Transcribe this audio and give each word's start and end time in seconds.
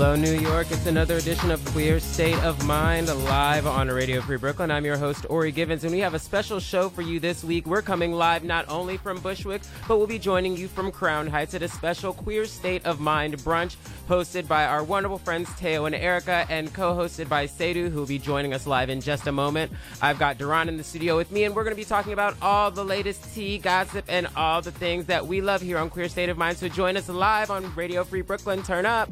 Hello, 0.00 0.16
New 0.16 0.32
York. 0.32 0.70
It's 0.70 0.86
another 0.86 1.18
edition 1.18 1.50
of 1.50 1.62
Queer 1.66 2.00
State 2.00 2.38
of 2.38 2.64
Mind 2.64 3.08
live 3.26 3.66
on 3.66 3.88
Radio 3.88 4.22
Free 4.22 4.38
Brooklyn. 4.38 4.70
I'm 4.70 4.86
your 4.86 4.96
host, 4.96 5.26
Ori 5.28 5.52
Givens, 5.52 5.84
and 5.84 5.92
we 5.92 5.98
have 5.98 6.14
a 6.14 6.18
special 6.18 6.58
show 6.58 6.88
for 6.88 7.02
you 7.02 7.20
this 7.20 7.44
week. 7.44 7.66
We're 7.66 7.82
coming 7.82 8.14
live 8.14 8.42
not 8.42 8.66
only 8.70 8.96
from 8.96 9.20
Bushwick, 9.20 9.60
but 9.86 9.98
we'll 9.98 10.06
be 10.06 10.18
joining 10.18 10.56
you 10.56 10.68
from 10.68 10.90
Crown 10.90 11.26
Heights 11.26 11.52
at 11.52 11.62
a 11.62 11.68
special 11.68 12.14
Queer 12.14 12.46
State 12.46 12.86
of 12.86 12.98
Mind 12.98 13.36
brunch 13.40 13.76
hosted 14.08 14.48
by 14.48 14.64
our 14.64 14.82
wonderful 14.82 15.18
friends 15.18 15.54
Teo 15.58 15.84
and 15.84 15.94
Erica 15.94 16.46
and 16.48 16.72
co 16.72 16.94
hosted 16.94 17.28
by 17.28 17.44
Sadu, 17.44 17.90
who 17.90 17.98
will 17.98 18.06
be 18.06 18.18
joining 18.18 18.54
us 18.54 18.66
live 18.66 18.88
in 18.88 19.02
just 19.02 19.26
a 19.26 19.32
moment. 19.32 19.70
I've 20.00 20.18
got 20.18 20.38
Duran 20.38 20.70
in 20.70 20.78
the 20.78 20.82
studio 20.82 21.14
with 21.14 21.30
me, 21.30 21.44
and 21.44 21.54
we're 21.54 21.64
going 21.64 21.76
to 21.76 21.80
be 21.80 21.84
talking 21.84 22.14
about 22.14 22.38
all 22.40 22.70
the 22.70 22.86
latest 22.86 23.34
tea, 23.34 23.58
gossip, 23.58 24.06
and 24.08 24.28
all 24.34 24.62
the 24.62 24.72
things 24.72 25.04
that 25.06 25.26
we 25.26 25.42
love 25.42 25.60
here 25.60 25.76
on 25.76 25.90
Queer 25.90 26.08
State 26.08 26.30
of 26.30 26.38
Mind. 26.38 26.56
So 26.56 26.68
join 26.68 26.96
us 26.96 27.10
live 27.10 27.50
on 27.50 27.74
Radio 27.74 28.02
Free 28.02 28.22
Brooklyn. 28.22 28.62
Turn 28.62 28.86
up. 28.86 29.10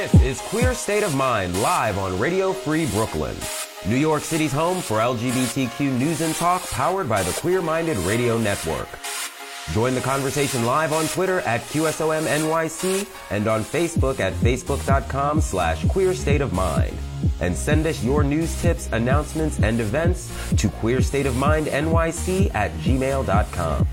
This 0.00 0.22
is 0.22 0.40
Queer 0.40 0.72
State 0.72 1.02
of 1.02 1.14
Mind 1.14 1.60
live 1.60 1.98
on 1.98 2.18
Radio 2.18 2.54
Free 2.54 2.86
Brooklyn, 2.86 3.36
New 3.86 3.96
York 3.96 4.22
City's 4.22 4.50
home 4.50 4.80
for 4.80 4.96
LGBTQ 4.96 5.98
news 5.98 6.22
and 6.22 6.34
talk 6.36 6.62
powered 6.70 7.06
by 7.06 7.22
the 7.22 7.38
Queer 7.38 7.60
Minded 7.60 7.98
Radio 7.98 8.38
Network. 8.38 8.88
Join 9.72 9.94
the 9.94 10.00
conversation 10.00 10.64
live 10.64 10.94
on 10.94 11.06
Twitter 11.08 11.40
at 11.40 11.60
QSOMNYC 11.64 13.06
and 13.30 13.46
on 13.46 13.62
Facebook 13.62 14.20
at 14.20 14.32
facebook.com 14.32 15.42
slash 15.42 15.86
queer 15.88 16.14
state 16.14 16.40
of 16.40 16.54
mind. 16.54 16.96
And 17.40 17.54
send 17.54 17.86
us 17.86 18.02
your 18.02 18.24
news 18.24 18.58
tips, 18.62 18.88
announcements, 18.92 19.60
and 19.60 19.80
events 19.80 20.28
to 20.56 20.68
queerstateofmindnyc 20.68 22.54
at 22.54 22.70
gmail.com. 22.78 23.86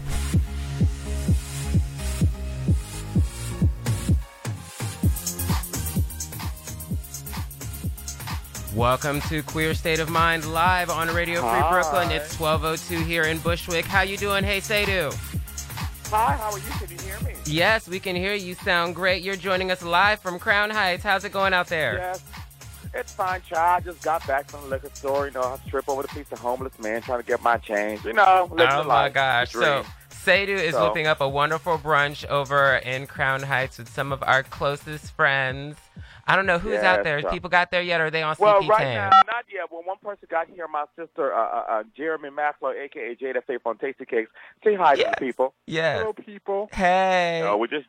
Welcome 8.78 9.22
to 9.22 9.42
Queer 9.42 9.73
State 9.73 9.97
of 9.97 10.08
Mind 10.08 10.45
live 10.53 10.92
on 10.92 11.08
Radio 11.08 11.39
Free 11.42 11.50
Hi. 11.50 11.72
Brooklyn. 11.72 12.11
It's 12.11 12.39
1202 12.39 13.03
here 13.09 13.23
in 13.23 13.39
Bushwick. 13.39 13.86
How 13.86 14.02
you 14.03 14.17
doing? 14.17 14.44
Hey, 14.44 14.59
Sadu. 14.59 15.09
Hi, 16.11 16.34
how 16.34 16.52
are 16.52 16.59
you? 16.59 16.64
Can 16.80 16.92
you 16.92 16.97
hear 17.03 17.19
me? 17.22 17.34
Yes, 17.47 17.88
we 17.88 18.00
can 18.00 18.16
hear 18.16 18.36
you. 18.36 18.53
Sound 18.53 18.94
great. 18.94 19.23
You're 19.23 19.36
joining 19.36 19.72
us 19.72 19.81
live 19.81 20.19
from 20.19 20.38
Crown 20.38 20.69
Heights. 20.69 21.02
How's 21.02 21.23
it 21.25 21.31
going 21.31 21.53
out 21.56 21.69
there? 21.69 21.95
Yes. 21.97 22.23
It's 22.94 23.14
fine, 23.14 23.42
child. 23.42 23.81
I 23.81 23.86
just 23.92 24.03
got 24.03 24.25
back 24.28 24.47
from 24.47 24.61
the 24.61 24.67
liquor 24.67 24.91
store. 24.94 25.25
You 25.25 25.34
know, 25.34 25.41
I 25.41 25.69
trip 25.69 25.89
over 25.89 26.03
the 26.03 26.08
piece 26.09 26.31
of 26.31 26.38
homeless 26.38 26.78
man 26.78 27.02
trying 27.02 27.19
to 27.19 27.25
get 27.25 27.41
my 27.41 27.58
change. 27.58 28.06
You 28.06 28.14
know, 28.14 28.47
Oh 28.52 28.84
my 28.84 29.09
gosh. 29.09 29.53
So. 29.53 29.84
Sadu 30.09 30.53
is 30.53 30.75
So- 30.75 30.88
whipping 30.88 31.08
up 31.08 31.19
a 31.19 31.28
wonderful 31.28 31.80
brunch 31.80 32.25
over 32.28 32.75
in 32.75 33.08
Crown 33.08 33.41
Heights 33.41 33.80
with 33.80 33.89
some 33.89 34.12
of 34.12 34.22
our 34.22 34.44
closest 34.44 35.16
friends. 35.16 35.78
I 36.28 36.36
don't 36.36 36.45
know 36.45 36.59
who's 36.59 36.73
Yes, 36.73 36.83
out 36.83 37.03
there. 37.03 37.22
so- 37.22 37.30
People 37.30 37.50
got 37.50 37.72
there 37.72 37.81
yet? 37.81 38.02
Or 38.02 38.06
are 38.08 38.11
they 38.11 38.22
on 38.22 38.36
CPT? 38.36 38.39
well, 38.42 38.67
right 38.67 38.94
now, 38.94 39.09
not 39.28 39.45
yet. 39.52 39.72
Well, 39.72 39.81
one 39.86 39.97
person 40.03 40.28
got 40.30 40.47
here. 40.50 40.67
My 40.67 40.86
sister, 40.97 41.34
uh, 41.34 41.38
uh, 41.39 41.64
uh, 41.69 41.84
Jeremy 41.95 42.30
Macklow, 42.30 42.73
a.k.a. 42.86 43.16
Jada 43.16 43.44
Faith 43.45 43.61
on 43.66 43.78
Tasty 43.78 44.06
Cakes. 44.06 44.30
Say 44.64 44.75
hi 44.75 44.95
to 44.95 45.03
the 45.03 45.16
people. 45.25 45.53
Yes. 45.66 46.00
Hello, 46.00 46.14
people. 46.14 46.69
Hey. 46.73 47.39
You 47.39 47.45
know, 47.45 47.58
we're 47.58 47.67
just, 47.67 47.86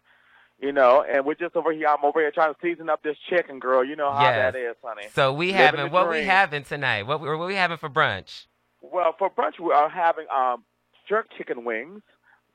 you 0.60 0.72
know, 0.72 1.02
and 1.08 1.24
we're 1.24 1.34
just 1.34 1.56
over 1.56 1.72
here. 1.72 1.88
I'm 1.88 2.04
over 2.04 2.20
here 2.20 2.30
trying 2.30 2.54
to 2.54 2.60
season 2.62 2.88
up 2.88 3.02
this 3.02 3.16
chicken, 3.28 3.58
girl. 3.58 3.84
You 3.84 3.96
know 3.96 4.12
how 4.12 4.22
Yes. 4.22 4.52
that 4.52 4.58
is, 4.58 4.76
honey. 4.84 5.08
so 5.12 5.32
we 5.32 5.46
Living 5.46 5.60
having 5.60 5.92
what 5.92 6.08
we 6.08 6.16
dream. 6.18 6.26
having 6.26 6.64
tonight? 6.64 7.06
What 7.06 7.20
we, 7.20 7.28
what 7.36 7.46
we 7.48 7.54
having 7.56 7.76
for 7.76 7.88
brunch? 7.88 8.46
Well, 8.80 9.14
for 9.18 9.28
brunch, 9.30 9.58
we 9.60 9.72
are 9.72 9.88
having 9.88 10.26
um, 10.34 10.64
jerk 11.08 11.26
chicken 11.36 11.64
wings, 11.64 12.02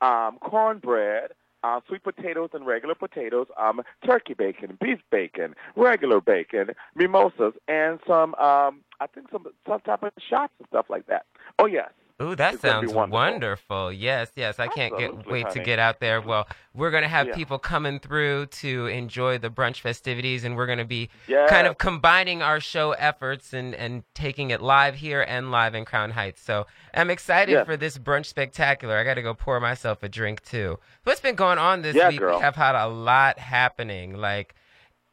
um, 0.00 0.38
cornbread, 0.40 1.32
uh, 1.64 1.80
sweet 1.88 2.04
potatoes 2.04 2.50
and 2.52 2.66
regular 2.66 2.94
potatoes, 2.94 3.46
um, 3.56 3.80
turkey 4.04 4.34
bacon, 4.34 4.76
beef 4.80 5.00
bacon, 5.10 5.54
regular 5.76 6.20
bacon, 6.20 6.70
mimosas, 6.94 7.54
and 7.66 7.98
some, 8.06 8.34
um, 8.34 8.82
I 9.00 9.06
think 9.12 9.30
some 9.32 9.46
some 9.66 9.80
type 9.80 10.02
of 10.02 10.12
shots 10.28 10.52
and 10.58 10.68
stuff 10.68 10.86
like 10.90 11.06
that. 11.06 11.24
Oh 11.58 11.66
yes, 11.66 11.90
Ooh, 12.22 12.36
that 12.36 12.54
It's 12.54 12.62
sounds 12.62 12.92
wonderful. 12.92 13.12
wonderful. 13.12 13.92
Yes, 13.92 14.30
yes. 14.36 14.60
I 14.60 14.68
can't 14.68 14.96
get 14.96 15.26
wait 15.26 15.50
to 15.50 15.58
get 15.58 15.80
out 15.80 15.98
there. 15.98 16.20
Well, 16.20 16.46
we're 16.72 16.92
going 16.92 17.02
to 17.02 17.08
have 17.08 17.26
Yeah. 17.26 17.34
people 17.34 17.58
coming 17.58 17.98
through 17.98 18.46
to 18.46 18.86
enjoy 18.86 19.38
the 19.38 19.50
brunch 19.50 19.80
festivities 19.80 20.44
and 20.44 20.54
we're 20.56 20.66
going 20.66 20.78
to 20.78 20.84
be 20.84 21.10
yeah, 21.26 21.48
kind 21.48 21.66
of 21.66 21.76
combining 21.76 22.40
our 22.40 22.60
show 22.60 22.92
efforts 22.92 23.52
and, 23.52 23.74
and 23.74 24.04
taking 24.14 24.50
it 24.50 24.62
live 24.62 24.94
here 24.94 25.22
and 25.22 25.50
live 25.50 25.74
in 25.74 25.84
Crown 25.84 26.12
Heights. 26.12 26.40
So 26.40 26.66
I'm 26.94 27.10
excited 27.10 27.50
Yes. 27.52 27.66
for 27.66 27.76
this 27.76 27.98
brunch 27.98 28.26
spectacular. 28.26 28.96
I 28.96 29.02
got 29.02 29.14
to 29.14 29.22
go 29.22 29.34
pour 29.34 29.58
myself 29.58 30.04
a 30.04 30.08
drink 30.08 30.42
too. 30.44 30.78
What's 31.02 31.20
been 31.20 31.34
going 31.34 31.58
on 31.58 31.82
this 31.82 31.96
Yeah, 31.96 32.10
week? 32.10 32.20
girl. 32.20 32.36
We 32.36 32.42
have 32.44 32.54
had 32.54 32.76
a 32.76 32.86
lot 32.86 33.40
happening. 33.40 34.14
Like 34.16 34.54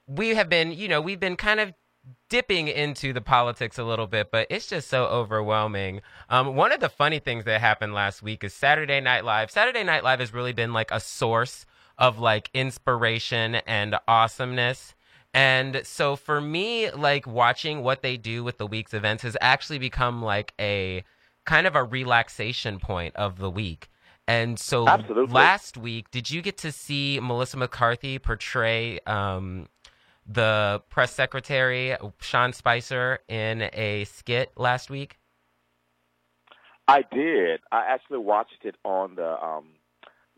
we 0.07 0.35
have 0.35 0.49
been, 0.49 0.71
you 0.71 0.87
know, 0.87 1.01
we've 1.01 1.19
been 1.19 1.35
kind 1.35 1.59
of 1.59 1.73
dipping 2.31 2.69
into 2.69 3.11
the 3.11 3.19
politics 3.19 3.77
a 3.77 3.83
little 3.83 4.07
bit, 4.07 4.31
but 4.31 4.47
it's 4.49 4.65
just 4.65 4.87
so 4.87 5.03
overwhelming. 5.03 5.99
Um, 6.29 6.55
one 6.55 6.71
of 6.71 6.79
the 6.79 6.87
funny 6.87 7.19
things 7.19 7.43
that 7.43 7.59
happened 7.59 7.93
last 7.93 8.23
week 8.23 8.41
is 8.45 8.53
Saturday 8.53 9.01
Night 9.01 9.25
Live. 9.25 9.51
Saturday 9.51 9.83
Night 9.83 10.01
Live 10.01 10.21
has 10.21 10.33
really 10.33 10.53
been 10.53 10.71
like 10.71 10.91
a 10.91 11.01
source 11.01 11.65
of 11.97 12.19
like 12.19 12.49
inspiration 12.53 13.55
and 13.67 13.97
awesomeness. 14.07 14.95
And 15.33 15.81
so 15.83 16.15
for 16.15 16.39
me, 16.39 16.89
like 16.91 17.27
watching 17.27 17.83
what 17.83 18.01
they 18.01 18.15
do 18.15 18.45
with 18.45 18.57
the 18.57 18.65
week's 18.65 18.93
events 18.93 19.23
has 19.23 19.35
actually 19.41 19.79
become 19.79 20.21
like 20.21 20.53
a 20.57 21.03
kind 21.45 21.67
of 21.67 21.75
a 21.75 21.83
relaxation 21.83 22.79
point 22.79 23.13
of 23.17 23.39
the 23.39 23.49
week. 23.49 23.89
And 24.25 24.57
so 24.57 24.87
Absolutely. 24.87 25.33
last 25.33 25.75
week, 25.75 26.09
did 26.11 26.31
you 26.31 26.41
get 26.41 26.57
to 26.59 26.71
see 26.71 27.19
Melissa 27.21 27.57
McCarthy 27.57 28.19
portray 28.19 29.01
um, 29.05 29.67
the 30.33 30.81
press 30.89 31.13
secretary, 31.13 31.95
Sean 32.19 32.53
Spicer, 32.53 33.19
in 33.27 33.69
a 33.73 34.05
skit 34.05 34.51
last 34.55 34.89
week? 34.89 35.17
I 36.87 37.03
did. 37.11 37.61
I 37.71 37.85
actually 37.87 38.19
watched 38.19 38.63
it 38.63 38.75
on 38.83 39.15
the 39.15 39.41
um, 39.43 39.69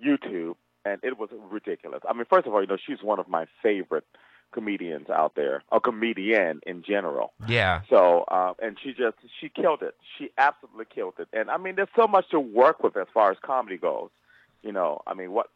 YouTube, 0.03 0.55
and 0.85 0.99
it 1.03 1.17
was 1.17 1.29
ridiculous. 1.51 2.01
I 2.07 2.13
mean, 2.13 2.25
first 2.29 2.45
of 2.47 2.53
all, 2.53 2.61
you 2.61 2.67
know, 2.67 2.77
she's 2.85 3.01
one 3.01 3.19
of 3.19 3.27
my 3.27 3.45
favorite 3.61 4.05
comedians 4.53 5.09
out 5.09 5.33
there, 5.35 5.63
a 5.71 5.79
comedian 5.79 6.61
in 6.65 6.83
general. 6.83 7.33
Yeah. 7.47 7.81
So, 7.89 8.25
um, 8.29 8.53
and 8.61 8.77
she 8.81 8.89
just 8.89 9.17
she 9.39 9.49
killed 9.49 9.81
it. 9.81 9.95
She 10.17 10.29
absolutely 10.37 10.85
killed 10.93 11.15
it. 11.17 11.27
And 11.33 11.49
I 11.49 11.57
mean, 11.57 11.75
there's 11.75 11.89
so 11.95 12.07
much 12.07 12.29
to 12.29 12.39
work 12.39 12.83
with 12.83 12.95
as 12.95 13.07
far 13.13 13.31
as 13.31 13.37
comedy 13.43 13.77
goes. 13.77 14.09
You 14.61 14.71
know, 14.71 15.01
I 15.07 15.13
mean, 15.13 15.31
what 15.31 15.47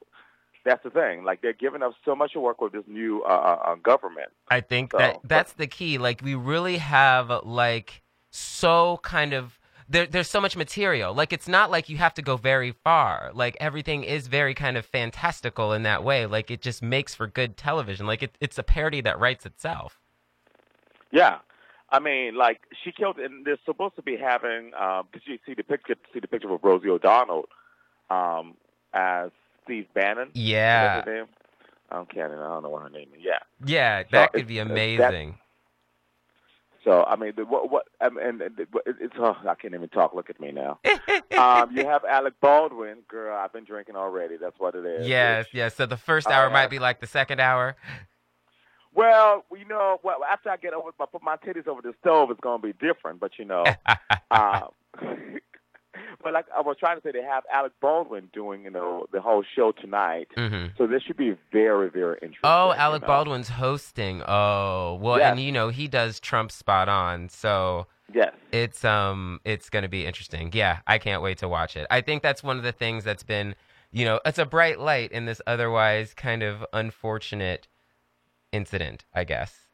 that's 0.68 0.84
the 0.84 0.90
thing. 0.90 1.24
Like 1.24 1.42
they're 1.42 1.54
giving 1.54 1.82
us 1.82 1.94
so 2.06 2.16
much 2.16 2.34
to 2.34 2.40
work 2.40 2.62
with 2.62 2.74
this 2.74 2.84
new 2.88 3.24
uh, 3.24 3.30
uh, 3.30 3.70
uh, 3.72 3.76
government. 3.76 4.30
I 4.50 4.62
think 4.62 4.92
So, 4.92 4.98
that 5.00 5.14
but- 5.22 5.30
that's 5.30 5.54
the 5.54 5.68
key. 5.68 5.98
Like 5.98 6.22
we 6.24 6.36
really 6.36 6.78
have 6.78 7.32
like 7.44 8.04
so 8.30 9.00
kind 9.04 9.34
of 9.34 9.58
there, 9.90 10.06
there's 10.06 10.30
so 10.30 10.42
much 10.42 10.58
material. 10.58 11.14
Like 11.14 11.32
it's 11.32 11.48
not 11.48 11.72
like 11.72 11.88
you 11.88 11.96
have 11.98 12.14
to 12.16 12.22
go 12.22 12.36
very 12.36 12.74
far. 12.84 13.32
Like 13.34 13.56
everything 13.60 14.04
is 14.04 14.28
very 14.28 14.54
kind 14.54 14.76
of 14.76 14.86
fantastical 14.86 15.72
in 15.72 15.84
that 15.84 16.04
way. 16.04 16.26
Like 16.26 16.52
it 16.52 16.62
just 16.62 16.84
makes 16.84 17.16
for 17.16 17.26
good 17.28 17.56
television. 17.56 18.06
Like 18.06 18.22
it, 18.22 18.38
it's 18.42 18.58
a 18.58 18.64
parody 18.64 19.00
that 19.02 19.18
writes 19.18 19.46
itself. 19.46 20.00
Yeah. 21.12 21.38
I 21.90 22.00
mean, 22.00 22.36
like 22.36 22.60
she 22.84 22.92
killed, 22.92 23.18
and 23.18 23.46
they're 23.46 23.58
supposed 23.64 23.96
to 23.96 24.02
be 24.02 24.18
having. 24.18 24.74
Um, 24.78 25.08
did 25.14 25.22
you 25.26 25.38
see 25.46 25.54
the 25.54 25.64
picture? 25.64 25.96
See 26.14 26.20
the 26.20 26.28
picture 26.28 26.52
of 26.52 26.62
Rosie 26.62 26.90
O'Donnell 26.90 27.46
um, 28.10 28.56
as 28.94 29.32
Steve 29.68 29.88
Bannon? 29.94 30.30
Yeah. 30.34 31.00
Is 31.02 31.06
name? 31.06 31.26
I 31.92 31.96
don't. 31.96 32.18
I 32.18 32.60
know 32.60 32.70
what 32.70 32.82
her 32.84 32.90
name 32.90 33.10
is. 33.16 33.22
Yeah. 33.22 33.40
Yeah, 33.66 34.04
that 34.12 34.32
So 34.34 34.40
could 34.40 34.48
be 34.48 34.60
uh, 34.60 34.64
that- 34.66 34.72
amazing. 34.72 35.38
So 36.84 37.04
I 37.04 37.18
mean, 37.18 37.34
the, 37.36 37.44
what? 37.44 37.70
What? 37.70 37.88
Um, 38.00 38.18
and, 38.18 38.42
and 38.42 38.58
it- 38.60 38.70
it's. 38.86 39.14
Oh, 39.20 39.36
I 39.46 39.56
can't 39.56 39.74
even 39.74 39.90
talk. 39.90 40.14
Look 40.14 40.30
at 40.30 40.40
me 40.40 40.52
now. 40.52 40.80
um, 41.38 41.76
you 41.76 41.86
have 41.86 42.06
Alec 42.06 42.36
Baldwin, 42.42 43.00
girl. 43.10 43.38
I've 43.38 43.52
been 43.52 43.66
drinking 43.66 43.98
already. 43.98 44.38
That's 44.38 44.58
what 44.58 44.74
it 44.76 44.86
is. 44.86 45.08
yes, 45.08 45.48
yes. 45.52 45.76
So 45.76 45.86
the 45.86 45.98
first 45.98 46.28
hour 46.28 46.48
yeah. 46.48 46.54
might 46.54 46.70
be 46.70 46.80
like 46.80 47.02
the 47.02 47.08
second 47.08 47.42
hour. 47.42 47.76
Well, 48.94 49.46
you 49.56 49.66
know, 49.66 50.00
well, 50.04 50.24
after 50.24 50.50
I 50.50 50.58
get 50.58 50.74
over, 50.74 50.90
I 51.00 51.06
put 51.06 51.22
my 51.22 51.36
titties 51.38 51.68
over 51.68 51.82
the 51.82 51.94
stove, 52.00 52.32
it's 52.32 52.40
gonna 52.40 52.62
be 52.64 52.74
different. 52.74 53.20
But 53.20 53.38
you 53.38 53.46
know, 53.46 53.64
um, 54.32 54.70
but 56.24 56.34
like 56.34 56.46
I 56.56 56.62
was 56.62 56.78
trying 56.80 56.98
to 56.98 57.04
say, 57.04 57.12
they 57.12 57.24
have 57.24 57.44
Alec 57.54 57.74
Baldwin 57.82 58.30
doing, 58.34 58.64
you 58.64 58.70
know, 58.72 59.06
the 59.12 59.22
whole 59.22 59.44
show 59.56 59.72
tonight. 59.72 60.28
hmm 60.36 60.68
So 60.78 60.88
this 60.88 61.02
should 61.04 61.18
be 61.18 61.36
very, 61.52 61.90
very 61.90 62.16
interesting. 62.22 62.42
Oh, 62.44 62.68
you 62.74 62.80
Alec 62.80 63.02
know. 63.04 63.08
Baldwin's 63.08 63.50
hosting. 63.50 64.22
Oh, 64.28 65.00
well, 65.02 65.18
Yes. 65.20 65.32
and 65.32 65.40
you 65.40 65.52
know 65.52 65.70
he 65.70 65.88
does 65.88 66.20
Trump 66.20 66.52
spot 66.52 66.90
on. 66.90 67.30
So 67.30 67.88
Yes. 68.14 68.34
it's 68.52 68.86
um 68.86 69.40
it's 69.44 69.70
going 69.70 69.84
to 69.84 69.90
be 69.90 70.06
interesting. 70.06 70.52
Yeah, 70.54 70.80
I 70.88 70.98
can't 70.98 71.22
wait 71.22 71.38
to 71.40 71.48
watch 71.48 71.76
it. 71.76 71.88
I 71.90 72.02
think 72.02 72.24
that's 72.24 72.42
one 72.44 72.58
of 72.58 72.64
the 72.64 72.72
things 72.72 73.04
that's 73.04 73.24
been, 73.24 73.54
you 73.92 74.06
know, 74.06 74.20
it's 74.26 74.40
a 74.40 74.46
bright 74.46 74.80
light 74.80 75.12
in 75.12 75.26
this 75.26 75.42
otherwise 75.46 76.14
kind 76.14 76.42
of 76.44 76.66
unfortunate 76.74 77.68
incident, 78.52 79.06
I 79.14 79.24
guess. 79.26 79.67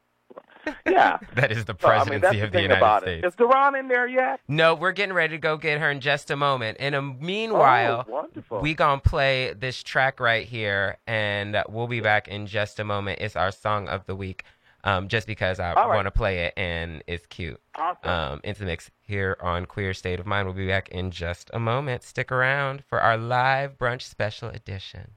Yeah. 0.88 1.18
That 1.36 1.52
is 1.52 1.66
the 1.66 1.76
So, 1.80 1.88
I 1.88 2.04
presidency 2.06 2.28
mean, 2.32 2.40
the 2.40 2.46
of 2.46 2.52
the 2.52 2.62
United 2.62 3.02
States. 3.02 3.24
it. 3.24 3.28
Is 3.28 3.36
Duran 3.36 3.76
in 3.76 3.88
there 3.88 4.08
yet? 4.08 4.40
No, 4.48 4.76
we're 4.76 4.92
getting 4.92 5.14
ready 5.14 5.36
to 5.36 5.38
go 5.40 5.58
get 5.58 5.80
her 5.80 5.90
in 5.92 6.00
just 6.00 6.32
a 6.32 6.36
moment. 6.36 6.78
In 6.78 6.94
a 6.94 7.02
meanwhile, 7.02 8.06
oh, 8.52 8.60
we 8.62 8.74
gonna 8.74 9.02
play 9.02 9.54
this 9.54 9.82
track 9.84 10.20
right 10.20 10.46
here, 10.48 10.98
and 11.08 11.58
we'll 11.70 11.88
be 11.88 12.00
back 12.02 12.28
in 12.28 12.46
just 12.48 12.80
a 12.80 12.84
moment. 12.84 13.20
It's 13.22 13.36
our 13.36 13.52
song 13.52 13.88
of 13.90 14.06
the 14.06 14.16
week, 14.16 14.44
um, 14.84 15.08
just 15.08 15.28
because 15.28 15.60
I 15.60 15.74
right. 15.74 15.88
want 15.88 16.06
to 16.06 16.12
play 16.12 16.46
it 16.46 16.54
and 16.58 17.04
it's 17.08 17.26
cute. 17.28 17.60
awesome. 17.76 18.10
Um, 18.10 18.42
into 18.44 18.62
the 18.62 18.66
mix 18.66 18.92
here 19.02 19.38
on 19.42 19.66
Queer 19.66 19.94
State 19.94 20.20
of 20.20 20.26
Mind. 20.26 20.48
We'll 20.48 20.56
be 20.56 20.68
back 20.68 20.90
in 20.90 21.12
just 21.12 21.50
a 21.54 21.60
moment. 21.60 22.04
Stick 22.04 22.32
around 22.32 22.84
for 22.86 23.02
our 23.02 23.18
live 23.18 23.78
brunch 23.78 24.02
special 24.04 24.50
edition. 24.50 25.12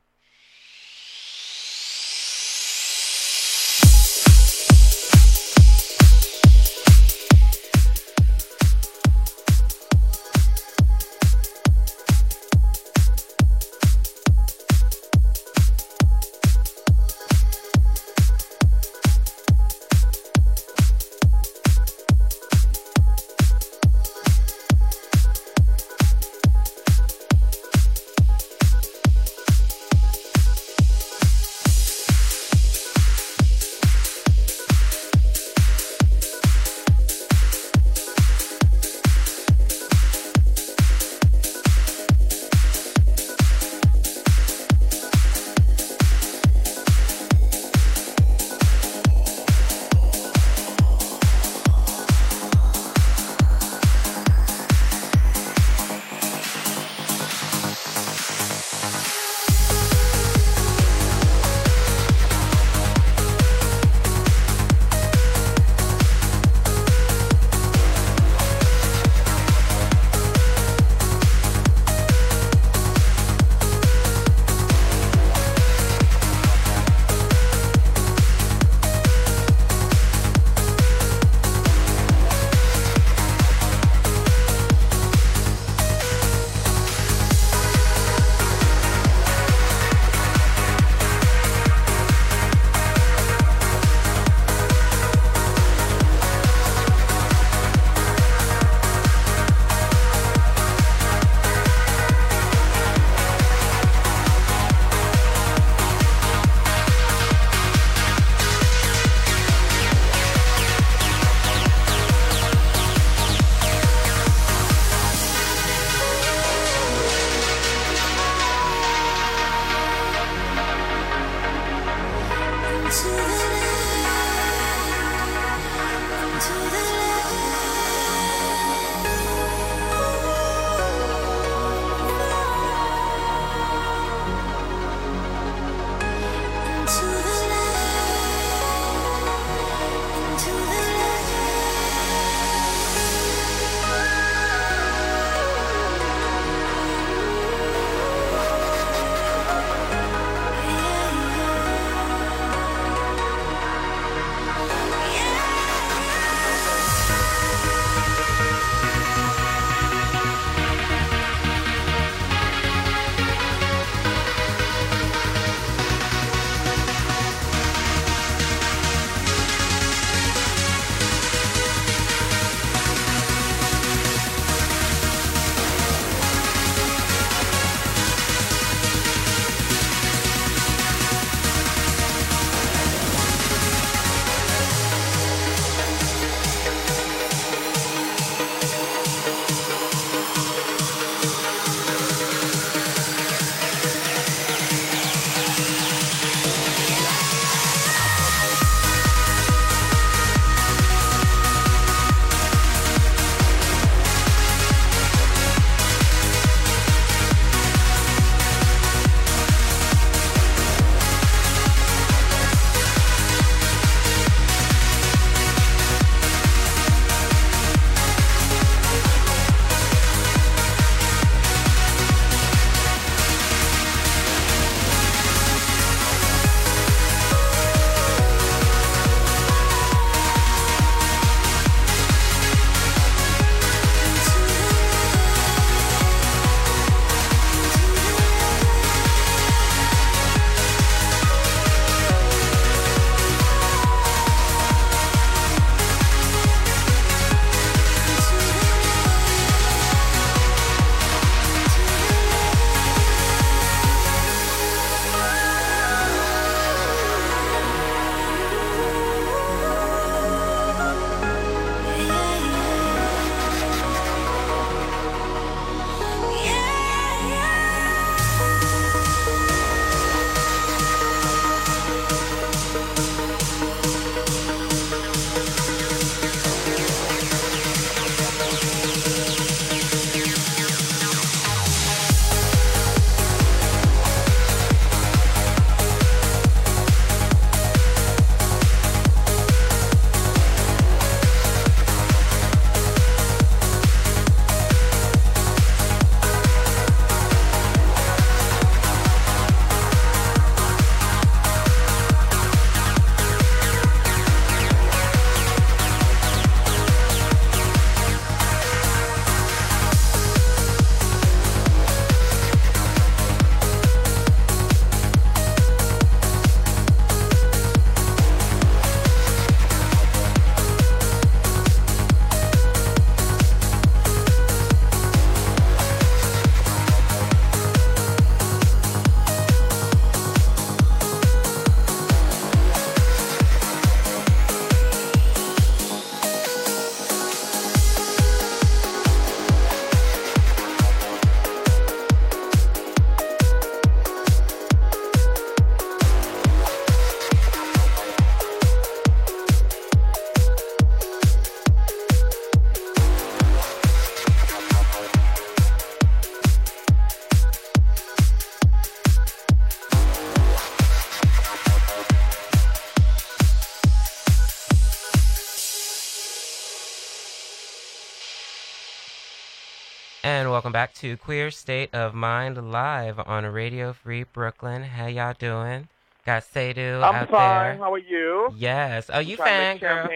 Welcome 370.56 370.72
back 370.72 370.94
to 370.94 371.19
Queer 371.19 371.51
State 371.51 371.94
of 371.94 372.15
Mind 372.15 372.72
live 372.72 373.19
on 373.19 373.44
Radio 373.44 373.93
Free 373.93 374.22
Brooklyn. 374.22 374.84
How 374.84 375.05
y'all 375.06 375.34
doing? 375.39 375.86
Got 376.25 376.44
Sadu 376.44 377.03
I'm 377.03 377.15
out 377.15 377.29
fine. 377.29 377.77
there. 377.77 377.77
How 377.77 377.93
are 377.93 377.98
you? 377.98 378.48
Yes. 378.56 379.10
Oh, 379.13 379.19
you 379.19 379.36
fan 379.36 379.77
girl. 379.77 380.08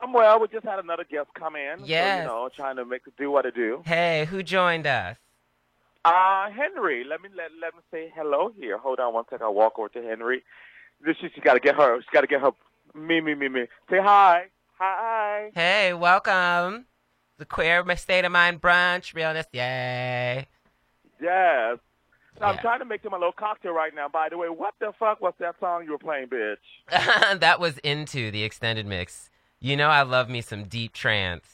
I'm 0.00 0.12
well. 0.12 0.38
We 0.38 0.46
just 0.46 0.64
had 0.64 0.78
another 0.78 1.02
guest 1.10 1.26
come 1.34 1.56
in. 1.56 1.80
So, 1.80 1.86
Yes. 1.86 2.22
you 2.22 2.28
know, 2.28 2.48
trying 2.54 2.76
to 2.76 2.84
make 2.84 3.02
do 3.18 3.32
what 3.32 3.42
to 3.42 3.50
do. 3.50 3.82
Hey, 3.84 4.26
who 4.30 4.44
joined 4.44 4.86
us? 4.86 5.16
Uh, 6.04 6.50
Henry, 6.50 7.02
let 7.02 7.20
me 7.20 7.30
let 7.36 7.50
let 7.60 7.74
me 7.74 7.80
say 7.90 8.12
hello 8.14 8.52
here. 8.56 8.78
Hold 8.78 9.00
on 9.00 9.12
one 9.12 9.24
second. 9.28 9.42
I'll 9.42 9.54
walk 9.54 9.76
over 9.76 9.88
to 9.88 10.02
Henry. 10.04 10.44
This 11.04 11.16
she, 11.20 11.30
she 11.34 11.40
got 11.40 11.54
to 11.54 11.60
get 11.60 11.74
her. 11.74 12.00
She's 12.00 12.10
got 12.12 12.20
to 12.20 12.28
get 12.28 12.42
her. 12.42 12.52
Me, 12.94 13.20
me, 13.20 13.34
me, 13.34 13.48
me. 13.48 13.66
Say 13.90 13.98
hi. 14.00 14.44
Hi. 14.78 15.50
Hey, 15.52 15.94
welcome. 15.94 16.86
The 17.44 17.54
Queer 17.54 17.84
State 17.96 18.24
of 18.24 18.32
Mind 18.32 18.62
brunch. 18.62 19.14
Realness. 19.14 19.44
Yay. 19.52 20.46
Yes. 21.20 21.78
Now, 22.40 22.46
I'm 22.46 22.58
trying 22.58 22.78
to 22.78 22.86
make 22.86 23.02
them 23.02 23.12
a 23.12 23.16
little 23.16 23.32
cocktail 23.32 23.72
right 23.72 23.94
now. 23.94 24.08
By 24.08 24.30
the 24.30 24.38
way, 24.38 24.48
what 24.48 24.72
the 24.80 24.92
fuck 24.98 25.20
was 25.20 25.34
that 25.40 25.56
song 25.60 25.84
you 25.84 25.90
were 25.90 25.98
playing, 25.98 26.28
bitch? 26.28 26.56
that 27.40 27.60
was 27.60 27.76
into 27.78 28.30
the 28.30 28.44
extended 28.44 28.86
mix. 28.86 29.28
You 29.60 29.76
know 29.76 29.90
I 29.90 30.04
love 30.04 30.30
me 30.30 30.40
some 30.40 30.64
deep 30.64 30.94
trance. 30.94 31.44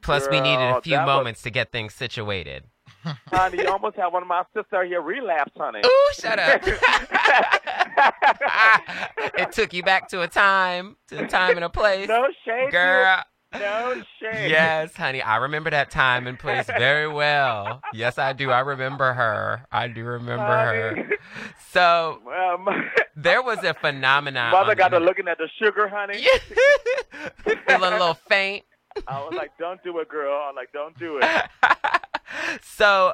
Plus, 0.00 0.28
we 0.30 0.40
needed 0.40 0.62
a 0.62 0.80
few 0.80 0.94
that 0.94 1.06
was- 1.06 1.16
moments 1.16 1.42
to 1.42 1.50
get 1.50 1.72
things 1.72 1.92
situated. 1.92 2.62
honey, 3.26 3.58
you 3.58 3.68
almost 3.68 3.96
had 3.96 4.06
one 4.08 4.22
of 4.22 4.28
my 4.28 4.44
sister 4.54 4.84
here 4.84 5.02
relapse, 5.02 5.52
honey. 5.56 5.80
Ooh, 5.84 6.08
shut 6.14 6.38
up. 6.38 6.62
it 9.34 9.50
took 9.50 9.72
you 9.72 9.82
back 9.82 10.08
to 10.08 10.22
a 10.22 10.28
time, 10.28 10.96
to 11.08 11.24
a 11.24 11.26
time 11.26 11.56
and 11.56 11.64
a 11.64 11.68
place. 11.68 12.06
no 12.06 12.28
shade, 12.44 12.70
Girl. 12.70 13.24
No 13.52 14.02
shade. 14.20 14.50
Yes, 14.50 14.94
honey. 14.94 15.22
I 15.22 15.36
remember 15.36 15.70
that 15.70 15.90
time 15.90 16.26
and 16.26 16.38
place 16.38 16.66
very 16.66 17.08
well. 17.08 17.80
Yes, 17.94 18.18
I 18.18 18.32
do. 18.34 18.50
I 18.50 18.60
remember 18.60 19.12
her. 19.14 19.66
I 19.72 19.88
do 19.88 20.04
remember 20.04 20.44
her. 20.44 21.10
So 21.70 22.20
there 23.16 23.42
was 23.42 23.64
a 23.64 23.74
phenomenon. 23.74 24.52
mother 24.52 24.74
got 24.74 24.88
to 24.88 24.98
looking 24.98 25.28
at 25.28 25.38
the 25.38 25.48
sugar, 25.62 25.88
honey. 25.88 26.24
Feeling 27.44 27.62
a 27.68 27.90
little 27.90 28.14
faint. 28.14 28.64
I 29.06 29.20
was 29.20 29.34
like, 29.34 29.50
"Don't 29.58 29.82
do 29.84 29.98
it, 29.98 30.08
girl." 30.08 30.34
I'm 30.48 30.56
like, 30.56 30.72
"Don't 30.72 30.98
do 30.98 31.20
it." 31.22 31.50
so 32.62 33.12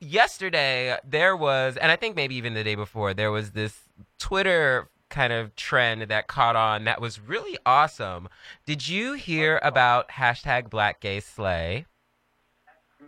yesterday 0.00 0.96
there 1.04 1.36
was 1.36 1.76
and 1.76 1.92
i 1.92 1.96
think 1.96 2.16
maybe 2.16 2.34
even 2.34 2.54
the 2.54 2.64
day 2.64 2.74
before 2.74 3.12
there 3.12 3.30
was 3.30 3.50
this 3.50 3.80
twitter 4.18 4.88
kind 5.10 5.32
of 5.32 5.54
trend 5.56 6.02
that 6.02 6.26
caught 6.28 6.56
on 6.56 6.84
that 6.84 7.00
was 7.00 7.20
really 7.20 7.58
awesome 7.66 8.28
did 8.66 8.88
you 8.88 9.12
hear 9.14 9.60
about 9.62 10.08
hashtag 10.10 10.70
black 10.70 11.00
gay 11.00 11.20
slay 11.20 11.84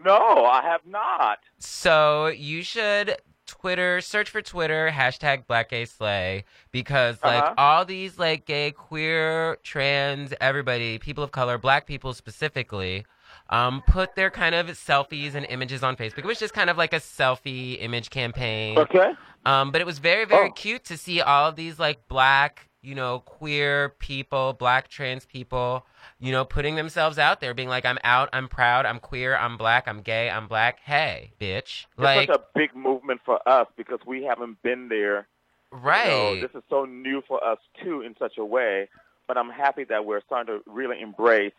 No, 0.04 0.44
I 0.46 0.62
have 0.62 0.84
not. 0.86 1.38
so 1.58 2.26
you 2.28 2.62
should 2.62 3.16
twitter 3.44 4.00
search 4.00 4.30
for 4.30 4.40
twitter 4.40 4.90
hashtag 4.90 5.46
black 5.46 5.68
gay 5.68 5.84
slay 5.84 6.44
because 6.70 7.18
like 7.22 7.42
Uh-huh. 7.42 7.54
all 7.58 7.84
these 7.84 8.18
like 8.18 8.46
gay 8.46 8.70
queer 8.70 9.58
trans 9.62 10.32
everybody 10.40 10.98
people 10.98 11.22
of 11.24 11.32
color 11.32 11.58
black 11.58 11.86
people 11.86 12.14
specifically 12.14 13.04
um, 13.52 13.82
put 13.86 14.14
their 14.16 14.30
kind 14.30 14.54
of 14.54 14.66
selfies 14.68 15.34
and 15.34 15.46
images 15.50 15.82
on 15.82 15.94
Facebook. 15.94 16.18
It 16.20 16.24
was 16.24 16.38
just 16.40 16.54
kind 16.54 16.70
of 16.70 16.76
like 16.78 16.92
a 16.92 17.00
selfie 17.00 17.76
image 17.80 18.10
campaign. 18.10 18.78
Okay. 18.78 19.12
Um, 19.44 19.70
but 19.70 19.80
it 19.80 19.86
was 19.86 19.98
very, 19.98 20.24
very 20.24 20.48
Oh. 20.48 20.52
cute 20.52 20.84
to 20.84 20.96
see 20.96 21.20
all 21.20 21.48
of 21.50 21.56
these 21.56 21.78
like 21.78 22.08
black, 22.08 22.68
you 22.80 22.94
know, 22.94 23.20
queer 23.20 23.90
people, 23.98 24.54
black 24.54 24.88
trans 24.88 25.26
people, 25.26 25.84
you 26.18 26.32
know, 26.32 26.44
putting 26.44 26.76
themselves 26.76 27.18
out 27.18 27.40
there, 27.40 27.52
being 27.52 27.68
like, 27.68 27.84
I'm 27.84 27.98
out, 28.04 28.28
I'm 28.32 28.48
proud, 28.48 28.86
I'm 28.86 28.98
queer, 29.00 29.36
I'm 29.36 29.56
black, 29.56 29.86
I'm 29.86 30.00
gay, 30.00 30.30
I'm 30.30 30.48
black. 30.48 30.78
Hey, 30.84 31.32
bitch. 31.40 31.84
It's 31.84 31.86
Like, 31.98 32.28
such 32.28 32.36
a 32.40 32.42
big 32.54 32.74
movement 32.74 33.20
for 33.24 33.46
us 33.48 33.66
because 33.76 34.00
we 34.06 34.22
haven't 34.24 34.62
been 34.62 34.88
there. 34.88 35.26
You 35.72 35.78
know, 35.78 35.84
right. 35.84 36.38
this 36.40 36.50
is 36.54 36.62
so 36.70 36.84
new 36.86 37.22
for 37.28 37.42
us 37.46 37.58
too, 37.82 38.00
in 38.02 38.14
such 38.18 38.38
a 38.38 38.44
way. 38.44 38.88
But 39.28 39.36
I'm 39.38 39.50
happy 39.50 39.84
that 39.84 40.04
we're 40.04 40.20
starting 40.22 40.58
to 40.58 40.70
really 40.70 41.00
embrace 41.00 41.52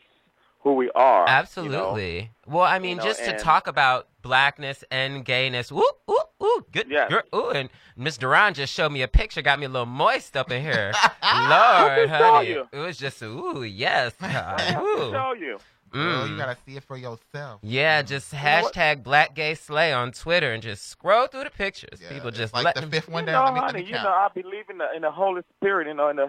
who 0.64 0.74
we 0.74 0.90
are. 0.92 1.22
you 1.22 1.26
know? 1.28 1.32
Absolutely. 1.32 2.32
Well, 2.48 2.64
I 2.64 2.80
mean, 2.80 2.98
know, 2.98 3.04
just 3.04 3.24
to 3.26 3.38
talk 3.38 3.68
about 3.68 4.08
blackness 4.22 4.84
and 4.90 5.24
gayness. 5.26 5.72
Ooh, 5.72 5.84
ooh, 6.10 6.20
ooh, 6.44 6.66
good. 6.72 6.88
Yes. 6.90 7.10
girl, 7.10 7.22
Ooh, 7.36 7.50
and 7.52 7.70
Miss 7.98 8.18
Duran 8.18 8.54
just 8.54 8.74
showed 8.74 8.92
me 8.92 9.02
a 9.02 9.08
picture, 9.08 9.42
got 9.42 9.60
me 9.60 9.66
a 9.66 9.70
little 9.70 9.86
moist 9.86 10.36
up 10.38 10.52
in 10.52 10.62
here. 10.62 10.94
Lord, 11.24 12.02
me 12.02 12.08
show 12.08 12.34
honey, 12.34 12.50
you. 12.50 12.68
it 12.72 12.78
was 12.80 12.98
just 12.98 13.22
ooh, 13.22 13.64
yes. 13.64 14.14
I 14.22 14.28
have 14.28 14.58
to 14.58 14.80
Ooh. 14.82 15.12
show 15.12 15.34
you. 15.38 15.58
Girl, 15.92 16.28
you 16.28 16.34
Mm. 16.34 16.38
gotta 16.40 16.58
see 16.66 16.76
it 16.76 16.84
for 16.84 16.98
yourself. 16.98 17.60
Yeah, 17.62 18.02
just 18.02 18.34
know 18.34 18.40
what? 18.64 18.74
hashtag 18.74 19.04
Black 19.04 19.36
Gay 19.36 19.54
Slay 19.54 19.94
on 19.94 20.12
Twitter 20.12 20.52
and 20.52 20.64
just 20.64 20.88
scroll 20.88 21.28
through 21.28 21.44
the 21.44 21.52
pictures. 21.52 22.00
Yeah, 22.02 22.10
People 22.10 22.32
just 22.32 22.52
like 22.52 22.66
let 22.66 22.74
the 22.74 22.82
them. 22.82 22.90
fifth 22.90 23.10
one 23.10 23.26
you 23.26 23.32
down. 23.32 23.46
know, 23.46 23.46
let 23.46 23.54
me, 23.54 23.60
let 23.62 23.72
honey, 23.74 23.84
me 23.84 23.88
you 23.90 23.94
know, 24.02 24.10
I 24.10 24.28
believe 24.34 24.70
in 24.72 24.80
the 24.80 24.88
in 24.96 25.04
the 25.04 25.12
Holy 25.12 25.44
Spirit. 25.58 25.88
You 25.88 25.94
know, 25.94 26.10
in 26.10 26.16
the 26.16 26.28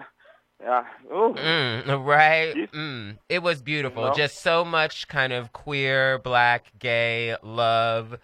ooh. 1.11 1.33
Mm, 1.37 2.05
right? 2.05 2.55
Mm. 2.71 3.17
It 3.29 3.43
was 3.43 3.61
beautiful. 3.61 4.03
You 4.03 4.09
know? 4.09 4.15
Just 4.15 4.41
so 4.41 4.65
much 4.65 5.07
kind 5.07 5.33
of 5.33 5.53
queer, 5.53 6.17
black, 6.19 6.71
gay 6.79 7.35
love, 7.43 8.17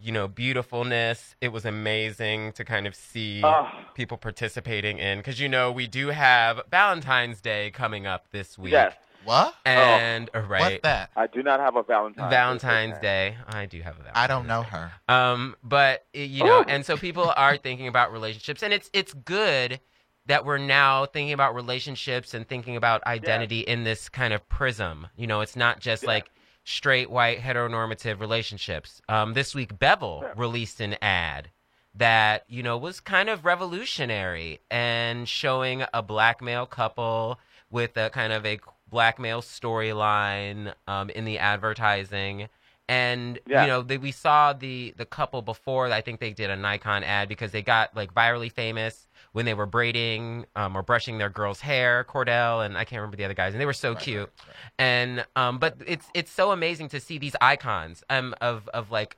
you 0.00 0.12
know, 0.12 0.26
beautifulness. 0.28 1.36
It 1.40 1.48
was 1.52 1.64
amazing 1.64 2.52
to 2.52 2.64
kind 2.64 2.86
of 2.86 2.94
see 2.94 3.42
Oh. 3.44 3.68
people 3.94 4.16
participating 4.16 4.98
in 4.98 5.18
because, 5.18 5.40
you 5.40 5.48
know, 5.48 5.70
we 5.70 5.86
do 5.86 6.08
have 6.08 6.60
Valentine's 6.70 7.40
Day 7.40 7.70
coming 7.70 8.06
up 8.06 8.30
this 8.30 8.58
week. 8.58 8.72
Yes, 8.72 8.94
What? 9.24 9.54
And, 9.64 10.28
uh, 10.34 10.40
What's 10.40 10.50
right. 10.50 10.82
that? 10.82 11.10
I 11.16 11.26
do 11.28 11.42
not 11.42 11.58
have 11.60 11.76
a 11.76 11.82
Valentine's. 11.82 12.28
Valentine's 12.30 12.98
Day. 12.98 13.30
Day. 13.30 13.36
I 13.48 13.66
do 13.66 13.80
have 13.80 13.94
a 13.94 14.02
Valentine's 14.02 14.16
I 14.24 14.26
don't 14.26 14.46
know 14.46 14.62
her. 14.62 14.92
Um, 15.08 15.56
but 15.62 16.04
you 16.12 16.44
know, 16.44 16.60
Ooh. 16.60 16.64
and 16.68 16.84
so 16.84 16.96
people 16.96 17.32
are 17.36 17.56
thinking 17.56 17.88
about 17.88 18.12
relationships, 18.12 18.62
and 18.62 18.72
it's 18.74 18.90
it's 18.92 19.14
good 19.14 19.80
that 20.26 20.44
we're 20.44 20.58
now 20.58 21.06
thinking 21.06 21.32
about 21.32 21.54
relationships 21.54 22.32
and 22.34 22.48
thinking 22.48 22.76
about 22.76 23.06
identity 23.06 23.60
in 23.60 23.84
this 23.84 24.08
kind 24.08 24.32
of 24.32 24.48
prism. 24.48 25.06
You 25.16 25.26
know, 25.26 25.40
it's 25.42 25.56
not 25.56 25.80
just 25.80 26.02
Yeah. 26.04 26.08
like 26.10 26.30
straight 26.64 27.10
white 27.10 27.40
heteronormative 27.40 28.20
relationships. 28.20 29.02
Um, 29.08 29.34
this 29.34 29.54
week, 29.54 29.78
Bevel 29.78 30.20
Yeah. 30.22 30.32
released 30.36 30.80
an 30.80 30.96
ad 31.02 31.50
that 31.96 32.44
you 32.48 32.62
know 32.62 32.76
was 32.76 32.98
kind 33.00 33.28
of 33.28 33.44
revolutionary 33.44 34.60
and 34.70 35.28
showing 35.28 35.84
a 35.92 36.02
black 36.02 36.42
male 36.42 36.66
couple 36.66 37.38
with 37.70 37.96
a 37.96 38.10
kind 38.10 38.32
of 38.32 38.44
a 38.44 38.58
black 38.88 39.18
male 39.18 39.42
storyline 39.42 40.72
um, 40.88 41.10
in 41.10 41.24
the 41.24 41.38
advertising 41.38 42.48
and 42.88 43.38
Yeah. 43.46 43.62
you 43.62 43.68
know 43.68 43.82
they, 43.82 43.96
we 43.98 44.10
saw 44.10 44.52
the 44.52 44.92
the 44.96 45.06
couple 45.06 45.40
before 45.40 45.90
i 45.90 46.00
think 46.00 46.20
they 46.20 46.32
did 46.32 46.50
a 46.50 46.56
nikon 46.56 47.02
ad 47.04 47.28
because 47.28 47.52
they 47.52 47.62
got 47.62 47.94
like 47.96 48.12
virally 48.12 48.50
famous 48.52 49.06
when 49.34 49.44
they 49.44 49.54
were 49.54 49.66
braiding 49.66 50.46
um, 50.56 50.74
or 50.76 50.82
brushing 50.82 51.18
their 51.18 51.28
girl's 51.28 51.60
hair 51.60 52.04
Kordale 52.08 52.64
and 52.64 52.78
i 52.78 52.84
can't 52.84 53.00
remember 53.00 53.16
the 53.16 53.24
other 53.24 53.34
guys 53.34 53.52
and 53.52 53.60
they 53.60 53.66
were 53.66 53.72
so 53.72 53.92
Right, 53.92 54.00
cute. 54.02 54.30
right, 54.38 54.48
right. 54.48 54.72
and 54.78 55.26
um 55.36 55.58
but 55.58 55.76
it's 55.86 56.06
it's 56.14 56.32
so 56.32 56.50
amazing 56.52 56.88
to 56.88 57.00
see 57.00 57.18
these 57.18 57.36
icons 57.40 58.02
um 58.10 58.34
of 58.40 58.68
of 58.72 58.90
like 58.90 59.16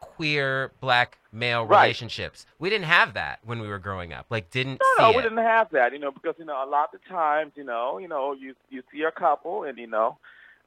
queer 0.00 0.72
black 0.80 1.18
male 1.32 1.64
relationships. 1.64 2.46
We 2.58 2.70
didn't 2.70 2.84
have 2.86 3.14
that 3.14 3.40
when 3.44 3.60
we 3.60 3.68
were 3.68 3.78
growing 3.78 4.12
up 4.12 4.26
like 4.30 4.50
didn't 4.50 4.80
No, 4.98 5.04
see 5.04 5.12
no, 5.12 5.16
we 5.16 5.22
didn't 5.22 5.38
have 5.38 5.70
that, 5.70 5.92
you 5.92 5.98
know, 5.98 6.10
because 6.10 6.34
you 6.38 6.44
know 6.44 6.62
a 6.62 6.68
lot 6.68 6.94
of 6.94 7.04
times, 7.08 7.52
you 7.56 7.64
know, 7.64 7.98
you 7.98 8.08
know, 8.08 8.32
you 8.32 8.54
you 8.70 8.82
see 8.92 9.02
a 9.02 9.10
couple, 9.10 9.64
and 9.64 9.78
you 9.78 9.86
know, 9.86 10.18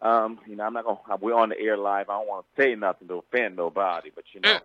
um, 0.01 0.39
you 0.47 0.55
know, 0.55 0.63
I'm 0.65 0.73
not 0.73 0.85
gonna. 0.85 1.17
We're 1.21 1.33
on 1.35 1.49
the 1.49 1.59
air 1.59 1.75
live. 1.77 2.09
I 2.09 2.13
don't 2.19 2.27
want 2.27 2.45
to 2.55 2.61
say 2.61 2.75
nothing 2.75 3.07
to 3.09 3.15
offend 3.15 3.55
nobody, 3.57 4.11
but 4.15 4.23
you 4.33 4.39
know, 4.41 4.59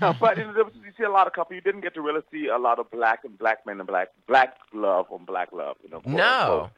No, 0.00 0.14
but 0.20 0.38
you, 0.38 0.44
know, 0.44 0.70
you 0.74 0.92
see 0.96 1.04
a 1.04 1.10
lot 1.10 1.26
of 1.26 1.32
couple. 1.34 1.54
You 1.54 1.60
didn't 1.60 1.82
get 1.82 1.94
to 1.94 2.00
really 2.00 2.22
see 2.32 2.46
a 2.48 2.58
lot 2.58 2.78
of 2.78 2.90
black 2.90 3.24
and 3.24 3.36
black 3.38 3.66
men 3.66 3.78
and 3.80 3.86
black 3.86 4.08
black 4.26 4.56
love 4.72 5.06
on 5.10 5.24
black 5.24 5.52
love. 5.52 5.76
You 5.84 5.90
know, 5.90 6.00
quote 6.00 6.14
no 6.14 6.40
unquote. 6.40 6.70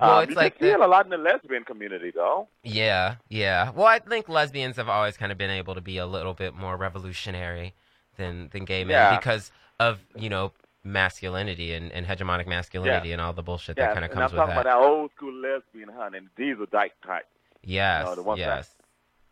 Well, 0.00 0.10
um, 0.18 0.22
it's 0.24 0.30
you 0.30 0.36
like 0.36 0.54
see 0.60 0.66
the- 0.70 0.76
a 0.76 0.86
lot 0.86 1.06
in 1.06 1.10
the 1.10 1.16
lesbian 1.18 1.64
community, 1.64 2.10
though. 2.14 2.48
Yeah, 2.62 3.16
yeah. 3.28 3.70
Well, 3.70 3.86
I 3.86 3.98
think 3.98 4.28
lesbians 4.28 4.76
have 4.76 4.88
always 4.90 5.16
kind 5.16 5.32
of 5.32 5.38
been 5.38 5.50
able 5.50 5.74
to 5.74 5.80
be 5.80 5.96
a 5.98 6.06
little 6.06 6.34
bit 6.34 6.54
more 6.54 6.76
revolutionary 6.76 7.74
than 8.16 8.48
than 8.52 8.64
gay 8.64 8.84
men 8.84 8.92
Yeah. 8.92 9.16
because 9.18 9.50
of 9.78 10.00
you 10.14 10.28
know 10.30 10.52
masculinity 10.86 11.74
and, 11.74 11.90
and 11.92 12.06
hegemonic 12.06 12.46
masculinity 12.46 13.12
and 13.12 13.20
all 13.20 13.32
the 13.32 13.42
bullshit 13.42 13.76
Yeah, 13.76 13.86
that 13.88 13.94
kind 13.94 14.04
of 14.04 14.10
comes 14.12 14.32
with 14.32 14.40
and 14.40 14.50
I'm 14.50 14.54
comes 14.56 14.64
with 14.64 14.64
talking 14.64 14.70
that. 14.72 14.78
about 14.78 14.80
that 14.80 14.98
old 14.98 15.10
school 15.16 15.32
lesbian, 15.34 15.88
honey. 15.88 16.18
And 16.18 16.28
these 16.36 16.56
are 16.60 16.66
dyke 16.66 16.92
type. 17.04 17.26
Yes, 17.62 18.06
know, 18.06 18.14
the 18.14 18.22
ones 18.22 18.40
that- 18.40 18.56
yes. 18.56 18.74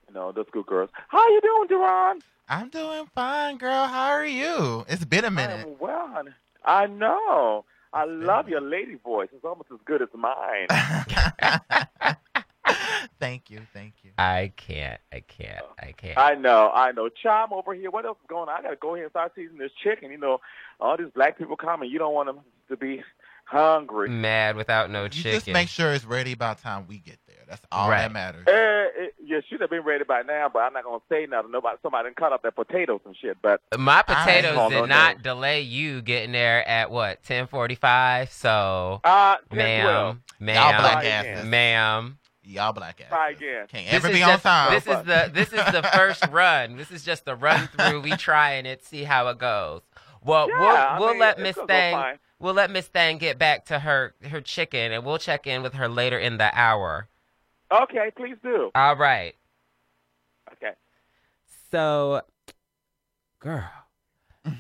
You 0.09 0.15
know, 0.15 0.33
those 0.33 0.47
good 0.53 0.67
girls. 0.67 0.91
How 1.09 1.27
you 1.31 1.41
doing, 1.41 1.67
Duran? 1.69 2.19
I'm 2.49 2.69
doing 2.69 3.07
fine, 3.15 3.57
girl. 3.57 3.87
How 3.87 4.09
are 4.11 4.27
you? 4.27 4.85
It's 4.87 5.05
been 5.07 5.25
a 5.25 5.31
minute. 5.31 5.67
am 5.67 5.77
well, 5.79 6.09
honey. 6.09 6.33
I 6.65 6.87
know. 6.87 7.65
I 7.95 8.05
love 8.05 8.49
your 8.49 8.61
lady 8.61 8.97
voice. 8.97 9.29
It's 9.35 9.45
almost 9.45 9.71
as 9.73 9.79
good 9.87 10.03
as 10.03 10.09
mine. 10.13 10.67
thank 13.21 13.51
you, 13.51 13.61
thank 13.73 13.95
you. 14.03 14.11
I 14.19 14.53
can't. 14.57 15.01
I 15.13 15.21
can't. 15.21 15.65
I 15.79 15.93
can't. 15.93 16.19
I 16.19 16.35
know, 16.35 16.71
I 16.73 16.93
know. 16.93 17.09
Chime 17.09 17.53
over 17.53 17.75
here. 17.75 17.91
What 17.91 18.05
else 18.05 18.19
is 18.23 18.27
going 18.29 18.49
on? 18.49 18.57
I 18.59 18.63
got 18.63 18.71
to 18.71 18.77
go 18.77 18.95
here 18.95 19.05
and 19.05 19.11
start 19.11 19.33
seasoning 19.35 19.59
this 19.59 19.73
chicken. 19.83 20.11
You 20.11 20.19
know, 20.19 20.41
all 20.81 20.97
these 20.97 21.11
black 21.15 21.39
people 21.39 21.57
coming. 21.57 21.91
You 21.91 21.99
don't 21.99 22.15
want 22.15 22.27
them 22.29 22.41
to 22.69 22.77
be 22.77 23.03
hungry. 23.47 24.09
Mad 24.09 24.57
without 24.57 24.91
no 24.91 25.05
You 25.05 25.09
chicken. 25.11 25.33
just 25.33 25.47
make 25.49 25.69
sure 25.69 25.93
it's 25.93 26.05
ready 26.05 26.35
by 26.35 26.55
the 26.55 26.63
time 26.63 26.87
we 26.89 26.99
get 26.99 27.19
there. 27.27 27.37
That's 27.47 27.61
all 27.71 27.91
Right. 27.91 27.99
that 28.03 28.13
matters. 28.13 28.47
Uh, 28.49 29.03
it, 29.05 29.15
you 29.23 29.43
should 29.49 29.61
have 29.61 29.69
been 29.69 29.83
ready 29.85 30.03
by 30.05 30.23
now, 30.23 30.49
but 30.51 30.61
I'm 30.61 30.73
not 30.73 30.85
gonna 30.85 30.99
say 31.11 31.27
nothing. 31.27 31.51
Nobody, 31.51 31.77
somebody 31.83 32.07
done 32.07 32.15
cut 32.15 32.33
up 32.33 32.41
their 32.41 32.51
potatoes 32.53 33.01
and 33.05 33.15
shit. 33.15 33.37
But 33.43 33.61
My 33.79 34.01
potatoes 34.03 34.71
did 34.71 34.75
know 34.81 34.87
not 34.87 35.17
that. 35.17 35.23
delay 35.23 35.61
you 35.61 36.01
getting 36.01 36.33
there 36.33 36.67
at 36.67 36.91
what 36.91 37.23
ten 37.23 37.47
forty 37.47 37.75
five. 37.75 38.31
So, 38.33 39.01
uh, 39.05 39.37
10, 39.53 39.83
12. 39.85 40.17
ma'am, 40.17 40.23
ma'am, 40.41 40.81
black 40.81 40.93
Try 41.03 41.05
asses. 41.05 41.31
again. 41.41 41.51
ma'am. 41.51 42.19
Y'all 42.47 42.73
black 42.73 43.01
ass. 43.01 43.09
Try 43.09 43.31
again. 43.31 43.67
Can't 43.69 43.87
This 43.87 43.95
ever 43.95 44.09
is 44.09 44.15
be 44.15 44.23
on 44.23 44.29
just- 44.31 44.43
time. 44.43 44.73
This 44.75 44.87
is 44.87 45.05
the 45.05 45.31
this 45.33 45.49
is 45.53 45.73
the 45.73 45.83
first 45.95 46.27
run. 46.31 46.77
This 46.77 46.91
is 46.91 47.03
just 47.05 47.25
the 47.25 47.35
run 47.35 47.69
through. 47.69 48.01
We 48.03 48.13
trying 48.17 48.67
it, 48.67 48.85
see 48.85 49.05
how 49.05 49.29
it 49.29 49.39
goes. 49.39 49.81
Well, 50.23 50.49
Yeah, 50.49 50.59
we'll 50.59 50.69
I 50.77 50.99
we'll 51.01 51.11
mean, 51.11 51.21
let 51.21 51.39
Miss 51.39 51.57
Thang 51.67 52.19
we'll 52.39 52.55
let 52.55 52.71
Miss 52.71 52.87
Thang 52.87 53.19
get 53.19 53.39
back 53.39 53.65
to 53.67 53.79
her 53.79 54.15
her 54.31 54.41
chicken, 54.41 54.93
and 54.93 55.05
we'll 55.05 55.19
check 55.19 55.47
in 55.47 55.63
with 55.63 55.75
her 55.75 55.89
later 55.89 56.19
in 56.19 56.37
the 56.39 56.51
hour. 56.59 57.09
Okay, 57.73 58.11
please 58.17 58.37
do. 58.43 58.71
All 58.75 58.97
right. 58.97 59.35
Okay. 60.53 60.73
So, 61.71 62.23
girl, 63.41 63.69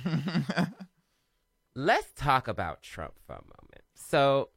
let's 1.75 2.13
talk 2.17 2.49
about 2.49 2.83
Trump 2.83 3.15
for 3.27 3.35
a 3.35 3.43
moment. 3.43 3.83
So, 3.95 4.49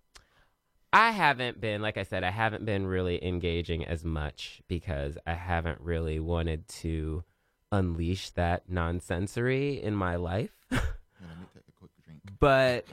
I 0.98 1.12
haven't 1.12 1.62
been, 1.62 1.84
like 1.84 1.96
I 1.98 2.02
said, 2.02 2.24
I 2.24 2.32
haven't 2.32 2.66
been 2.66 2.88
really 2.88 3.24
engaging 3.24 3.86
as 3.86 4.04
much 4.04 4.64
because 4.68 5.16
I 5.28 5.34
haven't 5.36 5.80
really 5.80 6.20
wanted 6.20 6.68
to 6.70 7.24
unleash 7.72 8.32
that 8.32 8.68
nonsensory 8.68 9.80
in 9.80 9.94
my 9.94 10.16
life. 10.16 10.56
Let 10.72 10.82
me 10.82 10.88
take 11.54 11.64
a 11.70 11.72
quick 11.78 11.92
drink. 12.04 12.22
but 12.40 12.86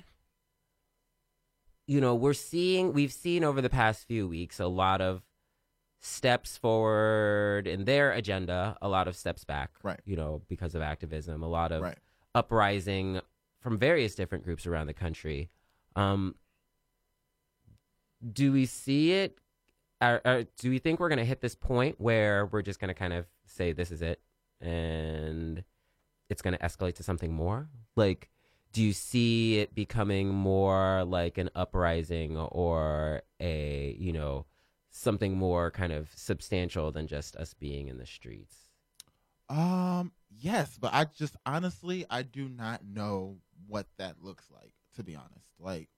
you 1.87 1.99
know 2.01 2.15
we're 2.15 2.35
seeing 2.35 2.93
we've 2.93 3.13
seen 3.13 3.43
over 3.43 3.63
the 3.63 3.71
past 3.71 4.07
few 4.07 4.29
weeks 4.29 4.61
a 4.61 4.67
lot 4.67 5.01
of 5.01 5.23
steps 6.01 6.57
forward 6.59 7.67
in 7.67 7.85
their 7.85 8.11
agenda 8.13 8.77
a 8.83 8.89
lot 8.89 9.07
of 9.09 9.15
steps 9.17 9.45
back 9.45 9.71
Right. 9.83 10.01
you 10.05 10.17
know 10.17 10.43
because 10.49 10.75
of 10.75 10.83
activism 10.83 11.43
a 11.43 11.49
lot 11.49 11.73
of 11.73 11.83
Right. 11.83 11.99
uprising 12.35 13.21
from 13.61 13.79
various 13.79 14.15
different 14.15 14.45
groups 14.45 14.67
around 14.67 14.87
the 14.87 14.95
country 14.95 15.51
um 15.97 16.35
do 18.33 18.53
we 18.53 18.67
see 18.67 19.13
it 19.13 19.39
or, 20.01 20.21
or 20.25 20.45
do 20.59 20.71
we 20.71 20.79
think 20.79 21.01
we're 21.01 21.09
going 21.09 21.19
to 21.19 21.25
hit 21.25 21.41
this 21.41 21.55
point 21.55 22.01
where 22.01 22.47
we're 22.47 22.63
just 22.63 22.81
going 22.81 22.89
to 22.89 22.95
kind 22.95 23.13
of 23.13 23.27
say 23.47 23.73
this 23.73 23.91
is 23.91 24.03
it 24.03 24.21
and 24.61 25.65
it's 26.29 26.43
going 26.43 26.57
to 26.57 26.63
escalate 26.63 26.95
to 26.95 27.03
something 27.03 27.33
more 27.33 27.69
like 27.97 28.31
do 28.73 28.83
you 28.83 28.93
see 28.93 29.59
it 29.59 29.75
becoming 29.75 30.29
more 30.29 31.05
like 31.05 31.39
an 31.39 31.51
uprising 31.55 32.37
or 32.37 33.23
a 33.41 33.97
you 33.99 34.13
know 34.13 34.47
something 34.91 35.37
more 35.37 35.71
kind 35.71 35.93
of 35.93 36.09
substantial 36.15 36.91
than 36.93 37.07
just 37.07 37.37
us 37.37 37.55
being 37.55 37.89
in 37.89 37.99
the 37.99 38.07
streets 38.07 38.57
Um, 39.49 40.13
yes, 40.31 40.79
but 40.81 40.95
I 40.95 41.05
just 41.05 41.37
honestly 41.45 42.07
I 42.11 42.23
do 42.23 42.49
not 42.49 42.85
know 42.85 43.39
what 43.67 43.87
that 43.99 44.23
looks 44.23 44.51
like, 44.51 44.73
to 44.97 45.03
be 45.03 45.15
honest. 45.15 45.49
Like 45.59 45.89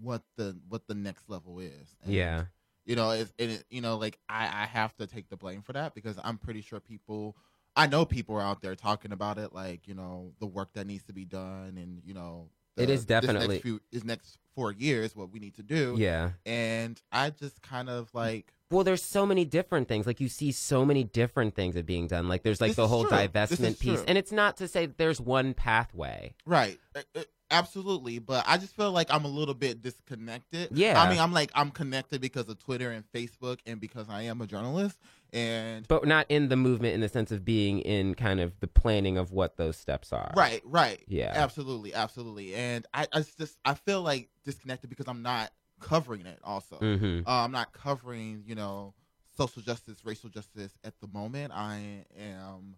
what 0.00 0.22
the 0.36 0.58
what 0.68 0.86
the 0.86 0.94
next 0.94 1.28
level 1.28 1.58
is. 1.60 1.96
And, 2.04 2.12
yeah 2.12 2.44
You 2.84 2.96
know, 2.96 3.10
it's 3.10 3.32
it, 3.38 3.64
you 3.70 3.80
know, 3.80 3.96
like 3.96 4.18
I, 4.28 4.44
I 4.44 4.66
have 4.66 4.96
to 4.96 5.06
take 5.06 5.28
the 5.28 5.36
blame 5.36 5.62
for 5.62 5.72
that 5.72 5.94
because 5.94 6.18
I'm 6.22 6.38
pretty 6.38 6.60
sure 6.62 6.80
people 6.80 7.36
I 7.74 7.86
know 7.86 8.04
people 8.06 8.36
are 8.36 8.42
out 8.42 8.62
there 8.62 8.74
talking 8.74 9.12
about 9.12 9.36
it, 9.36 9.52
like, 9.52 9.86
you 9.86 9.94
know, 9.94 10.32
the 10.40 10.46
work 10.46 10.72
that 10.74 10.86
needs 10.86 11.04
to 11.04 11.12
be 11.12 11.26
done 11.26 11.76
and, 11.76 12.00
you 12.06 12.14
know, 12.14 12.48
It 12.76 12.88
is 12.90 13.00
this 13.04 13.20
definitely- 13.20 13.48
next 13.56 13.62
few 13.62 13.80
this 13.92 14.04
next 14.04 14.38
four 14.56 14.72
years 14.72 15.14
what 15.14 15.30
we 15.30 15.38
need 15.38 15.54
to 15.54 15.62
do. 15.62 15.94
yeah 15.96 16.30
And 16.44 17.00
I 17.12 17.30
just 17.30 17.62
kind 17.62 17.88
of 17.88 18.12
like 18.14 18.52
well 18.72 18.82
there's 18.82 19.04
so 19.04 19.24
many 19.24 19.44
different 19.44 19.86
things 19.86 20.06
like 20.06 20.18
you 20.20 20.28
see 20.28 20.50
so 20.50 20.84
many 20.84 21.04
different 21.04 21.54
things 21.54 21.76
that 21.76 21.86
being 21.86 22.08
done 22.08 22.26
like 22.26 22.42
there's 22.42 22.60
like 22.60 22.74
the 22.74 22.88
whole 22.88 23.04
true. 23.04 23.16
Divestment 23.16 23.78
piece 23.78 24.00
true. 24.00 24.04
and 24.08 24.18
it's 24.18 24.32
not 24.32 24.56
to 24.56 24.66
say 24.66 24.86
that 24.86 24.98
there's 24.98 25.20
one 25.20 25.54
pathway 25.54 26.34
Right. 26.44 26.80
Uh, 26.96 27.02
uh, 27.14 27.22
Absolutely. 27.50 28.18
But 28.18 28.44
I 28.48 28.56
just 28.56 28.74
feel 28.74 28.90
like 28.90 29.06
I'm 29.08 29.24
a 29.24 29.28
little 29.28 29.54
bit 29.54 29.80
disconnected. 29.82 30.70
Yeah. 30.72 31.00
I 31.00 31.08
mean, 31.08 31.20
I'm 31.20 31.32
like, 31.32 31.50
I'm 31.54 31.70
connected 31.70 32.20
because 32.20 32.48
of 32.48 32.58
Twitter 32.58 32.90
and 32.90 33.04
Facebook 33.12 33.58
and 33.66 33.80
because 33.80 34.08
I 34.08 34.22
am 34.22 34.40
a 34.40 34.46
journalist. 34.48 34.98
And 35.36 35.86
but 35.86 36.06
not 36.06 36.24
in 36.30 36.48
the 36.48 36.56
movement 36.56 36.94
in 36.94 37.02
the 37.02 37.10
sense 37.10 37.30
of 37.30 37.44
being 37.44 37.80
in 37.80 38.14
kind 38.14 38.40
of 38.40 38.58
the 38.60 38.66
planning 38.66 39.18
of 39.18 39.32
what 39.32 39.58
those 39.58 39.76
steps 39.76 40.10
are 40.12 40.32
right, 40.34 40.62
right. 40.64 41.02
Yeah. 41.08 41.32
Absolutely. 41.34 41.92
Absolutely. 41.92 42.54
And 42.54 42.86
I, 42.94 43.06
I 43.12 43.22
just, 43.38 43.58
I 43.64 43.74
feel 43.74 44.00
like 44.00 44.30
disconnected 44.44 44.88
because 44.88 45.08
I'm 45.08 45.22
not 45.22 45.50
covering 45.80 46.24
it 46.24 46.38
also. 46.42 46.76
mm-hmm 46.78 47.28
Uh, 47.28 47.44
I'm 47.44 47.52
not 47.52 47.74
covering, 47.74 48.44
you 48.46 48.54
know, 48.54 48.94
social 49.36 49.60
justice, 49.60 49.98
racial 50.04 50.30
justice 50.30 50.72
at 50.84 50.98
the 51.00 51.08
moment. 51.08 51.52
I 51.52 52.06
am 52.18 52.76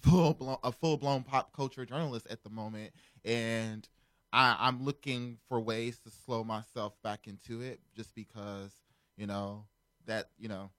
full 0.00 0.32
blown 0.32 0.56
a 0.62 0.72
full 0.72 0.96
blown 0.96 1.24
pop 1.24 1.52
culture 1.52 1.84
journalist 1.84 2.26
at 2.30 2.42
the 2.42 2.50
moment, 2.50 2.92
and 3.24 3.86
I, 4.32 4.56
I'm 4.58 4.84
looking 4.84 5.38
for 5.48 5.60
ways 5.60 5.98
to 6.04 6.10
slow 6.10 6.44
myself 6.44 6.94
back 7.02 7.26
into 7.26 7.60
it, 7.60 7.80
just 7.94 8.14
because 8.14 8.72
you 9.16 9.26
know 9.26 9.64
that 10.06 10.30
you 10.38 10.48
know 10.48 10.70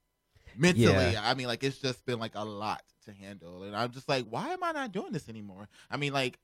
mentally. 0.57 0.85
Yeah. 0.85 1.21
I 1.23 1.33
mean, 1.33 1.47
like 1.47 1.63
it's 1.63 1.77
just 1.77 2.05
been 2.05 2.19
like 2.19 2.35
a 2.35 2.43
lot 2.43 2.83
to 3.05 3.13
handle, 3.13 3.63
and 3.63 3.75
I'm 3.75 3.91
just 3.91 4.09
like, 4.09 4.25
why 4.29 4.49
am 4.49 4.63
I 4.63 4.71
not 4.71 4.91
doing 4.91 5.12
this 5.12 5.29
anymore? 5.29 5.67
I 5.89 5.97
mean, 5.97 6.13
like 6.13 6.39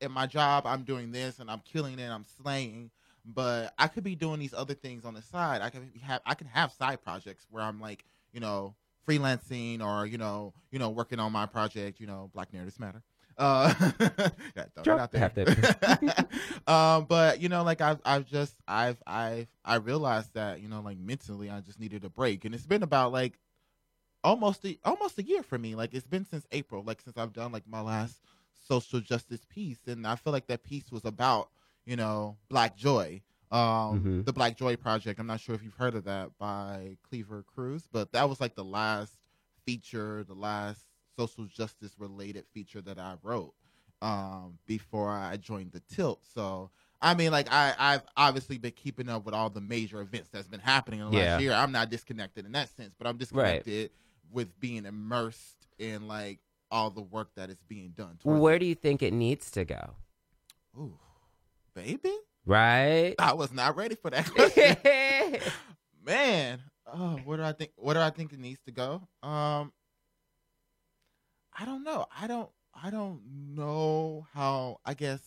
in 0.00 0.12
my 0.12 0.26
job, 0.26 0.66
I'm 0.66 0.84
doing 0.84 1.12
this 1.12 1.38
and 1.38 1.50
I'm 1.50 1.60
killing 1.60 1.98
it, 1.98 2.08
I'm 2.08 2.24
slaying 2.24 2.90
but 3.24 3.72
I 3.78 3.88
could 3.88 4.04
be 4.04 4.14
doing 4.14 4.40
these 4.40 4.54
other 4.54 4.74
things 4.74 5.04
on 5.04 5.14
the 5.14 5.22
side. 5.22 5.62
I 5.62 5.70
can 5.70 5.90
have 6.02 6.20
I 6.26 6.34
can 6.34 6.46
have 6.48 6.72
side 6.72 7.02
projects 7.02 7.46
where 7.50 7.62
I'm 7.62 7.80
like, 7.80 8.04
you 8.32 8.40
know, 8.40 8.74
freelancing 9.08 9.84
or 9.84 10.06
you 10.06 10.18
know, 10.18 10.54
you 10.70 10.78
know, 10.78 10.90
working 10.90 11.18
on 11.18 11.32
my 11.32 11.46
project. 11.46 12.00
You 12.00 12.06
know, 12.06 12.30
Black 12.32 12.52
Narratives 12.52 12.78
Matter. 12.78 13.02
Uh, 13.38 13.72
Drop- 14.82 15.10
that 15.12 15.22
out 15.22 15.34
there. 15.34 16.26
um, 16.66 17.06
but 17.06 17.40
you 17.40 17.48
know, 17.48 17.62
like 17.62 17.80
I've 17.80 18.00
I've 18.04 18.26
just 18.26 18.54
I've 18.66 19.02
I've 19.06 19.48
I 19.64 19.76
realized 19.76 20.34
that 20.34 20.60
you 20.60 20.68
know, 20.68 20.80
like 20.80 20.98
mentally, 20.98 21.50
I 21.50 21.60
just 21.60 21.80
needed 21.80 22.04
a 22.04 22.10
break, 22.10 22.44
and 22.44 22.54
it's 22.54 22.66
been 22.66 22.82
about 22.82 23.12
like 23.12 23.38
almost 24.24 24.64
a, 24.64 24.78
almost 24.84 25.18
a 25.18 25.22
year 25.22 25.42
for 25.42 25.58
me. 25.58 25.74
Like 25.74 25.94
it's 25.94 26.06
been 26.06 26.24
since 26.24 26.46
April, 26.52 26.82
like 26.84 27.00
since 27.00 27.16
I've 27.16 27.32
done 27.32 27.52
like 27.52 27.66
my 27.68 27.80
last 27.80 28.20
social 28.68 29.00
justice 29.00 29.44
piece, 29.48 29.78
and 29.86 30.06
I 30.06 30.16
feel 30.16 30.32
like 30.32 30.46
that 30.48 30.62
piece 30.64 30.90
was 30.90 31.04
about 31.04 31.50
you 31.86 31.96
know 31.96 32.36
Black 32.48 32.76
Joy, 32.76 33.22
um, 33.50 34.00
Mhm. 34.04 34.24
the 34.24 34.32
Black 34.32 34.56
Joy 34.56 34.76
Project. 34.76 35.18
I'm 35.18 35.26
not 35.26 35.40
sure 35.40 35.54
if 35.54 35.62
you've 35.62 35.74
heard 35.74 35.94
of 35.94 36.04
that 36.04 36.36
by 36.38 36.96
Kleaver 37.10 37.44
Cruz, 37.46 37.88
but 37.90 38.12
that 38.12 38.28
was 38.28 38.40
like 38.40 38.54
the 38.54 38.64
last 38.64 39.14
feature, 39.64 40.24
the 40.24 40.34
last 40.34 40.84
social 41.16 41.44
justice 41.46 41.94
related 41.98 42.44
feature 42.52 42.80
that 42.80 42.98
I 42.98 43.16
wrote 43.22 43.54
um, 44.00 44.58
before 44.66 45.10
I 45.10 45.36
joined 45.36 45.72
the 45.72 45.80
Tilt. 45.80 46.20
So. 46.34 46.70
I 47.02 47.14
mean, 47.14 47.30
like 47.30 47.50
I, 47.50 47.74
I've 47.78 48.02
obviously 48.14 48.58
been 48.58 48.72
keeping 48.72 49.08
up 49.08 49.24
with 49.24 49.32
all 49.34 49.48
the 49.48 49.62
major 49.62 50.02
events 50.02 50.28
that's 50.30 50.46
been 50.46 50.60
happening 50.60 51.00
in 51.00 51.06
the 51.06 51.12
Yeah. 51.16 51.30
last 51.32 51.40
year. 51.40 51.52
I'm 51.54 51.72
not 51.72 51.88
disconnected 51.88 52.44
in 52.44 52.52
that 52.52 52.68
sense, 52.68 52.94
but 52.94 53.06
I'm 53.06 53.16
disconnected 53.16 53.90
with 54.32 54.58
being 54.60 54.84
immersed 54.84 55.66
in 55.78 56.06
like 56.08 56.38
all 56.70 56.90
the 56.90 57.02
work 57.02 57.30
that 57.36 57.50
is 57.50 57.58
being 57.68 57.92
done. 57.96 58.18
where 58.22 58.58
do 58.58 58.66
you 58.66 58.74
think 58.74 59.02
it 59.02 59.12
needs 59.12 59.50
to 59.50 59.64
go 59.64 59.94
Ooh, 60.78 60.98
baby, 61.74 62.14
right 62.46 63.14
I 63.18 63.32
was 63.32 63.52
not 63.52 63.76
ready 63.76 63.96
for 63.96 64.10
that 64.10 64.30
question. 64.34 64.76
Man, 66.04 66.60
oh, 66.86 67.16
where 67.24 67.36
do 67.36 67.42
I 67.42 67.52
think? 67.52 67.72
Where 67.76 67.94
do 67.94 68.00
I 68.00 68.10
think 68.10 68.32
it 68.32 68.38
needs 68.38 68.60
to 68.66 68.72
go? 68.72 69.02
Um, 69.22 69.72
I 71.58 71.64
don't 71.64 71.84
know. 71.84 72.06
I 72.18 72.26
don't. 72.26 72.48
I 72.74 72.90
don't 72.90 73.20
know 73.54 74.26
how. 74.32 74.78
I 74.84 74.94
guess 74.94 75.20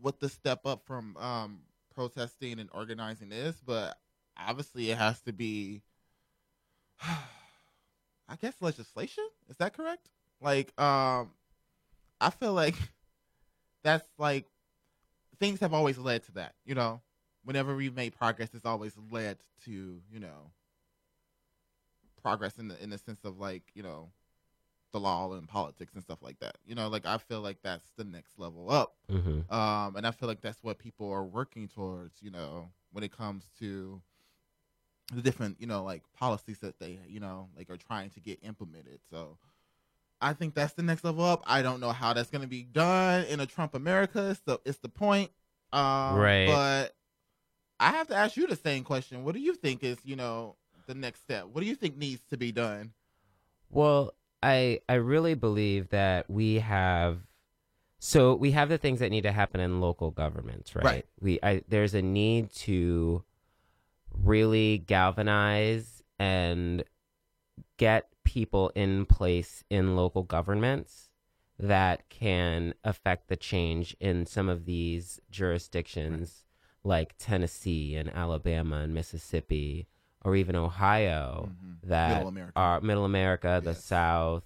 what 0.00 0.18
the 0.20 0.28
step 0.28 0.64
up 0.64 0.86
from 0.86 1.16
um 1.18 1.60
protesting 1.94 2.58
and 2.58 2.70
organizing 2.72 3.32
is, 3.32 3.56
but 3.64 3.98
obviously 4.38 4.90
it 4.90 4.98
has 4.98 5.20
to 5.22 5.32
be. 5.32 5.82
I 8.28 8.36
guess 8.36 8.54
legislation. 8.60 9.26
Is 9.48 9.56
that 9.58 9.74
correct? 9.74 10.08
Like, 10.40 10.78
um, 10.80 11.30
I 12.20 12.30
feel 12.30 12.52
like 12.52 12.74
that's 13.84 14.06
like 14.18 14.46
things 15.38 15.60
have 15.60 15.74
always 15.74 15.98
led 15.98 16.24
to 16.24 16.32
that. 16.32 16.54
You 16.64 16.74
know, 16.74 17.00
whenever 17.44 17.74
we've 17.76 17.94
made 17.94 18.14
progress, 18.16 18.50
it's 18.54 18.66
always 18.66 18.94
led 19.10 19.38
to 19.64 19.70
you 20.10 20.20
know 20.20 20.52
progress 22.22 22.58
in 22.58 22.68
the 22.68 22.82
in 22.82 22.90
the 22.90 22.98
sense 22.98 23.24
of 23.24 23.38
like 23.38 23.62
you 23.74 23.82
know 23.82 24.10
the 24.92 25.00
law 25.00 25.32
and 25.32 25.48
politics 25.48 25.94
and 25.94 26.02
stuff 26.02 26.18
like 26.22 26.38
that. 26.40 26.56
You 26.66 26.74
know, 26.74 26.88
like 26.88 27.06
I 27.06 27.18
feel 27.18 27.40
like 27.40 27.58
that's 27.62 27.90
the 27.96 28.04
next 28.04 28.38
level 28.38 28.70
up. 28.70 28.94
hmm 29.10 29.40
Um, 29.50 29.96
and 29.96 30.06
I 30.06 30.10
feel 30.12 30.28
like 30.28 30.40
that's 30.40 30.62
what 30.62 30.78
people 30.78 31.10
are 31.10 31.24
working 31.24 31.68
towards, 31.68 32.22
you 32.22 32.30
know, 32.30 32.70
when 32.92 33.04
it 33.04 33.12
comes 33.12 33.44
to 33.60 34.00
the 35.12 35.22
different, 35.22 35.60
you 35.60 35.66
know, 35.66 35.84
like 35.84 36.02
policies 36.16 36.58
that 36.58 36.78
they, 36.78 36.98
you 37.08 37.20
know, 37.20 37.48
like 37.56 37.70
are 37.70 37.76
trying 37.76 38.10
to 38.10 38.20
get 38.20 38.38
implemented. 38.42 39.00
So 39.10 39.38
I 40.20 40.32
think 40.32 40.54
that's 40.54 40.74
the 40.74 40.82
next 40.82 41.04
level 41.04 41.24
up. 41.24 41.42
I 41.46 41.62
don't 41.62 41.80
know 41.80 41.92
how 41.92 42.12
that's 42.12 42.30
going 42.30 42.42
to 42.42 42.48
be 42.48 42.62
done 42.62 43.24
in 43.24 43.40
a 43.40 43.46
Trump 43.46 43.74
America. 43.74 44.36
So 44.46 44.60
it's 44.64 44.78
the 44.78 44.88
point. 44.88 45.30
Um, 45.72 46.16
Right. 46.16 46.46
But 46.46 46.94
I 47.80 47.90
have 47.92 48.08
to 48.08 48.16
ask 48.16 48.36
you 48.36 48.46
the 48.46 48.56
same 48.56 48.84
question. 48.84 49.24
What 49.24 49.34
do 49.34 49.40
you 49.40 49.54
think 49.54 49.84
is, 49.84 49.98
you 50.04 50.16
know, 50.16 50.56
the 50.86 50.94
next 50.94 51.20
step? 51.20 51.46
What 51.52 51.60
do 51.60 51.66
you 51.66 51.74
think 51.74 51.96
needs 51.96 52.22
to 52.30 52.36
be 52.36 52.52
done? 52.52 52.92
Well, 53.70 54.14
I 54.42 54.80
I 54.88 54.94
really 54.94 55.34
believe 55.34 55.90
that 55.90 56.28
we 56.30 56.56
have 56.60 57.18
so 57.98 58.34
we 58.34 58.52
have 58.52 58.68
the 58.68 58.78
things 58.78 59.00
that 59.00 59.10
need 59.10 59.22
to 59.22 59.32
happen 59.32 59.60
in 59.60 59.80
local 59.80 60.10
governments, 60.10 60.74
right? 60.74 60.84
Right. 60.84 61.06
We 61.20 61.38
I 61.42 61.62
there's 61.68 61.94
a 61.94 62.02
need 62.02 62.52
to 62.52 63.24
really 64.22 64.78
galvanize 64.78 66.02
and 66.18 66.84
get 67.76 68.08
people 68.24 68.70
in 68.74 69.06
place 69.06 69.64
in 69.70 69.96
local 69.96 70.22
governments 70.22 71.08
that 71.58 72.08
can 72.08 72.74
affect 72.84 73.28
the 73.28 73.36
change 73.36 73.96
in 74.00 74.26
some 74.26 74.48
of 74.48 74.64
these 74.64 75.20
jurisdictions 75.30 76.44
like 76.84 77.14
Tennessee 77.18 77.96
and 77.96 78.08
Alabama 78.14 78.76
and 78.76 78.94
Mississippi 78.94 79.88
or 80.24 80.36
even 80.36 80.54
Ohio 80.56 81.50
Mhm. 81.50 81.76
that 81.82 82.08
Middle 82.18 82.28
America. 82.28 82.52
are 82.56 82.80
middle 82.80 83.04
America, 83.04 83.60
the 83.62 83.70
Yes. 83.70 83.84
South, 83.84 84.44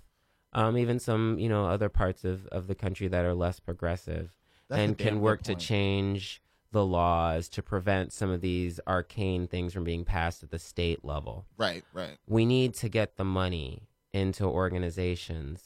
um, 0.52 0.76
even 0.78 0.98
some 0.98 1.38
you 1.38 1.48
know 1.48 1.66
other 1.66 1.88
parts 1.88 2.24
of, 2.24 2.46
of 2.48 2.66
the 2.66 2.74
country 2.74 3.08
that 3.08 3.24
are 3.24 3.34
less 3.34 3.58
progressive 3.60 4.36
That's 4.68 4.80
and 4.80 4.96
can 4.98 5.20
work 5.20 5.42
to 5.42 5.54
change 5.54 6.42
the 6.72 6.84
laws 6.84 7.48
to 7.50 7.62
prevent 7.62 8.12
some 8.12 8.30
of 8.30 8.40
these 8.40 8.80
arcane 8.88 9.46
things 9.46 9.72
from 9.72 9.84
being 9.84 10.04
passed 10.04 10.42
at 10.42 10.50
the 10.50 10.58
state 10.58 11.04
level. 11.04 11.46
Right, 11.56 11.84
right. 11.92 12.16
We 12.26 12.44
need 12.46 12.74
to 12.76 12.88
get 12.88 13.16
the 13.16 13.24
money 13.24 13.82
into 14.12 14.44
organizations, 14.44 15.62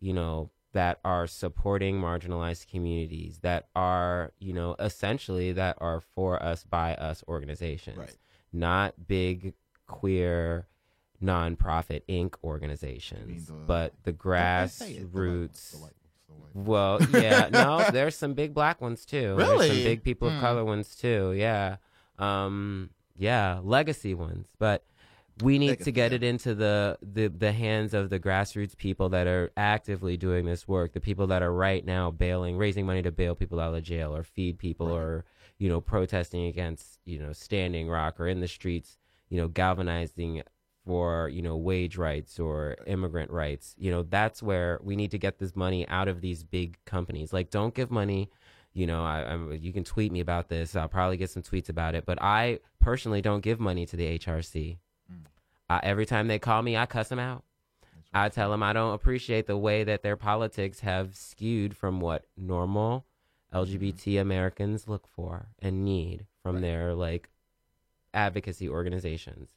you 0.00 0.12
know, 0.12 0.50
that 0.72 1.00
are 1.04 1.26
supporting 1.26 2.00
marginalized 2.00 2.68
communities, 2.68 3.38
that 3.42 3.68
are, 3.74 4.32
you 4.38 4.52
know, 4.52 4.76
essentially 4.78 5.52
that 5.52 5.76
are 5.80 6.00
for 6.00 6.40
us 6.42 6.62
by 6.64 6.94
us 6.94 7.24
organizations 7.26 7.98
Right. 7.98 8.16
not 8.52 9.08
big 9.08 9.54
queer 9.86 10.66
nonprofit 11.22 12.02
inc 12.08 12.34
organizations 12.42 13.46
the- 13.46 13.52
but 13.52 13.92
the 14.04 14.12
Don't- 14.12 14.28
don't 14.28 14.68
say 14.70 14.92
it, 14.94 15.00
the 15.00 15.06
white 15.06 15.28
ones, 15.28 15.50
grassroots 15.74 15.74
the 16.30 16.34
white 16.34 16.54
ones, 16.54 16.54
the 16.54 16.70
white 16.70 17.00
ones. 17.00 17.12
well 17.12 17.22
yeah 17.22 17.48
no 17.52 17.90
there's 17.90 18.16
some 18.16 18.34
big 18.34 18.54
black 18.54 18.80
ones 18.80 19.04
too 19.04 19.34
there's 19.36 19.66
some 19.68 19.76
big 19.84 20.02
people 20.02 20.28
of 20.28 20.34
Hmm. 20.34 20.40
color 20.40 20.64
ones 20.64 20.94
too 20.96 21.32
yeah 21.32 21.76
um 22.18 22.90
yeah 23.16 23.60
legacy 23.62 24.14
ones 24.14 24.48
but 24.58 24.84
we 25.42 25.58
need 25.58 25.80
to 25.80 25.90
get 25.92 26.10
yeah. 26.12 26.16
it 26.16 26.22
into 26.22 26.54
the, 26.54 26.98
the 27.00 27.28
the 27.28 27.52
hands 27.52 27.94
of 27.94 28.10
the 28.10 28.20
grassroots 28.20 28.76
people 28.76 29.08
that 29.10 29.26
are 29.26 29.50
actively 29.56 30.16
doing 30.18 30.44
this 30.44 30.68
work 30.68 30.92
the 30.92 31.00
people 31.00 31.26
that 31.28 31.42
are 31.42 31.52
right 31.52 31.84
now 31.86 32.10
bailing 32.10 32.56
raising 32.58 32.84
money 32.84 33.00
to 33.02 33.10
bail 33.10 33.34
people 33.34 33.58
out 33.58 33.74
of 33.74 33.82
jail 33.82 34.14
or 34.14 34.22
feed 34.22 34.58
people 34.58 34.88
Right. 34.88 34.96
or 34.96 35.24
you 35.58 35.68
know 35.68 35.80
protesting 35.80 36.44
against 36.46 36.98
you 37.06 37.18
know 37.18 37.32
standing 37.32 37.88
rock 37.88 38.20
or 38.20 38.26
in 38.28 38.40
the 38.40 38.48
streets 38.48 38.98
you 39.30 39.38
know 39.40 39.48
galvanizing 39.48 40.42
for 40.84 41.28
you 41.28 41.42
know 41.42 41.56
wage 41.56 41.96
rights 41.96 42.38
or 42.38 42.76
immigrant 42.86 43.30
rights. 43.30 43.74
You 43.78 43.90
know 43.90 44.02
that's 44.02 44.42
where 44.42 44.80
we 44.82 44.96
need 44.96 45.10
to 45.12 45.18
get 45.18 45.38
this 45.38 45.54
money 45.54 45.86
out 45.88 46.08
of 46.08 46.20
these 46.20 46.42
big 46.44 46.78
companies. 46.84 47.32
Like 47.32 47.50
don't 47.50 47.74
give 47.74 47.90
money 47.90 48.30
you 48.72 48.86
know 48.86 49.02
I, 49.04 49.24
I'm, 49.24 49.52
you 49.60 49.72
can 49.72 49.82
tweet 49.84 50.12
me 50.12 50.20
about 50.20 50.48
this. 50.48 50.76
I'll 50.76 50.88
probably 50.88 51.16
get 51.16 51.30
some 51.30 51.42
tweets 51.42 51.68
about 51.68 51.94
it 51.96 52.06
but 52.06 52.22
i 52.22 52.60
personally 52.80 53.20
don't 53.20 53.40
give 53.42 53.58
money 53.58 53.84
to 53.86 53.96
the 53.96 54.18
hrc 54.18 54.78
Mm. 55.12 55.24
I, 55.68 55.80
every 55.82 56.06
time 56.06 56.28
they 56.28 56.38
call 56.38 56.62
me 56.62 56.76
i 56.76 56.86
cuss 56.86 57.08
them 57.08 57.18
out. 57.18 57.42
I 58.14 58.28
tell 58.28 58.50
them 58.50 58.62
I 58.62 58.72
don't 58.72 58.94
appreciate 58.94 59.46
the 59.46 59.56
way 59.56 59.82
that 59.84 60.02
their 60.02 60.16
politics 60.16 60.80
have 60.80 61.16
skewed 61.16 61.76
from 61.76 62.00
what 62.00 62.26
normal 62.36 63.06
LGBT 63.54 64.20
Americans 64.20 64.86
look 64.88 65.06
for 65.08 65.48
and 65.60 65.84
need 65.84 66.26
from 66.42 66.56
Right. 66.56 66.62
their 66.62 66.94
like 66.94 67.28
advocacy 68.14 68.68
organizations. 68.68 69.50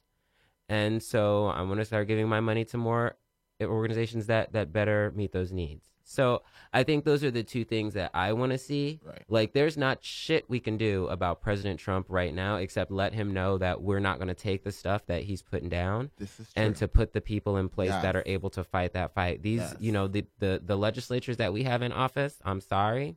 And 0.68 1.02
so 1.02 1.48
I'm 1.48 1.66
going 1.66 1.78
to 1.78 1.84
start 1.84 2.08
giving 2.08 2.28
my 2.28 2.40
money 2.40 2.64
to 2.66 2.76
more 2.78 3.16
eh, 3.60 3.64
organizations 3.66 4.26
that 4.26 4.52
that 4.52 4.72
better 4.72 5.12
meet 5.14 5.32
those 5.32 5.52
needs. 5.52 5.86
So 6.06 6.42
I 6.74 6.82
think 6.82 7.04
those 7.06 7.24
are 7.24 7.30
the 7.30 7.42
two 7.42 7.64
things 7.64 7.94
that 7.94 8.10
I 8.12 8.34
want 8.34 8.52
to 8.52 8.58
see. 8.58 9.00
Right. 9.02 9.22
Like, 9.26 9.54
there's 9.54 9.78
not 9.78 10.04
shit 10.04 10.44
we 10.50 10.60
can 10.60 10.76
do 10.76 11.06
about 11.06 11.40
President 11.40 11.80
Trump 11.80 12.06
right 12.10 12.34
now 12.34 12.56
except 12.56 12.90
let 12.90 13.14
him 13.14 13.32
know 13.32 13.56
that 13.56 13.80
we're 13.80 14.00
not 14.00 14.18
going 14.18 14.28
to 14.28 14.34
take 14.34 14.64
the 14.64 14.70
stuff 14.72 15.06
that 15.06 15.22
he's 15.22 15.40
putting 15.40 15.70
down 15.70 16.10
This 16.18 16.38
is 16.38 16.52
true. 16.52 16.62
and 16.62 16.76
to 16.76 16.88
put 16.88 17.14
the 17.14 17.22
people 17.22 17.56
in 17.56 17.70
place 17.70 17.88
that 17.90 18.14
are 18.16 18.22
able 18.26 18.50
to 18.50 18.62
fight 18.64 18.92
that 18.92 19.14
fight. 19.14 19.42
These, 19.42 19.60
Yes. 19.60 19.76
you 19.80 19.92
know, 19.92 20.06
the, 20.06 20.26
the 20.40 20.60
the 20.62 20.76
legislatures 20.76 21.38
that 21.38 21.54
we 21.54 21.62
have 21.62 21.80
in 21.80 21.90
office. 21.90 22.36
I'm 22.44 22.60
sorry, 22.60 23.16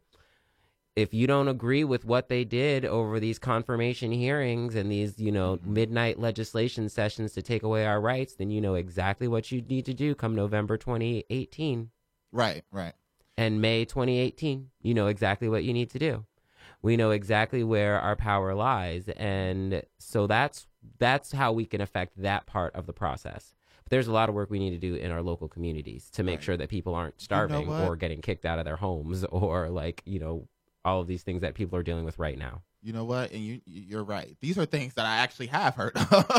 if 0.98 1.14
you 1.14 1.28
don't 1.28 1.48
agree 1.48 1.84
with 1.84 2.06
what 2.06 2.28
they 2.28 2.44
did 2.44 2.84
over 2.84 3.20
these 3.20 3.38
confirmation 3.38 4.12
hearings 4.12 4.74
and 4.76 4.92
these, 4.92 5.20
you 5.20 5.32
know, 5.32 5.58
Mm-hmm. 5.58 5.74
midnight 5.74 6.20
legislation 6.20 6.90
sessions 6.90 7.34
to 7.34 7.42
take 7.44 7.62
away 7.62 7.86
our 7.86 8.02
rights, 8.02 8.34
then 8.34 8.50
you 8.50 8.60
know 8.60 8.74
exactly 8.74 9.28
what 9.28 9.52
you 9.52 9.62
need 9.62 9.86
to 9.86 9.94
do 9.94 10.16
come 10.16 10.34
November 10.34 10.76
2018 10.76 11.92
right, 12.32 12.64
right. 12.72 12.94
and 13.38 13.62
May 13.62 13.86
2018. 13.86 14.70
You 14.82 14.94
know 14.96 15.06
exactly 15.08 15.48
what 15.48 15.64
you 15.64 15.72
need 15.72 15.92
to 15.92 16.00
do. 16.00 16.26
We 16.82 16.98
know 16.98 17.12
exactly 17.12 17.64
where 17.64 18.00
our 18.00 18.16
power 18.16 18.56
lies, 18.56 19.08
and 19.10 19.84
so 20.00 20.26
that's 20.26 20.68
that's 21.00 21.32
how 21.32 21.52
we 21.52 21.66
can 21.66 21.82
affect 21.82 22.20
that 22.22 22.46
part 22.48 22.74
of 22.76 22.88
the 22.88 22.94
process. 22.94 23.54
But 23.84 23.92
there's 23.92 24.08
a 24.08 24.14
lot 24.14 24.30
of 24.30 24.36
work 24.36 24.50
we 24.50 24.60
need 24.60 24.72
to 24.72 24.78
do 24.80 24.96
in 24.96 25.12
our 25.12 25.22
local 25.22 25.48
communities 25.48 26.10
to 26.12 26.24
make 26.24 26.40
Right. 26.40 26.44
sure 26.44 26.58
that 26.58 26.70
people 26.70 26.96
aren't 26.96 27.22
starving 27.22 27.68
what? 27.68 27.82
or 27.84 27.96
getting 27.96 28.22
kicked 28.22 28.46
out 28.46 28.58
of 28.60 28.66
their 28.66 28.78
homes 28.78 29.24
or 29.30 29.70
like 29.70 30.02
you 30.06 30.20
know 30.20 30.48
all 30.88 31.02
of 31.02 31.08
these 31.08 31.22
things 31.24 31.42
that 31.42 31.54
people 31.54 31.78
are 31.78 31.84
dealing 31.84 32.06
with 32.06 32.18
right 32.18 32.38
now. 32.38 32.62
You 32.82 32.94
know 32.94 33.04
what? 33.04 33.32
And 33.32 33.42
you 33.42 33.60
you're 33.66 34.04
right. 34.04 34.38
These 34.40 34.58
are 34.58 34.66
things 34.66 34.94
that 34.94 35.06
I 35.06 35.18
actually 35.18 35.48
have 35.48 35.76
heard. 35.76 35.92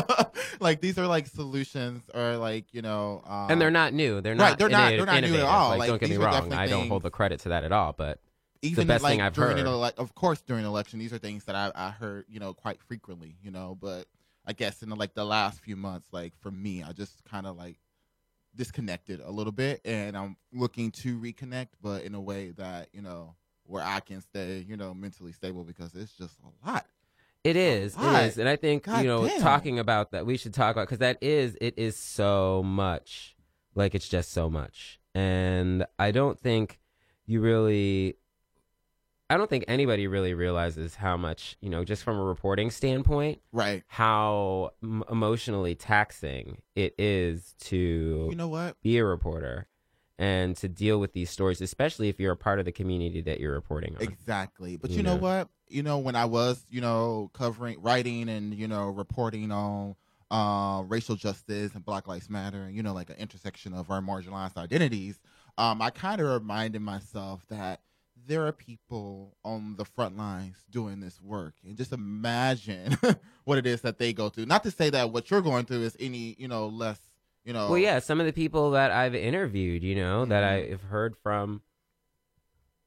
like 0.60 0.80
these 0.80 0.98
are 0.98 1.06
like 1.06 1.26
solutions 1.26 2.02
or 2.14 2.36
like, 2.38 2.72
you 2.72 2.80
know, 2.80 3.22
um, 3.26 3.50
and 3.50 3.60
they're 3.60 3.70
not 3.70 3.92
new. 3.92 4.20
They're 4.22 4.34
not 4.34 4.42
right, 4.42 4.50
not. 4.50 4.58
they're 4.58 4.68
not- 4.70 4.88
they're 4.88 4.98
innovative- 4.98 5.30
not 5.30 5.36
new 5.36 5.42
at 5.42 5.48
all. 5.48 5.68
Like, 5.70 5.78
Like, 5.80 5.88
don't 5.88 6.00
get 6.00 6.10
me 6.10 6.16
wrong. 6.16 6.52
I 6.52 6.66
don't 6.66 6.88
hold 6.88 7.02
the 7.02 7.10
credit 7.10 7.40
to 7.40 7.50
that 7.50 7.64
at 7.64 7.72
all. 7.72 7.92
But 7.92 8.20
even 8.62 8.86
the 8.86 8.94
best 8.94 9.04
like 9.04 9.12
thing 9.12 9.20
I've 9.20 9.36
heard. 9.36 9.58
Ele- 9.58 9.84
of 9.98 10.14
course, 10.14 10.40
during 10.40 10.64
election, 10.64 10.98
these 10.98 11.12
are 11.12 11.18
things 11.18 11.44
that 11.44 11.54
I, 11.54 11.70
I 11.74 11.90
heard, 11.90 12.24
you 12.28 12.40
know, 12.40 12.54
quite 12.54 12.80
frequently, 12.82 13.36
you 13.42 13.50
know. 13.50 13.76
But 13.78 14.06
I 14.46 14.54
guess 14.54 14.82
in 14.82 14.88
the, 14.88 14.96
like 14.96 15.12
the 15.14 15.26
last 15.26 15.60
few 15.60 15.76
months, 15.76 16.08
like 16.12 16.32
for 16.40 16.50
me, 16.50 16.82
I 16.82 16.92
just 16.92 17.22
kind 17.24 17.46
of 17.46 17.56
like 17.56 17.76
disconnected 18.56 19.20
a 19.20 19.30
little 19.30 19.52
bit, 19.52 19.80
and 19.84 20.16
I'm 20.16 20.36
looking 20.52 20.90
to 21.02 21.18
reconnect, 21.18 21.68
but 21.82 22.02
in 22.04 22.14
a 22.14 22.20
way 22.20 22.50
that 22.56 22.88
you 22.92 23.02
know 23.02 23.34
where 23.68 23.84
I 23.84 24.00
can 24.00 24.20
stay, 24.20 24.64
you 24.66 24.76
know, 24.76 24.94
mentally 24.94 25.32
stable 25.32 25.62
because 25.62 25.94
it's 25.94 26.12
just 26.12 26.34
a 26.40 26.66
lot. 26.68 26.86
It 27.44 27.54
is, 27.56 27.94
it 27.94 28.02
is, 28.02 28.38
and 28.38 28.48
I 28.48 28.56
think 28.56 28.82
God 28.84 28.98
you 29.00 29.06
know, 29.06 29.26
damn. 29.28 29.40
talking 29.40 29.78
about 29.78 30.10
that, 30.10 30.26
we 30.26 30.36
should 30.36 30.52
talk 30.52 30.74
about 30.74 30.88
because 30.88 30.98
that 30.98 31.18
is, 31.22 31.56
it 31.60 31.74
is 31.78 31.96
so 31.96 32.62
much, 32.64 33.36
like 33.74 33.94
it's 33.94 34.08
just 34.08 34.32
so 34.32 34.50
much, 34.50 34.98
and 35.14 35.86
I 35.98 36.10
don't 36.10 36.38
think 36.38 36.80
you 37.26 37.40
really, 37.40 38.16
I 39.30 39.36
don't 39.36 39.48
think 39.48 39.64
anybody 39.68 40.06
really 40.08 40.34
realizes 40.34 40.96
how 40.96 41.16
much, 41.16 41.56
you 41.60 41.68
know, 41.70 41.84
just 41.84 42.02
from 42.02 42.18
a 42.18 42.24
reporting 42.24 42.70
standpoint, 42.70 43.40
Right. 43.52 43.82
how 43.86 44.70
m- 44.82 45.04
emotionally 45.10 45.74
taxing 45.74 46.62
it 46.74 46.94
is 46.98 47.54
to 47.66 48.28
You 48.30 48.36
know 48.36 48.48
what? 48.48 48.80
be 48.82 48.98
a 48.98 49.04
reporter 49.04 49.68
and 50.18 50.56
to 50.56 50.68
deal 50.68 50.98
with 50.98 51.12
these 51.12 51.30
stories, 51.30 51.60
especially 51.60 52.08
if 52.08 52.18
you're 52.18 52.32
a 52.32 52.36
part 52.36 52.58
of 52.58 52.64
the 52.64 52.72
community 52.72 53.20
that 53.22 53.38
you're 53.40 53.52
reporting 53.54 53.94
on. 53.96 54.02
Exactly. 54.02 54.76
But 54.76 54.90
You 54.90 54.98
you 54.98 55.02
know 55.04 55.14
know. 55.16 55.22
what? 55.22 55.48
You 55.68 55.82
know, 55.82 55.98
when 55.98 56.16
I 56.16 56.24
was, 56.24 56.64
you 56.70 56.80
know, 56.80 57.30
covering, 57.34 57.80
writing, 57.80 58.28
and 58.28 58.54
you 58.54 58.66
know, 58.66 58.88
reporting 58.88 59.52
on 59.52 59.94
uh, 60.30 60.82
racial 60.86 61.14
justice 61.14 61.74
and 61.74 61.84
Black 61.84 62.08
Lives 62.08 62.28
Matter, 62.28 62.62
and 62.62 62.74
you 62.74 62.82
know, 62.82 62.94
like 62.94 63.10
an 63.10 63.16
intersection 63.16 63.72
of 63.74 63.90
our 63.90 64.00
marginalized 64.00 64.56
identities, 64.56 65.20
um, 65.56 65.80
I 65.82 65.90
kind 65.90 66.20
of 66.20 66.28
reminded 66.28 66.82
myself 66.82 67.44
that 67.48 67.80
there 68.26 68.46
are 68.46 68.52
people 68.52 69.36
on 69.44 69.76
the 69.76 69.84
front 69.86 70.16
lines 70.18 70.56
doing 70.70 71.00
this 71.00 71.20
work, 71.20 71.54
and 71.64 71.76
just 71.76 71.92
imagine 71.92 72.96
what 73.44 73.58
it 73.58 73.66
is 73.66 73.82
that 73.82 73.98
they 73.98 74.12
go 74.12 74.28
through. 74.28 74.46
Not 74.46 74.62
to 74.64 74.70
say 74.70 74.90
that 74.90 75.10
what 75.12 75.30
you're 75.30 75.40
going 75.42 75.64
through 75.64 75.82
is 75.82 75.96
any, 76.00 76.34
you 76.38 76.48
know, 76.48 76.66
less, 76.66 76.98
you 77.44 77.52
know. 77.52 77.68
Well, 77.68 77.78
yeah, 77.78 77.98
some 77.98 78.20
of 78.20 78.26
the 78.26 78.32
people 78.32 78.70
that 78.72 78.90
I've 78.90 79.14
interviewed, 79.14 79.82
you 79.82 79.94
know, 79.94 80.24
that 80.26 80.42
Mhm. 80.42 80.72
I've 80.72 80.82
heard 80.82 81.16
from, 81.16 81.62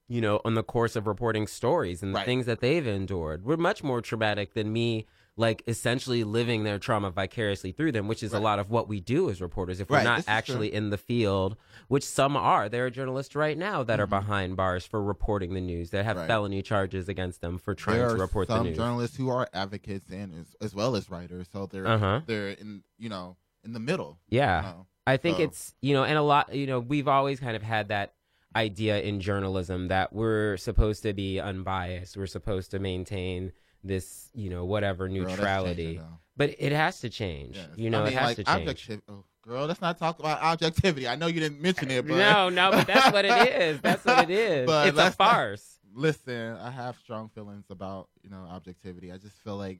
you 0.07 0.21
know, 0.21 0.41
on 0.43 0.55
the 0.55 0.63
course 0.63 0.95
of 0.95 1.07
reporting 1.07 1.47
stories 1.47 2.03
and 2.03 2.13
the 2.13 2.17
Right. 2.19 2.25
things 2.25 2.45
that 2.45 2.59
they've 2.59 2.85
endured 2.85 3.45
were 3.45 3.57
much 3.57 3.81
more 3.83 4.01
traumatic 4.01 4.53
than 4.53 4.73
me, 4.73 5.07
like 5.37 5.63
essentially 5.67 6.25
living 6.25 6.63
their 6.63 6.77
trauma 6.77 7.09
vicariously 7.09 7.71
through 7.71 7.93
them, 7.93 8.09
which 8.09 8.21
is 8.21 8.33
a 8.33 8.39
lot 8.39 8.59
of 8.59 8.69
what 8.69 8.89
we 8.89 8.99
do 8.99 9.29
as 9.29 9.41
reporters. 9.41 9.79
If 9.79 9.89
we're 9.89 9.97
Right, 9.97 10.03
not 10.03 10.23
actually 10.27 10.73
in 10.73 10.89
the 10.89 10.97
field, 10.97 11.55
which 11.87 12.03
some 12.03 12.35
are, 12.35 12.67
there 12.67 12.85
are 12.85 12.89
journalists 12.89 13.33
right 13.35 13.57
now 13.57 13.83
that 13.83 14.01
are 14.01 14.05
Mhm. 14.05 14.09
behind 14.09 14.57
bars 14.57 14.85
for 14.85 15.01
reporting 15.01 15.53
the 15.53 15.61
news 15.61 15.91
that 15.91 16.03
have 16.03 16.17
Right. 16.17 16.27
felony 16.27 16.61
charges 16.61 17.07
against 17.07 17.39
them 17.39 17.57
for 17.57 17.73
trying 17.73 17.99
there 17.99 18.09
to 18.09 18.15
are 18.15 18.17
report 18.17 18.49
the 18.49 18.55
some 18.55 18.65
news. 18.67 18.75
journalists 18.75 19.15
who 19.15 19.29
are 19.29 19.47
advocates 19.53 20.09
and 20.11 20.33
as, 20.35 20.55
as 20.59 20.75
well 20.75 20.97
as 20.97 21.09
writers, 21.09 21.47
so 21.53 21.65
they're 21.67 21.87
Uh-huh. 21.87 22.21
they're 22.25 22.49
in 22.49 22.83
you 22.99 23.07
know 23.07 23.37
in 23.63 23.73
the 23.73 23.79
middle. 23.79 24.19
yeah. 24.29 24.61
you 24.61 24.67
know. 24.67 24.87
I 25.07 25.17
think 25.17 25.37
So- 25.37 25.43
it's 25.43 25.73
you 25.81 25.93
know, 25.93 26.03
and 26.03 26.17
a 26.17 26.21
lot 26.21 26.53
you 26.53 26.67
know, 26.67 26.79
we've 26.79 27.07
always 27.07 27.39
kind 27.39 27.55
of 27.55 27.63
had 27.63 27.87
that 27.89 28.13
idea 28.55 29.01
in 29.01 29.19
journalism 29.19 29.87
that 29.87 30.13
we're 30.13 30.57
supposed 30.57 31.03
to 31.03 31.13
be 31.13 31.39
unbiased. 31.39 32.17
We're 32.17 32.27
supposed 32.27 32.71
to 32.71 32.79
maintain 32.79 33.51
this 33.83 34.29
you 34.33 34.49
know 34.49 34.65
whatever 34.65 35.09
neutrality. 35.09 35.97
though. 35.97 36.19
but 36.37 36.53
it 36.59 36.71
has 36.71 36.99
to 37.01 37.09
change. 37.09 37.55
Yes. 37.57 37.67
You 37.75 37.89
know, 37.89 38.01
I 38.01 38.05
mean, 38.05 38.13
it 38.13 38.19
has 38.19 38.27
like, 38.27 38.37
to 38.37 38.43
change. 38.43 38.69
objectiv- 38.69 39.01
oh, 39.09 39.23
girl, 39.41 39.65
let's 39.65 39.81
not 39.81 39.97
talk 39.97 40.19
about 40.19 40.39
objectivity. 40.41 41.07
I 41.07 41.15
know 41.15 41.25
you 41.27 41.39
didn't 41.39 41.61
mention 41.61 41.89
it, 41.89 42.07
but 42.07 42.15
No, 42.17 42.49
no, 42.49 42.69
but 42.71 42.85
that's 42.85 43.11
what 43.11 43.25
it 43.25 43.49
is. 43.61 43.81
That's 43.87 44.05
what 44.05 44.29
it 44.29 44.29
is. 44.29 44.65
But 44.67 44.89
it's 44.89 44.95
a 44.95 45.01
let's 45.01 45.17
not- 45.19 45.29
farce. 45.31 45.79
listen, 45.95 46.55
I 46.57 46.69
have 46.69 46.95
strong 46.97 47.29
feelings 47.29 47.65
about 47.71 48.09
you 48.21 48.29
know 48.29 48.45
objectivity. 48.49 49.11
I 49.11 49.17
just 49.17 49.37
feel 49.43 49.57
like 49.57 49.79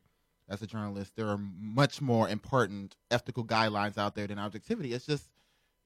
as 0.52 0.62
a 0.62 0.68
journalist, 0.68 1.16
there 1.16 1.28
are 1.28 1.38
much 1.38 2.02
more 2.02 2.30
important 2.30 2.96
ethical 3.10 3.46
guidelines 3.46 3.98
out 3.98 4.16
there 4.16 4.28
than 4.28 4.40
objectivity. 4.40 4.94
It's 4.94 5.06
just 5.06 5.30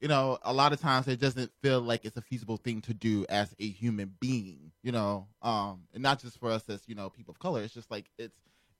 you 0.01 0.07
know 0.07 0.37
a 0.43 0.53
lot 0.53 0.73
of 0.73 0.81
times 0.81 1.07
it 1.07 1.19
doesn't 1.19 1.51
feel 1.61 1.81
like 1.81 2.05
it's 2.05 2.17
a 2.17 2.21
feasible 2.21 2.57
thing 2.57 2.81
to 2.81 2.93
do 2.93 3.25
as 3.29 3.55
a 3.59 3.67
human 3.67 4.15
being. 4.19 4.71
You 4.83 4.91
know, 4.91 5.27
um, 5.41 5.83
and 5.93 6.03
not 6.03 6.21
just 6.21 6.39
for 6.39 6.51
us 6.51 6.67
as 6.69 6.81
you 6.87 6.95
know 6.95 7.09
people 7.09 7.31
of 7.31 7.39
color. 7.39 7.61
It's 7.61 7.73
just 7.73 7.91
like 7.91 8.09
it's 8.17 8.37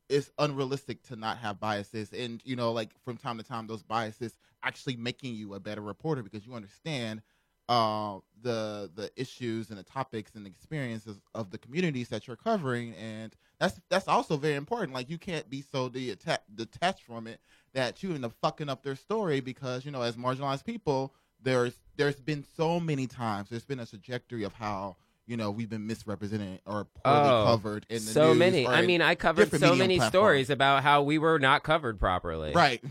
it's 0.10 0.32
unrealistic 0.38 1.02
to 1.04 1.16
not 1.16 1.38
have 1.38 1.60
biases 1.60 2.14
and 2.14 2.40
you 2.46 2.56
know 2.56 2.72
like 2.72 2.92
from 3.04 3.18
time 3.18 3.38
to 3.38 3.44
time 3.44 3.66
those 3.66 3.82
biases 3.82 4.38
actually 4.62 4.96
making 4.96 5.34
you 5.34 5.56
a 5.56 5.60
better 5.60 5.82
reporter 5.82 6.22
because 6.22 6.46
you 6.46 6.54
understand 6.54 7.24
uh, 7.70 8.20
the 8.42 8.92
the 8.96 9.10
issues 9.16 9.70
and 9.70 9.80
the 9.80 9.84
topics 9.84 10.36
and 10.36 10.46
the 10.46 10.50
experiences 10.50 11.20
of 11.34 11.50
the 11.52 11.58
communities 11.58 12.10
that 12.10 12.28
you're 12.28 12.36
covering, 12.36 12.94
and 12.96 13.36
that's 13.60 13.80
that's 13.90 14.08
also 14.08 14.38
very 14.38 14.56
important. 14.56 14.94
Like 14.94 15.10
you 15.10 15.18
can't 15.18 15.50
be 15.50 15.62
so 15.62 15.90
de- 15.90 16.16
detached 16.54 17.04
from 17.04 17.28
it 17.28 17.40
that 17.74 18.02
you 18.04 18.14
end 18.14 18.26
up 18.26 18.34
fucking 18.42 18.70
up 18.70 18.84
their 18.84 18.96
story 18.96 19.40
because 19.40 19.86
you 19.86 19.92
know 19.92 20.02
as 20.02 20.16
marginalized 20.16 20.66
people, 20.66 21.14
there's 21.42 21.74
there's 21.98 22.20
been 22.20 22.44
so 22.58 22.80
many 22.80 23.08
times 23.08 23.50
there's 23.50 23.66
been 23.66 23.80
a 23.80 23.86
trajectory 23.86 24.44
of 24.44 24.54
how 24.54 24.98
you 25.28 25.38
know 25.38 25.52
we've 25.52 25.70
been 25.70 25.88
misrepresented 25.88 26.60
or 26.66 26.86
poorly 27.04 27.30
Oh, 27.30 27.46
covered 27.48 27.86
in 27.90 27.96
the 27.96 28.12
so 28.12 28.30
news 28.30 28.38
many. 28.40 28.68
I 28.68 28.82
mean, 28.86 29.02
I 29.02 29.16
covered 29.16 29.50
so 29.52 29.76
many 29.76 29.98
platforms. 29.98 30.12
stories 30.12 30.50
about 30.50 30.84
how 30.84 31.02
we 31.04 31.18
were 31.18 31.40
not 31.40 31.64
covered 31.64 32.00
properly. 32.00 32.52
Right. 32.54 32.84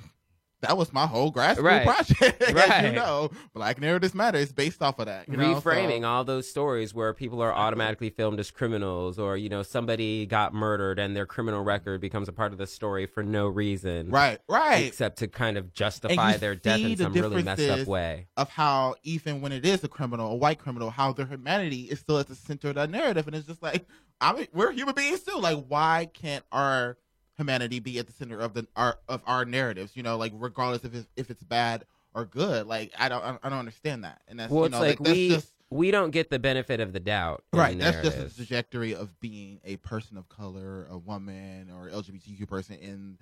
That 0.67 0.77
was 0.77 0.93
my 0.93 1.07
whole 1.07 1.33
grassroots 1.33 1.63
Right. 1.63 1.85
project. 1.87 2.43
Right. 2.55 2.87
you 2.87 2.93
know, 2.93 3.31
Black 3.55 3.81
Narratives 3.81 4.15
Matter 4.15 4.39
is 4.39 4.53
based 4.53 4.83
off 4.83 4.99
of 4.99 5.07
that. 5.07 5.29
You 5.29 5.37
know? 5.37 5.55
reframing 5.55 6.01
So- 6.03 6.09
all 6.09 6.25
those 6.25 6.49
stories 6.49 6.95
where 6.95 7.13
people 7.15 7.41
are 7.43 7.53
automatically 7.53 8.11
filmed 8.11 8.41
as 8.41 8.51
criminals 8.51 9.19
or 9.19 9.37
you 9.37 9.49
know 9.49 9.63
somebody 9.63 10.27
got 10.27 10.55
murdered 10.55 10.99
and 10.99 11.17
their 11.17 11.27
criminal 11.27 11.63
record 11.63 12.01
becomes 12.01 12.29
a 12.29 12.33
part 12.33 12.53
of 12.53 12.59
the 12.59 12.67
story 12.67 13.07
for 13.07 13.23
no 13.23 13.47
reason 13.47 14.11
Right, 14.11 14.39
right. 14.49 14.87
except 14.87 15.19
to 15.19 15.29
kind 15.29 15.57
of 15.57 15.73
justify 15.73 16.37
their 16.37 16.55
death 16.55 16.81
in 16.81 16.95
the 16.97 17.05
some 17.05 17.13
really 17.13 17.43
messed 17.43 17.69
up 17.69 17.87
way 17.87 18.27
of 18.37 18.49
how 18.51 18.95
even 19.03 19.41
when 19.41 19.53
it 19.53 19.65
is 19.67 19.83
a 19.85 19.89
criminal, 19.89 20.31
a 20.33 20.37
white 20.37 20.59
criminal, 20.59 20.91
how 20.91 21.13
their 21.13 21.27
humanity 21.27 21.83
is 21.83 22.01
still 22.01 22.19
at 22.19 22.27
the 22.29 22.35
center 22.35 22.69
of 22.69 22.75
that 22.77 22.91
narrative, 22.91 23.27
and 23.27 23.37
it's 23.37 23.47
just 23.47 23.63
like 23.63 23.85
I 24.21 24.33
mean, 24.33 24.47
we're 24.55 24.71
human 24.73 24.95
beings 24.95 25.21
too. 25.23 25.37
Like, 25.39 25.65
why 25.67 26.09
can't 26.15 26.45
our 26.53 26.97
humanity 27.37 27.81
be 27.81 27.99
at 27.99 28.07
the 28.07 28.13
center 28.13 28.41
of 28.41 28.55
the 28.55 28.67
our 28.77 28.99
of 29.09 29.23
our 29.27 29.45
narratives? 29.45 29.97
You 29.97 30.03
know, 30.03 30.17
like 30.17 30.33
regardless 30.35 30.85
if 30.85 30.95
it's, 30.95 31.09
if 31.17 31.31
it's 31.31 31.43
bad 31.43 31.85
or 32.15 32.25
good. 32.25 32.67
Like, 32.67 32.93
I 32.99 33.09
don't 33.09 33.23
I 33.43 33.49
don't 33.49 33.59
understand 33.59 34.05
that, 34.05 34.23
and 34.29 34.39
that's 34.39 34.51
well 34.51 34.63
you 34.63 34.67
it's 34.67 34.73
know, 34.73 34.81
like 34.81 34.99
that's 34.99 35.11
we 35.11 35.29
just 35.29 35.53
we 35.71 35.91
don't 35.91 36.11
get 36.11 36.31
the 36.31 36.39
benefit 36.39 36.81
of 36.81 36.93
the 36.93 37.01
doubt 37.01 37.45
right. 37.53 37.77
the 37.77 37.85
That's 37.85 38.03
just 38.03 38.19
the 38.19 38.45
trajectory 38.45 38.95
of 38.95 39.19
being 39.21 39.61
a 39.65 39.77
person 39.77 40.17
of 40.17 40.29
color, 40.29 40.87
a 40.91 40.99
woman, 40.99 41.71
or 41.71 41.89
LGBTQ 41.89 42.49
person 42.49 42.77
in 42.77 43.19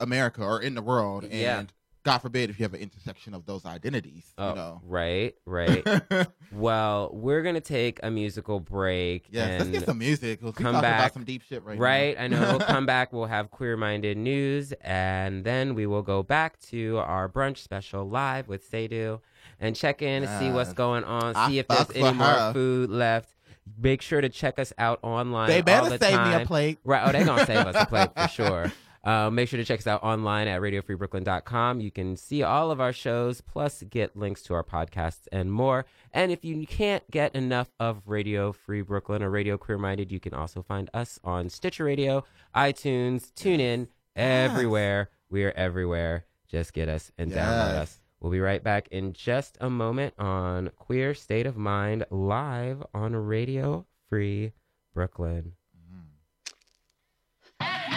America 0.00 0.42
or 0.42 0.60
in 0.60 0.74
the 0.74 0.82
world, 0.82 1.24
and. 1.24 1.32
Yeah. 1.32 1.64
God 2.04 2.18
forbid 2.18 2.48
if 2.48 2.58
you 2.58 2.62
have 2.64 2.74
an 2.74 2.80
intersection 2.80 3.34
of 3.34 3.44
those 3.44 3.66
identities, 3.66 4.32
oh, 4.38 4.50
you 4.50 4.54
know. 4.54 4.80
right 4.86 5.34
right 5.44 5.86
well 6.52 7.10
we're 7.12 7.42
gonna 7.42 7.60
take 7.60 8.00
a 8.02 8.10
musical 8.10 8.60
break 8.60 9.26
Yes, 9.30 9.60
let's 9.60 9.70
get 9.70 9.84
some 9.86 9.98
music. 9.98 10.40
we 10.42 10.52
come 10.52 10.74
back. 10.80 11.00
about 11.00 11.12
some 11.14 11.24
deep 11.24 11.42
shit 11.42 11.62
right, 11.64 11.78
Right. 11.78 12.16
now. 12.16 12.22
I 12.24 12.28
know. 12.28 12.40
We'll 12.56 12.66
come 12.66 12.86
back. 12.94 13.12
We'll 13.12 13.26
have 13.26 13.50
queer 13.50 13.76
minded 13.76 14.16
news. 14.16 14.72
And 14.80 15.44
then 15.44 15.74
we 15.74 15.86
will 15.86 16.02
go 16.02 16.22
back 16.22 16.58
to 16.70 16.98
our 16.98 17.28
brunch 17.28 17.58
special 17.58 18.08
live 18.08 18.48
with 18.48 18.70
Seydu 18.70 19.20
and 19.60 19.74
check 19.76 20.00
in 20.02 20.24
and 20.24 20.40
see 20.40 20.50
what's 20.50 20.72
going 20.72 21.04
on, 21.04 21.34
I 21.36 21.48
see 21.48 21.58
if 21.58 21.68
there's 21.68 21.90
any 21.94 22.12
more 22.16 22.26
her. 22.26 22.52
food 22.52 22.90
left. 22.90 23.34
Make 23.78 24.00
sure 24.00 24.20
to 24.22 24.30
check 24.30 24.58
us 24.58 24.72
out 24.78 24.98
online. 25.02 25.48
They 25.48 25.60
better 25.60 25.90
the 25.90 25.98
save 25.98 26.16
time. 26.16 26.38
me 26.38 26.42
a 26.42 26.46
plate. 26.46 26.78
Right. 26.84 27.02
Oh, 27.06 27.12
they're 27.12 27.26
going 27.26 27.40
to 27.40 27.44
save 27.46 27.66
us 27.66 27.76
a 27.78 27.84
plate 27.86 28.08
for 28.16 28.28
sure. 28.32 28.72
Uh, 29.08 29.30
make 29.30 29.48
sure 29.48 29.56
to 29.56 29.64
check 29.64 29.80
us 29.80 29.86
out 29.86 30.02
online 30.02 30.46
at 30.48 30.60
radiofreebrooklyn.com. 30.60 31.80
You 31.80 31.90
can 31.90 32.14
see 32.14 32.42
all 32.42 32.70
of 32.70 32.78
our 32.78 32.92
shows, 32.92 33.40
plus 33.40 33.82
get 33.84 34.14
links 34.14 34.42
to 34.42 34.52
our 34.52 34.62
podcasts 34.62 35.26
and 35.32 35.50
more. 35.50 35.86
And 36.12 36.30
if 36.30 36.44
you 36.44 36.66
can't 36.66 37.10
get 37.10 37.34
enough 37.34 37.70
of 37.80 38.02
Radio 38.04 38.52
Free 38.52 38.82
Brooklyn 38.82 39.22
or 39.22 39.30
Radio 39.30 39.56
Queer 39.56 39.78
Minded, 39.78 40.12
you 40.12 40.20
can 40.20 40.34
also 40.34 40.60
find 40.60 40.90
us 40.92 41.18
on 41.24 41.48
Stitcher 41.48 41.84
Radio, 41.84 42.22
iTunes, 42.54 43.32
TuneIn, 43.32 43.88
everywhere. 44.14 45.08
We 45.30 45.42
are 45.44 45.52
everywhere. 45.52 46.26
Just 46.46 46.74
get 46.74 46.90
us 46.90 47.10
and 47.16 47.32
download 47.32 47.76
us. 47.76 48.00
We'll 48.20 48.32
be 48.32 48.40
right 48.40 48.62
back 48.62 48.88
in 48.88 49.14
just 49.14 49.56
a 49.58 49.70
moment 49.70 50.12
on 50.18 50.70
Queer 50.76 51.14
State 51.14 51.46
of 51.46 51.56
Mind 51.56 52.04
live 52.10 52.82
on 52.92 53.16
Radio 53.16 53.86
Free 54.10 54.52
Brooklyn. 54.92 55.52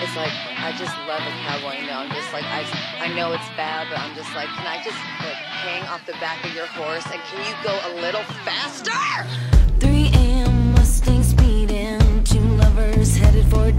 It's 0.01 0.15
like 0.15 0.33
I 0.57 0.71
just 0.79 0.97
love 1.07 1.21
a 1.21 1.31
cowboy. 1.45 1.79
You 1.79 1.85
know, 1.85 1.99
I'm 1.99 2.09
just 2.09 2.33
like 2.33 2.43
I, 2.45 2.65
I 2.99 3.13
know 3.13 3.33
it's 3.33 3.47
bad, 3.55 3.87
but 3.87 3.99
I'm 3.99 4.15
just 4.15 4.33
like, 4.33 4.47
can 4.47 4.65
I 4.65 4.81
just 4.83 4.97
like 5.21 5.35
hang 5.35 5.83
off 5.89 6.03
the 6.07 6.13
back 6.13 6.43
of 6.43 6.55
your 6.55 6.65
horse 6.65 7.05
and 7.05 7.21
can 7.29 7.45
you 7.45 7.53
go 7.63 7.77
a 7.85 8.01
little 8.01 8.23
faster? 8.43 8.91
3 9.79 10.09
a.m. 10.13 10.71
Mustang 10.71 11.21
speeding. 11.21 12.23
Two 12.23 12.39
lovers 12.39 13.15
headed 13.15 13.45
for 13.45 13.67
a 13.67 13.71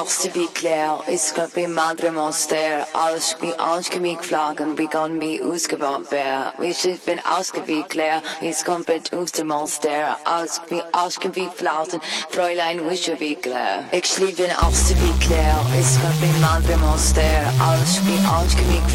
auf 0.00 0.10
sie 0.10 0.32
wie 0.34 0.46
Claire, 0.46 1.02
ich 1.08 1.34
könnte 1.34 1.66
madre 1.66 2.12
monster. 2.12 2.67
aus, 2.98 3.36
wie 3.40 3.54
ausgemiegt 3.58 4.28
wie 4.76 4.86
kann 4.88 5.20
wie 5.20 5.40
ausgebaut 5.42 6.06
wer. 6.10 6.52
Wie 6.58 6.70
ich 6.70 7.00
bin 7.02 7.20
ausgewiegt 7.24 7.94
leer, 7.94 8.22
wie 8.40 8.48
es 8.48 8.64
komplett 8.64 9.12
aus 9.14 9.30
dem 9.32 9.48
Monster. 9.48 10.18
Aus, 10.24 10.60
wie 10.68 10.82
ausgewiegt 10.92 11.54
Flauten, 11.54 12.00
Fräulein 12.30 12.84
Wischewigler. 12.88 13.84
Ich 13.92 14.18
liebe 14.18 14.42
den 14.42 14.56
ausgewiegt 14.56 15.28
leer, 15.28 15.56
ist 15.78 16.00
komplett 16.02 16.40
mal 16.40 16.60
beim 16.62 16.80
Monster. 16.80 17.22
Aus, 17.62 18.00
wie 18.04 18.18
ausgewiegt 18.26 18.90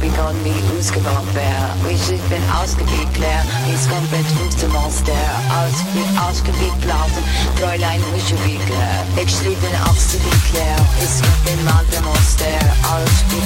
wie 0.00 0.10
kann 0.10 0.36
wie 0.44 0.78
ausgebaut 0.78 1.28
wer. 1.32 1.74
Wie 1.84 1.94
ich 1.94 2.22
bin 2.28 2.42
ausgewiegt 2.60 3.16
leer, 3.18 3.42
Es 3.72 3.88
komplett 3.88 4.26
aus 4.46 4.56
dem 4.56 4.72
Monster. 4.72 5.22
Aus, 5.56 5.78
wie 5.94 6.06
ausgewiegt 6.18 6.80
Flauten, 6.84 7.24
Fräulein 7.56 8.02
Wischewigler. 8.12 9.06
Ich 9.16 9.40
liebe 9.42 9.60
den 9.64 9.76
ausgewiegt 9.88 10.52
leer, 10.52 10.76
ist 11.02 11.22
komplett 11.24 11.64
mal 11.64 11.84
beim 11.90 12.04
Monster. 12.04 12.52
Aus, 12.92 13.14
wie 13.30 13.45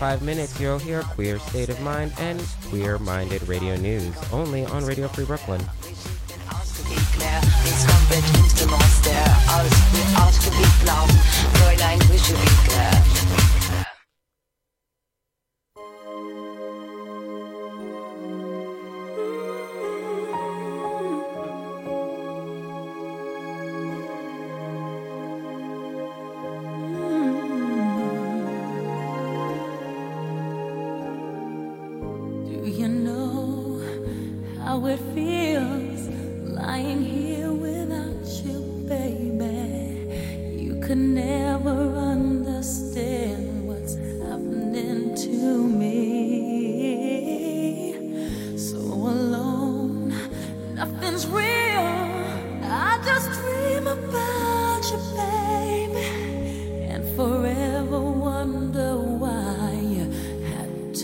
five 0.00 0.22
minutes, 0.22 0.58
you'll 0.58 0.78
hear 0.78 1.02
queer 1.02 1.38
state 1.38 1.68
of 1.68 1.78
mind 1.82 2.10
and 2.18 2.42
queer 2.70 2.96
minded 2.98 3.46
radio 3.46 3.76
news 3.76 4.14
only 4.32 4.64
on 4.64 4.82
Radio 4.82 5.06
Free 5.08 5.26
Brooklyn. 5.26 5.60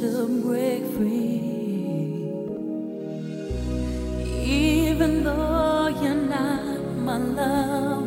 to 0.06 0.28
break 0.42 0.84
free. 0.94 1.42
Even 4.44 5.24
though 5.24 5.88
you're 6.00 6.14
not 6.14 6.80
my 7.06 7.18
love. 7.18 8.05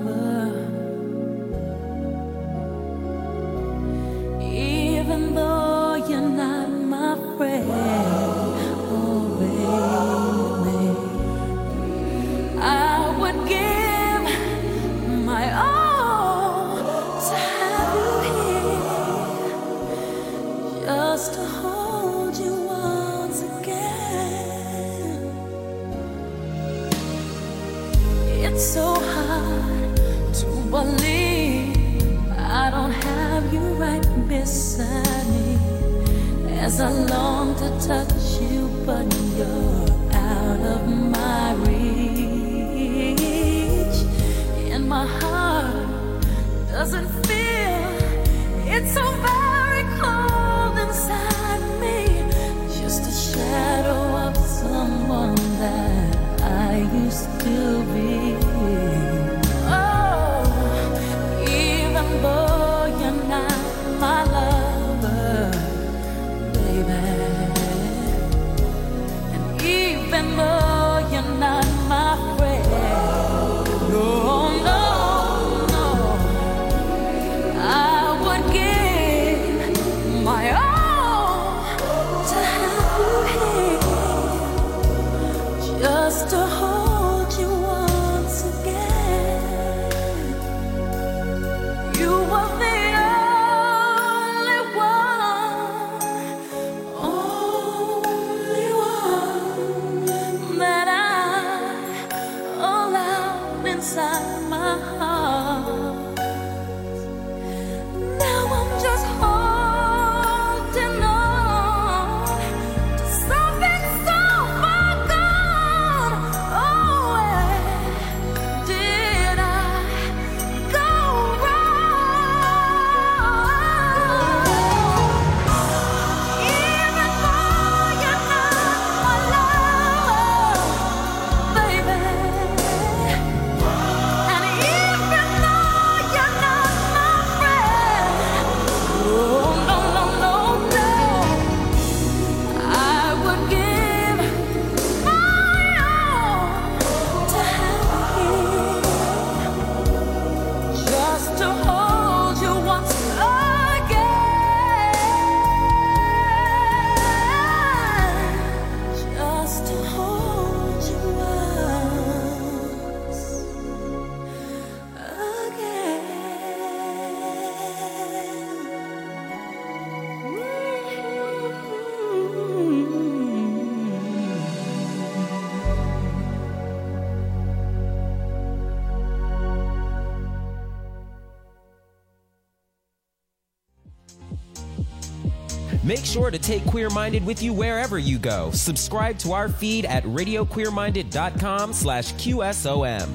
Make 185.90 186.06
sure 186.06 186.30
to 186.30 186.38
take 186.38 186.64
Queer 186.68 186.92
Minded 186.92 187.26
with 187.26 187.42
you 187.42 187.52
wherever 187.52 187.98
you 187.98 188.20
go. 188.20 188.52
Subscribe 188.52 189.18
to 189.20 189.32
our 189.32 189.50
feed 189.50 189.86
at 189.86 190.04
radioqueerminded.com 190.04 191.74
slash 191.74 192.14
QSOM. 192.14 193.10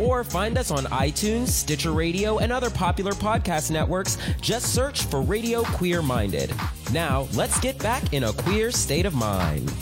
Or 0.00 0.24
find 0.24 0.58
us 0.58 0.72
on 0.72 0.86
iTunes, 0.86 1.46
Stitcher 1.46 1.92
Radio, 1.92 2.38
and 2.38 2.50
other 2.50 2.68
popular 2.68 3.12
podcast 3.12 3.70
networks. 3.70 4.18
Just 4.40 4.74
search 4.74 5.04
for 5.04 5.22
Radio 5.22 5.62
Queer 5.62 6.02
Minded. 6.02 6.52
Now, 6.92 7.28
let's 7.34 7.60
get 7.60 7.78
back 7.78 8.12
in 8.12 8.24
a 8.24 8.32
queer 8.32 8.72
state 8.72 9.06
of 9.06 9.14
mind. 9.14 9.72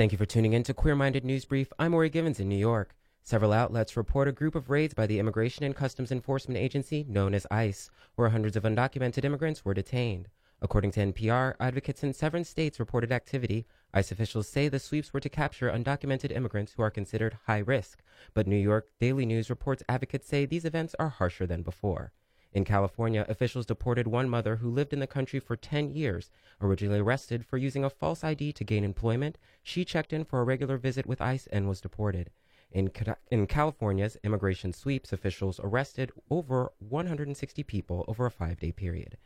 Thank 0.00 0.12
you 0.12 0.16
for 0.16 0.24
tuning 0.24 0.54
in 0.54 0.62
to 0.62 0.72
Queer 0.72 0.96
Minded 0.96 1.26
News 1.26 1.44
Brief. 1.44 1.70
I'm 1.78 1.92
Ori 1.92 2.08
Givens 2.08 2.40
in 2.40 2.48
New 2.48 2.56
York. 2.56 2.96
Several 3.22 3.52
outlets 3.52 3.98
report 3.98 4.28
a 4.28 4.32
group 4.32 4.54
of 4.54 4.70
raids 4.70 4.94
by 4.94 5.06
the 5.06 5.18
Immigration 5.18 5.62
and 5.66 5.76
Customs 5.76 6.10
Enforcement 6.10 6.56
Agency, 6.56 7.04
known 7.06 7.34
as 7.34 7.46
ICE, 7.50 7.90
where 8.14 8.30
hundreds 8.30 8.56
of 8.56 8.62
undocumented 8.62 9.26
immigrants 9.26 9.62
were 9.62 9.74
detained. 9.74 10.28
According 10.62 10.92
to 10.92 11.00
NPR, 11.00 11.54
advocates 11.60 12.02
in 12.02 12.14
seven 12.14 12.44
states 12.44 12.80
reported 12.80 13.12
activity. 13.12 13.66
ICE 13.92 14.10
officials 14.10 14.48
say 14.48 14.68
the 14.68 14.78
sweeps 14.78 15.12
were 15.12 15.20
to 15.20 15.28
capture 15.28 15.70
undocumented 15.70 16.34
immigrants 16.34 16.72
who 16.72 16.82
are 16.82 16.90
considered 16.90 17.36
high 17.46 17.58
risk. 17.58 18.02
But 18.32 18.46
New 18.46 18.56
York 18.56 18.88
Daily 19.00 19.26
News 19.26 19.50
reports 19.50 19.82
advocates 19.86 20.26
say 20.26 20.46
these 20.46 20.64
events 20.64 20.94
are 20.98 21.10
harsher 21.10 21.46
than 21.46 21.60
before. 21.60 22.14
In 22.52 22.64
California, 22.64 23.24
officials 23.28 23.64
deported 23.64 24.08
one 24.08 24.28
mother 24.28 24.56
who 24.56 24.70
lived 24.70 24.92
in 24.92 24.98
the 24.98 25.06
country 25.06 25.38
for 25.38 25.54
10 25.54 25.90
years. 25.90 26.32
Originally 26.60 26.98
arrested 26.98 27.46
for 27.46 27.56
using 27.56 27.84
a 27.84 27.90
false 27.90 28.24
ID 28.24 28.52
to 28.54 28.64
gain 28.64 28.82
employment, 28.82 29.38
she 29.62 29.84
checked 29.84 30.12
in 30.12 30.24
for 30.24 30.40
a 30.40 30.44
regular 30.44 30.76
visit 30.76 31.06
with 31.06 31.20
ICE 31.20 31.46
and 31.48 31.68
was 31.68 31.80
deported. 31.80 32.30
In, 32.72 32.90
in 33.30 33.46
California's 33.46 34.16
immigration 34.24 34.72
sweeps, 34.72 35.12
officials 35.12 35.60
arrested 35.62 36.10
over 36.28 36.72
160 36.80 37.62
people 37.62 38.04
over 38.08 38.26
a 38.26 38.30
five 38.32 38.58
day 38.58 38.72
period. 38.72 39.16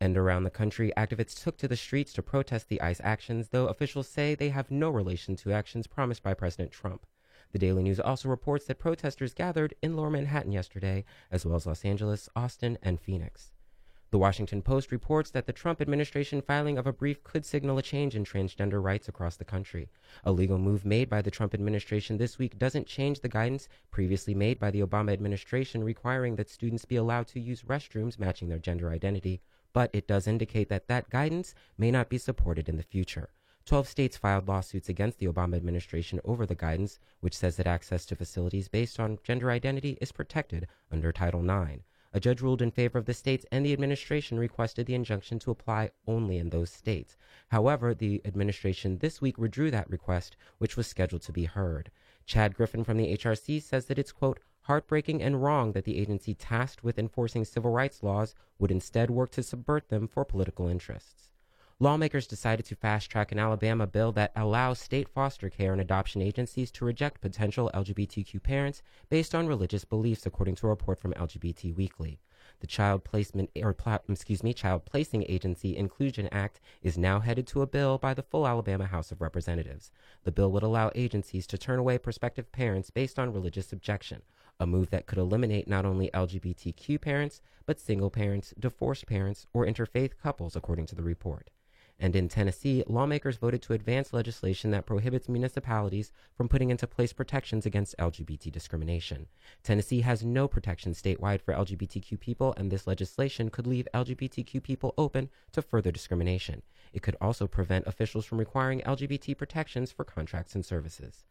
And 0.00 0.16
around 0.16 0.42
the 0.42 0.50
country, 0.50 0.92
activists 0.96 1.40
took 1.40 1.56
to 1.58 1.68
the 1.68 1.76
streets 1.76 2.12
to 2.14 2.22
protest 2.22 2.68
the 2.68 2.80
ICE 2.80 3.00
actions, 3.04 3.50
though 3.50 3.68
officials 3.68 4.08
say 4.08 4.34
they 4.34 4.48
have 4.48 4.72
no 4.72 4.90
relation 4.90 5.36
to 5.36 5.52
actions 5.52 5.86
promised 5.86 6.24
by 6.24 6.34
President 6.34 6.72
Trump. 6.72 7.06
The 7.52 7.58
Daily 7.58 7.82
News 7.82 8.00
also 8.00 8.30
reports 8.30 8.64
that 8.66 8.78
protesters 8.78 9.34
gathered 9.34 9.74
in 9.82 9.94
lower 9.94 10.08
Manhattan 10.08 10.52
yesterday, 10.52 11.04
as 11.30 11.44
well 11.44 11.56
as 11.56 11.66
Los 11.66 11.84
Angeles, 11.84 12.28
Austin, 12.34 12.78
and 12.82 12.98
Phoenix. 12.98 13.52
The 14.10 14.18
Washington 14.18 14.60
Post 14.60 14.92
reports 14.92 15.30
that 15.30 15.46
the 15.46 15.54
Trump 15.54 15.80
administration 15.80 16.42
filing 16.42 16.76
of 16.76 16.86
a 16.86 16.92
brief 16.92 17.22
could 17.24 17.46
signal 17.46 17.78
a 17.78 17.82
change 17.82 18.14
in 18.14 18.24
transgender 18.24 18.82
rights 18.82 19.08
across 19.08 19.36
the 19.36 19.44
country. 19.44 19.88
A 20.24 20.32
legal 20.32 20.58
move 20.58 20.84
made 20.84 21.08
by 21.08 21.22
the 21.22 21.30
Trump 21.30 21.54
administration 21.54 22.18
this 22.18 22.38
week 22.38 22.58
doesn't 22.58 22.86
change 22.86 23.20
the 23.20 23.28
guidance 23.28 23.68
previously 23.90 24.34
made 24.34 24.58
by 24.58 24.70
the 24.70 24.80
Obama 24.80 25.12
administration 25.12 25.82
requiring 25.82 26.36
that 26.36 26.50
students 26.50 26.84
be 26.84 26.96
allowed 26.96 27.26
to 27.28 27.40
use 27.40 27.62
restrooms 27.62 28.18
matching 28.18 28.48
their 28.48 28.58
gender 28.58 28.90
identity, 28.90 29.40
but 29.72 29.88
it 29.94 30.06
does 30.06 30.26
indicate 30.26 30.68
that 30.68 30.88
that 30.88 31.08
guidance 31.08 31.54
may 31.78 31.90
not 31.90 32.10
be 32.10 32.18
supported 32.18 32.68
in 32.68 32.76
the 32.76 32.82
future. 32.82 33.30
12 33.64 33.86
states 33.86 34.16
filed 34.16 34.48
lawsuits 34.48 34.88
against 34.88 35.18
the 35.18 35.28
Obama 35.28 35.54
administration 35.54 36.20
over 36.24 36.44
the 36.44 36.54
guidance, 36.54 36.98
which 37.20 37.36
says 37.36 37.56
that 37.56 37.66
access 37.66 38.04
to 38.04 38.16
facilities 38.16 38.66
based 38.66 38.98
on 38.98 39.20
gender 39.22 39.52
identity 39.52 39.96
is 40.00 40.10
protected 40.10 40.66
under 40.90 41.12
Title 41.12 41.48
IX. 41.48 41.82
A 42.12 42.18
judge 42.18 42.42
ruled 42.42 42.60
in 42.60 42.72
favor 42.72 42.98
of 42.98 43.04
the 43.06 43.14
states, 43.14 43.46
and 43.52 43.64
the 43.64 43.72
administration 43.72 44.36
requested 44.36 44.86
the 44.86 44.96
injunction 44.96 45.38
to 45.38 45.52
apply 45.52 45.92
only 46.08 46.38
in 46.38 46.50
those 46.50 46.70
states. 46.70 47.16
However, 47.48 47.94
the 47.94 48.20
administration 48.24 48.98
this 48.98 49.20
week 49.20 49.38
withdrew 49.38 49.70
that 49.70 49.88
request, 49.88 50.36
which 50.58 50.76
was 50.76 50.88
scheduled 50.88 51.22
to 51.22 51.32
be 51.32 51.44
heard. 51.44 51.92
Chad 52.26 52.56
Griffin 52.56 52.82
from 52.82 52.96
the 52.96 53.16
HRC 53.16 53.62
says 53.62 53.86
that 53.86 53.98
it's, 53.98 54.10
quote, 54.10 54.40
heartbreaking 54.62 55.22
and 55.22 55.40
wrong 55.40 55.70
that 55.70 55.84
the 55.84 55.98
agency 55.98 56.34
tasked 56.34 56.82
with 56.82 56.98
enforcing 56.98 57.44
civil 57.44 57.70
rights 57.70 58.02
laws 58.02 58.34
would 58.58 58.72
instead 58.72 59.08
work 59.08 59.30
to 59.30 59.42
subvert 59.42 59.88
them 59.88 60.08
for 60.08 60.24
political 60.24 60.66
interests 60.66 61.31
lawmakers 61.82 62.28
decided 62.28 62.64
to 62.64 62.76
fast 62.76 63.10
track 63.10 63.32
an 63.32 63.40
Alabama 63.40 63.88
bill 63.88 64.12
that 64.12 64.30
allows 64.36 64.78
state 64.78 65.08
foster 65.08 65.50
care 65.50 65.72
and 65.72 65.80
adoption 65.80 66.22
agencies 66.22 66.70
to 66.70 66.84
reject 66.84 67.20
potential 67.20 67.72
LGBTQ 67.74 68.40
parents 68.40 68.84
based 69.10 69.34
on 69.34 69.48
religious 69.48 69.84
beliefs, 69.84 70.24
according 70.24 70.54
to 70.54 70.68
a 70.68 70.70
report 70.70 71.00
from 71.00 71.12
LGBT 71.14 71.74
Weekly. 71.74 72.20
The 72.60 72.68
Child 72.68 73.02
Placement 73.02 73.50
or 73.56 73.74
excuse 74.08 74.44
me, 74.44 74.54
Child 74.54 74.84
Placing 74.84 75.24
Agency 75.28 75.76
Inclusion 75.76 76.28
Act 76.30 76.60
is 76.84 76.96
now 76.96 77.18
headed 77.18 77.48
to 77.48 77.62
a 77.62 77.66
bill 77.66 77.98
by 77.98 78.14
the 78.14 78.22
full 78.22 78.46
Alabama 78.46 78.86
House 78.86 79.10
of 79.10 79.20
Representatives. 79.20 79.90
The 80.22 80.30
bill 80.30 80.52
would 80.52 80.62
allow 80.62 80.92
agencies 80.94 81.48
to 81.48 81.58
turn 81.58 81.80
away 81.80 81.98
prospective 81.98 82.52
parents 82.52 82.90
based 82.90 83.18
on 83.18 83.32
religious 83.32 83.72
objection, 83.72 84.22
a 84.60 84.68
move 84.68 84.90
that 84.90 85.06
could 85.06 85.18
eliminate 85.18 85.66
not 85.66 85.84
only 85.84 86.12
LGBTQ 86.14 87.00
parents, 87.00 87.42
but 87.66 87.80
single 87.80 88.08
parents, 88.08 88.54
divorced 88.56 89.08
parents, 89.08 89.48
or 89.52 89.66
interfaith 89.66 90.12
couples, 90.22 90.54
according 90.54 90.86
to 90.86 90.94
the 90.94 91.02
report. 91.02 91.50
And 92.02 92.16
in 92.16 92.28
Tennessee, 92.28 92.82
lawmakers 92.88 93.36
voted 93.36 93.62
to 93.62 93.74
advance 93.74 94.12
legislation 94.12 94.72
that 94.72 94.86
prohibits 94.86 95.28
municipalities 95.28 96.10
from 96.36 96.48
putting 96.48 96.70
into 96.70 96.88
place 96.88 97.12
protections 97.12 97.64
against 97.64 97.96
LGBT 97.96 98.50
discrimination. 98.50 99.28
Tennessee 99.62 100.00
has 100.00 100.24
no 100.24 100.48
protection 100.48 100.94
statewide 100.94 101.40
for 101.40 101.54
LGBTQ 101.54 102.18
people, 102.18 102.54
and 102.56 102.72
this 102.72 102.88
legislation 102.88 103.50
could 103.50 103.68
leave 103.68 103.86
LGBTQ 103.94 104.60
people 104.64 104.94
open 104.98 105.30
to 105.52 105.62
further 105.62 105.92
discrimination. 105.92 106.62
It 106.92 107.02
could 107.02 107.16
also 107.20 107.46
prevent 107.46 107.86
officials 107.86 108.26
from 108.26 108.38
requiring 108.38 108.80
LGBT 108.80 109.38
protections 109.38 109.92
for 109.92 110.04
contracts 110.04 110.56
and 110.56 110.66
services. 110.66 111.22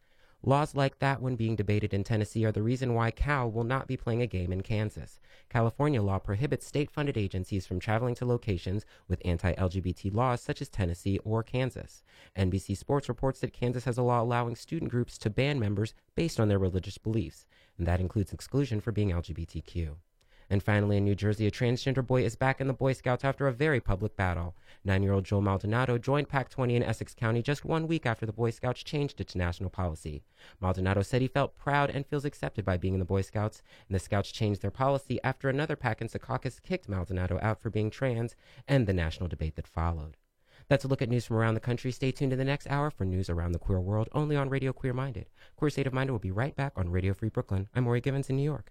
Laws 0.44 0.74
like 0.74 0.98
that 0.98 1.22
one 1.22 1.36
being 1.36 1.54
debated 1.54 1.94
in 1.94 2.02
Tennessee 2.02 2.44
are 2.44 2.50
the 2.50 2.64
reason 2.64 2.94
why 2.94 3.12
Cal 3.12 3.48
will 3.48 3.62
not 3.62 3.86
be 3.86 3.96
playing 3.96 4.22
a 4.22 4.26
game 4.26 4.50
in 4.50 4.60
Kansas. 4.62 5.20
California 5.48 6.02
law 6.02 6.18
prohibits 6.18 6.66
state 6.66 6.90
funded 6.90 7.16
agencies 7.16 7.64
from 7.64 7.78
traveling 7.78 8.16
to 8.16 8.26
locations 8.26 8.84
with 9.06 9.22
anti 9.24 9.54
LGBT 9.54 10.12
laws 10.12 10.40
such 10.40 10.60
as 10.60 10.68
Tennessee 10.68 11.20
or 11.24 11.44
Kansas. 11.44 12.02
NBC 12.36 12.76
Sports 12.76 13.08
reports 13.08 13.38
that 13.38 13.52
Kansas 13.52 13.84
has 13.84 13.98
a 13.98 14.02
law 14.02 14.20
allowing 14.20 14.56
student 14.56 14.90
groups 14.90 15.16
to 15.18 15.30
ban 15.30 15.60
members 15.60 15.94
based 16.16 16.40
on 16.40 16.48
their 16.48 16.58
religious 16.58 16.98
beliefs, 16.98 17.46
and 17.78 17.86
that 17.86 18.00
includes 18.00 18.32
exclusion 18.32 18.80
for 18.80 18.90
being 18.90 19.10
LGBTQ. 19.10 19.94
And 20.52 20.62
finally, 20.62 20.98
in 20.98 21.04
New 21.06 21.14
Jersey, 21.14 21.46
a 21.46 21.50
transgender 21.50 22.06
boy 22.06 22.24
is 22.24 22.36
back 22.36 22.60
in 22.60 22.66
the 22.66 22.74
Boy 22.74 22.92
Scouts 22.92 23.24
after 23.24 23.46
a 23.46 23.52
very 23.54 23.80
public 23.80 24.16
battle. 24.16 24.54
Nine 24.84 25.02
year 25.02 25.14
old 25.14 25.24
Joel 25.24 25.40
Maldonado 25.40 25.96
joined 25.96 26.28
Pack 26.28 26.50
20 26.50 26.76
in 26.76 26.82
Essex 26.82 27.14
County 27.14 27.40
just 27.40 27.64
one 27.64 27.88
week 27.88 28.04
after 28.04 28.26
the 28.26 28.34
Boy 28.34 28.50
Scouts 28.50 28.82
changed 28.82 29.18
its 29.18 29.34
national 29.34 29.70
policy. 29.70 30.24
Maldonado 30.60 31.00
said 31.00 31.22
he 31.22 31.26
felt 31.26 31.56
proud 31.56 31.88
and 31.88 32.04
feels 32.04 32.26
accepted 32.26 32.66
by 32.66 32.76
being 32.76 32.92
in 32.92 33.00
the 33.00 33.06
Boy 33.06 33.22
Scouts, 33.22 33.62
and 33.88 33.94
the 33.94 33.98
Scouts 33.98 34.30
changed 34.30 34.60
their 34.60 34.70
policy 34.70 35.18
after 35.24 35.48
another 35.48 35.74
Pack 35.74 36.02
in 36.02 36.08
Secaucus 36.08 36.62
kicked 36.62 36.86
Maldonado 36.86 37.38
out 37.40 37.58
for 37.58 37.70
being 37.70 37.88
trans 37.88 38.36
and 38.68 38.86
the 38.86 38.92
national 38.92 39.30
debate 39.30 39.56
that 39.56 39.66
followed. 39.66 40.18
That's 40.68 40.84
a 40.84 40.88
look 40.88 41.00
at 41.00 41.08
news 41.08 41.24
from 41.24 41.38
around 41.38 41.54
the 41.54 41.60
country. 41.60 41.90
Stay 41.92 42.12
tuned 42.12 42.34
in 42.34 42.38
the 42.38 42.44
next 42.44 42.66
hour 42.66 42.90
for 42.90 43.06
news 43.06 43.30
around 43.30 43.52
the 43.52 43.58
queer 43.58 43.80
world, 43.80 44.10
only 44.12 44.36
on 44.36 44.50
Radio 44.50 44.74
Queer 44.74 44.92
Minded. 44.92 45.30
Queer 45.56 45.70
State 45.70 45.86
of 45.86 45.94
Mind 45.94 46.10
will 46.10 46.18
be 46.18 46.30
right 46.30 46.54
back 46.54 46.74
on 46.76 46.90
Radio 46.90 47.14
Free 47.14 47.30
Brooklyn. 47.30 47.70
I'm 47.74 47.84
Maury 47.84 48.02
Givens 48.02 48.28
in 48.28 48.36
New 48.36 48.42
York. 48.42 48.70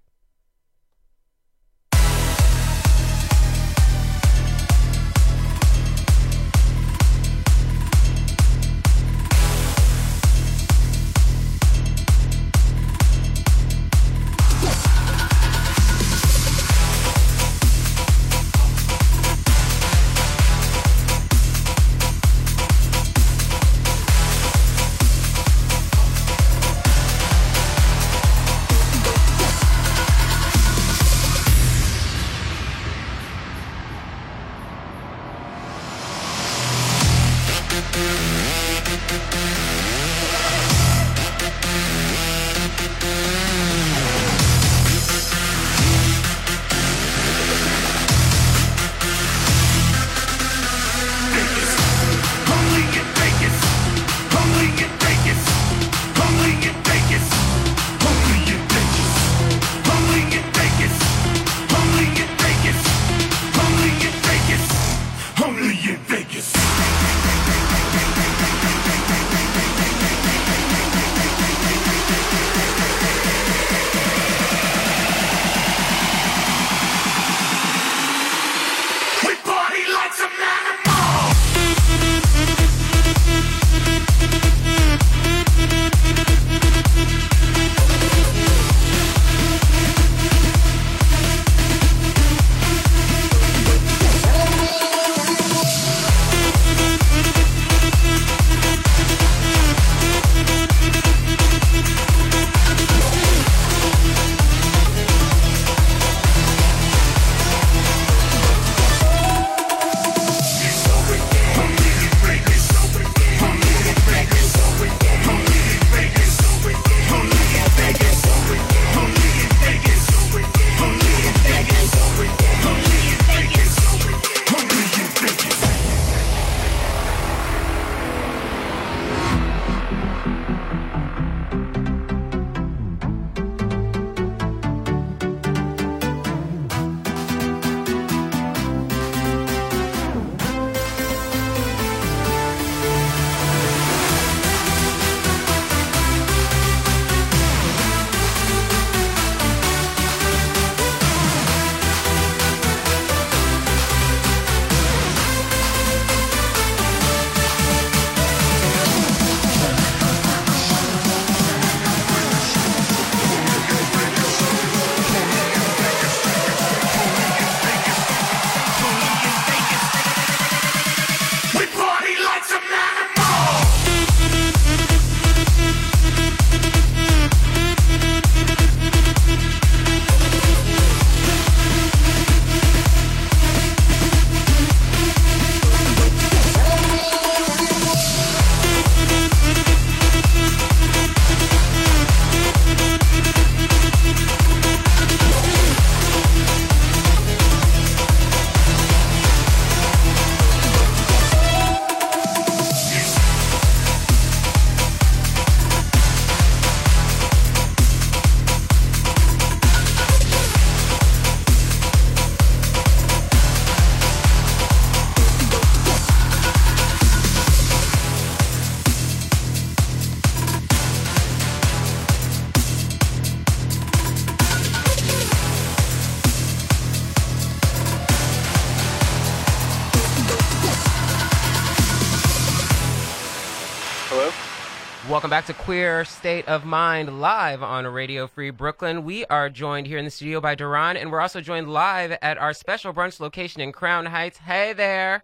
Back 235.31 235.45
to 235.45 235.53
Queer 235.53 236.03
State 236.03 236.45
of 236.49 236.65
Mind 236.65 237.21
live 237.21 237.63
on 237.63 237.87
Radio 237.87 238.27
Free 238.27 238.49
Brooklyn. 238.49 239.05
We 239.05 239.25
are 239.27 239.49
joined 239.49 239.87
here 239.87 239.97
in 239.97 240.03
the 240.03 240.11
studio 240.11 240.41
by 240.41 240.55
Duran, 240.55 240.97
and 240.97 241.09
we're 241.09 241.21
also 241.21 241.39
joined 241.39 241.69
live 241.69 242.17
at 242.21 242.37
our 242.37 242.51
special 242.51 242.93
brunch 242.93 243.21
location 243.21 243.61
in 243.61 243.71
Crown 243.71 244.07
Heights. 244.07 244.39
Hey 244.39 244.73
there, 244.73 245.23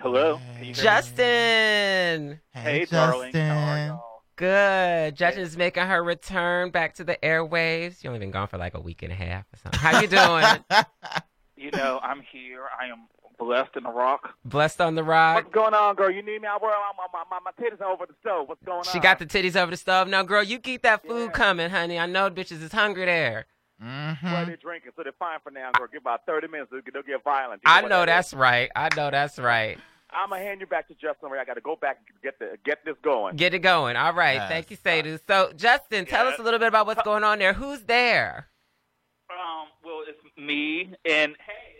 Hello. 0.00 0.36
Can 0.36 0.44
you 0.58 0.58
hear 0.58 0.66
me? 0.66 0.72
Justin. 0.74 2.40
Hey, 2.52 2.84
darling. 2.84 3.32
How 3.32 3.56
are 3.56 3.86
y'all? 3.86 4.22
Good. 4.36 5.16
Justin's 5.16 5.56
making 5.56 5.84
her 5.84 6.04
return 6.04 6.68
back 6.68 6.92
to 6.96 7.04
the 7.04 7.16
airwaves. 7.22 8.04
You 8.04 8.10
only 8.10 8.20
been 8.20 8.32
gone 8.32 8.48
for 8.48 8.58
like 8.58 8.74
a 8.74 8.80
week 8.80 9.02
and 9.02 9.10
a 9.10 9.16
half 9.16 9.46
or 9.50 9.56
something. 9.62 9.80
How 9.80 9.98
you 9.98 10.08
doing? 10.08 10.84
You 11.56 11.70
know, 11.70 11.98
I'm 12.02 12.20
here. 12.20 12.64
I 12.78 12.88
am 12.88 13.06
blessed 13.38 13.76
in 13.76 13.82
the 13.84 13.90
rock. 13.90 14.34
Blessed 14.44 14.80
on 14.80 14.94
the 14.94 15.04
ride. 15.04 15.34
What's 15.36 15.52
going 15.54 15.74
on, 15.74 15.94
girl? 15.94 16.10
You 16.10 16.22
need 16.22 16.42
me? 16.42 16.48
I 16.48 16.56
wear 16.60 16.72
my, 16.96 17.06
my, 17.12 17.24
my, 17.30 17.38
my 17.44 17.50
titties 17.62 17.80
over 17.82 18.06
the 18.06 18.14
stove. 18.20 18.48
What's 18.48 18.62
going 18.64 18.78
on? 18.78 18.84
She 18.84 18.98
got 18.98 19.18
the 19.18 19.26
titties 19.26 19.56
over 19.56 19.70
the 19.70 19.76
stove. 19.76 20.08
Now, 20.08 20.22
girl, 20.22 20.42
you 20.42 20.58
keep 20.58 20.82
that 20.82 21.06
food 21.06 21.26
Yeah. 21.26 21.32
coming, 21.32 21.70
honey. 21.70 21.98
I 21.98 22.06
know 22.06 22.30
bitches 22.30 22.62
is 22.62 22.72
hungry 22.72 23.04
there. 23.06 23.46
Mm-hmm. 23.82 24.32
Well, 24.32 24.46
they're 24.46 24.56
drinking, 24.56 24.92
so 24.96 25.02
they're 25.02 25.12
fine 25.18 25.38
for 25.42 25.50
now, 25.50 25.70
girl. 25.76 25.88
Give 25.92 26.00
about 26.00 26.24
30 26.26 26.48
minutes, 26.48 26.70
they'll, 26.70 26.80
they'll 26.92 27.02
get 27.02 27.24
violent. 27.24 27.60
You 27.66 27.70
I 27.72 27.82
what 27.82 27.88
know 27.88 28.06
that 28.06 28.18
is. 28.20 28.30
that's 28.30 28.34
right. 28.34 28.70
I 28.74 28.88
know 28.96 29.10
that's 29.10 29.38
right. 29.38 29.78
I'm 30.10 30.30
gonna 30.30 30.42
hand 30.42 30.60
you 30.60 30.66
back 30.68 30.86
to 30.88 30.94
Justin. 30.94 31.28
Ray. 31.28 31.40
I 31.40 31.44
got 31.44 31.54
to 31.54 31.60
go 31.60 31.74
back 31.74 31.98
and 32.06 32.22
get 32.22 32.38
the 32.38 32.56
get 32.64 32.84
this 32.84 32.94
going. 33.02 33.34
Get 33.34 33.52
it 33.52 33.58
going. 33.58 33.96
All 33.96 34.12
right. 34.12 34.34
Yes. 34.34 34.48
Thank 34.48 34.70
you, 34.70 34.76
Sadhu. 34.76 35.18
So, 35.26 35.52
Justin, 35.56 36.06
tell 36.06 36.28
us 36.28 36.38
a 36.38 36.42
little 36.42 36.60
bit 36.60 36.68
about 36.68 36.86
what's 36.86 37.02
going 37.02 37.24
on 37.24 37.40
there. 37.40 37.52
Who's 37.52 37.80
there? 37.82 38.46
Um, 39.28 39.66
well, 39.84 40.02
it's 40.06 40.20
me 40.38 40.94
and 41.04 41.34
hey, 41.44 41.73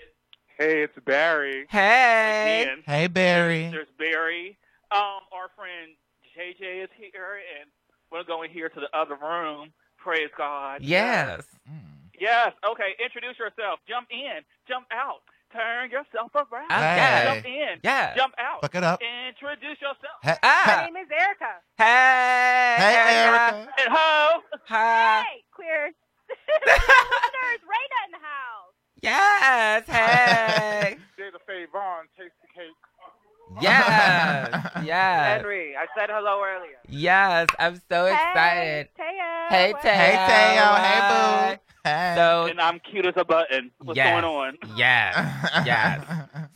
Hey, 0.58 0.82
it's 0.82 0.94
Barry. 1.04 1.66
Hey. 1.68 2.62
again. 2.62 2.82
Hey, 2.86 3.06
Barry. 3.08 3.68
There's 3.70 3.88
Barry. 3.98 4.56
Um, 4.92 5.20
our 5.32 5.50
friend 5.56 5.92
JJ 6.36 6.84
is 6.84 6.90
here, 6.96 7.40
and 7.60 7.68
we're 8.12 8.24
going 8.24 8.50
here 8.50 8.68
to 8.68 8.80
the 8.80 8.88
other 8.96 9.16
room. 9.20 9.72
Praise 9.98 10.30
God. 10.36 10.82
Yes. 10.82 11.42
Mm. 11.68 11.80
Yes. 12.20 12.52
Okay. 12.70 12.94
Introduce 13.02 13.38
yourself. 13.38 13.80
Jump 13.88 14.06
in. 14.10 14.42
Jump 14.68 14.86
out. 14.92 15.22
Turn 15.52 15.90
yourself 15.90 16.30
around. 16.34 16.70
Okay. 16.70 17.22
Jump 17.34 17.46
in. 17.46 17.80
Yeah. 17.82 18.14
Jump 18.16 18.34
out. 18.38 18.60
Fuck 18.60 18.74
it 18.74 18.84
up. 18.84 19.00
Introduce 19.02 19.80
yourself. 19.80 20.18
Hey, 20.22 20.36
Ah. 20.42 20.82
name 20.86 20.96
is 21.02 21.08
Erica. 21.10 21.58
Hey. 21.78 22.74
hey, 22.78 22.94
Erica. 23.26 23.54
Erica. 23.56 23.72
And 23.82 23.88
ho. 23.90 24.42
Hi. 24.68 25.22
Hey, 25.22 25.44
queer. 25.52 25.90
Listeners, 26.66 27.60
Raina 27.66 27.98
in 28.06 28.12
the 28.12 28.22
house. 28.22 28.73
Yes. 29.04 29.84
Hey. 29.88 30.96
There's 31.18 31.34
a 31.34 31.38
Faye 31.46 31.66
Vaughn. 31.72 32.04
Taste 32.18 32.32
the 32.42 32.48
cake. 32.54 33.62
yes. 33.62 34.70
Yes. 34.84 35.38
Henry, 35.40 35.74
I 35.76 35.86
said 35.98 36.10
hello 36.10 36.42
earlier. 36.44 36.76
Yes. 36.88 37.48
I'm 37.58 37.80
so 37.90 38.06
excited. 38.06 38.88
Hey, 38.96 39.02
Taya. 39.02 39.48
Hey, 39.48 39.72
What- 39.72 39.82
Taya. 39.82 39.94
Hey, 39.94 40.54
Teo. 40.54 40.74
Hey, 40.74 41.00
boo. 41.56 41.60
Hey. 41.84 42.12
So, 42.16 42.46
And 42.50 42.60
I'm 42.60 42.80
cute 42.80 43.04
as 43.06 43.12
a 43.16 43.24
button. 43.24 43.70
What's 43.82 43.96
Yes. 43.96 44.10
going 44.22 44.24
on? 44.24 44.58
yes. 44.76 45.14
Yes. 45.66 46.00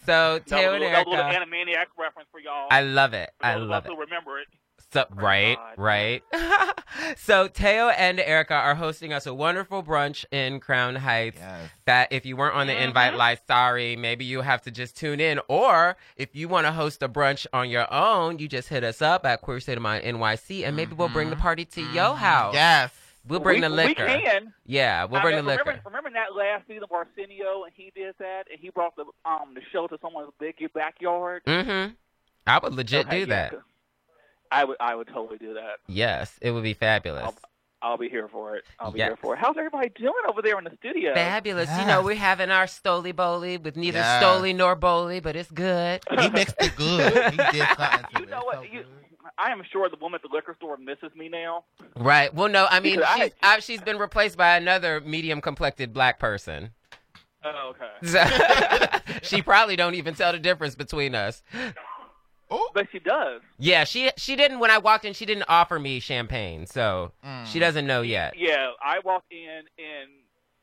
So, 0.06 0.38
That 0.38 0.42
was, 0.42 0.42
Teo 0.46 0.58
a 0.58 0.72
and 0.74 0.80
little, 0.84 0.90
that 0.90 1.06
little 1.06 1.24
Animaniac 1.24 1.86
reference 1.98 2.28
for 2.32 2.40
y'all. 2.40 2.66
I 2.70 2.80
love 2.82 3.12
it. 3.14 3.30
I 3.40 3.54
love 3.56 3.84
us 3.84 3.90
it. 3.90 3.94
who 3.94 4.00
remember 4.00 4.38
it. 4.40 4.48
So, 4.90 5.04
right, 5.14 5.56
God. 5.56 5.74
right. 5.76 6.22
so 7.16 7.46
Teo 7.48 7.88
and 7.90 8.18
Erica 8.18 8.54
are 8.54 8.74
hosting 8.74 9.12
us 9.12 9.26
a 9.26 9.34
wonderful 9.34 9.82
brunch 9.82 10.24
in 10.30 10.60
Crown 10.60 10.96
Heights. 10.96 11.36
Yes. 11.38 11.70
That 11.84 12.12
if 12.12 12.24
you 12.24 12.36
weren't 12.36 12.54
on 12.54 12.66
the 12.66 12.72
Mhm. 12.72 12.88
invite 12.88 13.14
list, 13.14 13.46
sorry, 13.46 13.96
maybe 13.96 14.24
you 14.24 14.40
have 14.40 14.62
to 14.62 14.70
just 14.70 14.96
tune 14.96 15.20
in. 15.20 15.40
Or 15.48 15.96
if 16.16 16.34
you 16.34 16.48
want 16.48 16.66
to 16.66 16.72
host 16.72 17.02
a 17.02 17.08
brunch 17.08 17.46
on 17.52 17.68
your 17.68 17.92
own, 17.92 18.38
you 18.38 18.48
just 18.48 18.68
hit 18.70 18.82
us 18.82 19.02
up 19.02 19.26
at 19.26 19.42
Queer 19.42 19.60
State 19.60 19.76
of 19.76 19.82
Mind 19.82 20.04
NYC, 20.04 20.64
and 20.64 20.74
maybe 20.74 20.94
we'll 20.94 21.08
bring 21.10 21.28
the 21.30 21.36
Mhm. 21.36 21.40
party 21.40 21.64
to 21.66 21.82
your 21.82 22.14
house. 22.16 22.54
Yes. 22.54 22.90
We'll 23.26 23.40
bring 23.40 23.56
we, 23.56 23.60
the 23.60 23.68
liquor. 23.68 24.06
We 24.06 24.22
can. 24.22 24.54
Yeah, 24.64 25.04
we'll 25.04 25.20
I 25.20 25.22
bring 25.22 25.36
mean, 25.36 25.44
the 25.44 25.50
remember, 25.50 25.72
liquor. 25.72 25.82
Remember 25.84 26.10
that 26.14 26.34
last 26.34 26.66
season 26.66 26.84
of 26.84 26.92
Arsenio, 26.92 27.64
and 27.64 27.72
he 27.76 27.92
did 27.94 28.14
that, 28.20 28.44
and 28.50 28.58
he 28.58 28.70
brought 28.70 28.96
the 28.96 29.04
um 29.26 29.52
the 29.54 29.60
show 29.70 29.86
to 29.86 29.98
someone's 30.00 30.32
big 30.40 30.54
backyard. 30.72 31.42
Mm-hmm. 31.46 31.92
I 32.46 32.58
would 32.58 32.72
legit 32.74 33.06
Okay, 33.06 33.24
do 33.24 33.30
yeah, 33.30 33.50
that. 33.50 33.54
'Cause 34.50 34.58
I 34.60 34.64
would. 34.64 34.76
I 34.80 34.94
would 34.94 35.08
totally 35.08 35.38
do 35.38 35.54
that. 35.54 35.78
Yes, 35.86 36.38
it 36.40 36.50
would 36.50 36.62
be 36.62 36.74
fabulous. 36.74 37.24
I'll, 37.24 37.36
I'll 37.80 37.96
be 37.98 38.08
here 38.08 38.28
for 38.28 38.56
it. 38.56 38.64
I'll 38.80 38.90
be 38.90 38.98
Yes. 38.98 39.08
here 39.10 39.16
for 39.20 39.34
it. 39.34 39.38
How's 39.38 39.56
everybody 39.56 39.90
doing 39.90 40.12
over 40.28 40.42
there 40.42 40.58
in 40.58 40.64
the 40.64 40.72
studio? 40.78 41.14
Fabulous. 41.14 41.70
You 41.78 41.86
know, 41.86 42.02
we're 42.02 42.16
having 42.16 42.50
our 42.50 42.64
Stoli 42.66 43.14
Bowly 43.14 43.56
with 43.56 43.76
neither 43.76 43.98
Yes. 43.98 44.22
Stoli 44.22 44.54
nor 44.54 44.74
Bowly, 44.76 45.20
but 45.20 45.36
it's 45.36 45.50
good. 45.50 46.02
He 46.18 46.28
mixed 46.30 46.56
it 46.60 46.74
good. 46.76 47.12
He 47.32 47.36
did 47.58 47.68
something 47.76 48.06
You 48.18 48.22
it. 48.24 48.30
know 48.30 48.40
So 48.40 48.46
what? 48.46 48.72
You. 48.72 48.84
I 49.40 49.52
am 49.52 49.62
sure 49.70 49.88
the 49.88 49.96
woman 50.00 50.18
at 50.24 50.28
the 50.28 50.34
liquor 50.34 50.54
store 50.58 50.76
misses 50.78 51.14
me 51.14 51.28
now. 51.28 51.64
Right. 51.94 52.34
Well, 52.34 52.48
no, 52.48 52.66
I 52.68 52.80
mean, 52.80 52.96
Because 52.96 53.08
I- 53.16 53.24
she's, 53.24 53.32
I, 53.42 53.58
she's 53.60 53.80
been 53.82 53.98
replaced 53.98 54.36
by 54.36 54.56
another 54.56 55.00
medium 55.00 55.40
complected 55.40 55.92
black 55.92 56.18
person. 56.18 56.70
Oh, 57.44 57.72
okay. 58.02 59.00
She 59.22 59.42
probably 59.42 59.76
don't 59.76 59.94
even 59.94 60.14
tell 60.14 60.32
the 60.32 60.38
difference 60.40 60.74
between 60.74 61.14
us. 61.14 61.42
Oh. 62.50 62.70
But 62.74 62.88
she 62.90 62.98
does. 62.98 63.42
Yeah, 63.58 63.84
she 63.84 64.10
she 64.16 64.36
didn't 64.36 64.58
when 64.58 64.70
I 64.70 64.78
walked 64.78 65.04
in. 65.04 65.12
She 65.12 65.26
didn't 65.26 65.44
offer 65.48 65.78
me 65.78 66.00
champagne, 66.00 66.66
so 66.66 67.12
Mm. 67.24 67.46
she 67.46 67.58
doesn't 67.58 67.86
know 67.86 68.02
yet. 68.02 68.34
Yeah, 68.38 68.70
I 68.82 69.00
walked 69.04 69.30
in, 69.32 69.62
and 69.78 70.08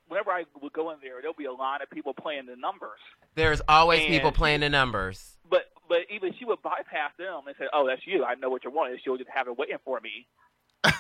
whenever 0.08 0.32
I 0.32 0.46
would 0.62 0.74
go 0.74 0.92
in 0.92 0.98
there, 1.02 1.22
there'll 1.22 1.34
be 1.36 1.46
a 1.46 1.52
line 1.54 1.82
of 1.82 1.90
people 1.90 2.14
playing 2.14 2.46
the 2.48 2.56
numbers. 2.56 3.00
There's 3.36 3.62
always 3.68 4.02
And- 4.02 4.10
people 4.10 4.32
playing 4.32 4.62
the 4.62 4.70
numbers. 4.70 5.38
But 5.50 5.70
but 5.88 6.00
even 6.10 6.34
she 6.40 6.46
would 6.46 6.62
bypass 6.64 7.12
them 7.18 7.42
and 7.48 7.56
say, 7.60 7.66
"Oh, 7.72 7.86
that's 7.88 8.02
you. 8.08 8.26
I 8.26 8.34
know 8.36 8.50
what 8.50 8.64
you 8.64 8.72
want." 8.72 8.92
And 8.92 9.00
she'll 9.04 9.18
just 9.18 9.30
have 9.30 9.48
it 9.48 9.56
waiting 9.58 9.78
for 9.86 10.00
me. 10.02 10.28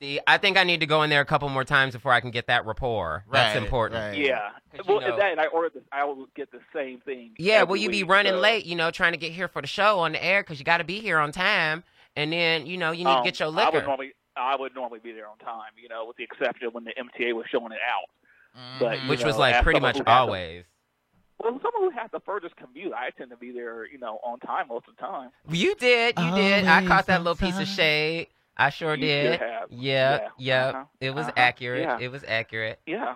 See, 0.00 0.18
I 0.26 0.38
think 0.38 0.56
I 0.56 0.64
need 0.64 0.80
to 0.80 0.86
go 0.86 1.02
in 1.02 1.10
there 1.10 1.20
a 1.20 1.26
couple 1.26 1.48
more 1.50 1.64
times 1.64 1.92
before 1.92 2.12
I 2.12 2.20
can 2.20 2.30
get 2.30 2.46
that 2.46 2.64
rapport. 2.64 3.24
That's 3.30 3.54
Right, 3.54 3.62
important. 3.62 4.00
right. 4.00 4.16
Yeah. 4.16 4.50
'Cause 4.74 4.86
you 4.88 4.94
Well, 4.96 5.00
know- 5.06 5.16
that 5.16 5.32
and 5.32 5.40
I 5.40 5.46
ordered 5.46 5.74
this. 5.74 5.82
I 5.92 6.04
will 6.04 6.26
get 6.34 6.50
the 6.50 6.60
same 6.74 7.00
thing. 7.00 7.34
Yeah, 7.38 7.56
every 7.56 7.66
well, 7.66 7.76
you 7.76 7.90
be 7.90 8.02
week, 8.02 8.10
running 8.10 8.32
so- 8.32 8.38
late, 8.38 8.64
you 8.64 8.76
know, 8.76 8.90
trying 8.90 9.12
to 9.12 9.18
get 9.18 9.32
here 9.32 9.46
for 9.46 9.60
the 9.60 9.68
show 9.68 9.98
on 10.00 10.12
the 10.12 10.24
air 10.24 10.42
because 10.42 10.58
you 10.58 10.64
got 10.64 10.78
to 10.78 10.84
be 10.84 11.00
here 11.00 11.18
on 11.18 11.32
time, 11.32 11.84
and 12.16 12.32
then 12.32 12.66
you 12.66 12.78
know 12.78 12.92
you 12.92 13.04
need 13.04 13.10
Um, 13.10 13.22
to 13.24 13.30
get 13.30 13.38
your 13.40 13.48
I 13.48 13.50
would 13.50 13.74
liquor. 13.74 13.86
normally 13.86 14.14
I 14.36 14.56
would 14.56 14.74
normally 14.74 15.00
be 15.00 15.12
there 15.12 15.28
on 15.28 15.36
time, 15.38 15.72
you 15.76 15.88
know, 15.88 16.06
with 16.06 16.16
the 16.16 16.22
exception 16.24 16.66
of 16.68 16.72
when 16.72 16.84
the 16.84 16.92
MTA 16.98 17.34
was 17.34 17.46
showing 17.50 17.72
it 17.72 17.80
out. 17.86 18.08
But, 18.78 18.98
Mhm. 18.98 19.02
you 19.04 19.10
which 19.10 19.24
was 19.24 19.36
like 19.36 19.62
pretty 19.62 19.80
much 19.80 19.98
who 19.98 20.04
has 20.06 20.18
always. 20.20 20.64
Well, 21.38 21.60
someone 21.60 21.90
who 21.92 21.98
has 21.98 22.10
the 22.10 22.20
furthest 22.20 22.56
commute, 22.56 22.92
I 22.94 23.10
tend 23.10 23.30
to 23.30 23.36
be 23.36 23.50
there, 23.50 23.84
you 23.86 23.98
know, 23.98 24.18
on 24.22 24.38
time 24.40 24.68
most 24.68 24.88
of 24.88 24.96
the 24.96 25.02
time. 25.02 25.30
You 25.48 25.74
did, 25.74 26.18
you 26.18 26.34
did. 26.34 26.66
I 26.66 26.86
caught 26.86 27.06
that 27.06 27.18
on 27.18 27.24
little 27.24 27.36
piece 27.46 27.58
of 27.58 27.66
shade. 27.68 28.28
I 28.60 28.70
sure 28.70 28.94
You 28.94 29.00
did. 29.06 29.32
should 29.32 29.40
have. 29.48 29.68
Yeah, 29.70 30.12
Yeah, 30.20 30.28
yeah. 30.38 30.66
uh-huh, 30.68 30.84
It 31.00 31.14
was 31.14 31.24
uh-huh, 31.26 31.32
accurate. 31.36 31.82
yeah. 31.82 31.98
It 31.98 32.10
was 32.12 32.24
accurate. 32.26 32.80
Yeah. 32.86 33.14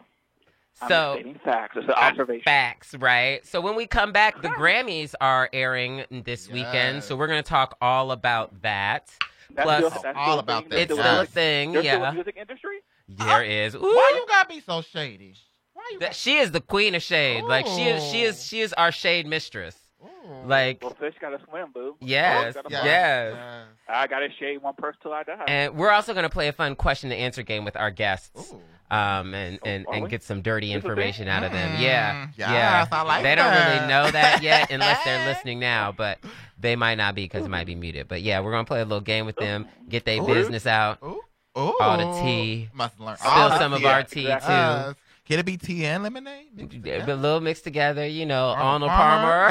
I'm 0.82 0.88
So 0.88 1.20
just 1.22 1.44
facts. 1.44 1.76
It's 1.76 1.86
an 1.86 1.94
observation. 1.94 2.42
facts, 2.44 2.94
right? 2.98 3.46
So 3.46 3.60
when 3.60 3.76
we 3.76 3.86
come 3.86 4.10
back, 4.12 4.42
the 4.42 4.48
Grammys 4.48 5.14
are 5.20 5.48
airing 5.52 6.04
this 6.10 6.48
weekend, 6.50 7.04
so 7.04 7.14
we're 7.14 7.28
gonna 7.28 7.42
talk 7.44 7.76
all 7.80 8.10
about 8.10 8.62
that. 8.62 9.10
That's 9.54 9.64
Plus, 9.64 9.84
still, 9.92 10.02
that's 10.02 10.18
all 10.18 10.38
about 10.40 10.62
thing. 10.64 10.70
that. 10.70 10.78
It's 10.80 10.92
still 10.92 11.04
still 11.04 11.18
a 11.20 11.22
a- 11.22 11.26
thing, 11.26 11.72
There's 11.72 11.84
still 11.86 12.02
a 12.02 12.06
yeah. 12.06 12.10
music 12.10 12.36
industry. 12.36 12.78
There 13.08 13.44
is. 13.44 13.74
Ooh, 13.76 13.80
Why 13.82 14.12
you 14.16 14.26
gotta 14.26 14.48
be 14.48 14.60
so 14.60 14.80
shady? 14.80 15.36
Why 15.74 15.82
you? 15.92 15.98
that 16.00 16.14
she 16.16 16.38
is 16.38 16.50
the 16.50 16.60
queen 16.60 16.94
of 16.96 17.02
shade. 17.02 17.44
Like 17.44 17.66
she 17.66 17.82
is, 17.84 18.02
she 18.10 18.22
is, 18.22 18.44
she 18.44 18.60
is 18.60 18.72
our 18.72 18.90
shade 18.90 19.26
mistress. 19.28 19.76
Ooh. 20.24 20.48
Like 20.48 20.82
Well, 20.82 20.94
fish 20.98 21.14
got 21.20 21.30
to 21.30 21.40
swim, 21.48 21.68
boo. 21.72 21.96
yes, 22.00 22.54
gotta 22.54 22.68
yes. 22.70 22.80
fly. 22.80 22.86
Yes. 22.88 23.66
I 23.88 24.06
got 24.06 24.18
to 24.20 24.28
shade 24.38 24.62
one 24.62 24.74
person 24.74 24.98
till 25.02 25.12
I 25.12 25.22
die. 25.22 25.44
And 25.46 25.74
we're 25.76 25.90
also 25.90 26.14
gonna 26.14 26.30
play 26.30 26.48
a 26.48 26.52
fun 26.52 26.74
question 26.76 27.12
and 27.12 27.20
answer 27.20 27.42
game 27.42 27.64
with 27.64 27.76
our 27.76 27.90
guests. 27.90 28.52
Ooh. 28.52 28.60
um, 28.96 29.34
and, 29.34 29.58
Oh, 29.62 29.68
and, 29.68 29.86
and 29.92 30.08
get 30.08 30.22
some 30.22 30.40
dirty 30.42 30.68
This 30.68 30.76
information 30.76 31.28
out 31.28 31.42
of 31.44 31.52
them. 31.52 31.76
Mm, 31.76 31.80
Yeah, 31.80 32.28
yes, 32.36 32.50
yeah. 32.50 32.86
I 32.90 33.02
like 33.02 33.22
they 33.22 33.34
don't 33.34 33.44
that. 33.46 33.74
really 33.76 33.88
know 33.88 34.10
that 34.10 34.42
yet 34.42 34.70
unless 34.70 35.04
they're 35.04 35.26
listening 35.26 35.58
now, 35.60 35.92
but 35.92 36.18
they 36.58 36.76
might 36.76 36.94
not 36.96 37.14
be 37.14 37.24
because 37.24 37.44
it 37.44 37.50
might 37.50 37.66
be 37.66 37.74
muted. 37.74 38.08
But 38.08 38.22
yeah, 38.22 38.40
we're 38.40 38.52
gonna 38.52 38.64
play 38.64 38.80
a 38.80 38.84
little 38.84 39.00
game 39.00 39.26
with 39.26 39.36
them, 39.36 39.68
get 39.88 40.04
their 40.04 40.22
business 40.22 40.66
out, 40.66 40.98
Ooh. 41.02 41.20
Ooh. 41.56 41.76
All 41.80 41.98
the 41.98 42.20
tea. 42.22 42.68
Must 42.74 42.98
learn. 42.98 43.16
spill 43.16 43.30
all 43.30 43.58
some 43.58 43.72
of 43.74 43.80
tea. 43.80 43.86
our 43.86 44.02
tea 44.02 44.20
exactly. 44.22 44.46
too. 44.48 44.52
Yes. 44.52 44.94
Can 45.26 45.38
it 45.38 45.46
be 45.46 45.56
tea 45.56 45.86
and 45.86 46.02
lemonade? 46.02 46.54
Mixed 46.54 46.76
A 46.86 47.14
little 47.14 47.40
mixed 47.40 47.64
together, 47.64 48.06
you 48.06 48.26
know, 48.26 48.48
Arnold 48.48 48.90
Arnold 48.90 49.50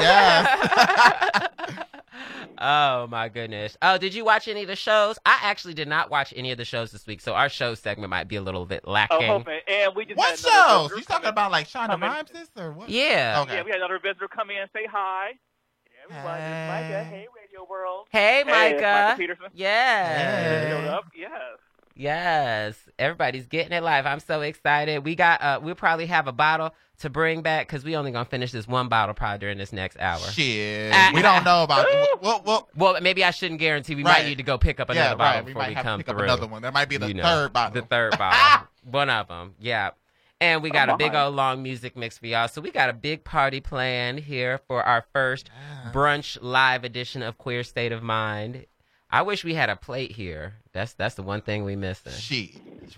Palmer. 1.32 1.84
oh 2.58 3.08
my 3.08 3.28
goodness. 3.28 3.76
Oh, 3.82 3.98
did 3.98 4.14
you 4.14 4.24
watch 4.24 4.46
any 4.46 4.62
of 4.62 4.68
the 4.68 4.76
shows? 4.76 5.18
I 5.26 5.36
actually 5.42 5.74
did 5.74 5.88
not 5.88 6.10
watch 6.10 6.32
any 6.36 6.52
of 6.52 6.58
the 6.58 6.64
shows 6.64 6.92
this 6.92 7.08
week, 7.08 7.20
so 7.20 7.34
our 7.34 7.48
show 7.48 7.74
segment 7.74 8.10
might 8.10 8.28
be 8.28 8.36
a 8.36 8.40
little 8.42 8.66
bit 8.66 8.82
oh, 8.84 8.92
lacking. 8.92 9.26
hoping. 9.26 9.58
And 9.66 9.96
we 9.96 10.04
just 10.04 10.16
What 10.16 10.38
had 10.38 10.48
another 10.48 10.88
shows? 10.90 10.98
You 10.98 11.04
talking 11.04 11.28
about 11.28 11.50
like 11.50 11.66
Shonda 11.66 11.88
come 11.88 12.04
in. 12.04 12.08
Rhimes 12.08 12.30
or 12.56 12.70
what? 12.72 12.88
Yeah. 12.88 13.40
Okay. 13.42 13.56
Yeah, 13.56 13.62
we 13.64 13.70
had 13.70 13.78
another 13.78 13.98
visitor 13.98 14.28
come 14.28 14.50
in 14.50 14.58
and 14.58 14.70
say 14.72 14.86
hi. 14.88 15.30
Yeah, 15.30 16.16
everybody. 16.16 16.40
Hey. 16.40 16.68
Micah. 16.68 17.04
Hey, 17.04 17.26
Radio 17.34 17.66
World. 17.68 18.06
Hey, 18.12 18.44
Hey, 18.44 18.44
Micah. 18.44 18.80
Micah 18.80 19.14
Peterson. 19.18 19.46
Yeah. 19.52 20.18
Hey. 20.18 21.00
Yes. 21.16 21.58
Yes, 21.96 22.76
everybody's 22.98 23.46
getting 23.46 23.72
it 23.72 23.82
live. 23.82 24.04
I'm 24.06 24.20
so 24.20 24.40
excited. 24.40 25.04
We 25.04 25.14
got. 25.14 25.40
Uh, 25.40 25.60
we'll 25.62 25.74
probably 25.74 26.06
have 26.06 26.26
a 26.26 26.32
bottle 26.32 26.74
to 27.00 27.10
bring 27.10 27.42
back 27.42 27.66
because 27.66 27.84
we 27.84 27.96
only 27.96 28.10
gonna 28.12 28.24
finish 28.24 28.52
this 28.52 28.66
one 28.68 28.88
bottle 28.88 29.14
probably 29.14 29.38
during 29.38 29.58
this 29.58 29.72
next 29.72 29.98
hour. 29.98 30.18
Shit, 30.18 30.92
Ah, 30.94 31.10
we 31.14 31.22
don't 31.22 31.44
know 31.44 31.62
about. 31.64 31.86
Well, 32.22 32.42
well, 32.46 32.68
Well, 32.76 33.00
maybe 33.02 33.22
I 33.24 33.30
shouldn't 33.32 33.60
guarantee. 33.60 33.94
We 33.94 34.02
Right. 34.04 34.20
might 34.22 34.26
need 34.28 34.38
to 34.38 34.44
go 34.44 34.56
pick 34.58 34.80
up 34.80 34.88
another 34.90 35.10
yeah, 35.10 35.14
bottle 35.14 35.38
right. 35.40 35.44
We 35.44 35.52
before 35.52 35.68
we 35.68 35.74
have 35.74 35.82
to 35.84 35.88
come 35.90 36.00
pick 36.00 36.08
up 36.08 36.16
through. 36.16 36.24
another 36.24 36.46
one. 36.46 36.62
That 36.62 36.72
might 36.72 36.88
be 36.88 36.96
the 36.96 37.08
You 37.08 37.14
know, 37.14 37.22
third 37.22 37.52
bottle. 37.52 37.74
The 37.82 37.86
third 37.86 38.16
bottle. 38.18 38.66
one 38.90 39.10
of 39.10 39.28
them. 39.28 39.54
Yeah. 39.58 39.90
And 40.40 40.62
we 40.62 40.70
got 40.70 40.88
Oh, 40.88 40.94
a 40.94 40.96
big 40.96 41.14
old 41.14 41.34
long 41.34 41.62
music 41.62 41.96
mix 41.96 42.18
for 42.18 42.26
y'all. 42.26 42.48
So 42.48 42.60
we 42.60 42.70
got 42.70 42.88
a 42.90 42.92
big 42.92 43.24
party 43.24 43.60
planned 43.60 44.20
here 44.20 44.58
for 44.66 44.82
our 44.82 45.04
first 45.12 45.50
brunch 45.92 46.38
live 46.40 46.84
edition 46.84 47.22
of 47.22 47.36
Queer 47.38 47.62
State 47.62 47.92
of 47.92 48.02
Mind. 48.02 48.66
I 49.10 49.22
wish 49.22 49.44
we 49.44 49.54
had 49.54 49.70
a 49.70 49.76
plate 49.76 50.10
here. 50.12 50.54
That's 50.72 50.92
that's 50.94 51.14
the 51.14 51.22
one 51.22 51.40
thing 51.40 51.62
we 51.64 51.76
missed. 51.76 52.10
Shit. 52.20 52.50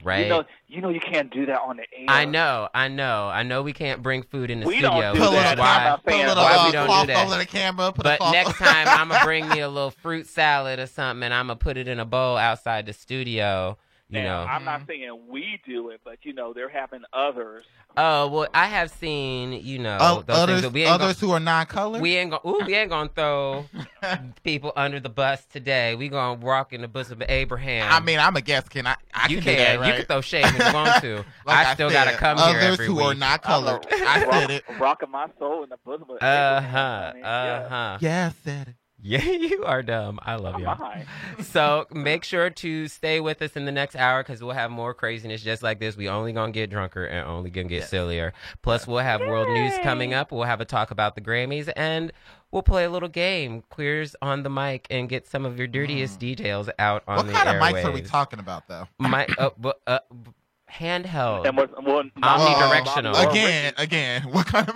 Right? 0.02 0.22
You 0.24 0.28
know, 0.30 0.44
you 0.66 0.80
know, 0.80 0.88
you 0.88 0.98
can't 1.00 1.30
do 1.32 1.46
that 1.46 1.60
on 1.60 1.76
the 1.76 1.82
air. 1.96 2.06
I 2.08 2.24
know, 2.24 2.68
I 2.74 2.88
know, 2.88 3.28
I 3.28 3.42
know. 3.42 3.62
We 3.62 3.72
can't 3.72 4.02
bring 4.02 4.22
food 4.22 4.50
in 4.50 4.60
the 4.60 4.66
We 4.66 4.78
studio. 4.78 4.90
don't 5.00 5.14
do 5.14 5.20
Put 5.20 5.26
a 5.28 5.30
which 5.30 5.36
little, 5.36 5.38
is 5.38 5.44
that. 5.44 5.58
why- 5.58 5.76
I'm 5.76 5.84
not 5.84 6.04
put 6.04 6.08
a 6.12 6.16
saying 6.16 6.26
little 6.28 6.42
why 6.44 6.66
we 6.66 6.72
don't 6.72 7.00
do 7.06 7.12
that. 7.12 7.26
over 7.26 7.38
the 7.38 7.46
camera. 7.46 7.92
Put 7.92 8.02
But 8.04 8.18
cloth 8.18 8.32
next 8.32 8.58
time, 8.58 8.88
I'm 8.88 9.08
gonna 9.08 9.20
bring 9.24 9.48
me 9.48 9.60
a 9.60 9.68
little 9.68 9.90
fruit 9.90 10.26
salad 10.26 10.78
or 10.78 10.86
something, 10.86 11.22
and 11.24 11.34
I'm 11.34 11.48
gonna 11.48 11.56
put 11.58 11.76
it 11.76 11.86
in 11.86 12.00
a 12.00 12.04
bowl 12.06 12.36
outside 12.36 12.86
the 12.86 12.92
studio. 12.94 13.76
You 14.08 14.20
Now, 14.22 14.44
know. 14.44 14.50
I'm 14.50 14.64
not 14.64 14.82
saying 14.86 15.18
we 15.28 15.60
do 15.66 15.90
it, 15.90 16.00
but 16.04 16.18
you 16.22 16.32
know, 16.32 16.52
there 16.52 16.68
have 16.68 16.90
been 16.92 17.04
others. 17.12 17.64
Oh 17.96 18.28
well, 18.28 18.46
I 18.54 18.66
have 18.66 18.90
seen. 18.90 19.52
You 19.52 19.78
know, 19.78 19.98
O- 20.00 20.22
those 20.22 20.36
others, 20.36 20.60
things. 20.60 20.62
But 20.64 20.72
we 20.74 20.82
ain't 20.82 21.00
others 21.00 21.18
who 21.18 21.32
are 21.32 21.40
non-colored. 21.40 22.02
we 22.02 22.14
ain't 22.16 22.30
gonna. 22.30 22.46
Ooh, 22.46 22.62
we 22.64 22.74
ain't 22.74 22.90
gonna 22.90 23.08
throw 23.14 23.64
people 24.44 24.72
under 24.76 25.00
the 25.00 25.08
bus 25.08 25.44
today. 25.46 25.94
We 25.96 26.08
gonna 26.08 26.38
walk 26.38 26.72
in 26.72 26.82
the 26.82 26.88
bosom 26.88 27.22
of 27.22 27.28
Abraham. 27.30 27.90
I 27.90 28.00
mean, 28.00 28.18
I'm 28.20 28.36
a 28.36 28.42
guest. 28.42 28.70
Can 28.70 28.86
I? 28.86 28.96
I 29.14 29.28
you 29.28 29.36
can, 29.36 29.44
can. 29.44 29.52
do 29.54 29.58
that, 29.64 29.80
right? 29.80 29.86
You 29.88 29.92
can 29.94 30.04
throw 30.04 30.20
shade 30.20 30.44
if 30.54 30.66
you 30.66 30.72
want 30.72 31.00
to. 31.02 31.24
Like 31.46 31.66
I 31.66 31.74
still 31.74 31.88
said, 31.90 32.04
gotta 32.04 32.18
come 32.18 32.38
others 32.38 32.62
here 32.62 32.72
every 32.72 32.86
who 32.86 32.94
week. 32.96 33.04
are 33.06 33.14
not 33.14 33.42
colored. 33.42 33.86
I'm 33.90 34.06
a 34.06 34.08
I 34.10 34.24
rock, 34.26 34.34
said 34.34 34.50
it. 34.50 34.64
Rocking 34.78 35.10
my 35.10 35.26
soul 35.38 35.62
in 35.64 35.70
the 35.70 35.78
bosom 35.84 36.10
of 36.10 36.16
Uh 36.20 36.60
Abraham, 36.60 36.70
huh. 36.70 37.06
honey. 37.12 37.22
Uh 37.22 37.68
huh. 37.68 37.98
Yeah, 38.00 38.30
I 38.30 38.44
said 38.44 38.68
it. 38.68 38.74
Yeah, 39.08 39.22
you 39.24 39.64
are 39.64 39.82
dumb. 39.82 40.18
I 40.22 40.34
love 40.34 40.56
Oh, 40.56 40.58
y'all. 40.58 40.78
my. 40.78 41.04
so 41.42 41.86
make 41.92 42.24
sure 42.24 42.50
to 42.50 42.88
stay 42.88 43.20
with 43.20 43.40
us 43.40 43.52
in 43.56 43.64
the 43.64 43.70
next 43.72 43.94
hour 43.94 44.22
because 44.22 44.42
we'll 44.42 44.54
have 44.54 44.70
more 44.70 44.94
craziness 44.94 45.42
just 45.42 45.62
like 45.62 45.78
this. 45.78 45.96
We 45.96 46.08
only 46.08 46.32
gonna 46.32 46.50
get 46.52 46.70
drunker 46.70 47.04
and 47.04 47.26
only 47.28 47.50
gonna 47.50 47.68
get 47.68 47.84
sillier. 47.84 48.32
Plus, 48.62 48.86
we'll 48.86 48.98
have 48.98 49.20
world 49.20 49.48
news 49.48 49.74
coming 49.82 50.12
up. 50.12 50.32
We'll 50.32 50.42
have 50.44 50.60
a 50.60 50.64
talk 50.64 50.90
about 50.90 51.14
the 51.14 51.20
Grammys 51.20 51.70
and 51.76 52.12
we'll 52.50 52.62
play 52.62 52.84
a 52.84 52.90
little 52.90 53.08
game, 53.08 53.62
queers 53.70 54.16
on 54.20 54.42
the 54.42 54.50
mic, 54.50 54.86
and 54.90 55.08
get 55.08 55.26
some 55.28 55.44
of 55.46 55.56
your 55.58 55.68
dirtiest 55.68 56.18
details 56.18 56.68
out 56.78 57.02
on 57.06 57.16
Mm. 57.16 57.18
What 57.18 57.26
the 57.28 57.32
kind 57.32 57.48
of 57.48 57.54
mics 57.62 57.84
are 57.84 57.92
we 57.92 58.02
talking 58.02 58.38
about, 58.40 58.66
though? 58.66 58.88
Mi- 58.98 59.26
uh, 59.38 59.50
bu- 59.56 59.72
uh, 59.86 59.98
b- 60.10 60.30
handheld, 60.72 61.46
And 61.46 61.56
what, 61.56 61.70
what, 61.84 62.06
Omnidirectional. 62.16 63.12
Well, 63.12 63.30
Again, 63.30 63.72
again. 63.78 64.22
What 64.32 64.46
kind 64.46 64.68
of? 64.68 64.74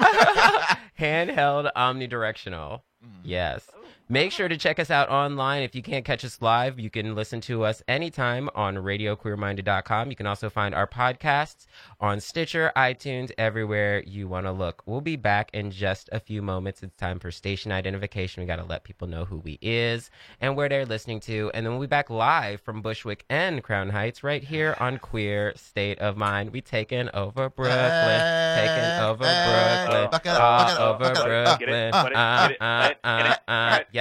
handheld, 0.99 1.71
omnidirectional. 1.77 2.83
Yes. 3.25 3.69
Make 4.13 4.33
sure 4.33 4.49
to 4.49 4.57
check 4.57 4.81
us 4.81 4.91
out 4.91 5.09
online. 5.09 5.63
If 5.63 5.77
you 5.77 5.83
can't 5.83 6.05
catch 6.05 6.25
us 6.25 6.43
live, 6.43 6.81
you 6.81 6.91
can 6.91 7.15
listen 7.15 7.41
to 7.43 7.63
us 7.63 7.81
anytime 7.87 8.51
on 8.57 8.75
radioqueerminded.com. 8.75 10.11
You 10.11 10.17
can 10.17 10.27
also 10.27 10.51
find 10.51 10.75
our 10.75 10.89
podcasts 10.89 11.67
on 12.01 12.19
Stitcher, 12.19 12.73
iTunes, 12.75 13.31
everywhere 13.39 14.03
you 14.05 14.27
want 14.27 14.47
to 14.47 14.53
look. 14.53 14.83
We'll 14.85 15.01
be 15.01 15.15
back 15.15 15.51
in 15.53 15.71
just 15.71 16.09
a 16.11 16.19
few 16.19 16.43
moments. 16.43 16.83
It's 16.83 16.97
time 16.97 17.21
for 17.21 17.31
station 17.31 17.71
identification. 17.71 18.43
We 18.43 18.49
got 18.49 18.57
to 18.57 18.65
let 18.65 18.83
people 18.83 19.07
know 19.07 19.25
who 19.25 19.39
we 19.39 19.61
is 19.63 20.11
and 20.41 20.57
where 20.57 20.69
they're 20.69 20.87
listening 20.87 21.21
to. 21.21 21.53
And 21.55 21.65
then 21.65 21.75
we'll 21.75 21.83
be 21.83 21.87
back 21.87 22.11
live 22.11 22.61
from 22.63 22.83
Bushwick 22.83 23.25
and 23.31 23.63
Crown 23.63 23.91
Heights 23.91 24.25
right 24.25 24.43
here 24.43 24.77
on 24.81 24.99
Queer 24.99 25.53
State 25.55 26.01
of 26.01 26.17
Mind. 26.17 26.51
We 26.51 26.63
taking 26.63 27.09
over 27.15 27.49
Brooklyn. 27.49 28.57
taking 28.57 29.03
over 29.05 29.19
Brooklyn. 29.19 30.09
Buck 30.11 30.27
it 30.27 30.31
up, 30.31 30.41
All 30.41 30.59
buck 30.59 30.67
it 30.67 30.73
up, 30.73 30.81
over 30.81 31.15
buck 31.15 31.27
it 31.27 31.31
up. 31.31 31.61
Get 31.61 31.69
Brooklyn. 31.69 32.13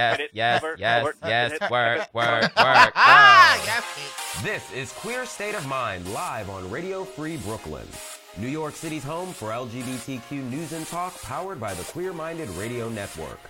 Yes, 0.00 0.16
get 0.16 0.30
yes, 0.32 0.60
cover, 0.60 0.76
yes, 0.78 0.98
cover, 1.02 1.14
yes. 1.28 1.50
get 1.50 1.62
it, 1.62 1.70
Work, 1.70 1.98
work, 2.14 2.42
work. 2.56 2.92
ah, 2.96 3.58
Oh. 3.58 3.62
yes. 3.66 4.42
This 4.42 4.72
is 4.72 4.92
Queer 4.92 5.26
State 5.26 5.54
of 5.54 5.66
Mind 5.66 6.10
live 6.14 6.48
on 6.48 6.70
Radio 6.70 7.04
Free 7.04 7.36
Brooklyn, 7.38 7.86
New 8.38 8.48
York 8.48 8.74
City's 8.74 9.04
home 9.04 9.32
for 9.32 9.50
LGBTQ 9.50 10.30
news 10.50 10.72
and 10.72 10.86
talk 10.86 11.20
powered 11.22 11.60
by 11.60 11.74
the 11.74 11.84
Queer 11.84 12.12
Minded 12.14 12.48
Radio 12.50 12.88
Network. 12.88 13.40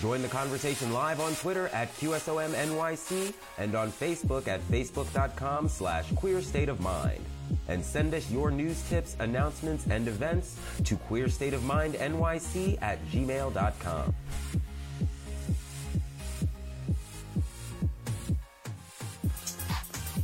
Join 0.00 0.20
the 0.22 0.28
conversation 0.28 0.92
live 0.92 1.20
on 1.20 1.34
Twitter 1.36 1.68
at 1.68 1.94
QSOMNYC 1.96 3.32
and 3.58 3.74
on 3.74 3.90
Facebook 3.90 4.46
at 4.46 4.60
facebook.com 4.68 5.68
slash 5.68 6.12
queer 6.14 6.40
state 6.42 6.68
of 6.68 6.80
mind. 6.80 7.24
And 7.68 7.82
send 7.84 8.12
us 8.12 8.30
your 8.30 8.50
news 8.50 8.82
tips, 8.88 9.16
announcements, 9.20 9.86
and 9.88 10.06
events 10.08 10.58
to 10.84 10.96
queerstateofmindnyc 10.96 12.78
at 12.82 13.04
gmail.com. 13.08 14.14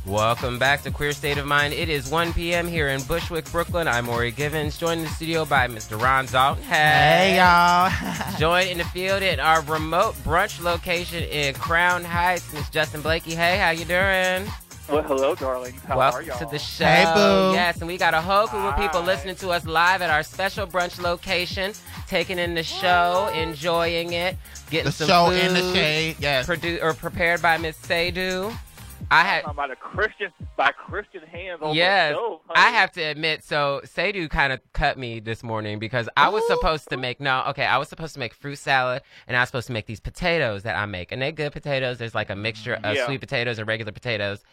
Welcome 0.05 0.59
back 0.59 0.81
to 0.83 0.91
Queer 0.91 1.13
State 1.13 1.37
of 1.37 1.45
Mind. 1.45 1.73
It 1.73 1.87
is 1.87 2.09
1 2.11 2.33
p.m. 2.33 2.67
here 2.67 2.89
in 2.89 3.01
Bushwick, 3.03 3.49
Brooklyn. 3.53 3.87
I'm 3.87 4.09
Ori 4.09 4.31
Givens, 4.31 4.77
joined 4.77 4.99
in 4.99 5.05
the 5.05 5.11
studio 5.13 5.45
by 5.45 5.69
Mr. 5.69 5.99
Ron 5.99 6.25
Dalton. 6.25 6.61
Hey, 6.65 7.37
y'all. 7.37 7.89
Joined 8.37 8.69
in 8.69 8.79
the 8.79 8.83
field 8.85 9.23
at 9.23 9.39
our 9.39 9.61
remote 9.61 10.15
brunch 10.25 10.61
location 10.61 11.23
in 11.23 11.53
Crown 11.53 12.03
Heights, 12.03 12.51
Miss 12.53 12.69
Justin 12.69 13.01
Blakey. 13.01 13.33
Hey, 13.33 13.57
how 13.57 13.69
you 13.69 13.85
doing? 13.85 14.51
Well, 14.89 15.03
hello, 15.03 15.35
darling. 15.35 15.73
How 15.87 15.93
are 15.93 15.97
Welcome 15.97 16.27
y'all? 16.27 16.39
to 16.39 16.45
the 16.47 16.59
show. 16.59 16.83
Hey, 16.83 17.05
boo. 17.05 17.53
Yes, 17.53 17.77
and 17.77 17.87
we 17.87 17.95
got 17.97 18.13
a 18.13 18.19
whole 18.19 18.47
group 18.47 18.65
of 18.65 18.75
people 18.75 19.01
listening 19.01 19.35
to 19.35 19.51
us 19.51 19.65
live 19.65 20.01
at 20.01 20.09
our 20.09 20.23
special 20.23 20.67
brunch 20.67 21.01
location, 21.01 21.71
taking 22.09 22.37
in 22.39 22.55
the 22.55 22.63
show, 22.63 23.31
enjoying 23.33 24.11
it, 24.11 24.35
getting 24.69 24.87
the 24.87 24.91
some 24.91 25.07
show 25.07 25.25
food, 25.29 25.37
in 25.41 25.53
the 25.53 25.73
shade. 25.73 26.17
Yes. 26.19 26.45
produ- 26.45 26.83
or 26.83 26.93
prepared 26.93 27.41
by 27.41 27.57
Miss 27.57 27.77
Seydu. 27.77 28.53
I 29.11 29.23
had 29.23 29.55
by 29.55 29.67
the 29.67 29.75
Christian 29.75 30.31
by 30.57 30.71
Christian 30.71 31.21
hands 31.23 31.59
on 31.61 31.75
Yes, 31.75 32.13
the 32.13 32.17
stove. 32.17 32.39
I 32.55 32.69
have 32.71 32.91
to 32.93 33.01
admit. 33.01 33.43
So 33.43 33.81
Seydu 33.85 34.29
kind 34.29 34.53
of 34.53 34.59
cut 34.73 34.97
me 34.97 35.19
this 35.19 35.43
morning 35.43 35.79
because 35.79 36.09
I 36.17 36.29
was 36.29 36.45
supposed 36.47 36.89
to 36.89 36.97
make 36.97 37.19
no. 37.19 37.43
Okay, 37.49 37.65
I 37.65 37.77
was 37.77 37.89
supposed 37.89 38.13
to 38.13 38.19
make 38.19 38.33
fruit 38.33 38.55
salad, 38.57 39.01
and 39.27 39.37
I 39.37 39.41
was 39.41 39.49
supposed 39.49 39.67
to 39.67 39.73
make 39.73 39.85
these 39.85 39.99
potatoes 39.99 40.63
that 40.63 40.75
I 40.75 40.85
make, 40.85 41.11
and 41.11 41.21
they're 41.21 41.31
good 41.31 41.51
potatoes. 41.51 41.97
There's 41.97 42.15
like 42.15 42.29
a 42.29 42.35
mixture 42.35 42.75
of 42.83 42.95
Yeah. 42.95 43.05
sweet 43.05 43.19
potatoes 43.19 43.59
and 43.59 43.67
regular 43.67 43.91
potatoes, 43.91 44.43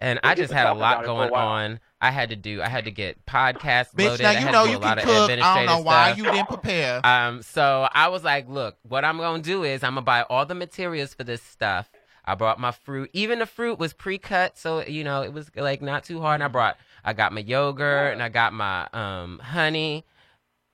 and 0.00 0.20
I 0.22 0.30
We've 0.30 0.38
just 0.38 0.52
had 0.52 0.66
a 0.66 0.74
lot 0.74 0.76
about 0.76 1.04
it 1.04 1.06
for 1.06 1.24
a 1.24 1.28
going 1.28 1.32
on. 1.32 1.80
I 2.00 2.10
had 2.10 2.28
to 2.30 2.36
do. 2.36 2.60
I 2.62 2.68
had 2.68 2.84
to 2.84 2.90
get 2.90 3.24
podcasts 3.26 3.94
Bitch, 3.94 4.06
loaded. 4.08 4.22
now 4.24 4.28
I 4.30 4.32
you 4.32 4.38
had 4.40 4.52
know 4.52 4.62
to 4.64 4.66
do 4.68 4.72
you 4.72 4.78
a 4.78 4.80
lot 4.80 4.98
can 4.98 4.98
of 4.98 5.04
cook. 5.04 5.14
I 5.14 5.16
don't 5.16 5.30
administrative 5.30 5.66
know 5.70 5.80
why 5.80 6.04
stuff. 6.12 6.18
you 6.18 6.24
didn't 6.24 6.48
prepare. 6.48 7.06
Um, 7.06 7.42
so 7.42 7.88
I 7.92 8.08
was 8.08 8.22
like, 8.24 8.48
look, 8.48 8.76
what 8.82 9.04
I'm 9.04 9.16
gonna 9.18 9.42
do 9.42 9.64
is 9.64 9.82
I'm 9.82 9.92
gonna 9.94 10.02
buy 10.02 10.22
all 10.22 10.44
the 10.44 10.54
materials 10.54 11.14
for 11.14 11.24
this 11.24 11.42
stuff. 11.42 11.90
I 12.24 12.34
brought 12.34 12.58
my 12.58 12.70
fruit. 12.72 13.10
Even 13.12 13.38
the 13.38 13.46
fruit 13.46 13.78
was 13.78 13.92
pre-cut, 13.92 14.56
so 14.58 14.84
you 14.84 15.04
know 15.04 15.22
it 15.22 15.32
was 15.32 15.50
like 15.56 15.82
not 15.82 16.04
too 16.04 16.20
hard. 16.20 16.36
And 16.36 16.44
I 16.44 16.48
brought, 16.48 16.76
I 17.04 17.12
got 17.12 17.32
my 17.32 17.40
yogurt 17.40 18.12
and 18.12 18.22
I 18.22 18.28
got 18.28 18.52
my 18.52 18.88
um 18.92 19.38
honey. 19.40 20.04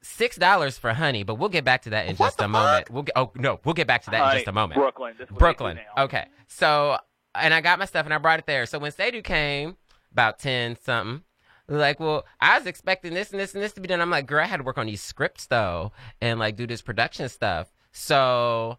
Six 0.02 0.36
dollars 0.36 0.78
for 0.78 0.94
honey, 0.94 1.24
but 1.24 1.34
we'll 1.34 1.50
get 1.50 1.64
back 1.64 1.82
to 1.82 1.90
that 1.90 2.06
in 2.06 2.16
What 2.16 2.28
just 2.28 2.40
a 2.40 2.48
moment. 2.48 2.88
We'll 2.88 3.02
get, 3.02 3.12
oh 3.16 3.32
no, 3.34 3.60
we'll 3.64 3.74
get 3.74 3.86
back 3.86 4.04
to 4.04 4.10
that 4.10 4.16
in 4.16 4.22
Honey, 4.22 4.38
just 4.38 4.48
a 4.48 4.52
moment. 4.52 4.80
Brooklyn. 4.80 5.14
This 5.18 5.26
is 5.26 5.32
what 5.32 5.34
they 5.34 5.34
do 5.34 5.38
Brooklyn. 5.38 5.78
Okay. 5.98 6.26
So, 6.46 6.96
and 7.34 7.52
I 7.52 7.60
got 7.60 7.78
my 7.78 7.84
stuff 7.84 8.06
and 8.06 8.14
I 8.14 8.18
brought 8.18 8.38
it 8.38 8.46
there. 8.46 8.64
So 8.64 8.78
when 8.78 8.92
Sadu 8.92 9.20
came, 9.20 9.76
about 10.12 10.38
10 10.38 10.76
something, 10.82 11.22
like, 11.68 12.00
well, 12.00 12.24
I 12.40 12.58
was 12.58 12.66
expecting 12.66 13.12
this 13.12 13.30
and 13.30 13.40
this 13.40 13.54
and 13.54 13.62
this 13.62 13.72
to 13.72 13.80
be 13.80 13.88
done. 13.88 14.00
I'm 14.00 14.10
like, 14.10 14.26
girl, 14.26 14.42
I 14.42 14.46
had 14.46 14.56
to 14.56 14.62
work 14.62 14.78
on 14.78 14.86
these 14.86 15.02
scripts 15.02 15.46
though 15.46 15.92
and 16.20 16.38
like 16.38 16.56
do 16.56 16.66
this 16.66 16.82
production 16.82 17.28
stuff. 17.28 17.70
So 17.92 18.78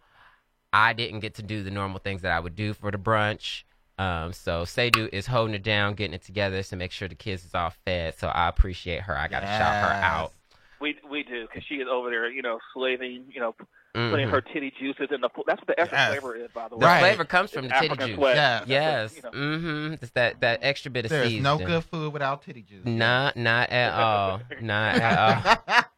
I 0.74 0.94
didn't 0.94 1.20
get 1.20 1.36
to 1.36 1.42
do 1.44 1.64
the 1.64 1.72
normal 1.72 2.00
things 2.00 2.22
that 2.22 2.32
I 2.32 2.40
would 2.40 2.56
do 2.56 2.74
for 2.74 2.92
the 2.92 2.98
brunch. 2.98 3.64
Um, 3.98 4.34
so 4.34 4.66
Sadu 4.66 5.10
is 5.12 5.28
holding 5.28 5.54
it 5.54 5.64
down, 5.64 5.94
getting 5.94 6.14
it 6.14 6.24
together 6.24 6.64
to 6.64 6.76
make 6.76 6.92
sure 6.92 7.08
the 7.08 7.16
kids 7.16 7.46
is 7.46 7.54
all 7.54 7.72
fed. 7.86 8.18
So 8.18 8.28
I 8.30 8.48
appreciate 8.48 9.02
her. 9.04 9.18
I 9.18 9.28
got 9.28 9.42
to 9.42 9.46
shout 9.48 9.60
her 9.90 9.94
out. 10.04 10.34
We 10.80 10.96
we 11.10 11.22
do 11.24 11.46
because 11.46 11.64
she 11.68 11.76
is 11.76 11.88
over 11.92 12.10
there, 12.10 12.28
you 12.32 12.42
know, 12.42 12.58
slaving, 12.74 13.26
you 13.30 13.40
know, 13.40 13.54
putting 13.94 14.28
Mhm. 14.28 14.32
her 14.32 14.42
titty 14.42 14.72
juices 14.80 15.10
in 15.12 15.22
the. 15.22 15.30
That's 15.46 15.60
what 15.62 15.68
the 15.68 15.80
extra 15.80 15.96
Yes. 16.00 16.10
flavor 16.14 16.36
is, 16.36 16.50
by 16.52 16.64
the 16.64 16.70
The 16.70 16.78
way. 16.78 16.86
Right. 16.88 17.00
flavor 17.02 17.26
comes 17.26 17.52
from 17.52 17.66
It's 17.66 17.74
the 17.74 17.80
titty 17.80 17.86
African 17.92 18.08
juice. 18.08 18.16
sweat. 18.16 18.36
Yeah. 18.36 18.64
Yes. 18.66 19.22
what, 19.22 19.34
you 19.36 19.40
know. 19.40 19.58
Mm-hmm. 19.58 19.94
It's 20.02 20.12
that, 20.14 20.40
that 20.42 20.60
extra 20.64 20.90
bit 20.90 21.06
of 21.06 21.12
There's 21.12 21.28
seasoning. 21.28 21.44
no 21.44 21.58
good 21.60 21.84
food 21.84 22.14
without 22.14 22.42
titty 22.42 22.64
juice. 22.64 22.86
Not, 22.86 23.38
not 23.38 23.70
at 23.70 23.94
all. 24.00 24.42
Not 24.62 24.96
at 24.96 25.68
all. 25.68 25.84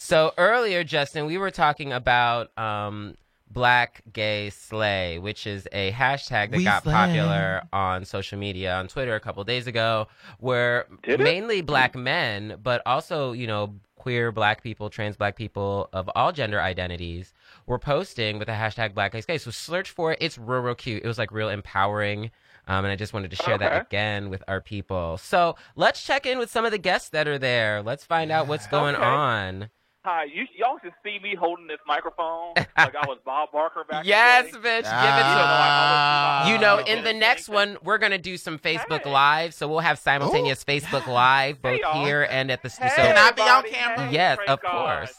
So 0.00 0.32
earlier, 0.38 0.84
Justin, 0.84 1.26
we 1.26 1.38
were 1.38 1.50
talking 1.50 1.92
about 1.92 2.56
um, 2.56 3.16
Black 3.50 4.02
Gay 4.12 4.50
Slay, 4.50 5.18
which 5.18 5.46
is 5.46 5.66
a 5.72 5.90
hashtag 5.92 6.50
that 6.50 6.56
We 6.58 6.64
got 6.64 6.82
slay. 6.82 6.92
popular 6.92 7.62
on 7.72 8.04
social 8.04 8.38
media, 8.38 8.74
on 8.74 8.88
Twitter 8.88 9.14
a 9.14 9.20
couple 9.20 9.42
days 9.44 9.66
ago, 9.66 10.08
where 10.38 10.86
Did 11.02 11.20
it? 11.20 11.24
mainly 11.24 11.60
black 11.62 11.94
men, 11.96 12.58
but 12.62 12.82
also, 12.86 13.32
you 13.32 13.46
know, 13.46 13.74
queer 13.96 14.30
black 14.30 14.62
people, 14.62 14.90
trans 14.90 15.16
black 15.16 15.34
people 15.36 15.88
of 15.92 16.08
all 16.14 16.30
gender 16.32 16.60
identities 16.60 17.32
were 17.66 17.78
posting 17.78 18.38
with 18.38 18.46
the 18.46 18.52
hashtag 18.52 18.94
Black 18.94 19.12
Gay 19.12 19.20
Slay. 19.20 19.38
So 19.38 19.50
search 19.50 19.90
for 19.90 20.12
it. 20.12 20.18
It's 20.20 20.38
real, 20.38 20.60
real 20.60 20.74
cute. 20.74 21.02
It 21.02 21.08
was 21.08 21.18
like 21.18 21.32
real 21.32 21.48
empowering. 21.48 22.30
Um, 22.68 22.84
and 22.84 22.92
I 22.92 22.96
just 22.96 23.14
wanted 23.14 23.30
to 23.30 23.36
share 23.36 23.56
that 23.56 23.86
again 23.86 24.28
with 24.28 24.42
our 24.46 24.60
people. 24.60 25.16
So 25.16 25.56
let's 25.74 26.04
check 26.04 26.26
in 26.26 26.38
with 26.38 26.50
some 26.50 26.66
of 26.66 26.70
the 26.70 26.76
guests 26.78 27.08
that 27.10 27.26
are 27.26 27.38
there. 27.38 27.82
Let's 27.82 28.04
find 28.04 28.30
out 28.30 28.46
what's 28.46 28.66
going 28.66 28.94
Okay. 28.94 29.04
on. 29.04 29.70
Hi, 30.10 30.24
you 30.24 30.46
y'all 30.56 30.78
should 30.82 30.94
see 31.04 31.18
me 31.22 31.34
holding 31.34 31.66
this 31.66 31.80
microphone 31.86 32.54
like 32.56 32.94
I 32.96 33.06
was 33.06 33.18
Bob 33.26 33.52
Barker 33.52 33.84
back. 33.84 34.06
Yes, 34.06 34.46
in 34.46 34.52
the 34.52 34.58
bitch, 34.66 34.76
give 34.76 34.76
it 34.76 34.84
to 34.84 34.88
Ah. 34.90 36.48
You 36.50 36.56
know, 36.56 36.78
in 36.78 37.04
the 37.04 37.12
next 37.12 37.46
one, 37.50 37.76
we're 37.82 37.98
gonna 37.98 38.16
do 38.16 38.38
some 38.38 38.58
Facebook 38.58 39.02
Hey. 39.04 39.10
Live, 39.12 39.52
so 39.52 39.68
we'll 39.68 39.80
have 39.80 39.98
simultaneous 39.98 40.64
Facebook 40.64 41.06
Live 41.06 41.60
both 41.60 41.78
y'all. 41.80 42.06
here 42.06 42.26
and 42.30 42.50
at 42.50 42.62
the 42.62 42.70
Hey. 42.70 42.88
Can 42.88 43.18
I 43.18 43.30
be 43.32 43.42
on 43.42 43.62
camera? 43.64 44.06
Hey, 44.06 44.12
Yes, 44.14 44.38
of 44.48 44.62
God. 44.62 44.70
course. 44.70 45.14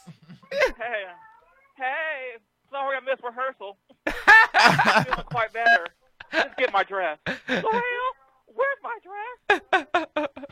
Hey, 0.52 1.04
hey, 1.78 2.38
sorry 2.72 2.98
I 2.98 3.00
missed 3.02 3.22
rehearsal. 3.24 3.78
I'm 4.56 5.04
feeling 5.06 5.24
quite 5.26 5.54
better. 5.54 5.86
Let's 6.34 6.56
get 6.58 6.74
my 6.74 6.82
dress. 6.84 7.20
Well, 7.28 7.82
where's 8.48 8.80
my 8.84 8.98
dress? 9.04 10.28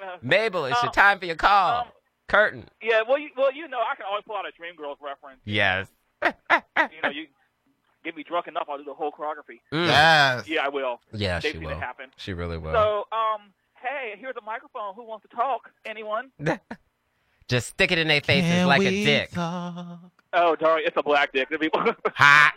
Uh, 0.00 0.16
Mabel, 0.22 0.64
it's 0.66 0.80
your 0.80 0.90
Um, 0.90 0.94
time 0.94 1.18
for 1.18 1.24
your 1.26 1.34
call. 1.34 1.80
um, 1.80 1.86
Curtain. 2.28 2.68
yeah, 2.82 3.02
well, 3.08 3.18
you, 3.18 3.30
well, 3.36 3.52
you 3.52 3.66
know, 3.68 3.78
I 3.80 3.94
can 3.96 4.04
always 4.08 4.22
pull 4.26 4.36
out 4.36 4.44
a 4.44 4.48
Dreamgirls 4.50 4.96
reference. 5.02 5.40
Yes. 5.44 5.88
You 6.90 7.02
know, 7.02 7.10
you 7.10 7.26
get 8.04 8.16
me 8.16 8.22
drunk 8.22 8.46
enough, 8.46 8.66
I'll 8.70 8.78
do 8.78 8.84
the 8.84 8.94
whole 8.94 9.10
choreography. 9.10 9.60
Mm. 9.72 9.86
Yes. 9.88 10.48
Yeah, 10.48 10.64
I 10.64 10.68
will. 10.68 11.00
Yeah, 11.12 11.40
They've 11.40 11.52
she 11.52 11.58
will. 11.58 11.70
it 11.70 11.78
happen. 11.78 12.10
She 12.16 12.32
really 12.32 12.56
will. 12.56 12.72
So, 12.72 13.06
um, 13.12 13.52
hey, 13.82 14.14
here's 14.18 14.36
a 14.36 14.44
microphone. 14.44 14.94
Who 14.94 15.04
wants 15.04 15.26
to 15.28 15.34
talk? 15.36 15.70
Anyone? 15.84 16.30
Just 17.48 17.68
stick 17.70 17.90
it 17.92 17.98
in 17.98 18.08
their 18.08 18.20
faces 18.20 18.50
Can 18.50 18.66
like 18.68 18.82
a 18.82 19.04
dick. 19.04 19.30
talk? 19.32 20.00
Oh, 20.32 20.54
darn, 20.56 20.82
it's 20.84 20.96
a 20.96 21.02
black 21.02 21.32
dick. 21.32 21.48
The 21.50 21.58
people- 21.58 21.80
Ha. 22.14 22.52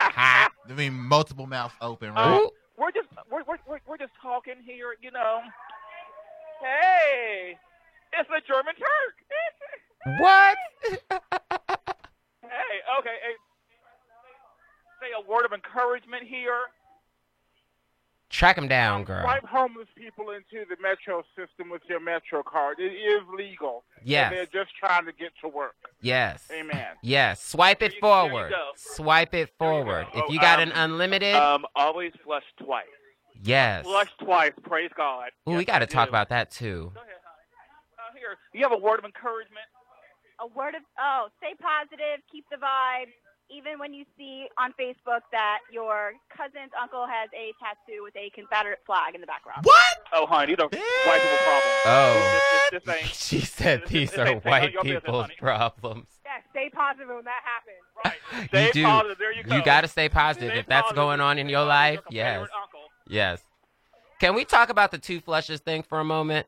Ha. 0.00 0.48
I 0.68 0.72
mean, 0.72 0.94
multiple 0.94 1.46
mouths 1.46 1.74
open, 1.80 2.12
right? 2.14 2.40
Oh, 2.40 2.50
we're 2.76 2.90
just 2.90 3.08
we're, 3.30 3.42
we're, 3.44 3.58
we're, 3.68 3.80
we're 3.86 3.96
just 3.98 4.12
talking 4.22 4.54
here, 4.64 4.94
you 5.02 5.10
know. 5.10 5.40
Hey, 6.60 7.56
it's 8.12 8.28
a 8.30 8.40
German 8.46 8.74
Turk. 8.74 9.14
What? 10.20 10.56
hey, 12.42 12.78
okay. 12.98 13.16
Hey, 13.20 13.34
say 15.00 15.08
a 15.16 15.30
word 15.30 15.44
of 15.44 15.52
encouragement 15.52 16.22
here. 16.24 16.60
Track 18.30 18.56
him 18.58 18.68
down, 18.68 19.04
girl. 19.04 19.22
Swipe 19.22 19.44
homeless 19.46 19.88
people 19.96 20.30
into 20.30 20.64
the 20.68 20.76
metro 20.82 21.24
system 21.36 21.70
with 21.70 21.82
your 21.88 21.98
metro 22.00 22.42
card. 22.42 22.78
It 22.78 22.92
is 22.92 23.22
legal. 23.36 23.84
Yes. 24.04 24.32
They're 24.32 24.62
just 24.64 24.76
trying 24.78 25.06
to 25.06 25.12
get 25.12 25.32
to 25.42 25.48
work. 25.48 25.74
Yes. 26.00 26.46
Amen. 26.52 26.86
Yes. 27.02 27.42
Swipe 27.42 27.82
it 27.82 27.92
you- 27.92 27.96
you 27.96 28.00
forward. 28.00 28.52
Swipe 28.76 29.34
it 29.34 29.50
forward. 29.58 30.06
go. 30.12 30.18
If 30.20 30.24
Oh, 30.28 30.32
you 30.32 30.38
got 30.40 30.60
um, 30.62 30.70
an 30.70 30.72
unlimited, 30.76 31.34
Um, 31.34 31.64
always 31.74 32.12
flush 32.22 32.44
twice. 32.62 32.86
yes. 33.42 33.84
Flush 33.84 34.10
twice. 34.22 34.52
Praise 34.62 34.90
God. 34.96 35.30
Ooh, 35.48 35.52
Yes, 35.52 35.58
we 35.58 35.64
got 35.64 35.78
to 35.80 35.86
talk 35.86 36.06
do. 36.06 36.10
about 36.10 36.28
that 36.28 36.50
too. 36.50 36.92
Go 36.94 37.00
ahead, 37.00 37.14
honey. 38.18 38.34
Here, 38.52 38.60
you 38.60 38.62
have 38.68 38.72
a 38.72 38.82
word 38.82 38.98
of 38.98 39.04
encouragement. 39.04 39.66
A 40.40 40.46
word 40.46 40.74
of 40.74 40.82
oh, 40.98 41.28
stay 41.38 41.54
positive, 41.60 42.22
keep 42.30 42.44
the 42.50 42.56
vibe. 42.56 43.10
Even 43.50 43.78
when 43.78 43.94
you 43.94 44.04
see 44.18 44.46
on 44.58 44.74
Facebook 44.78 45.24
that 45.32 45.60
your 45.72 46.12
cousin's 46.28 46.70
uncle 46.80 47.06
has 47.08 47.30
a 47.32 47.50
tattoo 47.56 48.02
with 48.04 48.14
a 48.14 48.28
Confederate 48.34 48.78
flag 48.84 49.14
in 49.14 49.22
the 49.22 49.26
background. 49.26 49.64
What? 49.64 49.94
Oh, 50.12 50.26
honey, 50.26 50.54
these 50.54 50.58
are 50.60 50.68
white 50.68 51.22
people 51.22 51.38
problems. 51.48 51.80
Oh. 51.86 52.70
This, 52.70 52.84
this, 52.84 53.00
this. 53.00 53.16
She 53.28 53.40
said 53.40 53.82
This- 53.82 53.90
these 53.90 54.10
this 54.10 54.18
are 54.18 54.34
this 54.34 54.44
white 54.44 54.62
ain't 54.64 54.82
business, 54.82 55.02
people's 55.02 55.26
problems. 55.38 56.06
Yeah, 56.26 56.32
stay 56.50 56.68
positive 56.68 57.08
when 57.08 57.24
that 57.24 57.40
happens. 57.42 57.82
Right. 58.04 58.48
Stay 58.48 58.66
you 58.66 58.72
do. 58.74 58.84
positive. 58.84 59.18
There 59.18 59.32
you 59.34 59.42
go. 59.42 59.56
You 59.56 59.64
got 59.64 59.80
to 59.80 59.88
stay 59.88 60.10
positive. 60.10 60.50
Stay 60.50 60.58
if 60.60 60.66
that's 60.66 60.82
positive. 60.82 60.96
going 60.96 61.20
on 61.22 61.38
in 61.38 61.48
your 61.48 61.64
life, 61.64 62.00
yes. 62.10 62.40
Uncle. 62.40 62.80
Yes. 63.08 63.42
Can 64.20 64.34
we 64.34 64.44
talk 64.44 64.68
about 64.68 64.90
the 64.90 64.98
two 64.98 65.20
flushes 65.20 65.60
thing 65.60 65.82
for 65.82 66.00
a 66.00 66.04
moment? 66.04 66.46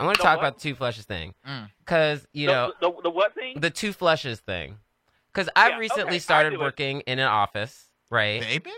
I 0.00 0.04
want 0.04 0.16
to 0.16 0.22
talk 0.22 0.38
what? 0.38 0.46
about 0.48 0.54
the 0.58 0.62
two 0.62 0.74
flushes 0.74 1.04
thing. 1.04 1.34
Mm. 1.46 1.68
Because, 1.80 2.26
you 2.32 2.46
the, 2.46 2.52
know, 2.52 2.72
the, 2.80 2.92
the 3.04 3.10
what 3.10 3.34
thing? 3.34 3.60
the 3.60 3.70
two 3.70 3.92
flushes 3.92 4.40
thing. 4.40 4.76
Because 5.32 5.48
I've 5.54 5.72
Yeah, 5.72 5.78
recently 5.78 6.04
okay, 6.04 6.18
started 6.18 6.50
do 6.50 6.56
it. 6.56 6.60
working 6.60 7.00
in 7.02 7.18
an 7.18 7.26
office, 7.28 7.88
right? 8.10 8.40
Baby? 8.40 8.70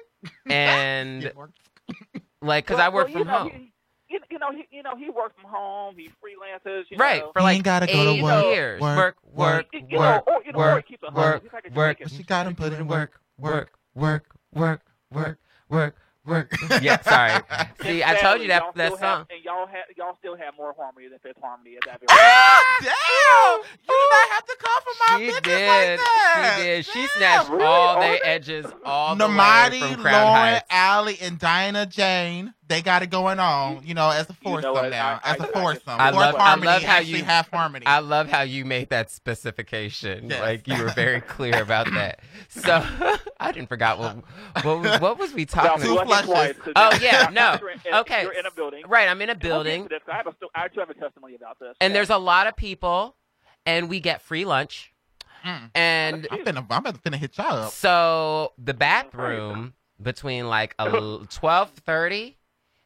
And, 0.51 1.33
like, 2.43 2.65
because 2.67 2.79
Well- 2.79 2.87
I 2.87 2.89
work 2.95 3.07
well, 3.09 3.19
from 3.19 3.27
know, 3.27 3.39
home. 3.39 3.51
He, 3.51 4.15
you, 4.15 4.21
you 4.31 4.39
know, 4.39 4.51
he, 4.53 4.67
you 4.71 4.83
know, 4.83 4.95
he 4.97 5.09
works 5.09 5.35
from 5.41 5.51
home. 5.51 5.95
He 5.97 6.09
freelances. 6.23 6.83
You 6.91 6.99
Right, 6.99 7.21
Know. 7.23 7.31
for 7.33 7.41
like 7.41 7.63
gotta 7.63 7.87
go 7.87 8.05
to 8.05 8.11
eight 8.11 8.23
work, 8.23 8.45
years. 8.45 8.81
work, 8.81 8.97
Work, 8.97 9.17
work, 9.33 9.67
You- 9.73 9.87
you 9.89 9.99
work, 9.99 10.27
know, 10.27 10.35
or, 10.35 10.43
you 10.45 10.53
know, 10.53 10.59
or 10.59 10.63
work, 10.75 10.85
he 10.87 10.93
keeps 10.93 11.03
a 11.03 11.07
work, 11.07 11.15
hustle. 11.17 11.41
He's 11.45 11.53
like 11.53 11.65
a 11.71 11.75
work. 11.75 11.99
chicken. 11.99 12.17
She 12.19 12.23
got 12.25 12.47
him 12.47 12.55
put 12.55 12.73
in 12.75 12.87
work, 12.87 13.19
work, 13.39 13.71
work, 13.95 14.27
work, 14.53 14.83
work, 15.11 15.39
work, 15.71 15.97
work, 16.25 16.53
work. 16.71 16.83
yeah, 16.83 17.01
sorry. 17.03 17.41
See, 17.83 18.03
I 18.05 18.15
told 18.17 18.41
you 18.43 18.49
that 18.49 18.63
Y'all 18.63 18.73
that 18.77 18.93
song. 18.93 19.01
Have, 19.01 19.27
and 19.31 19.45
y'all 19.45 19.67
have 19.67 19.85
y'all 19.97 20.17
still 20.19 20.37
have 20.37 20.55
more 20.57 20.75
harmony 20.77 21.09
than 21.09 21.19
Fifth 21.21 21.41
Harmony 21.43 21.77
at 21.77 21.83
that 21.87 22.01
very 22.01 22.07
Ah, 22.11 22.61
damn! 22.81 23.61
You 23.83 23.89
did 23.89 24.11
not 24.13 24.29
have 24.35 24.47
to 24.47 24.57
come 24.59 24.83
for 24.83 24.93
my 25.01 25.19
She 25.19 25.31
bitches 25.33 25.43
did. 25.43 25.99
like 25.99 26.07
that. 26.07 26.55
She 26.57 26.63
did. 26.63 26.87
She 26.87 26.93
Damn. 27.01 27.09
snatched 27.19 27.51
Really? 27.51 27.65
all 27.65 27.89
All 27.89 28.01
their 28.01 28.13
that? 28.19 28.27
edges 28.27 28.67
all 28.85 29.17
the 29.17 29.27
way 29.27 29.31
from 29.81 30.01
Crown 30.03 30.27
Lauren, 30.27 30.53
Heights. 30.53 30.67
Ally, 30.71 31.15
and 31.21 31.39
Dinah 31.39 31.87
Jane, 31.87 32.55
they 32.69 32.81
got 32.83 33.03
it 33.03 33.11
going 33.11 33.39
on, 33.39 33.83
you 33.85 33.95
know, 33.95 34.09
as 34.11 34.29
a 34.31 34.37
You 34.45 34.51
know 34.61 34.75
foursome 34.75 34.91
now. 34.91 35.21
I- 35.23 35.33
as 35.35 35.41
I- 35.41 35.45
a 35.45 35.49
I- 35.49 35.53
foursome. 35.53 35.83
I 35.89 36.11
Fourth 36.13 36.21
love- 36.25 36.35
I 36.37 36.39
harmony, 36.49 36.67
love 36.69 36.83
how 36.83 36.99
you- 37.01 37.25
half 37.25 37.51
harmony. 37.51 37.87
I 37.87 37.99
love 37.99 38.29
how 38.31 38.43
you 38.43 38.65
made 38.65 38.89
that 38.91 39.11
specification. 39.11 40.31
Yes. 40.31 40.41
Like 40.41 40.69
you 40.69 40.83
were 40.83 40.91
very 40.95 41.21
clear 41.21 41.61
about 41.63 41.87
that. 41.93 42.21
So 42.49 42.85
I 43.41 43.53
didn't 43.53 43.69
forgot 43.69 43.99
what 43.99 44.17
what, 44.65 44.81
was- 44.81 45.01
what 45.01 45.19
was 45.19 45.33
we 45.35 45.45
talking 45.45 45.85
about? 45.85 46.07
Flushing 46.13 46.27
flushes. 46.27 46.57
twice, 46.57 46.65
'cause 46.65 46.73
Oh 46.77 46.99
yeah, 47.03 47.29
no. 47.33 47.59
in- 47.85 47.95
Okay. 47.95 48.23
You're 48.23 48.33
in 48.33 48.47
a 48.47 48.51
building. 48.51 48.85
Right, 48.89 49.09
I'm 49.09 49.21
in 49.23 49.29
a 49.29 49.33
And 49.33 49.43
we'll 49.43 49.51
building 49.51 49.87
this. 49.89 50.01
I 50.11 50.17
have 50.17 50.27
a 50.27 50.33
sto- 50.35 50.49
do 50.75 50.81
have 50.81 50.91
a 50.91 50.95
testimony 50.95 51.35
about 51.35 51.59
this. 51.59 51.75
and 51.81 51.95
there's 51.95 52.11
a 52.11 52.19
lot 52.19 52.47
of 52.47 52.57
people 52.57 53.17
and 53.67 53.89
we 53.89 54.01
get 54.01 54.23
free 54.23 54.45
lunch. 54.45 54.93
Mm. 55.45 55.71
And 55.75 56.27
I'm 56.31 56.45
finna, 56.45 56.67
I'm 56.71 56.79
about 56.79 57.03
to 57.03 57.11
finna 57.11 57.17
hit 57.17 57.37
y'all 57.37 57.65
up. 57.65 57.73
So 57.73 58.53
the 58.59 58.75
bathroom 58.75 59.75
between 60.01 60.49
like 60.49 60.77
twelve 61.31 61.71
thirty 61.71 62.39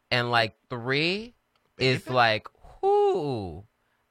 and 0.09 0.31
like 0.31 0.55
three 0.69 1.35
is 1.77 2.09
like 2.09 2.47
whoo. 2.81 3.63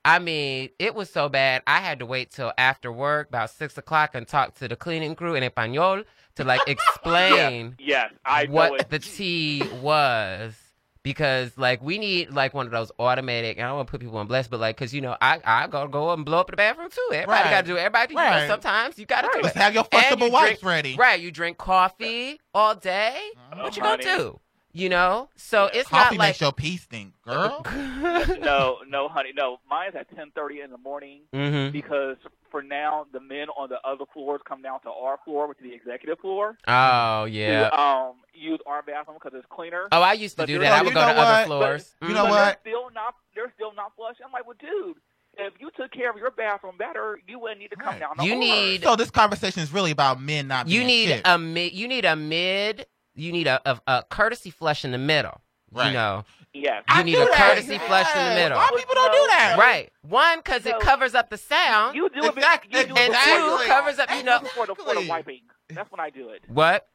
I 0.05 0.21
mean, 0.21 0.69
it 0.79 0.95
was 0.95 1.11
so 1.11 1.29
bad. 1.29 1.63
I 1.67 1.81
had 1.81 1.99
to 1.99 2.07
wait 2.07 2.31
till 2.31 2.53
after 2.57 2.93
work, 2.93 3.29
about 3.29 3.51
six 3.51 3.77
o'clock, 3.77 4.15
and 4.15 4.27
talk 4.29 4.55
to 4.59 4.69
the 4.69 4.77
cleaning 4.77 5.17
crew 5.17 5.35
in 5.35 5.43
español 5.43 6.05
to 6.37 6.45
like 6.45 6.63
explain 6.69 7.77
Yes, 7.79 8.13
I 8.25 8.47
what 8.47 8.81
it. 8.81 8.91
the 8.91 8.99
tea 8.99 9.69
was. 9.83 10.55
Because 11.03 11.57
like 11.57 11.81
we 11.83 11.99
need 11.99 12.31
like 12.31 12.53
one 12.53 12.67
of 12.67 12.73
those 12.73 12.91
automatic. 12.99 13.59
I 13.61 13.63
don't 13.69 13.77
want 13.77 13.87
to 13.87 13.91
put 13.93 14.01
people 14.01 14.19
on 14.19 14.27
blast, 14.27 14.51
but 14.51 14.59
like 14.59 14.75
because 14.77 14.93
you 14.93 15.01
know 15.01 15.17
I 15.23 15.41
I 15.45 15.69
gotta 15.69 15.89
go 15.89 16.09
up 16.09 16.17
and 16.19 16.25
blow 16.27 16.41
up 16.41 16.51
the 16.51 16.57
bathroom 16.57 16.91
too. 16.91 17.01
Everybody 17.13 17.43
Right. 17.45 17.51
got 17.51 17.61
to 17.61 17.67
do. 17.69 17.77
it. 17.77 17.79
Everybody, 17.79 18.15
you 18.15 18.19
Right. 18.19 18.41
know, 18.41 18.47
sometimes 18.49 18.99
you 18.99 19.07
got 19.07 19.23
to 19.23 19.31
do 19.33 19.43
Just 19.45 19.55
it. 19.55 19.63
have 19.63 19.73
your 19.73 19.87
And 19.93 20.19
flushable 20.21 20.27
you 20.27 20.33
wipes 20.33 20.65
ready. 20.65 20.97
Right, 20.97 21.21
you 21.21 21.31
drink 21.31 21.59
coffee 21.59 22.41
all 22.53 22.75
day. 22.75 23.17
Oh, 23.53 23.63
what 23.63 23.77
uh, 23.77 23.81
you 23.81 23.83
honey. 23.89 24.05
gonna 24.05 24.19
do? 24.19 24.41
You 24.79 24.91
know, 24.91 25.31
so 25.37 25.71
it's 25.73 25.89
Coffee 25.89 26.17
not 26.17 26.19
like 26.21 26.29
makes 26.29 26.41
your 26.43 26.53
pee 26.53 26.77
stink, 26.77 27.15
girl. 27.23 27.63
no, 28.41 28.79
no, 28.87 29.09
honey, 29.09 29.31
no. 29.35 29.59
Mine's 29.71 29.95
at 29.95 30.15
10:30 30.15 30.65
in 30.65 30.71
the 30.71 30.77
morning 30.77 31.23
hmm 31.33 31.71
because 31.71 32.17
for 32.51 32.63
now 32.63 33.07
the 33.13 33.21
men 33.21 33.49
on 33.57 33.71
the 33.71 33.77
other 33.89 34.05
floors 34.13 34.41
come 34.47 34.61
down 34.61 34.81
to 34.83 34.91
our 34.91 35.19
floor, 35.25 35.49
which 35.49 35.57
is 35.59 35.65
the 35.65 35.73
executive 35.75 36.19
floor, 36.19 36.59
Oh 36.69 37.25
yeah. 37.25 37.71
to 37.71 37.81
um 37.81 38.17
use 38.35 38.59
our 38.67 38.83
bathroom 38.83 39.17
because 39.23 39.37
it's 39.37 39.47
cleaner. 39.51 39.89
Oh, 39.93 40.03
I 40.03 40.13
used 40.13 40.37
to 40.37 40.43
But 40.43 40.47
do 40.49 40.53
you're- 40.55 40.65
that. 40.67 40.75
I 40.79 40.83
would 40.83 40.89
you 40.91 40.95
go 40.95 41.01
to 41.07 41.15
know 41.15 41.21
other 41.23 41.33
what? 41.33 41.47
floors. 41.47 41.95
You 42.03 42.09
Mhm. 42.09 42.15
know 42.15 42.23
but 42.25 42.31
what? 42.31 42.61
They're 42.65 42.73
still 42.75 42.91
not. 42.91 43.15
They're 43.35 43.53
still 43.55 43.73
not 43.75 43.93
flush. 43.97 44.17
I'm 44.25 44.31
like, 44.33 44.47
well, 44.47 44.57
dude, 44.61 44.97
if 45.39 45.55
you 45.59 45.71
took 45.77 45.91
care 45.93 46.11
of 46.11 46.17
your 46.19 46.31
bathroom 46.31 46.77
better, 46.79 47.19
you 47.27 47.39
wouldn't 47.39 47.61
need 47.61 47.69
to 47.71 47.77
come 47.77 47.89
Right. 47.95 48.01
down. 48.01 48.11
The 48.19 48.25
You 48.25 48.37
need- 48.37 48.83
So 48.83 48.95
this 48.97 49.11
conversation 49.11 49.63
is 49.63 49.73
really 49.73 49.91
about 49.91 50.21
men 50.21 50.49
not 50.49 50.69
You 50.69 50.81
being 50.81 50.87
need 50.87 51.07
shit. 51.09 51.23
a 51.25 51.39
mid. 51.39 51.73
You 51.73 51.89
need 51.89 52.05
a 52.05 52.15
mid. 52.17 52.87
You 53.17 53.33
need 53.33 53.47
a, 53.47 53.61
a, 53.69 53.81
a 53.87 54.05
courtesy 54.09 54.51
flush 54.51 54.85
in 54.85 54.93
the 54.93 54.99
middle. 54.99 55.41
You 55.73 55.81
Right. 55.81 55.93
know, 55.93 56.25
Yes. 56.55 56.85
you 56.89 56.95
I 56.95 57.03
need 57.03 57.13
do 57.13 57.23
a 57.23 57.25
that. 57.27 57.35
courtesy 57.37 57.79
flush 57.79 58.07
in 58.17 58.29
the 58.29 58.35
middle. 58.35 58.57
Why 58.57 58.71
people 58.77 58.95
don't 58.95 59.13
do 59.13 59.27
that? 59.33 59.57
Right. 59.59 59.91
One, 60.03 60.39
because 60.39 60.65
it 60.65 60.79
covers 60.81 61.15
up 61.15 61.29
the 61.29 61.37
sound. 61.37 61.97
You 61.97 62.09
do 62.09 62.19
it. 62.25 62.35
be- 62.35 62.41
Exactly. 62.41 62.79
You 62.79 62.87
do 62.87 62.95
it 62.95 62.99
and 63.01 63.13
before- 63.13 63.59
two 63.59 63.65
covers 63.67 63.99
up. 63.99 64.11
You 64.15 64.23
know 64.23 64.39
before 64.41 64.67
the, 64.67 64.75
before 64.75 64.95
the 64.95 65.07
wiping. 65.09 65.43
That's 65.69 65.91
when 65.91 66.01
I 66.01 66.11
do 66.11 66.29
it. 66.31 66.45
what? 66.49 66.87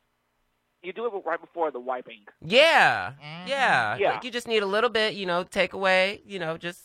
You 0.83 0.93
do 0.93 1.05
it 1.05 1.11
right 1.25 1.39
before 1.39 1.69
the 1.69 1.79
wiping. 1.79 2.21
Yeah. 2.43 3.11
Mhm. 3.21 3.47
Yeah. 3.47 3.97
Yeah. 3.97 4.11
Like, 4.13 4.23
you 4.23 4.31
just 4.31 4.47
need 4.47 4.63
a 4.63 4.65
little 4.65 4.89
bit. 4.89 5.13
You 5.13 5.25
know, 5.27 5.43
take 5.43 5.73
away. 5.73 6.21
You 6.25 6.39
know, 6.39 6.57
just 6.57 6.79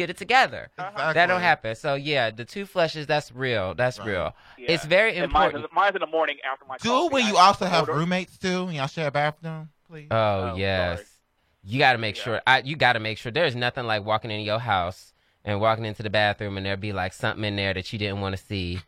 get 0.00 0.10
it 0.10 0.16
together. 0.16 0.68
Exactly. 0.78 1.12
That 1.14 1.26
don't 1.26 1.40
happen. 1.40 1.74
So 1.74 1.94
yeah, 1.94 2.30
the 2.30 2.44
two 2.44 2.64
flushes. 2.66 3.06
That's 3.06 3.30
real. 3.32 3.74
That's 3.74 3.98
Right. 3.98 4.08
real. 4.08 4.34
Yeah. 4.58 4.72
It's 4.72 4.84
very 4.84 5.16
And 5.16 5.30
mine's 5.32 5.50
in, 5.50 5.56
important. 5.60 5.72
mine's 5.74 5.94
in 5.96 6.00
the 6.00 6.06
morning 6.06 6.36
after 6.50 6.64
my 6.66 6.76
Do 6.78 6.88
coffee. 6.88 7.06
it 7.06 7.12
when 7.12 7.26
you 7.26 7.36
I 7.36 7.46
also 7.46 7.66
have 7.66 7.80
order- 7.88 7.92
roommates 8.00 8.38
too, 8.38 8.64
and 8.66 8.74
y'all 8.74 8.86
share 8.86 9.08
a 9.08 9.10
bathroom, 9.10 9.68
please. 9.88 10.08
Oh, 10.10 10.16
Oh, 10.52 10.54
yes. 10.56 10.98
sorry. 10.98 11.06
You 11.64 11.78
got 11.78 11.92
to 11.92 11.98
make 11.98 12.16
Yeah. 12.16 12.22
sure. 12.22 12.40
I, 12.46 12.58
you 12.60 12.76
got 12.76 12.94
to 12.94 13.00
make 13.00 13.18
sure. 13.18 13.30
There's 13.30 13.54
nothing 13.54 13.84
like 13.86 14.04
walking 14.04 14.30
into 14.30 14.44
your 14.44 14.58
house 14.60 15.12
and 15.44 15.60
walking 15.60 15.84
into 15.84 16.02
the 16.02 16.10
bathroom 16.10 16.56
and 16.56 16.64
there 16.64 16.76
be 16.76 16.92
like 16.92 17.12
something 17.12 17.44
in 17.44 17.56
there 17.56 17.74
that 17.74 17.92
you 17.92 17.98
didn't 17.98 18.20
want 18.20 18.36
to 18.36 18.42
see, 18.42 18.80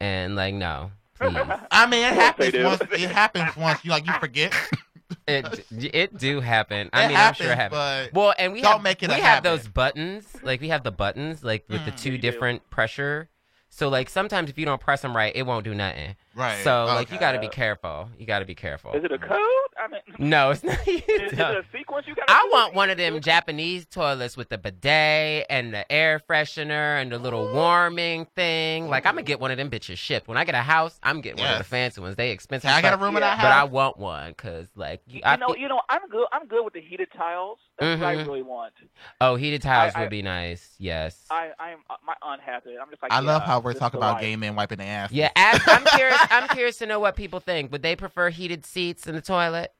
and 0.00 0.34
like 0.36 0.54
no, 0.54 0.90
please. 1.18 1.36
I 1.70 1.86
mean, 1.86 2.04
it 2.04 2.18
Of 2.18 2.36
course 2.36 2.50
they 2.50 2.58
happens 2.58 2.64
once. 2.80 3.02
It 3.02 3.10
happens 3.10 3.56
once. 3.56 3.84
You 3.84 3.90
like 3.92 4.06
you 4.06 4.12
forget. 4.14 4.52
It 5.28 5.66
it 5.70 6.18
do 6.18 6.40
happen. 6.40 6.90
I 6.92 7.04
It 7.04 7.08
mean, 7.08 7.16
I'm 7.16 7.34
sure 7.34 7.46
it 7.50 7.56
happens, 7.56 7.78
happens. 7.80 8.10
but 8.12 8.12
Well, 8.18 8.34
and 8.38 8.52
we 8.52 8.60
don't 8.60 8.72
have 8.72 8.82
make 8.82 9.02
it 9.02 9.08
we 9.08 9.14
a 9.14 9.18
have 9.18 9.24
habit. 9.44 9.48
those 9.48 9.68
buttons. 9.68 10.36
Like 10.42 10.60
we 10.60 10.68
have 10.68 10.82
the 10.84 10.90
buttons, 10.92 11.44
like 11.44 11.64
with 11.68 11.84
the 11.84 11.92
Mm. 11.92 11.96
two 11.96 12.10
do. 12.12 12.18
different 12.18 12.68
pressure. 12.70 13.28
So 13.68 13.88
like 13.88 14.08
sometimes 14.08 14.50
if 14.50 14.58
you 14.58 14.64
don't 14.64 14.80
press 14.80 15.02
them 15.02 15.16
right, 15.16 15.34
it 15.34 15.42
won't 15.44 15.64
do 15.64 15.74
nothing. 15.74 16.16
Right. 16.36 16.62
So 16.64 16.84
like 16.84 17.10
you 17.10 17.18
got 17.18 17.32
to 17.32 17.40
be 17.40 17.48
careful. 17.48 18.10
You 18.18 18.26
got 18.26 18.40
to 18.40 18.44
be 18.44 18.54
careful. 18.54 18.92
Is 18.92 19.02
it 19.04 19.10
a 19.10 19.18
code? 19.18 19.38
I 19.78 19.88
mean, 19.90 20.00
No, 20.30 20.50
it's 20.50 20.62
not. 20.62 20.78
Is, 20.86 21.02
is 21.06 21.32
it 21.32 21.38
a 21.40 21.64
sequence 21.72 22.06
you 22.06 22.14
got? 22.14 22.26
I 22.28 22.48
want 22.52 22.74
one 22.74 22.90
of 22.90 22.98
them 22.98 23.20
Japanese 23.20 23.86
toilets 23.86 24.36
with 24.36 24.48
the 24.50 24.58
bidet 24.58 25.46
and 25.48 25.72
the 25.72 25.90
air 25.90 26.20
freshener 26.28 27.00
and 27.00 27.10
the 27.10 27.18
little 27.18 27.52
warming 27.52 28.26
thing. 28.36 28.88
Like 28.88 29.06
I'm 29.06 29.14
gonna 29.14 29.22
get 29.22 29.40
one 29.40 29.50
of 29.50 29.56
them 29.56 29.70
bitches 29.70 29.96
shipped. 29.96 30.28
When 30.28 30.36
I 30.36 30.44
get 30.44 30.54
a 30.54 30.58
house, 30.62 30.98
I'm 31.02 31.20
getting 31.22 31.42
one 31.42 31.52
of 31.52 31.58
the 31.58 31.64
fancy 31.64 32.00
ones. 32.00 32.16
They 32.16 32.30
expensive. 32.32 32.68
Can 32.68 32.78
I 32.78 32.82
got 32.82 32.92
a 32.92 32.96
fuck, 32.96 33.02
room 33.04 33.16
in 33.16 33.22
Yeah. 33.22 33.34
house, 33.36 33.42
But 33.44 33.52
I 33.52 33.64
want 33.64 33.96
one 33.98 34.30
because 34.30 34.68
like 34.76 35.00
you, 35.06 35.16
You 35.16 35.22
I 35.24 35.36
know, 35.36 35.48
feel- 35.48 35.56
you 35.56 35.68
know, 35.68 35.80
I'm 35.88 36.06
good. 36.08 36.26
I'm 36.32 36.46
good 36.46 36.64
with 36.64 36.74
the 36.74 36.80
heated 36.82 37.08
tiles. 37.16 37.58
That's 37.78 38.00
what 38.00 38.08
I 38.08 38.16
Mhm. 38.16 38.26
really 38.26 38.42
want. 38.42 38.72
oh 39.20 39.36
heated 39.36 39.62
tiles 39.62 39.92
I- 39.94 40.00
would 40.02 40.10
be 40.10 40.22
nice. 40.22 40.74
Yes. 40.78 41.18
I, 41.30 41.50
I'm 41.58 41.78
uh, 41.90 41.94
my 42.06 42.14
aunt 42.22 42.40
has 42.42 42.62
it. 42.66 42.76
I'm 42.80 42.90
just 42.90 43.02
like. 43.02 43.12
I 43.12 43.20
love 43.20 43.42
how 43.42 43.60
we're 43.60 43.72
talking 43.74 43.98
about 43.98 44.14
life. 44.14 44.22
gay 44.22 44.36
men 44.36 44.54
wiping 44.54 44.78
their 44.78 44.86
ass. 44.86 45.12
Yeah, 45.12 45.30
ask, 45.36 45.66
I'm 45.68 45.84
curious. 45.84 46.18
I'm 46.30 46.48
curious 46.48 46.78
to 46.78 46.86
know 46.86 47.00
what 47.00 47.16
people 47.16 47.40
think. 47.40 47.72
Would 47.72 47.82
they 47.82 47.96
prefer 47.96 48.30
heated 48.30 48.64
seats 48.66 49.06
in 49.06 49.14
the 49.14 49.20
toilet? 49.20 49.72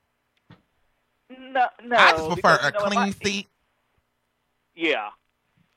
No, 1.31 1.67
no. 1.85 1.97
I 1.97 2.13
just 2.13 2.29
prefer 2.41 2.57
because, 2.57 2.63
you 2.63 2.69
a 2.69 2.73
know, 2.73 2.87
clean 2.87 2.99
I- 2.99 3.11
seat. 3.11 3.49
Yeah. 4.75 5.09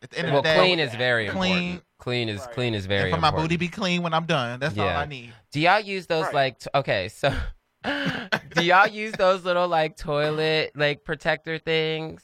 At 0.02 0.12
the 0.12 0.20
end 0.20 0.28
Well, 0.30 0.38
of 0.40 0.44
the 0.44 0.50
day, 0.50 0.58
clean 0.60 0.80
is 0.80 0.96
very 0.96 1.28
Clean. 1.30 1.52
important. 1.58 1.84
Clean 2.00 2.30
is 2.30 2.40
Right. 2.42 2.52
clean 2.52 2.74
is 2.74 2.86
very 2.86 3.12
and 3.12 3.16
for 3.18 3.22
my 3.22 3.28
important. 3.30 3.50
booty 3.50 3.58
be 3.58 3.68
clean 3.68 4.02
when 4.04 4.14
I'm 4.14 4.26
done. 4.26 4.60
That's 4.60 4.78
all 4.78 4.88
I 4.88 5.06
need. 5.06 5.34
Do 5.52 5.60
y'all 5.60 5.80
use 5.82 6.06
those 6.08 6.26
Right. 6.26 6.34
like 6.34 6.60
t- 6.60 6.70
okay, 6.74 7.10
so 7.10 7.36
do 7.84 8.64
y'all 8.64 8.88
use 8.88 9.12
those 9.14 9.44
little 9.44 9.68
like 9.68 9.98
toilet 9.98 10.72
like 10.76 11.04
protector 11.04 11.58
things? 11.58 12.22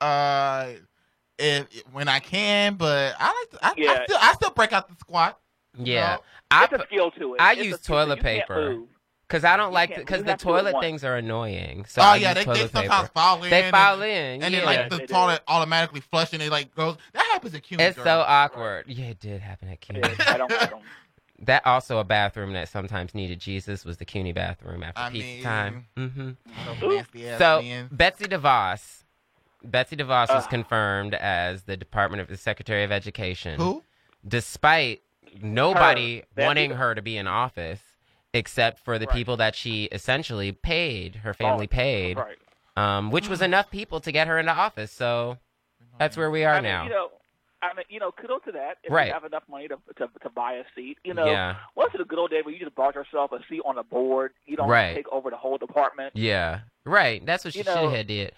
Uh, 0.00 0.70
if, 1.38 1.66
when 1.92 2.08
I 2.08 2.18
can, 2.18 2.74
but 2.74 3.14
I 3.18 3.26
like. 3.26 3.50
To, 3.50 3.64
I, 3.64 3.68
I 3.68 3.74
Yeah. 3.76 4.04
still 4.04 4.18
I 4.20 4.32
still 4.34 4.50
break 4.50 4.72
out 4.72 4.88
the 4.88 4.96
squat. 4.96 5.38
Yeah. 5.76 6.16
No. 6.16 6.22
I 6.50 6.64
It's 6.64 6.72
a 6.74 6.86
skill 6.86 7.10
to 7.12 7.34
it. 7.34 7.40
I 7.40 7.52
It's 7.52 7.64
use 7.64 7.80
toilet 7.80 8.18
You 8.18 8.22
paper. 8.22 8.78
cuz 9.28 9.42
I 9.44 9.56
don't 9.56 9.68
You 9.70 9.74
like 9.74 10.06
cuz 10.06 10.22
the 10.22 10.30
have 10.32 10.38
to 10.38 10.44
toilet 10.44 10.74
things 10.80 11.02
are 11.04 11.16
annoying. 11.16 11.84
So 11.86 12.02
oh 12.02 12.04
I 12.04 12.16
yeah, 12.16 12.28
use 12.28 12.34
they, 12.34 12.40
they 12.40 12.44
toilet 12.58 12.72
sometimes 12.72 13.08
paper. 13.08 13.12
fall 13.14 13.44
in. 13.44 13.50
They 13.50 13.62
and- 13.62 13.70
fall 13.70 14.02
in. 14.02 14.42
And 14.42 14.42
yeah. 14.42 14.50
then 14.50 14.64
like 14.66 14.90
the 14.90 14.96
they 14.98 15.06
do. 15.06 15.14
toilet 15.14 15.42
automatically 15.48 16.00
flush 16.00 16.32
and 16.34 16.42
it 16.42 16.50
like 16.50 16.74
goes. 16.74 16.96
That 17.14 17.24
happens 17.32 17.54
at 17.54 17.62
CUNY. 17.62 17.82
it's 17.82 17.96
girl. 17.96 18.04
so 18.04 18.24
awkward. 18.26 18.84
Yeah, 18.88 19.06
it 19.06 19.20
did 19.20 19.40
happen 19.40 19.68
at 19.68 19.80
CUNY. 19.80 20.02
I 20.26 20.36
don't 20.36 20.50
like 20.50 20.70
them. 20.70 20.80
that 21.40 21.66
also 21.66 21.98
a 21.98 22.04
bathroom 22.04 22.52
that 22.52 22.68
sometimes 22.68 23.14
needed 23.14 23.40
Jesus 23.40 23.84
was 23.84 23.96
the 23.96 24.04
CUNY 24.04 24.32
bathroom 24.32 24.82
after 24.82 25.00
I 25.00 25.10
pizza 25.10 25.26
mean, 25.26 25.42
time. 25.42 25.86
Mhm. 25.96 26.36
Those 26.80 26.96
nasty 26.98 27.28
ass 27.30 27.38
So 27.38 27.62
men. 27.62 27.88
Betsy 27.90 28.26
DeVos, 28.26 29.04
Betsy 29.64 29.96
DeVos 29.96 30.28
was 30.28 30.44
Uh. 30.44 30.48
confirmed 30.48 31.14
as 31.14 31.62
the 31.62 31.76
Department 31.78 32.20
of 32.20 32.28
the 32.28 32.36
Secretary 32.36 32.84
of 32.84 32.92
Education. 32.92 33.58
Who? 33.58 33.82
Despite 34.28 35.00
nobody 35.40 36.22
Betsy 36.34 36.46
wanting 36.46 36.70
her 36.72 36.94
to 36.94 37.02
be 37.02 37.16
in 37.16 37.26
office, 37.26 37.80
except 38.34 38.78
for 38.78 38.98
the 38.98 39.06
Right. 39.06 39.14
people 39.16 39.36
that 39.38 39.54
she 39.54 39.84
essentially 39.86 40.52
paid, 40.52 41.16
her 41.16 41.34
family 41.34 41.66
paid, 41.66 42.16
Right. 42.16 42.38
um, 42.76 43.10
which 43.10 43.28
was 43.28 43.42
enough 43.42 43.70
people 43.70 44.00
to 44.00 44.12
get 44.12 44.28
her 44.28 44.38
into 44.38 44.52
office. 44.52 44.90
So 44.92 45.38
that's 45.98 46.16
where 46.16 46.30
we 46.30 46.44
are 46.44 46.54
I 46.54 46.60
mean, 46.60 46.64
now. 46.64 46.84
You 46.84 46.90
know, 46.90 47.08
I 47.62 47.74
mean, 47.74 47.84
you 47.88 48.00
know, 48.00 48.10
kudos 48.10 48.42
to 48.46 48.52
that. 48.52 48.78
If 48.82 48.90
Right. 48.92 49.06
you 49.08 49.12
have 49.12 49.24
enough 49.24 49.44
money 49.48 49.68
to, 49.68 49.76
to 49.98 50.08
to 50.22 50.30
buy 50.30 50.54
a 50.54 50.64
seat, 50.74 50.98
you 51.04 51.14
know, 51.14 51.26
yeah, 51.26 51.56
what's 51.74 51.92
the 51.96 52.04
good 52.04 52.18
old 52.18 52.30
day 52.30 52.42
where 52.42 52.52
you 52.52 52.58
just 52.58 52.74
bought 52.74 52.96
yourself 52.96 53.30
a 53.30 53.38
seat 53.48 53.60
on 53.64 53.78
a 53.78 53.84
board? 53.84 54.32
You 54.46 54.56
don't 54.56 54.68
Right. 54.68 54.96
take 54.96 55.06
over 55.12 55.30
the 55.30 55.36
whole 55.36 55.58
department. 55.58 56.16
yeah, 56.16 56.60
right. 56.84 57.24
That's 57.24 57.44
what 57.44 57.52
she 57.52 57.60
You 57.60 57.64
should 57.64 57.74
know- 57.76 57.88
have 57.90 58.06
did. 58.08 58.32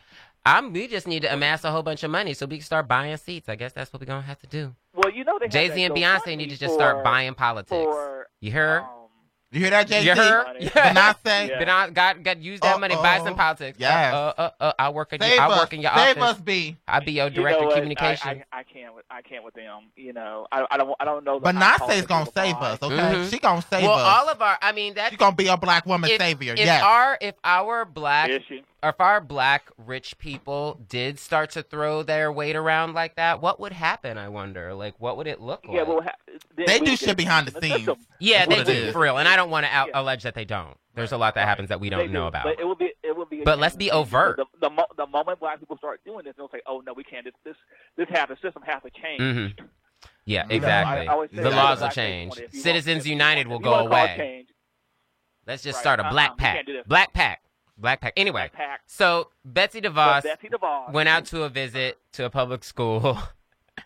I'm, 0.46 0.72
we 0.72 0.86
just 0.88 1.06
need 1.06 1.22
to 1.22 1.32
amass 1.32 1.64
a 1.64 1.70
whole 1.70 1.82
bunch 1.82 2.02
of 2.02 2.10
money 2.10 2.34
so 2.34 2.46
we 2.46 2.58
can 2.58 2.64
start 2.64 2.86
buying 2.86 3.16
seats. 3.16 3.48
I 3.48 3.54
guess 3.56 3.72
that's 3.72 3.92
what 3.92 4.00
we're 4.00 4.06
gonna 4.06 4.22
have 4.22 4.38
to 4.40 4.46
do. 4.46 4.74
Well, 4.94 5.10
you 5.10 5.24
know, 5.24 5.38
they 5.40 5.48
Jay 5.48 5.70
Z 5.70 5.82
and 5.82 5.94
Beyonce 5.94 6.36
need 6.36 6.50
to 6.50 6.56
just 6.58 6.74
start 6.74 7.02
buying 7.02 7.34
politics. 7.34 7.70
For 7.70 8.28
you 8.40 8.52
heard? 8.52 8.82
um, 8.82 8.88
You 9.50 9.60
hear 9.60 9.70
that, 9.70 9.88
Jay 9.88 10.00
Z? 10.02 10.06
You 10.06 10.14
heard? 10.14 10.46
Beyonce? 10.60 11.48
Yeah. 11.48 11.64
But 11.64 11.94
got 11.94 12.22
got 12.22 12.38
use 12.42 12.60
that 12.60 12.78
money, 12.78 12.94
buy 12.96 13.20
some 13.24 13.34
politics. 13.36 13.78
Yes. 13.80 14.12
Uh, 14.12 14.16
uh, 14.16 14.32
uh, 14.38 14.50
uh, 14.64 14.72
I 14.78 14.90
work 14.90 15.12
in 15.14 15.20
Save 15.20 15.32
your, 15.34 15.40
I 15.42 15.48
work 15.48 15.72
in 15.72 15.80
your 15.80 15.92
Save 15.94 16.18
office. 16.18 16.36
us, 16.36 16.40
B. 16.42 16.76
I 16.86 17.00
be 17.00 17.20
I'll 17.20 17.30
be 17.30 17.34
your 17.34 17.42
you 17.44 17.48
director 17.48 17.60
know 17.60 17.66
of 17.68 17.70
what? 17.70 17.76
communication. 17.76 18.28
I, 18.28 18.56
I, 18.56 18.60
I 18.60 18.62
can't. 18.64 18.94
with- 18.94 19.04
I 19.10 19.22
can't 19.22 19.44
with 19.44 19.54
them. 19.54 19.90
You 19.96 20.12
know, 20.12 20.46
I, 20.52 20.66
I 20.70 20.76
don't. 20.76 20.94
I 21.00 21.04
don't 21.06 21.24
know. 21.24 21.38
the 21.40 21.52
high 21.52 21.78
Beyonce's 21.78 22.06
gonna 22.06 22.26
save 22.34 22.54
mine. 22.56 22.64
us, 22.72 22.82
okay? 22.82 22.94
Mhm. 22.96 23.30
She 23.30 23.38
gonna 23.38 23.62
save 23.62 23.82
well, 23.84 23.92
us. 23.94 24.02
all 24.18 24.28
of 24.28 24.42
our, 24.42 24.58
I 24.60 24.72
mean, 24.72 24.92
that's 24.94 25.10
She 25.12 25.16
gonna 25.16 25.34
be 25.36 25.46
a 25.46 25.56
black 25.56 25.86
woman 25.86 26.10
if, 26.10 26.18
savior. 26.20 26.52
if 26.52 26.58
yes. 26.58 26.82
our 26.82 27.16
if 27.20 27.34
our 27.44 27.84
black 27.84 28.28
Is 28.30 28.42
she? 28.48 28.62
If 28.88 29.00
our 29.00 29.20
black 29.20 29.70
rich 29.76 30.18
people 30.18 30.80
did 30.88 31.18
start 31.18 31.50
to 31.50 31.62
throw 31.62 32.02
their 32.02 32.30
weight 32.30 32.56
around 32.56 32.94
like 32.94 33.16
that, 33.16 33.40
what 33.40 33.58
would 33.60 33.72
happen? 33.72 34.18
I 34.18 34.28
wonder. 34.28 34.74
Like, 34.74 34.94
what 34.98 35.16
would 35.16 35.26
it 35.26 35.40
look 35.40 35.64
like? 35.66 35.76
Yeah, 35.76 35.82
well, 35.82 36.02
ha- 36.02 36.12
then 36.56 36.66
They 36.66 36.78
do 36.80 36.90
could- 36.92 36.98
shit 36.98 37.16
behind 37.16 37.48
the 37.48 37.52
the 37.60 37.60
scenes. 37.60 37.88
yeah, 38.20 38.46
they 38.46 38.62
do 38.64 38.92
for 38.92 39.00
real, 39.00 39.18
and 39.18 39.28
I 39.28 39.36
don't 39.36 39.50
want 39.50 39.66
to 39.66 39.72
out- 39.74 39.88
Yeah. 39.88 40.00
allege 40.00 40.22
that 40.24 40.34
they 40.34 40.44
don't. 40.44 40.76
There's 40.94 41.12
a 41.12 41.16
lot 41.16 41.34
that 41.34 41.46
happens 41.48 41.70
that 41.70 41.80
we 41.80 41.90
don't 41.90 42.06
do, 42.06 42.12
know 42.12 42.26
about. 42.28 42.44
But 42.44 42.60
it 42.60 42.64
will 42.64 42.76
be. 42.76 42.92
It 43.02 43.16
will 43.16 43.26
be. 43.26 43.42
But 43.42 43.58
let's 43.58 43.74
be 43.76 43.90
overt. 43.90 44.36
The, 44.36 44.46
the, 44.60 44.70
mo- 44.70 44.86
the 44.96 45.06
moment 45.06 45.40
black 45.40 45.58
people 45.58 45.76
start 45.76 46.00
doing 46.04 46.24
this, 46.24 46.34
they'll 46.36 46.48
say, 46.50 46.60
"Oh 46.66 46.82
no, 46.86 46.92
we 46.92 47.02
can't. 47.02 47.24
This 47.24 47.34
this 47.44 47.56
this 47.96 48.06
half 48.10 48.28
the 48.28 48.36
system 48.42 48.62
has 48.66 48.80
to 48.82 48.90
change." 48.90 49.20
Mhm. 49.20 49.68
Yeah, 50.24 50.42
You 50.44 50.48
know, 50.50 50.54
exactly. 50.54 51.08
I 51.08 51.42
the 51.42 51.50
laws 51.50 51.78
will 51.78 51.86
black 51.86 51.94
change. 51.94 52.36
if 52.36 52.42
want- 52.42 52.54
Citizens 52.54 53.08
United 53.08 53.48
want- 53.48 53.62
will 53.62 53.70
go 53.70 53.70
wanna 53.72 53.88
call 53.88 53.98
it 53.98 54.04
away. 54.04 54.16
change, 54.16 54.48
Let's 55.46 55.62
just 55.62 55.76
Right. 55.76 55.80
start 55.82 56.00
a 56.00 56.04
Uh-uh, 56.04 56.10
black 56.10 56.36
pack. 56.38 56.54
can't 56.56 56.66
do 56.66 56.72
this. 56.74 56.86
Black 56.86 57.12
pack. 57.12 57.42
Black 57.76 58.00
pack. 58.00 58.12
Anyway, 58.16 58.40
Black 58.40 58.52
pack. 58.52 58.80
so 58.86 59.30
Betsy 59.44 59.80
DeVos 59.80 60.22
Betsy 60.22 60.48
DeVos 60.48 60.92
went 60.92 61.08
out 61.08 61.24
to 61.26 61.42
a 61.42 61.48
visit 61.48 61.98
to 62.12 62.24
a 62.24 62.30
public 62.30 62.62
school, 62.64 63.18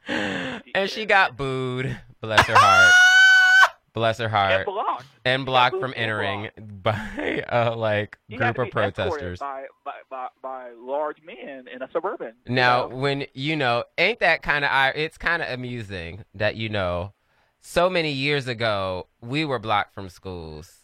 and 0.07 0.91
she 0.91 1.07
got 1.07 1.37
booed. 1.37 1.99
Bless 2.21 2.47
her 2.47 2.55
heart. 2.57 2.93
Bless 3.95 4.19
her 4.19 4.29
heart. 4.29 4.53
and 4.53 4.65
blocked. 4.67 5.05
And 5.25 5.47
blocked 5.47 5.81
from 5.81 5.93
entering 5.97 6.51
by 6.83 7.45
a 7.49 7.75
like 7.75 8.19
You 8.29 8.39
group 8.39 8.59
of 8.59 8.71
protesters. 8.71 9.39
by, 9.41 9.65
by 9.85 9.93
by 10.11 10.29
by 10.43 10.71
large 10.79 11.17
men 11.23 11.67
in 11.69 11.83
a 11.83 11.91
suburban. 11.91 12.35
you 12.47 12.55
Now, 12.55 12.87
know? 12.89 12.97
when 12.97 13.27
you 13.35 13.57
know, 13.57 13.85
ain't 13.97 14.21
that 14.21 14.43
kind 14.43 14.65
of 14.65 14.71
it's 14.95 15.19
kind 15.19 15.43
of 15.43 15.49
amusing 15.51 16.25
that 16.35 16.55
you 16.57 16.69
know, 16.69 17.13
so 17.61 17.91
many 17.91 18.13
years 18.13 18.47
ago 18.47 19.09
we 19.21 19.45
were 19.45 19.59
blocked 19.59 19.95
from 19.95 20.09
schools 20.09 20.78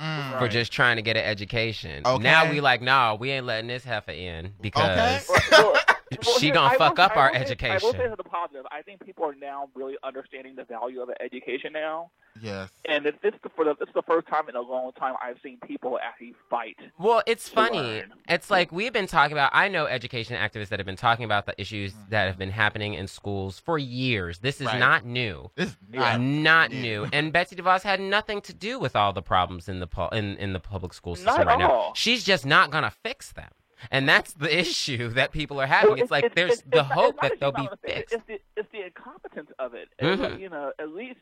Mm. 0.00 0.38
for 0.38 0.46
just 0.48 0.72
trying 0.72 0.96
to 0.96 1.02
get 1.02 1.16
an 1.16 1.24
education. 1.24 2.02
Okay. 2.04 2.22
Now 2.22 2.50
we 2.50 2.60
like, 2.60 2.82
no, 2.82 3.16
we 3.18 3.30
ain't 3.30 3.46
letting 3.46 3.68
this 3.68 3.82
heifer 3.82 4.10
in 4.10 4.52
because 4.60 5.24
Well, 5.28 5.40
well, 5.50 5.72
well, 5.72 6.38
she 6.38 6.50
gonna 6.50 6.74
I 6.74 6.76
fuck 6.76 6.98
will- 6.98 7.04
up 7.04 7.16
I 7.16 7.20
our 7.20 7.26
will 7.28 7.32
say- 7.32 7.36
I 7.38 7.38
will 7.38 7.46
education. 7.46 7.92
say 7.92 8.08
to 8.10 8.14
the 8.16 8.24
positive. 8.24 8.64
I 8.70 8.82
think 8.82 9.02
people 9.04 9.24
are 9.24 9.34
now 9.34 9.68
really 9.74 9.96
understanding 10.04 10.54
the 10.54 10.64
value 10.64 11.00
of 11.00 11.08
an 11.08 11.14
education 11.24 11.72
now, 11.72 12.10
Yes. 12.42 12.70
and 12.88 13.06
it's, 13.06 13.18
it's 13.22 13.36
the, 13.42 13.48
for 13.50 13.64
the 13.64 13.76
it's 13.80 13.92
the 13.94 14.02
first 14.02 14.26
time 14.28 14.48
in 14.48 14.56
a 14.56 14.60
long 14.60 14.92
time 14.92 15.14
I've 15.22 15.38
seen 15.42 15.58
people 15.66 15.98
actually 16.02 16.34
fight. 16.50 16.76
Well, 16.98 17.22
it's 17.26 17.48
funny. 17.48 17.78
learn. 17.78 18.12
It's 18.28 18.50
like 18.50 18.72
we've 18.72 18.92
been 18.92 19.06
talking 19.06 19.32
about. 19.32 19.50
I 19.52 19.68
know 19.68 19.86
education 19.86 20.36
activists 20.36 20.68
that 20.68 20.78
have 20.78 20.86
been 20.86 20.96
talking 20.96 21.24
about 21.24 21.46
the 21.46 21.60
issues 21.60 21.92
Mm-hmm. 21.92 22.10
that 22.10 22.26
have 22.26 22.38
been 22.38 22.50
happening 22.50 22.94
in 22.94 23.06
schools 23.06 23.58
for 23.58 23.78
years. 23.78 24.38
This 24.40 24.60
is 24.60 24.66
Right. 24.66 24.78
not 24.78 25.04
new. 25.04 25.50
This 25.56 25.68
is 25.70 25.76
not 25.90 26.20
not 26.20 26.70
new. 26.70 26.80
new. 27.02 27.08
And 27.12 27.32
Betsy 27.32 27.56
DeVos 27.56 27.82
had 27.82 28.00
nothing 28.00 28.40
to 28.42 28.52
do 28.54 28.78
with 28.78 28.94
all 28.96 29.12
the 29.12 29.22
problems 29.22 29.68
in 29.68 29.80
the 29.80 29.86
pu- 29.86 30.08
in 30.14 30.36
in 30.36 30.52
the 30.52 30.60
public 30.60 30.92
school 30.94 31.14
system 31.16 31.40
at 31.42 31.46
right 31.46 31.58
now. 31.58 31.92
She's 31.94 32.24
just 32.24 32.44
not 32.46 32.70
gonna 32.70 32.90
fix 32.90 33.32
them. 33.32 33.50
And 33.90 34.08
that's 34.08 34.32
the 34.32 34.58
issue 34.58 35.08
that 35.18 35.32
people 35.32 35.60
are 35.60 35.66
having. 35.66 35.90
Well, 35.92 36.00
it's, 36.02 36.10
like 36.10 36.34
there's 36.34 36.52
it's, 36.52 36.62
the 36.62 36.78
it's 36.80 36.88
hope 36.92 37.16
not 37.16 37.22
that 37.22 37.32
she's 37.32 37.40
they'll 37.40 37.52
be 37.52 37.56
gonna 37.58 37.76
fix 37.84 37.94
fixed. 37.94 38.14
It's 38.14 38.24
the 38.26 38.40
it's 38.56 38.68
the 38.72 38.84
incompetence 38.86 39.50
of 39.58 39.74
it. 39.74 39.88
And, 39.98 40.18
Mhm. 40.20 40.40
You 40.40 40.48
know, 40.48 40.72
at 40.78 40.88
least 40.90 41.18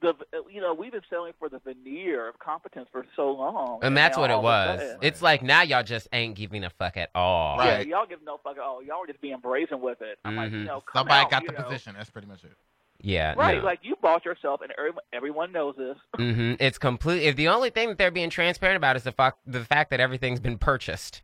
the 0.00 0.14
you 0.50 0.60
know 0.60 0.74
we've 0.74 0.92
been 0.92 1.02
selling 1.10 1.32
for 1.38 1.48
the 1.48 1.58
veneer 1.60 2.28
of 2.28 2.38
competence 2.38 2.88
for 2.92 3.04
so 3.16 3.30
long, 3.30 3.80
And 3.82 3.96
that's 3.96 4.16
what 4.16 4.30
it 4.30 4.34
all 4.34 4.38
of 4.40 4.44
a 4.44 4.46
was. 4.46 4.80
sudden- 4.80 4.98
It's 5.02 5.22
like 5.22 5.42
now 5.42 5.62
y'all 5.62 5.82
just 5.82 6.08
ain't 6.12 6.34
giving 6.36 6.64
a 6.64 6.70
fuck 6.70 6.96
at 6.96 7.10
all. 7.14 7.58
Right. 7.58 7.86
Yeah, 7.86 7.96
y'all 7.98 8.06
give 8.06 8.22
no 8.24 8.38
fuck. 8.44 8.56
at 8.56 8.62
all. 8.62 8.82
y'all 8.82 9.02
are 9.02 9.06
just 9.06 9.20
being 9.20 9.38
brazen 9.38 9.80
with 9.80 10.00
it. 10.02 10.18
I'm 10.24 10.36
like, 10.36 10.50
Mhm. 10.50 10.60
you 10.60 10.64
know, 10.64 10.82
Somebody 10.92 11.24
out, 11.24 11.30
got 11.30 11.46
the 11.46 11.52
know. 11.52 11.64
position. 11.64 11.94
That's 11.96 12.10
pretty 12.10 12.28
much 12.28 12.44
it. 12.44 12.52
Yeah. 13.00 13.34
Right, 13.36 13.58
no. 13.58 13.64
like 13.64 13.78
you 13.82 13.94
bought 14.02 14.24
yourself, 14.24 14.60
and 14.60 14.72
everyone, 14.76 15.02
everyone 15.12 15.52
knows 15.52 15.76
this. 15.76 15.96
Mm-hmm. 16.18 16.54
It's 16.58 16.78
complete. 16.78 17.22
If 17.22 17.36
the 17.36 17.48
only 17.48 17.70
thing 17.70 17.88
that 17.88 17.98
they're 17.98 18.10
being 18.10 18.30
transparent 18.30 18.76
about 18.76 18.96
is 18.96 19.04
the 19.04 19.12
fact 19.12 19.38
the 19.46 19.64
fact 19.64 19.90
that 19.90 20.00
everything's 20.00 20.40
been 20.40 20.58
purchased. 20.58 21.22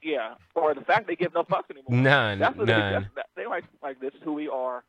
Yeah, 0.00 0.34
or 0.54 0.74
the 0.74 0.82
fact 0.82 1.08
they 1.08 1.16
give 1.16 1.34
no 1.34 1.42
fucks 1.42 1.68
anymore. 1.70 1.86
None. 2.00 2.38
That's 2.38 2.56
what 2.56 2.68
none. 2.68 2.92
They, 2.92 3.08
that's, 3.16 3.28
they 3.36 3.46
like 3.46 3.64
like 3.82 3.98
this. 4.00 4.14
Is 4.14 4.20
who 4.22 4.32
we 4.34 4.48
are. 4.48 4.84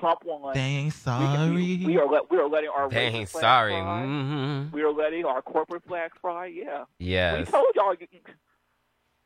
Trump 0.00 0.20
won. 0.24 0.54
They 0.54 0.60
ain't 0.60 0.86
We, 0.86 0.90
sorry. 0.90 1.50
we, 1.54 1.86
we 1.86 1.98
are 1.98 2.06
let, 2.08 2.30
we 2.30 2.38
are 2.38 2.48
letting 2.48 2.70
our 2.70 2.88
Dang, 2.88 3.12
racist 3.12 3.28
flag 3.30 3.40
sorry. 3.42 3.72
fly. 3.72 4.02
hmm 4.04 4.64
We 4.72 4.82
are 4.82 4.92
letting 4.92 5.24
our 5.24 5.42
corporate 5.42 5.84
flag 5.86 6.10
fly. 6.20 6.46
Yeah, 6.46 6.84
Yes. 6.98 7.46
we 7.46 7.52
told 7.52 7.66
y'all. 7.76 7.94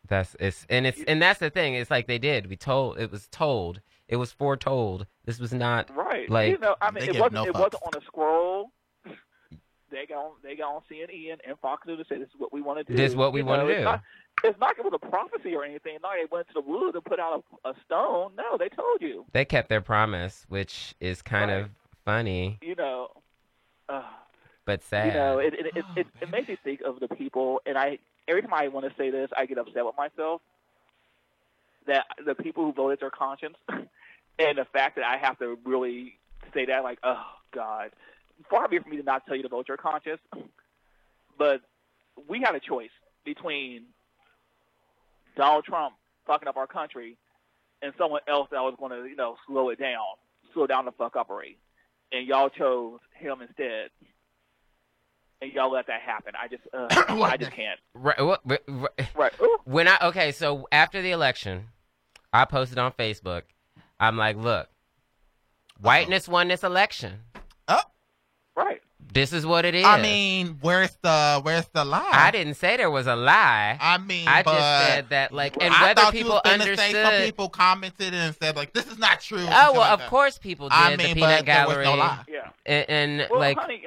That's 0.07 0.37
it's 0.39 0.67
and 0.69 0.87
it's 0.87 1.03
and 1.09 1.23
that's 1.23 1.41
the 1.41 1.49
thing. 1.49 1.75
It's 1.75 1.91
like 1.91 2.07
they 2.07 2.19
did. 2.19 2.49
We 2.49 2.57
told 2.57 2.99
it 2.99 3.11
was 3.11 3.27
told. 3.29 3.81
It 4.07 4.17
was 4.17 4.33
foretold. 4.33 5.07
This 5.25 5.39
was 5.39 5.55
not 5.55 5.89
Right. 5.97 6.29
Like, 6.29 6.51
you 6.51 6.59
know, 6.59 6.77
I 6.83 6.91
mean, 6.91 7.05
it 7.05 7.15
wasn't 7.15 7.33
no 7.33 7.45
it 7.45 7.55
fucks. 7.55 7.61
wasn't 7.61 7.83
on 7.87 8.03
a 8.03 8.05
scroll. 8.05 8.71
They 9.95 10.07
got 10.07 10.43
they 10.43 10.57
got 10.57 10.75
on 10.75 10.83
CNN 10.91 11.39
and 11.47 11.59
Fox 11.61 11.87
News 11.87 11.99
and 11.99 12.07
say 12.09 12.19
this 12.19 12.29
is 12.29 12.35
what 12.39 12.53
we 12.53 12.61
want 12.61 12.79
to 12.79 12.85
do. 12.85 12.97
This 12.97 13.13
is 13.13 13.17
what 13.17 13.33
we 13.33 13.41
You 13.41 13.47
know, 13.47 13.67
it's 13.69 13.79
do. 13.79 13.85
not- 13.85 14.03
It's 14.43 14.59
not 14.61 14.77
it 14.77 14.85
was 14.85 14.93
a 14.93 14.99
prophecy 14.99 15.55
or 15.55 15.65
anything. 15.65 15.97
Not 16.03 16.09
like 16.11 16.19
they 16.29 16.35
went 16.37 16.49
to 16.49 16.55
the 16.55 16.61
woods 16.61 16.95
and 16.97 17.05
put 17.05 17.21
out 17.21 17.45
a, 17.65 17.69
a 17.71 17.75
stone. 17.87 18.33
No, 18.37 18.59
they 18.59 18.69
told 18.69 19.01
you. 19.01 19.25
They 19.33 19.45
kept 19.45 19.69
their 19.69 19.81
promise, 19.81 20.45
which 20.49 20.95
is 21.01 21.23
kind 21.23 21.51
Right. 21.51 21.61
of 21.63 21.71
funny 22.05 22.59
You 22.61 22.75
know. 22.75 23.09
Uh, 23.89 24.03
but 24.67 24.83
sad. 24.83 25.07
You 25.07 25.13
know, 25.15 25.39
it 25.39 25.55
it, 25.55 25.67
it, 25.77 25.85
Oh, 25.89 25.93
it, 26.01 26.07
it 26.21 26.31
makes 26.31 26.49
me 26.49 26.57
think 26.65 26.81
of 26.83 26.99
the 27.01 27.09
people, 27.09 27.61
and 27.65 27.79
I 27.79 27.99
every 28.27 28.43
time 28.43 28.53
I 28.53 28.67
want 28.69 28.87
to 28.91 28.95
say 28.99 29.11
this, 29.11 29.31
I 29.37 29.47
get 29.47 29.59
upset 29.59 29.85
with 29.87 29.97
myself. 29.97 30.41
That 31.87 32.07
the 32.25 32.35
people 32.35 32.65
who 32.65 32.73
voted 32.73 33.01
their 33.01 33.11
conscience, 33.11 33.57
and 33.69 34.59
the 34.59 34.65
fact 34.73 34.97
that 34.97 35.05
I 35.05 35.19
have 35.19 35.39
to 35.39 35.59
really 35.65 36.19
say 36.55 36.65
that, 36.67 36.83
like, 36.83 36.99
oh 37.05 37.23
God, 37.55 37.91
far 38.51 38.69
be 38.69 38.77
it 38.77 38.83
for 38.85 38.89
me 38.91 38.97
to 38.99 39.03
not 39.03 39.27
tell 39.27 39.37
you 39.37 39.43
to 39.43 39.49
vote 39.49 39.67
your 39.69 39.77
conscience, 39.77 40.21
but 41.39 41.61
we 42.29 42.41
had 42.41 42.55
a 42.55 42.61
choice 42.61 42.91
between 43.25 43.85
Donald 45.37 45.65
Trump 45.65 45.95
fucking 46.27 46.49
up 46.49 46.57
our 46.57 46.67
country 46.67 47.17
and 47.83 47.93
someone 47.99 48.21
else 48.29 48.49
that 48.51 48.61
was 48.63 48.75
going 48.79 48.93
to, 48.93 49.09
you 49.09 49.17
know, 49.17 49.37
slow 49.47 49.71
it 49.71 49.79
down, 49.79 50.01
slow 50.53 50.67
down 50.67 50.85
the 50.85 50.93
fuck 50.93 51.15
upery, 51.15 51.59
and 52.13 52.27
y'all 52.27 52.49
chose 52.49 53.01
him 53.19 53.41
instead 53.43 53.91
and 55.43 55.53
y'all 55.53 55.71
let 55.73 55.87
that 55.89 56.01
happen. 56.01 56.33
I 56.41 56.49
just, 56.49 56.63
uh, 56.73 56.87
I 57.23 57.37
just 57.37 57.51
can't. 57.53 57.79
Right, 57.95 58.21
what- 58.21 58.45
what- 58.47 58.63
what- 58.69 58.95
Right. 59.15 59.33
When 59.65 59.89
I 59.89 59.97
okay, 60.03 60.31
so 60.33 60.69
after 60.71 61.01
the 61.03 61.11
election, 61.11 61.69
I 62.33 62.45
posted 62.45 62.79
on 62.79 62.93
Facebook. 62.93 63.43
I'm 63.99 64.17
like, 64.17 64.37
look, 64.37 64.69
whiteness 65.81 66.29
won 66.29 66.49
this 66.49 66.63
election. 66.63 67.21
Right. 68.57 68.81
This 69.13 69.33
is 69.33 69.47
what 69.47 69.65
it 69.65 69.75
is. 69.77 69.85
I 69.85 70.01
mean, 70.03 70.59
where's 70.61 70.97
the 71.03 71.41
where's 71.43 71.67
the 71.69 71.85
lie? 71.85 72.09
I 72.13 72.31
didn't 72.33 72.55
say 72.55 72.77
there 72.77 72.91
was 72.91 73.07
a 73.07 73.15
lie. 73.15 73.79
I 73.81 73.99
mean, 73.99 74.27
I 74.27 74.43
but 74.43 74.55
just 74.55 74.87
said 74.89 75.09
that, 75.11 75.33
like, 75.33 75.57
and 75.61 75.73
I 75.73 75.83
whether 75.83 76.01
thought 76.03 76.15
you 76.15 76.19
people 76.21 76.33
was 76.35 76.41
gonna 76.45 76.63
understood. 76.65 76.91
Say 76.93 77.03
some 77.03 77.27
people 77.27 77.49
commented 77.49 78.13
and 78.15 78.35
said 78.35 78.57
like, 78.57 78.73
"This 78.73 78.87
is 78.87 78.99
not 78.99 79.21
true." 79.21 79.39
oh 79.47 79.47
well, 79.73 79.75
like 79.77 79.93
of 79.93 79.99
that. 80.01 80.09
course 80.11 80.39
people 80.39 80.69
did. 80.69 80.75
I 80.77 80.97
the 80.97 81.03
peanut 81.15 81.21
but 81.21 81.47
there 81.47 81.67
was 81.67 81.75
gallery. 81.75 81.85
no 81.85 81.95
lie. 81.95 82.25
Yeah. 82.29 82.49
And, 82.67 82.91
and 83.21 83.29
Well, 83.31 83.39
like, 83.41 83.57
honey, 83.59 83.87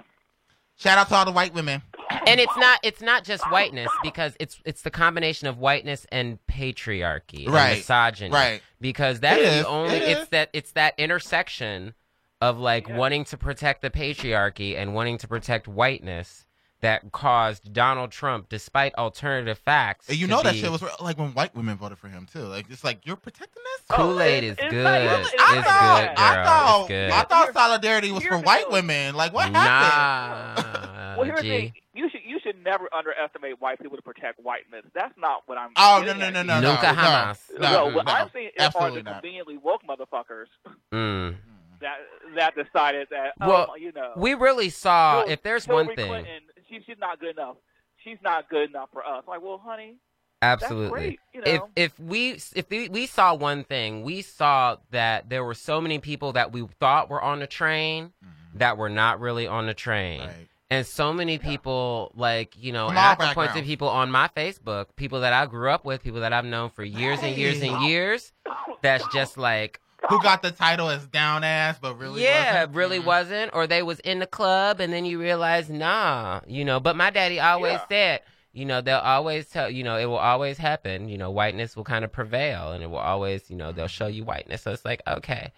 Shout 0.77 0.97
out 0.97 1.09
to 1.09 1.15
all 1.15 1.25
the 1.25 1.31
white 1.31 1.53
women. 1.53 1.81
and 2.27 2.39
it's 2.39 2.55
not 2.55 2.79
it's 2.83 3.01
not 3.01 3.23
just 3.25 3.43
whiteness 3.51 3.91
because 4.03 4.37
it's 4.39 4.61
it's 4.63 4.83
the 4.83 4.91
combination 4.91 5.47
of 5.47 5.57
whiteness 5.57 6.05
and 6.11 6.37
patriarchy, 6.47 7.45
and 7.45 7.53
Right. 7.53 7.77
misogyny, 7.77 8.31
Right. 8.31 8.61
Because 8.79 9.19
that's 9.19 9.41
It 9.41 9.63
the 9.63 9.67
only 9.67 9.95
It 9.95 10.17
it's 10.19 10.29
that 10.29 10.49
it's 10.53 10.71
that 10.73 10.93
intersection 10.97 11.95
of 12.41 12.59
like 12.59 12.87
wanting 12.89 13.23
to 13.25 13.37
protect 13.37 13.81
the 13.81 13.89
patriarchy 13.89 14.77
and 14.77 14.93
wanting 14.93 15.17
to 15.19 15.27
protect 15.27 15.67
whiteness 15.67 16.45
that 16.81 17.11
caused 17.11 17.73
Donald 17.73 18.11
Trump, 18.11 18.49
despite 18.49 18.93
alternative 18.95 19.57
facts, 19.57 20.07
And 20.09 20.17
you 20.19 20.27
to 20.27 20.31
know 20.31 20.43
that 20.43 20.53
be- 20.53 20.59
shit 20.59 20.69
was 20.71 20.83
like 21.01 21.17
when 21.17 21.29
white 21.33 21.55
women 21.55 21.75
voted 21.75 21.97
for 21.97 22.07
him 22.07 22.27
too. 22.31 22.41
Like 22.41 22.67
it's 22.69 22.83
like 22.83 23.03
you're 23.07 23.15
protecting 23.15 23.63
this. 23.63 23.97
Kool 23.97 24.21
Aid 24.21 24.43
is 24.43 24.55
good. 24.57 24.73
it's 24.73 24.73
It's, 24.73 25.31
good, 25.31 25.39
I 25.41 25.53
girl. 25.55 25.63
thought, 25.63 26.13
I 26.17 26.43
thought, 26.45 26.87
good. 26.87 27.09
I 27.11 27.23
thought 27.23 27.53
solidarity 27.53 28.11
was 28.11 28.23
for 28.23 28.37
white 28.37 28.69
women. 28.69 29.15
Like 29.15 29.33
what 29.33 29.51
happened? 29.51 30.65
nah, 30.93 31.15
well, 31.17 31.25
here's 31.25 31.41
the 31.41 31.49
thing. 31.49 31.73
You 31.95 32.09
should 32.11 32.21
you 32.27 32.39
should 32.43 32.63
never 32.63 32.87
underestimate 32.93 33.59
white 33.59 33.79
people 33.79 33.97
to 33.97 34.03
protect 34.03 34.39
whiteness. 34.39 34.83
That's 34.93 35.17
not 35.17 35.41
what 35.47 35.57
I'm. 35.57 35.69
Saying. 35.69 35.73
Oh 35.77 35.99
no 36.01 36.05
getting 36.05 36.19
no 36.33 36.39
at 36.39 36.45
no 36.45 36.53
here. 36.53 36.61
no 36.61 36.69
Nunca 36.73 36.93
no 36.93 37.01
jamás. 37.01 37.37
no 37.53 37.59
No, 37.59 37.89
no, 37.89 37.95
what 37.95 38.05
no, 38.05 38.11
I'm 38.11 38.29
saying 38.31 38.49
is 38.55 38.61
are 38.61 38.65
absolutely 38.67 39.01
the 39.01 39.09
not. 39.09 39.21
conveniently 39.23 39.57
woke 39.57 39.81
motherfuckers 39.89 40.45
Mm. 40.93 41.35
That 41.81 41.97
that 42.35 42.55
decided 42.55 43.07
that 43.11 43.33
Well, 43.39 43.67
oh, 43.71 43.75
you 43.75 43.91
know 43.91 44.13
We 44.15 44.33
really 44.33 44.69
saw 44.69 45.23
Hil- 45.23 45.31
if 45.33 45.43
there's 45.43 45.65
Hillary 45.65 45.87
one 45.87 45.95
thing. 45.95 46.07
Clinton, 46.07 46.41
she, 46.69 46.79
she's 46.85 46.97
not 46.99 47.19
good 47.19 47.31
enough. 47.37 47.57
She's 48.03 48.17
not 48.23 48.49
good 48.49 48.69
enough 48.69 48.89
for 48.93 49.05
us. 49.05 49.23
Like, 49.27 49.41
well, 49.41 49.61
honey, 49.63 49.95
Absolutely. 50.41 50.89
great, 50.89 51.19
you 51.33 51.41
If 51.45 51.59
know. 51.59 51.69
if 51.75 51.93
if 51.93 51.99
we 51.99 52.31
if 52.55 52.69
we, 52.69 52.89
we 52.89 53.05
saw 53.07 53.33
one 53.33 53.63
thing, 53.63 54.03
we 54.03 54.21
saw 54.21 54.77
that 54.91 55.29
there 55.29 55.43
were 55.43 55.55
so 55.55 55.81
many 55.81 55.99
people 55.99 56.33
that 56.33 56.51
we 56.51 56.65
thought 56.79 57.09
were 57.09 57.21
on 57.21 57.39
the 57.39 57.47
train 57.47 58.13
that 58.53 58.77
were 58.77 58.89
not 58.89 59.19
really 59.19 59.47
on 59.47 59.65
the 59.65 59.73
train. 59.73 60.21
Mm-hmm. 60.21 60.27
Right. 60.29 60.47
And 60.69 60.85
so 60.85 61.13
many 61.13 61.37
people, 61.37 62.11
like, 62.13 62.53
you 62.61 62.73
know, 62.73 62.87
From 62.87 62.97
and 62.97 63.05
all 63.05 63.11
I 63.13 63.15
can 63.15 63.33
point 63.33 63.53
to 63.53 63.61
people 63.61 63.87
on 63.87 64.11
my 64.11 64.29
Facebook, 64.35 64.87
people 64.97 65.21
that 65.21 65.31
I 65.31 65.45
grew 65.45 65.69
up 65.69 65.85
with, 65.85 66.03
people 66.03 66.19
that 66.19 66.33
I've 66.33 66.43
known 66.43 66.69
for 66.71 66.83
years 66.83 67.19
and 67.21 67.37
years 67.37 67.61
and 67.61 67.83
years, 67.83 68.33
that's 68.81 69.07
just 69.13 69.37
like, 69.37 69.79
Who 70.09 70.19
got 70.19 70.41
the 70.41 70.51
title 70.51 70.89
as 70.89 71.05
down 71.07 71.43
ass, 71.43 71.79
but 71.81 71.95
really 71.95 72.21
yeah, 72.23 72.61
wasn't? 72.61 72.75
really 72.75 72.99
Mhm. 72.99 73.05
wasn't, 73.05 73.51
or 73.53 73.67
they 73.67 73.83
was 73.83 73.99
in 74.01 74.19
the 74.19 74.27
club 74.27 74.79
and 74.79 74.93
then 74.93 75.05
you 75.05 75.19
realize, 75.19 75.69
nah, 75.69 76.39
you 76.47 76.63
know. 76.63 76.79
But 76.79 76.95
my 76.95 77.09
daddy 77.09 77.39
always 77.39 77.73
Yeah. 77.73 77.87
said, 77.89 78.21
you 78.53 78.65
know, 78.65 78.79
they'll 78.81 78.97
always 78.99 79.49
tell, 79.49 79.69
you 79.69 79.83
know, 79.83 79.97
it 79.97 80.05
will 80.05 80.17
always 80.17 80.57
happen. 80.57 81.09
You 81.09 81.17
know, 81.17 81.29
whiteness 81.31 81.75
will 81.75 81.83
kind 81.83 82.05
of 82.05 82.11
prevail, 82.11 82.71
and 82.71 82.83
it 82.83 82.87
will 82.89 82.97
always, 82.99 83.49
you 83.49 83.55
know, 83.57 83.71
they'll 83.71 83.87
show 83.87 84.07
you 84.07 84.23
whiteness. 84.23 84.61
So 84.61 84.71
it's 84.71 84.85
like, 84.85 85.01
okay, 85.07 85.51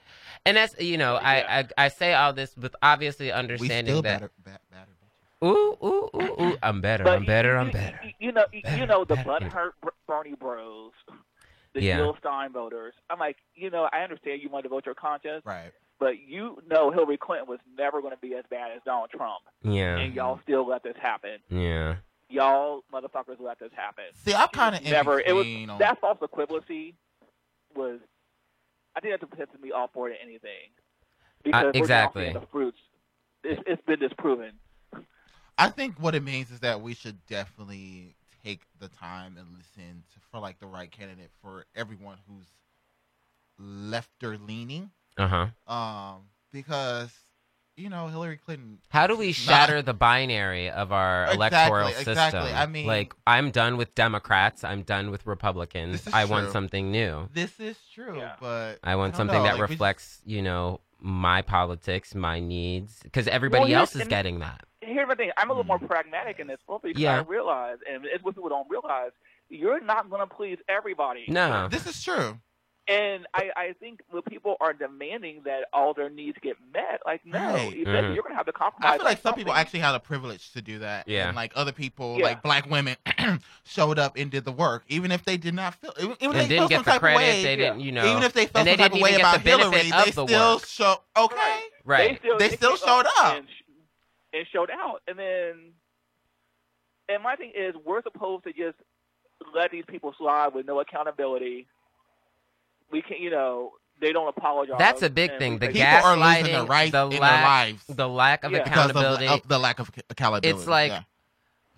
and 0.46 0.58
that's, 0.58 0.80
you 0.80 0.98
know, 0.98 1.14
Yeah. 1.16 1.20
I, 1.28 1.60
I 1.60 1.86
I 1.86 1.88
say 1.90 2.14
all 2.14 2.34
this 2.34 2.56
with 2.58 2.76
obviously 2.82 3.28
We 3.28 3.34
understanding 3.38 3.86
still 3.86 4.02
that. 4.02 4.20
better, 4.20 4.32
better, 4.44 4.60
better. 4.72 4.86
Ooh, 5.42 5.78
ooh, 5.82 6.10
ooh, 6.16 6.42
ooh, 6.42 6.58
I'm 6.62 6.82
better, 6.82 7.06
But 7.06 7.20
I'm 7.20 7.26
better, 7.26 7.54
you, 7.54 7.58
I'm 7.60 7.72
better. 7.72 8.00
You, 8.04 8.12
you 8.20 8.32
know, 8.34 8.46
you, 8.52 8.62
Better, 8.62 8.78
you 8.78 8.86
know 8.88 9.06
the 9.06 9.16
butt 9.16 9.44
hurt 9.44 9.74
Br- 9.82 9.90
Bernie 10.06 10.34
Bros, 10.36 10.92
the 11.74 11.82
Yeah. 11.84 11.98
Jill 11.98 12.16
Stein 12.20 12.52
voters. 12.52 12.94
I'm 13.10 13.20
like, 13.20 13.38
you 13.56 13.70
know, 13.70 13.88
I 13.92 14.02
understand 14.02 14.42
you 14.42 14.50
want 14.50 14.64
to 14.64 14.70
vote 14.70 14.86
your 14.86 14.96
conscience, 14.96 15.46
Right. 15.46 15.72
but 16.00 16.20
you 16.20 16.62
know 16.68 16.92
Hillary 16.92 17.18
Clinton 17.18 17.48
was 17.48 17.60
never 17.78 18.02
going 18.02 18.14
to 18.14 18.20
be 18.20 18.36
as 18.36 18.44
bad 18.50 18.72
as 18.76 18.82
Donald 18.86 19.10
Trump, 19.12 19.42
Yeah, 19.64 19.98
and 19.98 20.14
y'all 20.14 20.40
still 20.44 20.66
let 20.68 20.84
this 20.84 20.96
happen. 21.02 21.40
yeah. 21.50 21.96
Y'all 22.32 22.84
motherfuckers 22.94 23.40
let 23.40 23.58
this 23.58 23.72
happen. 23.76 24.04
See, 24.14 24.36
I'm 24.36 24.50
kind 24.50 24.76
of 24.76 24.84
never. 24.84 25.20
It 25.20 25.34
was 25.34 25.48
on, 25.68 25.80
that 25.80 26.00
false 26.00 26.20
equivalency 26.20 26.94
was. 27.76 28.00
I 28.96 29.00
think 29.00 29.14
that's 29.20 29.24
what 29.32 29.40
pisses 29.50 29.60
me 29.60 29.72
off 29.72 29.90
more 29.96 30.10
than 30.10 30.18
anything. 30.22 30.70
Because 31.44 31.64
we're 31.66 31.72
exactly. 31.80 32.32
the 32.32 32.42
fruits. 32.52 32.78
It's, 33.44 33.60
it's 33.66 33.82
been 33.88 33.98
disproven. 34.00 34.52
I 35.58 35.70
think 35.70 35.96
what 36.00 36.14
it 36.14 36.22
means 36.24 36.52
is 36.52 36.60
that 36.60 36.82
we 36.82 36.94
should 36.94 37.18
definitely 37.26 38.16
take 38.44 38.62
the 38.80 38.88
time 38.88 39.36
and 39.38 39.48
listen 39.58 40.04
to, 40.14 40.20
for 40.32 40.40
like 40.40 40.60
the 40.60 40.68
right 40.68 40.92
candidate 40.92 41.30
for 41.42 41.66
everyone 41.76 42.18
who's 42.28 42.46
lefter 43.62 44.38
leaning. 44.46 44.92
Uh 45.18 45.28
huh. 45.68 45.74
Um, 45.74 46.22
because 46.52 47.12
you 47.76 47.90
know 47.90 48.08
Hillary 48.08 48.38
Clinton. 48.38 48.80
How 48.90 49.08
do 49.08 49.16
we 49.16 49.32
shatter 49.32 49.78
not- 49.78 49.86
the 49.86 49.94
binary 49.94 50.70
of 50.70 50.92
our 50.92 51.24
Exactly, 51.32 51.38
electoral 51.38 51.88
system? 51.90 52.12
exactly. 52.12 52.52
I 52.54 52.66
mean- 52.66 52.88
like 52.88 53.14
I'm 53.28 53.52
done 53.52 53.78
with 53.78 53.94
Democrats. 53.96 54.64
I'm 54.64 54.84
done 54.84 55.12
with 55.12 55.26
Republicans. 55.26 55.92
This 55.94 56.08
is 56.08 56.14
I 56.14 56.26
want 56.26 56.52
something 56.52 56.92
new. 56.92 57.30
This 57.34 57.60
is 57.60 57.78
true, 57.94 58.18
Yeah. 58.18 58.36
but 58.40 58.80
I 58.84 58.96
want 58.96 59.14
don't 59.14 59.18
something 59.20 59.38
know, 59.38 59.44
that 59.44 59.52
like, 59.54 59.62
we 59.62 59.68
just- 59.68 59.72
reflects, 59.72 60.22
you 60.26 60.42
know, 60.42 60.82
my 61.02 61.42
politics, 61.42 62.14
my 62.16 62.40
needs, 62.40 63.00
because 63.04 63.28
everybody 63.28 63.72
Well, 63.72 63.82
else 63.82 63.96
is 63.96 64.02
and- 64.02 64.10
getting 64.10 64.40
that. 64.40 64.66
Here's 64.82 65.08
my 65.08 65.16
thing. 65.16 65.32
I'm 65.38 65.50
a 65.50 65.54
little 65.54 65.66
more 65.66 65.80
pragmatic 65.80 66.40
in 66.40 66.48
this 66.48 66.60
book 66.68 66.84
because 66.84 67.02
Yeah. 67.02 67.18
I 67.20 67.22
realize, 67.24 67.78
and 67.92 68.06
it's 68.06 68.24
what 68.24 68.36
people 68.36 68.50
don't 68.50 68.70
realize, 68.70 69.12
you're 69.50 69.82
not 69.82 70.10
going 70.10 70.22
to 70.22 70.28
please 70.34 70.58
everybody. 70.70 71.26
No. 71.28 71.68
This 71.68 71.86
is 71.86 72.02
true. 72.04 72.40
And 72.88 73.28
I, 73.36 73.52
I 73.56 73.74
think 73.80 74.00
when 74.10 74.24
people 74.24 74.56
are 74.62 74.74
demanding 74.74 75.42
that 75.46 75.66
all 75.74 75.94
their 75.94 76.10
needs 76.10 76.40
get 76.42 76.56
met, 76.74 77.02
like, 77.06 77.24
no, 77.24 77.38
Right. 77.38 77.74
eventually 77.74 77.84
Mhm. 77.86 78.14
you're 78.16 78.24
going 78.24 78.32
to 78.34 78.38
have 78.38 78.48
to 78.48 78.52
compromise. 78.52 78.94
I 78.94 78.98
feel 78.98 79.06
like 79.06 79.18
on 79.18 79.22
some 79.22 79.36
people 79.36 79.54
actually 79.54 79.82
had 79.82 79.94
a 79.94 80.00
privilege 80.00 80.52
to 80.54 80.62
do 80.64 80.80
that. 80.80 81.08
Yeah. 81.08 81.28
And 81.28 81.36
like 81.36 81.52
other 81.56 81.72
people, 81.72 82.18
Yeah. 82.18 82.26
like 82.26 82.42
black 82.42 82.68
women, 82.68 82.96
showed 83.64 84.00
up 84.00 84.18
and 84.18 84.32
did 84.32 84.44
the 84.44 84.52
work, 84.52 84.86
even 84.88 85.12
if 85.12 85.24
they 85.24 85.38
did 85.38 85.54
not 85.54 85.76
feel, 85.76 85.94
even 86.00 86.12
if 86.14 86.22
And 86.24 86.34
they 86.34 86.48
didn't 86.48 86.70
get 86.70 86.84
some 86.84 86.94
the 86.96 87.00
credit. 87.00 87.18
way, 87.18 87.44
They 87.44 87.56
didn't, 87.58 87.82
you 87.82 87.92
know, 87.92 88.06
even 88.10 88.24
if 88.24 88.34
they 88.34 88.48
felt 88.48 88.68
and 88.68 88.68
they 88.68 88.82
some 88.84 88.90
type 88.90 88.96
of 88.96 89.02
way 89.02 89.16
about 89.16 89.44
the 89.44 89.50
Hillary, 89.52 89.82
they 89.92 90.06
the 90.06 90.12
still 90.12 90.26
work. 90.56 90.66
show. 90.66 91.04
Okay. 91.16 91.62
Right. 91.86 92.10
They, 92.10 92.18
still, 92.28 92.38
They 92.40 92.50
still 92.50 92.76
showed 92.78 93.06
up. 93.20 93.44
And, 94.34 94.46
showed 94.54 94.70
out. 94.72 95.02
And 95.08 95.18
then, 95.18 95.54
and 97.08 97.24
my 97.24 97.36
thing 97.36 97.52
is, 97.56 97.76
we're 97.86 98.04
supposed 98.04 98.44
to 98.46 98.54
just 98.54 98.78
let 99.56 99.72
these 99.72 99.86
people 99.88 100.14
slide 100.18 100.54
with 100.54 100.66
no 100.66 100.80
accountability. 100.80 101.68
We 102.92 103.02
can't, 103.02 103.20
you 103.20 103.30
know, 103.30 103.72
they 104.02 104.12
don't 104.14 104.28
apologize. 104.28 104.78
That's 104.80 105.02
a 105.02 105.10
big 105.10 105.32
and 105.32 105.40
thing. 105.40 105.54
we 105.54 105.60
The 105.60 105.68
People 105.68 105.88
are 105.88 106.18
losing 106.18 106.46
gaslighting, 106.46 106.52
their 106.52 106.64
rights 106.66 106.92
the 106.92 107.04
in 107.06 107.10
their 107.12 107.20
lives 107.20 107.84
the 107.88 108.08
lack 108.08 108.44
of 108.44 108.52
Yeah. 108.52 108.64
because 108.64 108.90
of 108.90 108.96
accountability. 108.96 109.28
the, 109.28 109.34
of 109.34 109.48
the 109.48 109.60
lack 109.60 109.80
of 109.80 109.92
accountability. 110.10 110.48
It's 110.50 110.68
like 110.68 110.92
Yeah. 110.92 111.02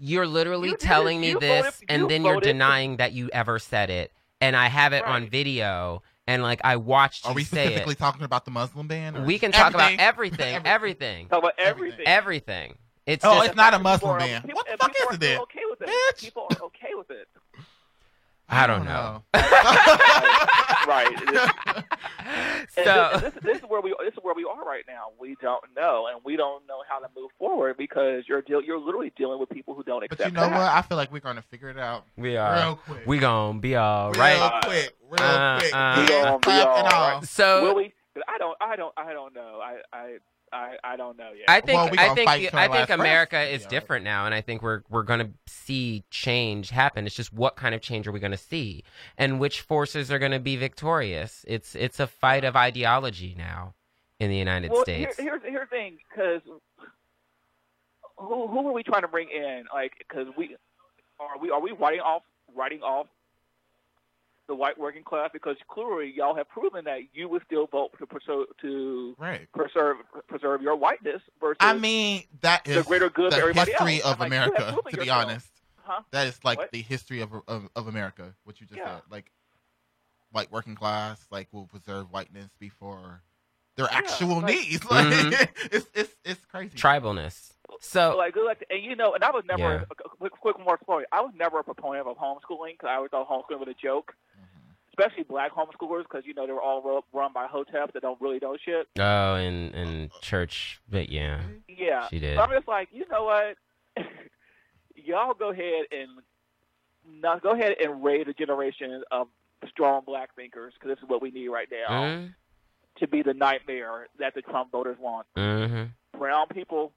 You're 0.04 0.26
literally 0.28 0.70
You 0.70 0.78
telling 0.78 1.22
me 1.22 1.36
this, 1.36 1.64
voted- 1.66 1.90
and 1.90 2.02
you 2.04 2.08
then 2.08 2.26
you're 2.26 2.40
denying 2.42 2.98
that 2.98 3.12
you 3.12 3.30
ever 3.34 3.60
said 3.60 3.92
it, 3.92 4.12
and 4.40 4.56
I 4.56 4.66
have 4.68 4.94
it 4.94 5.04
on 5.04 5.28
video, 5.28 6.02
and 6.34 6.44
like 6.44 6.62
I 6.64 6.76
watched 6.78 7.26
Are 7.26 7.32
you 7.32 7.36
we 7.36 7.44
say 7.44 7.66
specifically 7.66 7.94
it. 7.94 7.98
talking 8.00 8.24
about 8.24 8.46
the 8.46 8.52
Muslim 8.52 8.88
ban? 8.88 9.16
or 9.18 9.24
We 9.26 9.40
can 9.40 9.52
just 9.52 9.62
talk 9.62 9.74
about 9.74 9.92
everything? 10.00 10.40
everything, 10.56 10.66
everything, 10.66 11.28
talk 11.28 11.40
about 11.40 11.54
Everything. 11.58 12.06
everything. 12.08 12.08
everything. 12.08 12.76
It's 13.08 13.26
Oh, 13.26 13.34
just 13.36 13.48
it's 13.48 13.56
not 13.56 13.74
a 13.74 13.80
Muslim 13.80 14.18
ban. 14.20 14.44
What 14.54 14.68
the 14.70 14.78
fuck 14.78 14.92
is 14.92 14.96
it 14.96 15.06
still 15.06 15.18
then? 15.18 15.40
Okay 15.42 15.60
with 15.70 15.82
it. 15.82 15.90
Bitch. 15.90 16.22
People 16.24 16.48
are 16.52 16.66
okay 16.66 16.94
with 16.96 17.10
it. 17.12 17.28
I 18.52 18.68
don't 18.68 18.86
know. 18.86 19.24
right. 20.88 21.86
And 22.78 22.86
So 22.86 23.10
this, 23.14 23.22
this, 23.34 23.44
this 23.44 23.58
is 23.58 23.64
where 23.68 23.82
we 23.82 23.94
this 24.00 24.14
is 24.14 24.20
where 24.22 24.34
we 24.36 24.46
are 24.46 24.64
right 24.64 24.84
now. 24.88 25.08
We 25.20 25.36
don't 25.42 25.64
know, 25.76 26.08
and 26.10 26.22
we 26.24 26.38
don't 26.38 26.66
know 26.68 26.78
how 26.88 27.00
to 27.00 27.08
move 27.18 27.30
forward 27.38 27.76
because 27.78 28.24
you're 28.30 28.42
deal, 28.42 28.62
you're 28.62 28.80
literally 28.80 29.12
dealing 29.18 29.40
with 29.40 29.50
people 29.50 29.74
who 29.74 29.84
don't 29.84 30.04
accept. 30.04 30.18
But 30.20 30.28
accept 30.28 30.36
you 30.36 30.36
know 30.42 30.50
that. 30.50 30.58
what? 30.58 30.72
I 30.72 30.82
feel 30.84 30.96
like 30.98 31.12
we're 31.12 31.20
gonna 31.20 31.42
figure 31.42 31.70
it 31.70 31.78
out 31.78 32.06
we 32.16 32.38
are. 32.38 32.56
real 32.56 32.76
quick. 32.78 33.06
We 33.06 33.18
gonna 33.20 33.60
be 33.60 33.76
all 33.76 34.12
real 34.12 34.22
right. 34.22 34.62
quick, 34.64 34.96
real 35.10 35.22
Uh, 35.22 35.60
quick. 35.60 35.76
uh, 35.76 35.96
We 36.00 36.08
gonna 36.08 36.40
be 36.40 36.52
all 36.52 36.68
all. 36.68 37.16
right. 37.16 37.24
So 37.26 37.64
Will 37.64 37.76
we? 37.76 37.94
'Cause 38.14 38.24
I 38.30 38.38
don't. 38.38 38.58
I 38.62 38.76
don't. 38.78 38.94
I 38.98 39.12
don't 39.14 39.34
know. 39.34 39.60
I. 39.62 39.78
I. 39.92 40.18
I, 40.54 40.76
I 40.84 40.98
don't 40.98 41.18
know 41.18 41.32
yet. 41.32 41.50
I 41.50 41.62
think 41.62 41.82
Well, 41.82 41.90
we 41.90 41.98
I 41.98 42.14
think 42.14 42.28
fight 42.28 42.54
I 42.54 42.68
think 42.68 42.74
last 42.74 42.88
breath. 42.88 43.00
America 43.00 43.42
is 43.42 43.64
Yeah. 43.64 43.70
different 43.70 44.04
now, 44.04 44.26
and 44.26 44.36
I 44.36 44.42
think 44.42 44.62
we're 44.62 44.84
we're 44.90 45.04
going 45.04 45.20
to 45.20 45.30
see 45.48 46.04
change 46.10 46.70
happen. 46.72 47.06
It's 47.06 47.16
just 47.16 47.32
what 47.32 47.56
kind 47.56 47.74
of 47.74 47.82
change 47.82 48.08
are 48.08 48.12
we 48.12 48.20
going 48.20 48.32
to 48.32 48.38
see, 48.38 48.84
and 49.18 49.40
which 49.40 49.62
forces 49.62 50.12
are 50.12 50.20
going 50.20 50.34
to 50.34 50.40
be 50.40 50.58
victorious? 50.58 51.46
It's 51.48 51.74
it's 51.76 52.00
a 52.00 52.08
fight 52.08 52.44
of 52.44 52.56
ideology 52.56 53.34
now 53.38 53.76
in 54.20 54.30
the 54.30 54.38
United 54.38 54.72
well, 54.72 54.84
States. 54.84 55.18
Here, 55.18 55.40
here's 55.40 55.42
here's 55.44 55.70
the 55.70 55.76
thing, 55.76 55.98
because 56.10 56.42
who 58.18 58.48
who 58.48 58.68
are 58.68 58.74
we 58.74 58.84
trying 58.84 59.02
to 59.04 59.08
bring 59.08 59.30
in? 59.30 59.66
Like, 59.74 59.94
because 60.00 60.28
we 60.38 60.58
are 61.20 61.40
we 61.40 61.50
are 61.50 61.62
we 61.62 61.72
writing 61.72 62.02
off 62.02 62.24
writing 62.54 62.82
off 62.82 63.08
the 64.52 64.56
white 64.56 64.78
working 64.78 65.02
class 65.02 65.30
because 65.32 65.56
clearly 65.70 66.12
y'all 66.14 66.36
have 66.36 66.50
proven 66.50 66.84
that 66.84 67.00
you 67.14 67.30
would 67.30 67.42
still 67.46 67.68
vote 67.68 67.92
to 67.98 68.06
preserve 68.06 68.48
to 68.60 69.16
Right. 69.18 69.48
preserve 69.54 69.96
preserve 70.28 70.62
your 70.62 70.76
whiteness 70.76 71.22
versus 71.40 71.56
I 71.62 71.74
mean, 71.74 72.24
that 72.42 72.68
is 72.68 72.76
the 72.76 72.84
greater 72.84 73.10
good 73.10 73.32
the 73.32 73.54
history 73.54 73.96
else. 73.96 74.06
of 74.06 74.14
I'm 74.16 74.20
like, 74.20 74.28
America. 74.28 74.74
proven 74.74 74.92
To 74.92 74.98
be 74.98 75.06
yourself. 75.06 75.24
honest, 75.26 75.48
huh? 75.78 76.02
that 76.12 76.28
is 76.28 76.38
like 76.44 76.58
What? 76.58 76.72
the 76.72 76.82
history 76.82 77.22
of, 77.22 77.32
of 77.48 77.70
of 77.78 77.88
America. 77.88 78.36
What 78.44 78.60
you 78.60 78.68
just 78.68 78.80
Yeah. 78.82 78.96
said, 78.96 79.04
like 79.10 79.32
white 80.32 80.52
working 80.52 80.76
class, 80.76 81.26
like 81.32 81.48
will 81.54 81.68
preserve 81.68 82.12
whiteness 82.12 82.52
before 82.60 83.22
their 83.78 83.88
actual 83.92 84.42
like- 84.42 84.56
needs. 84.56 84.86
Like 84.92 85.08
Mhm. 85.08 85.50
it's 85.72 85.88
it's 85.94 86.16
it's 86.26 86.46
crazy. 86.46 86.76
Tribalness. 86.78 87.54
So 87.80 88.16
like, 88.18 88.36
like, 88.36 88.64
and 88.70 88.84
you 88.84 88.96
know, 88.96 89.14
and 89.16 89.24
I 89.24 89.32
was 89.32 89.44
never 89.46 89.62
Yeah. 89.62 89.84
a 89.90 90.10
quick, 90.18 90.34
quick 90.34 90.60
more 90.60 90.78
story. 90.84 91.06
I 91.12 91.22
was 91.22 91.32
never 91.36 91.60
a 91.60 91.64
proponent 91.64 92.06
of 92.08 92.18
homeschooling 92.18 92.74
because 92.74 92.90
I 92.90 92.96
always 92.96 93.10
thought 93.12 93.28
homeschooling 93.28 93.60
was 93.60 93.70
a 93.70 93.74
joke, 93.82 94.14
Mm-hmm. 94.38 94.72
especially 95.00 95.24
black 95.24 95.52
homeschoolers 95.54 96.04
because 96.04 96.24
you 96.26 96.34
know 96.36 96.46
they 96.46 96.54
were 96.54 96.62
all 96.62 97.04
run 97.14 97.32
by 97.34 97.48
hoteps 97.48 97.94
that 97.94 98.02
don't 98.02 98.20
really 98.22 98.40
know 98.42 98.56
shit. 98.64 98.88
oh, 99.00 99.34
and 99.36 99.74
in 99.74 100.10
church, 100.22 100.80
but 100.90 101.10
yeah, 101.10 101.42
Yeah, 101.68 102.08
She 102.10 102.20
did. 102.20 102.38
So 102.38 102.44
I'm 102.44 102.52
just 102.52 102.68
like, 102.68 102.90
you 102.92 103.06
know 103.10 103.24
what? 103.24 103.58
Y'all 104.96 105.34
go 105.34 105.50
ahead 105.52 105.86
and 105.92 106.10
not 107.22 107.42
go 107.42 107.52
ahead 107.52 107.76
and 107.82 108.04
raise 108.04 108.28
a 108.28 108.34
generation 108.34 109.04
of 109.12 109.28
strong 109.68 110.04
black 110.06 110.36
thinkers 110.36 110.74
because 110.76 110.96
this 110.96 111.04
is 111.04 111.10
what 111.10 111.22
we 111.22 111.32
need 111.32 111.48
right 111.48 111.68
now 111.72 112.02
mm, 112.04 112.34
to 113.02 113.08
be 113.08 113.22
the 113.22 113.34
nightmare 113.34 114.08
that 114.20 114.34
the 114.34 114.42
Trump 114.42 114.72
voters 114.72 114.98
want. 115.00 115.28
hmm 115.36 115.84
brown 116.18 116.46
people 116.54 116.92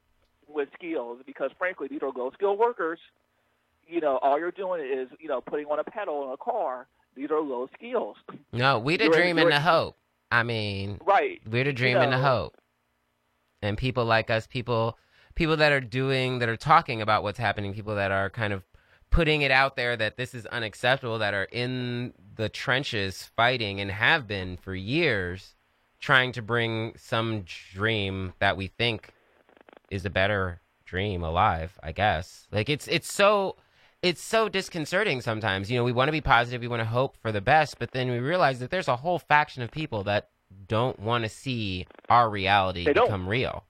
with 0.48 0.68
skills 0.74 1.18
because 1.26 1.50
frankly 1.58 1.88
these 1.88 2.02
are 2.02 2.10
low 2.14 2.30
skilled 2.34 2.58
workers. 2.58 2.98
You 3.88 4.00
know, 4.00 4.18
all 4.22 4.38
you're 4.38 4.50
doing 4.50 4.80
is, 4.82 5.08
you 5.18 5.28
know, 5.28 5.40
putting 5.40 5.66
on 5.66 5.78
a 5.78 5.84
pedal 5.84 6.24
in 6.26 6.30
a 6.32 6.36
car. 6.36 6.86
These 7.16 7.30
are 7.30 7.40
low 7.40 7.68
skills. 7.74 8.16
no, 8.52 8.78
we 8.78 8.96
the 8.96 9.04
You're- 9.04 9.16
dream 9.16 9.38
and 9.38 9.50
the 9.50 9.60
hope. 9.60 9.96
I 10.30 10.42
mean, 10.42 10.98
Right. 11.04 11.40
we're 11.46 11.64
the 11.64 11.72
dream 11.72 11.96
and 11.96 12.12
the 12.12 12.18
hope. 12.18 12.56
And 13.62 13.78
people 13.78 14.04
like 14.04 14.30
us, 14.30 14.46
people 14.46 14.98
people 15.34 15.56
that 15.56 15.72
are 15.72 15.80
doing 15.80 16.38
that 16.40 16.48
are 16.48 16.56
talking 16.56 17.00
about 17.02 17.22
what's 17.22 17.38
happening, 17.38 17.72
people 17.74 17.94
that 17.96 18.10
are 18.12 18.30
kind 18.30 18.52
of 18.52 18.62
putting 19.10 19.42
it 19.42 19.50
out 19.50 19.74
there 19.76 19.96
that 19.96 20.16
this 20.16 20.34
is 20.34 20.44
unacceptable, 20.46 21.18
that 21.18 21.34
are 21.34 21.48
in 21.50 22.12
the 22.36 22.48
trenches 22.48 23.24
fighting 23.36 23.80
and 23.80 23.90
have 23.90 24.26
been 24.26 24.56
for 24.56 24.74
years 24.74 25.53
trying 26.04 26.32
to 26.32 26.42
bring 26.42 26.92
some 26.98 27.46
dream 27.72 28.34
that 28.38 28.58
we 28.58 28.66
think 28.66 29.08
is 29.90 30.04
a 30.04 30.10
better 30.10 30.60
dream 30.84 31.22
alive, 31.22 31.78
I 31.82 31.92
guess. 31.92 32.46
Like 32.52 32.68
it's 32.68 32.86
it's 32.88 33.10
so 33.10 33.56
it's 34.02 34.22
so 34.22 34.50
disconcerting 34.50 35.22
sometimes. 35.22 35.70
You 35.70 35.78
know, 35.78 35.84
we 35.84 35.92
want 35.92 36.08
to 36.08 36.12
be 36.12 36.20
positive, 36.20 36.60
we 36.60 36.68
want 36.68 36.80
to 36.80 36.86
hope 36.86 37.16
for 37.22 37.32
the 37.32 37.40
best, 37.40 37.78
but 37.78 37.92
then 37.92 38.10
we 38.10 38.18
realize 38.18 38.58
that 38.58 38.68
there's 38.70 38.86
a 38.86 38.96
whole 38.96 39.18
faction 39.18 39.62
of 39.62 39.70
people 39.70 40.04
that 40.04 40.28
don't 40.68 41.00
want 41.00 41.24
to 41.24 41.30
see 41.30 41.86
our 42.10 42.28
reality 42.28 42.84
become 42.84 43.26
real. 43.26 43.64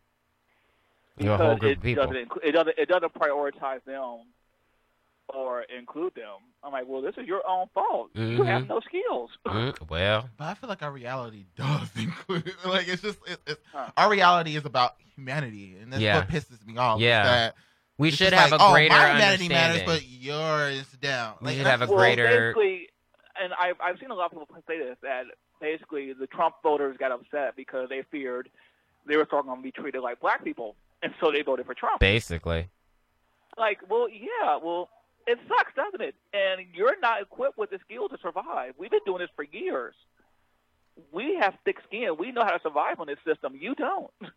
You 1.16 1.26
know, 1.26 1.34
a 1.34 1.36
whole 1.36 1.56
group 1.56 1.70
it 1.70 1.76
of 1.76 1.82
people. 1.84 2.06
doesn't 2.06 2.28
it 2.42 2.50
doesn't 2.50 2.74
it 2.76 2.88
doesn't 2.88 3.14
prioritize 3.14 3.84
them 3.84 4.22
or 5.28 5.62
include 5.62 6.14
them. 6.14 6.40
I'm 6.62 6.72
like, 6.72 6.84
well, 6.86 7.00
this 7.02 7.14
is 7.16 7.26
your 7.26 7.42
own 7.48 7.66
fault. 7.74 8.10
You 8.14 8.42
have 8.44 8.68
no 8.68 8.80
skills. 8.80 9.30
Mm, 9.46 9.88
well, 9.88 10.28
But 10.36 10.44
I 10.44 10.54
feel 10.54 10.68
like 10.68 10.82
our 10.82 10.90
reality 10.90 11.44
does 11.56 11.88
include 11.96 12.52
like 12.64 12.88
it's 12.88 13.02
just 13.02 13.18
it, 13.26 13.38
it's 13.46 13.60
Huh. 13.72 13.90
our 13.96 14.10
reality 14.10 14.56
is 14.56 14.64
about 14.64 14.94
humanity, 15.14 15.76
and 15.80 15.92
that's 15.92 16.02
Yeah. 16.02 16.18
what 16.18 16.28
pisses 16.28 16.64
me 16.66 16.76
off. 16.76 16.98
Yeah. 17.00 17.22
that 17.24 17.54
we 17.98 18.10
should 18.10 18.32
have 18.32 18.50
like, 18.50 18.60
a 18.60 18.64
oh, 18.64 18.72
greater 18.72 18.94
my 18.94 19.10
humanity 19.12 19.48
matters, 19.48 19.82
but 19.86 20.02
yours 20.08 20.80
is 20.80 20.98
down. 21.00 21.34
We 21.40 21.52
should 21.54 21.66
have 21.66 21.82
a 21.82 21.86
that's- 21.86 21.88
well, 21.90 21.98
greater- 21.98 22.52
basically, 22.54 22.88
and 23.40 23.52
I've 23.60 23.76
I've 23.80 23.98
seen 24.00 24.10
a 24.10 24.14
lot 24.14 24.26
of 24.26 24.30
people 24.32 24.48
say 24.66 24.78
this 24.78 24.96
that 25.02 25.24
basically 25.60 26.12
the 26.12 26.26
Trump 26.26 26.56
voters 26.62 26.96
got 26.98 27.12
upset 27.12 27.54
because 27.56 27.88
they 27.88 28.02
feared 28.10 28.50
they 29.06 29.16
were 29.16 29.24
starting 29.26 29.54
to 29.54 29.62
be 29.62 29.70
treated 29.70 30.00
like 30.00 30.20
black 30.20 30.42
people, 30.42 30.74
and 31.02 31.12
so 31.20 31.30
they 31.30 31.42
voted 31.42 31.66
for 31.66 31.74
Trump. 31.74 32.00
Basically. 32.00 32.68
Like, 33.56 33.78
well, 33.88 34.08
yeah, 34.08 34.56
well, 34.62 34.88
it 35.26 35.38
sucks, 35.48 35.74
doesn't 35.74 36.00
it? 36.00 36.14
And 36.32 36.66
you're 36.74 36.98
not 37.00 37.22
equipped 37.22 37.58
with 37.58 37.70
the 37.70 37.78
skill 37.84 38.08
to 38.08 38.18
survive. 38.22 38.74
We've 38.78 38.90
been 38.90 39.00
doing 39.06 39.20
this 39.20 39.30
for 39.36 39.44
years. 39.44 39.94
We 41.12 41.36
have 41.40 41.54
thick 41.64 41.78
skin. 41.88 42.16
We 42.18 42.30
know 42.32 42.44
how 42.44 42.52
to 42.52 42.60
survive 42.62 43.00
on 43.00 43.06
this 43.06 43.18
system. 43.26 43.54
You 43.58 43.74
don't. 43.74 44.10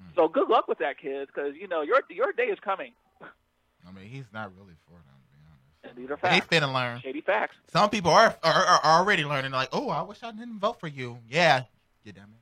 Hmm. 0.00 0.14
So 0.14 0.28
good 0.28 0.48
luck 0.48 0.68
with 0.68 0.78
that, 0.78 0.96
kids, 0.96 1.28
because 1.34 1.56
you 1.60 1.66
know 1.66 1.82
your 1.82 2.00
your 2.08 2.32
day 2.32 2.44
is 2.44 2.58
coming. 2.60 2.92
I 3.20 3.90
mean, 3.90 4.04
he's 4.08 4.26
not 4.32 4.52
really 4.56 4.74
for 4.86 4.92
them, 4.92 5.16
to 5.32 5.32
be 5.32 5.90
honest. 5.90 5.96
These 5.96 6.10
are 6.10 6.16
facts, 6.16 6.46
finna 6.46 6.72
learn. 6.72 7.00
shady 7.00 7.20
facts. 7.20 7.56
Some 7.72 7.90
people 7.90 8.12
are, 8.12 8.36
are 8.44 8.64
are 8.64 9.00
already 9.00 9.24
learning. 9.24 9.50
Like, 9.50 9.70
oh, 9.72 9.88
I 9.88 10.02
wish 10.02 10.22
I 10.22 10.30
didn't 10.30 10.60
vote 10.60 10.78
for 10.78 10.86
you. 10.86 11.18
Yeah, 11.28 11.64
you 12.04 12.12
dummy. 12.12 12.37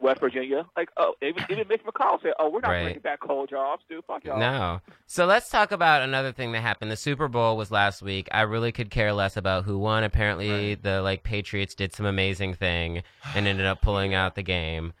West 0.00 0.20
Virginia, 0.20 0.64
like 0.76 0.88
oh, 0.96 1.14
even 1.22 1.44
even 1.50 1.66
Mitch 1.68 1.82
McConnell 1.84 2.22
said, 2.22 2.32
oh, 2.38 2.48
we're 2.50 2.60
not 2.60 2.68
Right. 2.70 2.82
bringing 2.84 3.00
back 3.02 3.20
coal 3.20 3.46
jobs, 3.46 3.82
dude. 3.88 4.04
Fuck 4.04 4.24
y'all. 4.24 4.38
No. 4.38 4.80
So 5.06 5.26
let's 5.26 5.48
talk 5.50 5.72
about 5.72 6.02
another 6.02 6.32
thing 6.32 6.52
that 6.52 6.60
happened. 6.60 6.90
The 6.90 6.96
Super 6.96 7.26
Bowl 7.28 7.56
was 7.56 7.70
last 7.70 8.00
week. 8.02 8.28
I 8.30 8.42
really 8.42 8.70
could 8.72 8.90
care 8.90 9.12
less 9.12 9.36
about 9.36 9.64
who 9.64 9.78
won. 9.78 10.04
Apparently, 10.04 10.50
Right. 10.70 10.82
the 10.82 11.02
like 11.02 11.22
Patriots 11.24 11.74
did 11.74 11.92
some 11.94 12.06
amazing 12.06 12.54
thing 12.54 13.02
and 13.34 13.46
ended 13.48 13.66
up 13.66 13.82
pulling 13.82 14.14
out 14.14 14.34
the 14.36 14.42
game. 14.42 14.92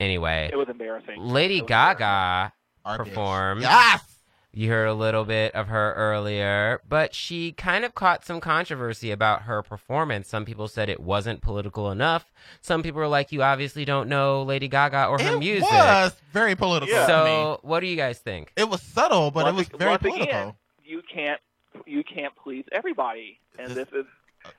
Anyway, 0.00 0.48
It 0.52 0.56
was 0.56 0.68
embarrassing. 0.68 1.20
Lady 1.20 1.60
was 1.60 1.68
Gaga 1.68 2.52
Our 2.84 2.98
bitch. 2.98 3.04
performed. 3.04 3.62
Yes. 3.62 4.07
You 4.52 4.70
heard 4.70 4.86
a 4.86 4.94
little 4.94 5.24
bit 5.24 5.54
of 5.54 5.68
her 5.68 5.92
earlier, 5.94 6.80
but 6.88 7.14
she 7.14 7.52
kind 7.52 7.84
of 7.84 7.94
caught 7.94 8.24
some 8.24 8.40
controversy 8.40 9.10
about 9.10 9.42
her 9.42 9.62
performance. 9.62 10.26
Some 10.28 10.44
people 10.46 10.68
said 10.68 10.88
it 10.88 11.00
wasn't 11.00 11.42
political 11.42 11.90
enough. 11.90 12.32
Some 12.62 12.82
people 12.82 12.98
were 13.00 13.08
like, 13.08 13.30
"You 13.30 13.42
obviously 13.42 13.84
don't 13.84 14.08
know 14.08 14.42
Lady 14.42 14.66
Gaga 14.66 15.06
or 15.06 15.18
her 15.20 15.34
it 15.36 15.38
music." 15.38 15.70
was 15.70 16.16
very 16.32 16.54
political. 16.56 16.94
Yeah. 16.94 17.06
So, 17.06 17.60
what 17.62 17.80
do 17.80 17.86
you 17.86 17.96
guys 17.96 18.18
think? 18.18 18.52
it 18.56 18.68
was 18.68 18.80
subtle, 18.82 19.30
but 19.30 19.46
it 19.46 19.54
was 19.54 19.68
very 19.68 19.90
once 19.92 20.02
political. 20.02 20.24
Again, 20.28 20.54
you 20.82 21.02
can't 21.12 21.40
you 21.86 22.02
can't 22.02 22.34
please 22.34 22.64
everybody, 22.72 23.38
and 23.58 23.68
This- 23.68 23.88
this 23.90 24.00
is 24.00 24.06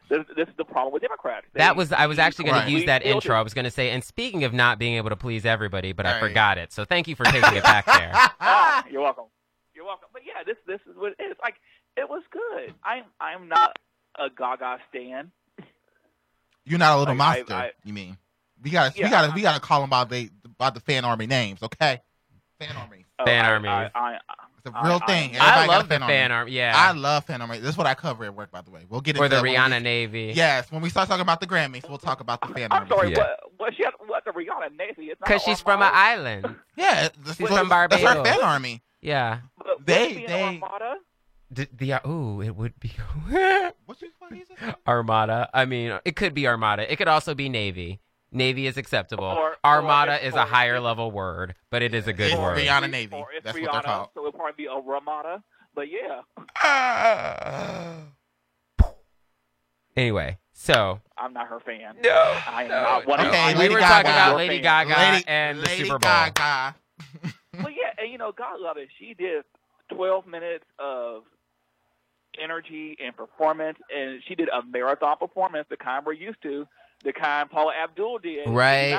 this, 0.07 0.19
this 0.35 0.47
is 0.47 0.53
the 0.57 0.65
problem 0.65 0.93
with 0.93 1.01
Democrats. 1.01 1.47
They- 1.53 1.59
That 1.59 1.75
was 1.75 1.91
I 1.91 2.05
was 2.05 2.19
actually 2.19 2.45
going 2.45 2.57
Right. 2.57 2.65
to 2.65 2.71
use 2.71 2.85
that 2.85 3.01
Please 3.01 3.11
intro. 3.15 3.35
I 3.35 3.41
was 3.41 3.55
going 3.55 3.65
to 3.65 3.71
say, 3.71 3.89
and 3.89 4.03
speaking 4.03 4.43
of 4.43 4.53
not 4.53 4.77
being 4.77 4.95
able 4.97 5.09
to 5.09 5.15
please 5.15 5.45
everybody, 5.47 5.93
but 5.93 6.05
I 6.05 6.19
forgot 6.19 6.57
it. 6.59 6.71
So 6.71 6.85
thank 6.85 7.07
you 7.07 7.15
for 7.15 7.23
taking 7.25 7.55
it 7.57 7.63
back 7.63 7.85
there. 7.87 8.11
Ah, 8.39 8.85
you're 8.91 9.01
welcome. 9.01 9.25
You're 9.89 9.95
welcome. 9.95 10.09
But 10.13 10.21
yeah, 10.25 10.43
this 10.45 10.57
this 10.67 10.79
is 10.91 10.95
what 10.99 11.13
it 11.17 11.23
is. 11.23 11.35
Like 11.41 11.55
it 11.97 12.07
was 12.09 12.21
good. 12.31 12.73
I'm 12.83 13.03
I'm 13.19 13.47
not 13.47 13.77
a 14.19 14.29
Gaga 14.29 14.77
stan. 14.89 15.31
You're 16.65 16.77
not 16.79 16.95
a 16.95 16.99
little 16.99 17.15
Like, 17.15 17.47
monster. 17.49 17.53
I- 17.55 17.71
you 17.83 17.93
mean? 17.93 18.17
We 18.61 18.69
got 18.71 18.93
to 18.93 18.99
Yeah, 18.99 19.05
we 19.07 19.09
got 19.11 19.27
to 19.29 19.31
we 19.35 19.41
got 19.41 19.55
to 19.55 19.61
call 19.61 19.81
them 19.81 19.89
by 19.89 20.03
the 20.03 20.29
by 20.57 20.69
the 20.69 20.79
fan 20.81 21.05
army 21.05 21.25
names, 21.27 21.63
okay? 21.63 22.01
Fan 22.59 22.75
army. 22.75 23.05
Oh, 23.17 23.25
Fan 23.25 23.45
I, 23.45 23.49
armies. 23.49 23.69
I, 23.69 23.89
I, 23.95 24.17
It's 24.57 24.65
a 24.73 24.77
I- 24.77 24.85
real 24.87 24.99
I- 25.01 25.05
thing. 25.07 25.37
I 25.37 25.39
I 25.39 25.63
Everybody 25.63 25.67
got 25.67 25.67
love 25.69 25.79
a 25.79 25.83
the 25.83 25.89
fan 25.89 26.01
army. 26.03 26.13
fan 26.13 26.31
army. 26.31 26.51
Yeah, 26.51 26.73
I 26.75 26.91
love 26.91 27.25
fan 27.25 27.41
army. 27.41 27.59
This 27.59 27.69
is 27.71 27.77
what 27.77 27.87
I 27.87 27.93
cover 27.95 28.25
at 28.25 28.35
work, 28.35 28.51
by 28.51 28.61
the 28.61 28.69
way. 28.69 28.81
We'll 28.89 28.99
get 29.01 29.15
into 29.15 29.25
or 29.25 29.29
the 29.29 29.37
that 29.37 29.43
Rihanna 29.45 29.77
we- 29.77 29.83
Navy. 29.83 30.33
Yes, 30.35 30.69
when 30.71 30.81
we 30.81 30.89
start 30.89 31.07
talking 31.07 31.21
about 31.21 31.39
the 31.39 31.47
Grammys, 31.47 31.87
we'll 31.89 31.97
talk 31.97 32.19
about 32.19 32.41
the 32.41 32.47
fan 32.53 32.67
I'm 32.71 32.79
army. 32.83 32.89
sorry. 32.89 33.11
Yeah. 33.11 33.17
What 33.17 33.39
what 33.57 33.75
she 33.75 33.83
had, 33.83 33.93
what 34.05 34.25
the 34.25 34.31
Rihanna 34.31 34.77
Navy? 34.77 35.05
It's 35.05 35.19
Because 35.19 35.41
she's 35.41 35.61
from 35.61 35.81
an 35.81 35.89
island. 35.93 36.53
Yeah, 36.75 37.07
this 37.25 37.37
She's 37.37 37.49
is- 37.49 37.57
from 37.57 37.69
That's 37.69 37.95
her 38.03 38.23
fan 38.23 38.41
army. 38.41 38.81
Yeah. 39.01 39.39
But 39.57 39.77
would 39.79 39.85
They- 39.85 40.11
it 40.11 40.15
be 40.17 40.25
an 40.25 40.31
they- 40.31 40.43
Armada? 40.61 40.95
D- 41.51 41.67
the 41.73 41.93
uh, 41.93 42.07
ooh, 42.07 42.41
it 42.43 42.55
would 42.55 42.79
be 42.79 42.89
What 43.85 44.01
you 44.01 44.09
what 44.19 44.31
you? 44.31 44.45
Armada. 44.87 45.49
I 45.51 45.65
mean, 45.65 45.97
it 46.05 46.15
could 46.15 46.35
be 46.35 46.47
Armada. 46.47 46.91
It 46.91 46.97
could 46.97 47.07
also 47.07 47.33
be 47.33 47.49
Navy. 47.49 47.99
Navy 48.31 48.67
is 48.67 48.77
acceptable. 48.77 49.23
Or- 49.25 49.51
or 49.53 49.57
Armada 49.63 50.13
it's- 50.15 50.27
is 50.29 50.35
a 50.35 50.45
higher 50.45 50.73
it's- 50.75 50.83
level 50.83 51.09
word, 51.09 51.55
but 51.71 51.81
it 51.81 51.95
is 51.95 52.07
a 52.07 52.13
good 52.13 52.31
It's 52.31 52.39
word. 52.39 52.57
Rihanna 52.59 52.91
Navy. 52.91 53.15
Or 53.15 53.31
it's 53.33 53.43
That's 53.43 53.57
Rihanna, 53.57 53.61
what 53.63 53.71
they're 53.73 53.81
called. 53.81 54.09
so 54.13 54.19
it'll 54.27 54.31
probably 54.33 54.63
be 54.63 54.65
a 54.67 54.75
Ramada. 54.79 55.41
But 55.73 55.87
yeah, 55.89 56.21
Anyway, 59.97 60.37
so 60.53 60.99
I'm 61.17 61.33
not 61.33 61.47
her 61.47 61.59
fan. 61.59 61.95
No, 62.03 62.09
I 62.47 62.63
am 62.63 62.69
no, 62.69 62.81
not 62.83 63.07
one 63.07 63.17
no. 63.19 63.25
of 63.25 63.29
Okay, 63.31 63.53
we 63.53 63.59
Lady 63.59 63.73
were 63.73 63.79
Gaga. 63.81 63.93
talking 63.93 64.11
about 64.11 64.37
Lady 64.37 64.61
fan. 64.61 64.85
Gaga 64.87 65.11
Lady, 65.13 65.23
and 65.27 65.57
the 65.59 65.63
Lady 65.63 65.83
Super 65.83 65.99
Bowl. 65.99 66.09
Gaga. 66.11 66.75
Well, 67.59 67.69
yeah, 67.71 67.91
and 68.01 68.11
you 68.11 68.17
know, 68.17 68.31
God 68.31 68.59
love 68.59 68.77
it. 68.77 68.89
She 68.99 69.13
did 69.13 69.43
12 69.93 70.25
minutes 70.27 70.65
of 70.79 71.23
energy 72.41 72.95
and 73.03 73.15
performance, 73.15 73.77
and 73.95 74.21
she 74.27 74.35
did 74.35 74.49
a 74.49 74.61
marathon 74.65 75.17
performance, 75.17 75.67
the 75.69 75.77
kind 75.77 76.05
we're 76.05 76.13
used 76.13 76.41
to, 76.43 76.67
the 77.03 77.13
kind 77.13 77.49
Paula 77.49 77.73
Abdul 77.83 78.19
did 78.19 78.47
Right. 78.49 78.93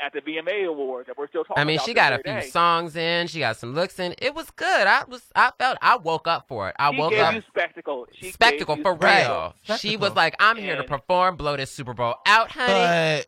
at 0.00 0.12
the 0.12 0.20
VMA 0.20 0.66
Awards 0.68 1.06
that 1.06 1.16
we're 1.16 1.28
still 1.28 1.42
talking 1.44 1.54
about. 1.54 1.60
I 1.62 1.64
mean, 1.64 1.76
about 1.76 1.86
she 1.86 1.94
got 1.94 2.12
a 2.12 2.16
few 2.16 2.24
day. 2.40 2.48
songs 2.50 2.96
in. 2.96 3.26
She 3.28 3.38
got 3.40 3.56
some 3.56 3.74
looks 3.74 3.98
in. 3.98 4.14
It 4.18 4.34
was 4.34 4.50
good. 4.50 4.86
I 4.86 5.04
was. 5.08 5.22
I 5.34 5.52
felt. 5.58 5.78
I 5.80 5.96
woke 5.96 6.26
up 6.28 6.48
for 6.48 6.68
it. 6.68 6.76
I 6.78 6.90
She 6.92 6.98
woke 6.98 7.10
gave 7.12 7.20
up. 7.20 7.34
you 7.34 7.42
spectacle. 7.48 8.06
She 8.12 8.30
spectacle 8.30 8.76
gave 8.76 8.84
for 8.84 8.94
spectacle. 8.96 9.54
real. 9.68 9.78
She 9.78 9.96
was 9.96 10.14
like, 10.14 10.34
"I'm 10.38 10.56
here 10.56 10.76
to 10.76 10.84
perform, 10.84 11.36
blow 11.36 11.56
this 11.56 11.72
Super 11.72 11.94
Bowl 11.94 12.16
out, 12.26 12.50
honey, 12.50 12.72
But 12.72 13.26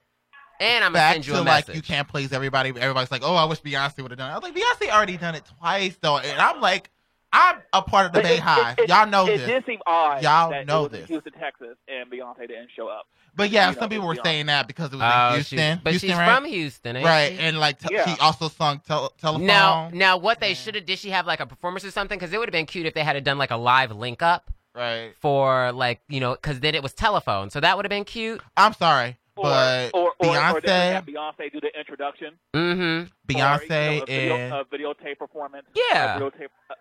and 0.60 0.84
I'm 0.84 0.92
gonna 0.92 0.94
back 0.94 1.12
send 1.14 1.26
you 1.26 1.32
to 1.34 1.40
a 1.40 1.42
like 1.42 1.68
you 1.74 1.82
can't 1.82 2.08
please 2.08 2.32
everybody. 2.32 2.70
Everybody's 2.70 3.10
like, 3.10 3.22
oh, 3.24 3.34
I 3.34 3.44
wish 3.44 3.60
Beyonce 3.60 4.02
would 4.02 4.10
have 4.10 4.18
done 4.18 4.30
it. 4.30 4.34
I 4.34 4.38
was 4.38 4.42
like, 4.44 4.54
Beyonce 4.54 4.90
already 4.94 5.16
done 5.16 5.34
it 5.34 5.44
twice 5.58 5.96
though, 6.00 6.18
and 6.18 6.40
I'm 6.40 6.60
like, 6.60 6.90
I'm 7.32 7.56
a 7.74 7.82
part 7.82 8.06
of 8.06 8.12
the 8.12 8.22
Bay 8.22 8.36
it- 8.36 8.40
High. 8.40 8.72
it- 8.72 8.78
it- 8.80 8.88
Y'all 8.88 9.06
know 9.06 9.24
it 9.26 9.36
this. 9.36 9.42
It 9.42 9.46
did 9.46 9.66
seem 9.66 9.80
odd 9.86 10.22
Y'all 10.22 10.50
that 10.50 10.66
know 10.66 10.86
it 10.86 10.92
was 10.92 10.92
in 10.94 11.00
this. 11.00 11.08
Houston, 11.10 11.32
Texas, 11.34 11.76
and 11.86 12.10
Beyonce 12.10 12.40
didn't 12.48 12.70
show 12.74 12.88
up. 12.88 13.06
But 13.36 13.50
yeah, 13.50 13.68
you 13.68 13.74
know, 13.74 13.80
some 13.80 13.90
people 13.90 14.06
were 14.08 14.14
Beyonce. 14.14 14.24
saying 14.24 14.46
that 14.46 14.66
because 14.66 14.92
it 14.92 14.96
was 14.96 15.02
Oh, 15.04 15.36
in 15.36 15.42
she- 15.44 15.56
Houston. 15.56 15.80
but 15.84 15.90
Houston, 15.90 16.08
she's 16.10 16.18
right? 16.18 16.34
from 16.34 16.44
Houston, 16.46 16.96
ain't 16.96 17.06
right? 17.06 17.32
she? 17.34 17.38
And 17.38 17.58
like, 17.60 17.78
t- 17.78 17.88
Yeah. 17.94 18.06
she 18.14 18.18
also 18.20 18.48
sung 18.48 18.80
tel- 18.86 19.10
telephone. 19.20 19.46
Now, 19.46 19.90
now, 19.92 20.16
what 20.16 20.40
they 20.40 20.54
should 20.54 20.74
have 20.74 20.86
did 20.86 20.98
she 20.98 21.10
have 21.10 21.26
like 21.26 21.40
a 21.40 21.46
performance 21.46 21.84
or 21.84 21.90
something? 21.90 22.18
Because 22.18 22.32
it 22.32 22.38
would 22.38 22.48
have 22.48 22.52
been 22.52 22.66
cute 22.66 22.86
if 22.86 22.94
they 22.94 23.04
had 23.04 23.22
done 23.24 23.36
like 23.38 23.50
a 23.50 23.56
live 23.56 23.92
link 23.92 24.22
up 24.22 24.50
right? 24.74 25.12
for 25.20 25.70
like 25.72 26.00
you 26.08 26.18
know, 26.20 26.32
because 26.32 26.60
then 26.60 26.74
it 26.74 26.82
was 26.82 26.94
telephone, 26.94 27.50
so 27.50 27.60
that 27.60 27.76
would 27.76 27.84
have 27.84 27.90
been 27.90 28.04
cute. 28.04 28.40
I'm 28.56 28.72
sorry, 28.72 29.10
Or, 29.10 29.16
but 29.42 29.90
or, 29.94 30.00
or, 30.02 30.12
or 30.18 30.60
they 30.60 30.68
Beyonce, 30.68 30.92
have 30.92 31.06
Beyonce 31.06 31.52
do 31.52 31.60
the 31.60 31.78
introduction. 31.78 32.34
Mm-hmm. 32.54 32.80
or, 32.82 33.08
Beyonce, 33.28 33.94
you 33.94 33.98
know, 34.00 34.02
a, 34.02 34.06
video, 34.06 34.36
and 34.36 34.52
a 34.52 34.64
videotape 34.64 35.18
performance. 35.18 35.66
Yeah. 35.74 36.16
A 36.16 36.20
videotape, 36.20 36.48
uh, 36.70 36.74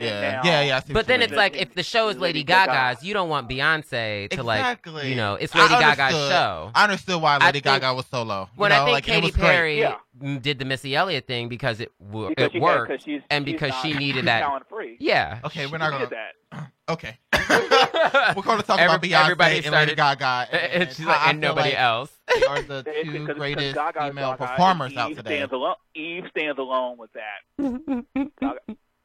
yeah, 0.00 0.20
now- 0.30 0.40
yeah, 0.44 0.60
yeah. 0.62 0.76
I 0.76 0.92
But 0.92 1.06
then 1.08 1.22
it's 1.22 1.32
like 1.32 1.56
if 1.56 1.74
the 1.74 1.82
show 1.82 2.08
is 2.08 2.16
Lady 2.18 2.38
Lady 2.40 2.44
Gaga's, 2.44 3.02
you 3.02 3.14
don't 3.14 3.28
want 3.28 3.48
Beyonce 3.48 4.30
to 4.30 4.42
like, 4.44 4.86
you 5.04 5.16
know, 5.16 5.34
it's 5.34 5.52
Lady 5.56 5.74
Gaga's 5.74 6.12
show. 6.14 6.70
I 6.74 6.84
understood 6.84 7.20
why 7.20 7.38
Lady 7.38 7.52
think- 7.60 7.64
Gaga 7.64 7.94
was 7.94 8.06
solo. 8.06 8.48
When 8.54 8.70
know, 8.70 8.76
I 8.76 8.84
think 8.84 8.92
like, 8.92 9.04
Katy. 9.04 9.32
Perry 9.32 9.80
Yeah. 9.80 9.96
did 10.40 10.60
the 10.60 10.64
Missy 10.64 10.94
Elliott 10.94 11.26
thing 11.26 11.48
because 11.48 11.80
it 11.80 11.90
w- 12.00 12.28
because 12.28 12.46
it 12.46 12.52
she 12.52 12.60
worked, 12.60 12.90
Had, 12.90 12.98
'cause 12.98 13.04
she's, 13.04 13.22
and 13.28 13.44
because 13.44 13.70
not- 13.70 13.82
she 13.82 13.94
needed 13.94 14.24
that. 14.26 14.40
talent 14.40 14.68
free. 14.68 14.96
Yeah. 15.00 15.40
Okay, 15.44 15.64
She 15.64 15.72
we're 15.72 15.78
not 15.78 15.90
needed 15.92 16.10
gonna. 16.10 16.10
that. 16.10 16.32
Okay, 16.88 17.18
we're 17.32 18.42
going 18.42 18.58
to 18.60 18.66
talk 18.66 18.80
about 18.80 19.02
Beyonce 19.02 19.22
everybody 19.24 19.56
and 19.56 19.66
started- 19.66 19.88
Lady 19.88 19.94
Gaga, 19.96 20.48
and, 20.52 20.82
And 20.84 20.96
she's 20.96 21.04
like, 21.06 21.20
I 21.20 21.30
and 21.30 21.40
feel 21.40 21.50
nobody 21.50 21.70
like 21.70 21.78
else. 21.78 22.10
They 22.34 22.46
are 22.46 22.62
the 22.62 22.82
two 22.82 22.90
because- 22.92 23.12
because 23.20 23.36
greatest 23.36 23.74
Gaga 23.74 24.08
female 24.08 24.30
Gaga, 24.30 24.42
and 24.42 24.50
performers 24.50 24.96
out 24.96 25.10
Eve 25.10 25.16
today. 25.18 25.36
Stands 25.38 25.52
alone, 25.52 25.74
Eve 25.94 26.24
stands 26.30 26.58
alone 26.58 26.96
with 26.96 27.10
that. 27.12 28.04
Gaga, 28.40 28.58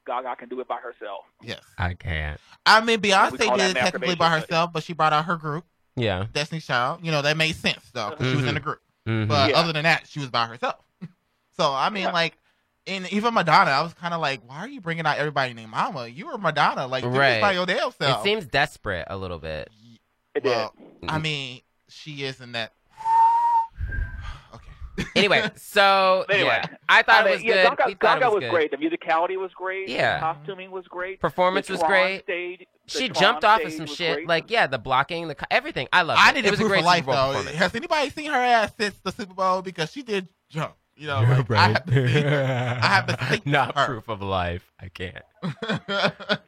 Gaga 0.08 0.36
can 0.38 0.50
do 0.50 0.60
it 0.62 0.68
by 0.68 0.78
herself. 0.78 1.26
Yes, 1.42 1.60
I 1.78 1.94
can't. 1.94 2.40
I 2.66 2.80
mean 2.82 3.00
Beyonce 3.02 3.38
did 3.58 3.72
it 3.72 3.80
technically 3.80 4.16
by 4.16 4.30
herself, 4.30 4.72
but 4.74 4.84
she 4.84 4.94
brought 4.94 5.12
out 5.14 5.26
her 5.26 5.36
group, 5.38 5.66
Yeah. 5.96 6.28
Destiny's 6.34 6.66
Child. 6.66 7.00
You 7.04 7.12
know 7.12 7.22
that 7.22 7.36
made 7.38 7.56
sense 7.56 7.90
though, 7.94 8.12
'cause 8.12 8.30
she 8.30 8.36
was 8.38 8.46
in 8.46 8.56
a 8.58 8.62
group. 8.62 8.80
Mhm. 9.08 9.28
But 9.28 9.50
Yeah. 9.50 9.60
other 9.60 9.74
than 9.74 9.84
that, 9.84 10.08
she 10.08 10.20
was 10.20 10.30
by 10.30 10.46
herself. 10.48 10.80
So 11.58 11.72
I 11.74 11.90
mean, 11.90 12.04
Yeah. 12.04 12.12
like, 12.14 12.38
and 12.86 13.12
even 13.14 13.34
Madonna, 13.34 13.72
I 13.72 13.82
was 13.82 13.94
kind 13.94 14.14
of 14.14 14.22
like, 14.22 14.42
why 14.48 14.58
are 14.58 14.68
you 14.68 14.82
bringing 14.82 15.06
out 15.06 15.18
everybody 15.18 15.54
named 15.54 15.72
Mama? 15.72 16.08
You 16.08 16.28
were 16.28 16.38
Madonna, 16.38 16.88
like, 16.88 17.06
Right. 17.06 17.42
by 17.42 17.54
your 17.54 17.66
damn 17.66 17.92
it 18.00 18.24
seems 18.24 18.46
desperate 18.46 19.06
a 19.10 19.18
little 19.18 19.40
bit. 19.40 19.70
It 20.36 20.44
well, 20.44 20.74
did. 21.02 21.10
I 21.10 21.20
mm. 21.20 21.22
mean, 21.22 21.62
she 21.88 22.24
is 22.24 22.42
in 22.42 22.54
that. 22.54 22.74
okay. 24.56 25.08
Anyway, 25.16 25.50
so 25.56 26.26
Anyway, 26.30 26.60
yeah, 26.62 26.78
I 26.90 27.04
thought 27.04 27.26
I 27.26 27.30
it 27.30 27.34
was 27.34 27.44
yeah, 27.44 27.70
good. 27.70 27.78
Gaga, 27.78 27.84
we 27.88 27.96
Gaga 27.96 28.22
it 28.22 28.26
was, 28.26 28.34
was 28.34 28.42
good. 28.42 28.52
great. 28.52 28.72
The 28.72 28.78
musicality 28.78 29.38
was 29.40 29.52
great. 29.56 29.88
Yeah. 29.88 30.16
The 30.16 30.20
costuming 30.20 30.72
was 30.72 30.86
great. 30.88 31.20
Performance 31.22 31.68
The 31.68 31.74
was 31.74 31.84
great. 31.84 32.24
Stage, 32.24 32.60
the 32.60 32.92
She 32.92 33.10
jumped 33.10 33.46
off 33.46 33.64
of 33.64 33.72
some 33.72 33.86
shit. 33.86 34.16
great. 34.16 34.28
Like 34.28 34.52
yeah, 34.52 34.68
the 34.68 34.80
blocking, 34.80 35.28
the 35.28 35.36
co- 35.36 35.46
everything. 35.50 35.88
I 35.94 36.02
love 36.02 36.18
it. 36.18 36.22
I 36.22 36.30
it 36.32 36.36
needed 36.36 36.52
was 36.52 36.60
a 36.60 36.64
great 36.64 36.80
of 36.80 36.86
life 36.86 37.06
though. 37.06 37.44
Has 37.56 37.74
anybody 37.76 38.10
seen 38.10 38.32
her 38.32 38.38
ass 38.38 38.72
since 38.78 38.96
the 39.04 39.12
Super 39.12 39.34
Bowl? 39.34 39.62
Because 39.62 39.92
she 39.92 40.04
did 40.04 40.28
jump. 40.50 40.76
You 40.96 41.08
know, 41.08 41.22
like, 41.50 41.52
I 41.52 41.68
have 41.70 41.86
to 41.88 42.08
see. 42.08 42.26
I 42.26 42.86
have 42.86 43.08
to 43.08 43.18
think 43.30 43.46
Not 43.48 43.76
her. 43.78 43.86
proof 43.88 44.10
of 44.10 44.22
life. 44.22 44.72
I 44.80 44.90
can't. 44.90 45.24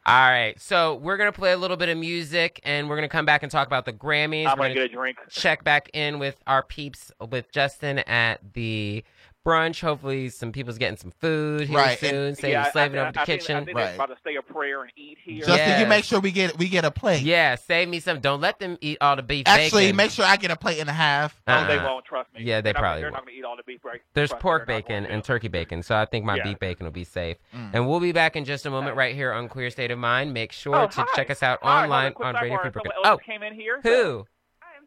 All 0.06 0.30
right, 0.30 0.54
so 0.60 0.94
we're 0.96 1.16
gonna 1.16 1.32
play 1.32 1.52
a 1.52 1.56
little 1.56 1.76
bit 1.76 1.88
of 1.88 1.98
music, 1.98 2.60
and 2.64 2.88
we're 2.88 2.96
gonna 2.96 3.08
come 3.08 3.26
back 3.26 3.42
and 3.42 3.50
talk 3.50 3.66
about 3.66 3.84
the 3.84 3.92
Grammys. 3.92 4.46
I'm 4.46 4.58
We're 4.58 4.66
gonna 4.66 4.74
get 4.74 4.84
a 4.84 4.88
drink. 4.88 5.18
check 5.30 5.64
back 5.64 5.90
in 5.92 6.18
with 6.18 6.36
our 6.46 6.62
peeps 6.62 7.10
with 7.30 7.50
Justin 7.52 7.98
at 8.00 8.40
the 8.54 9.02
brunch. 9.46 9.80
Hopefully, 9.80 10.28
some 10.28 10.50
people's 10.52 10.76
getting 10.78 10.96
some 10.96 11.12
food 11.12 11.68
here 11.68 11.76
Right, 11.78 11.98
soon. 11.98 12.14
and- 12.14 12.36
Say 12.38 12.50
yeah, 12.50 12.58
you're 12.62 12.66
I- 12.68 12.70
slaving 12.72 12.98
I, 12.98 13.02
over 13.02 13.12
the 13.12 13.20
I 13.20 13.24
think, 13.24 13.40
kitchen. 13.40 13.56
I 13.56 13.64
think 13.64 13.76
Right. 13.76 13.84
they're 13.86 13.94
about 13.94 14.06
to 14.08 14.16
say 14.24 14.34
a 14.36 14.42
prayer 14.42 14.82
and 14.82 14.90
eat 14.96 15.18
here. 15.22 15.38
Justin, 15.40 15.56
Yes. 15.56 15.80
you 15.80 15.86
make 15.86 16.04
sure 16.04 16.20
we 16.20 16.32
get 16.32 16.58
we 16.58 16.68
get 16.68 16.84
a 16.84 16.90
plate. 16.90 17.22
yeah, 17.22 17.54
save 17.54 17.88
me 17.88 18.00
some. 18.00 18.20
Don't 18.20 18.40
let 18.40 18.58
them 18.58 18.76
eat 18.80 18.98
all 19.00 19.14
the 19.16 19.22
beef. 19.22 19.46
Actually, 19.46 19.84
bacon. 19.86 19.96
make 19.96 20.10
sure 20.10 20.24
I 20.24 20.36
get 20.36 20.50
a 20.50 20.56
plate 20.56 20.80
and 20.80 20.90
a 20.90 20.92
half. 20.92 21.40
Oh, 21.46 21.66
they 21.66 21.78
Uh-uh. 21.78 21.84
won't 21.84 22.04
trust 22.04 22.32
me. 22.34 22.42
Yeah, 22.42 22.56
they 22.60 22.72
They're 22.72 22.74
not- 22.74 22.80
probably 22.80 23.00
They're 23.02 23.10
won't. 23.10 23.14
not 23.24 23.26
gonna 23.26 23.38
eat 23.38 23.44
all 23.44 23.56
the 23.56 23.62
beef. 23.62 23.84
Right? 23.84 24.00
There's 24.14 24.30
Trust 24.30 24.42
pork 24.42 24.66
bacon 24.66 25.06
and 25.06 25.22
turkey 25.22 25.48
bacon, 25.48 25.82
so 25.82 25.94
I 25.96 26.04
think 26.06 26.24
my 26.24 26.36
Yeah. 26.36 26.44
beef 26.44 26.58
bacon 26.58 26.84
will 26.84 26.92
be 26.92 27.04
safe. 27.04 27.36
Mm. 27.54 27.70
And 27.74 27.88
we'll 27.88 28.00
be 28.00 28.12
back 28.12 28.34
in 28.36 28.44
just 28.44 28.66
a 28.66 28.70
moment 28.70 28.96
right 28.96 29.14
here 29.14 29.32
on 29.32 29.48
Queer 29.48 29.70
State 29.70 29.90
of 29.90 29.98
Mind. 29.98 30.34
Make 30.34 30.52
sure 30.52 30.74
Oh, 30.76 30.86
to 30.88 31.00
hi. 31.02 31.06
check 31.14 31.30
us 31.30 31.42
out 31.42 31.60
Hi, 31.62 31.84
online 31.84 32.12
on 32.16 32.34
Radio 32.34 32.40
Free 32.40 32.48
someone 32.48 32.72
Brooklyn. 32.72 32.92
Oh, 33.04 33.16
came 33.18 33.42
in 33.42 33.54
here. 33.54 33.80
who? 33.82 34.26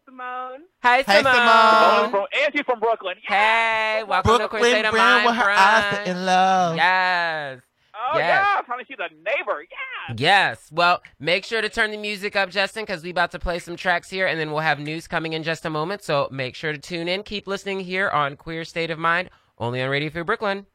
I'm 0.10 0.16
Simone. 0.18 0.62
Hi, 0.82 0.98
Hey, 1.04 1.18
Simone. 1.20 1.34
Simone. 1.36 2.12
From, 2.12 2.26
and 2.44 2.54
she's 2.56 2.66
from 2.66 2.80
Brooklyn. 2.80 3.16
Yeah. 3.30 3.98
Hey, 3.98 4.04
welcome 4.04 4.40
to 4.40 4.48
Queer 4.48 4.62
Brooklyn 4.62 4.72
State 4.72 4.86
of 4.86 4.92
Brim 4.92 5.04
Mind. 5.04 5.26
with 5.28 5.36
her 5.36 5.50
eyes 5.52 6.08
in 6.08 6.26
love. 6.26 6.76
Yes. 6.78 7.60
Oh 7.94 8.18
Yes. 8.18 8.46
yeah, 8.48 8.62
honey, 8.68 8.86
she's 8.88 8.98
a 9.00 9.14
neighbor. 9.14 9.62
Yeah. 10.10 10.16
Yes. 10.18 10.68
Well, 10.72 11.02
make 11.20 11.46
sure 11.46 11.62
to 11.62 11.70
turn 11.70 11.92
the 11.92 11.98
music 11.98 12.36
up, 12.36 12.50
Justin, 12.50 12.84
because 12.84 13.04
we 13.04 13.10
about 13.12 13.32
to 13.32 13.40
play 13.40 13.60
some 13.60 13.76
tracks 13.76 14.10
here, 14.10 14.26
and 14.26 14.40
then 14.40 14.50
we'll 14.52 14.62
have 14.62 14.80
news 14.80 15.08
coming 15.08 15.34
in 15.34 15.44
just 15.44 15.66
a 15.66 15.70
moment. 15.70 16.02
So 16.02 16.28
make 16.32 16.56
sure 16.56 16.72
to 16.72 16.80
tune 16.80 17.08
in. 17.08 17.22
Keep 17.24 17.46
listening 17.46 17.82
here 17.82 18.10
on 18.10 18.36
Queer 18.36 18.64
State 18.66 18.90
of 18.90 18.98
Mind, 18.98 19.30
only 19.60 19.82
on 19.82 19.90
Radio 19.90 20.10
Free 20.10 20.24
Brooklyn. 20.24 20.66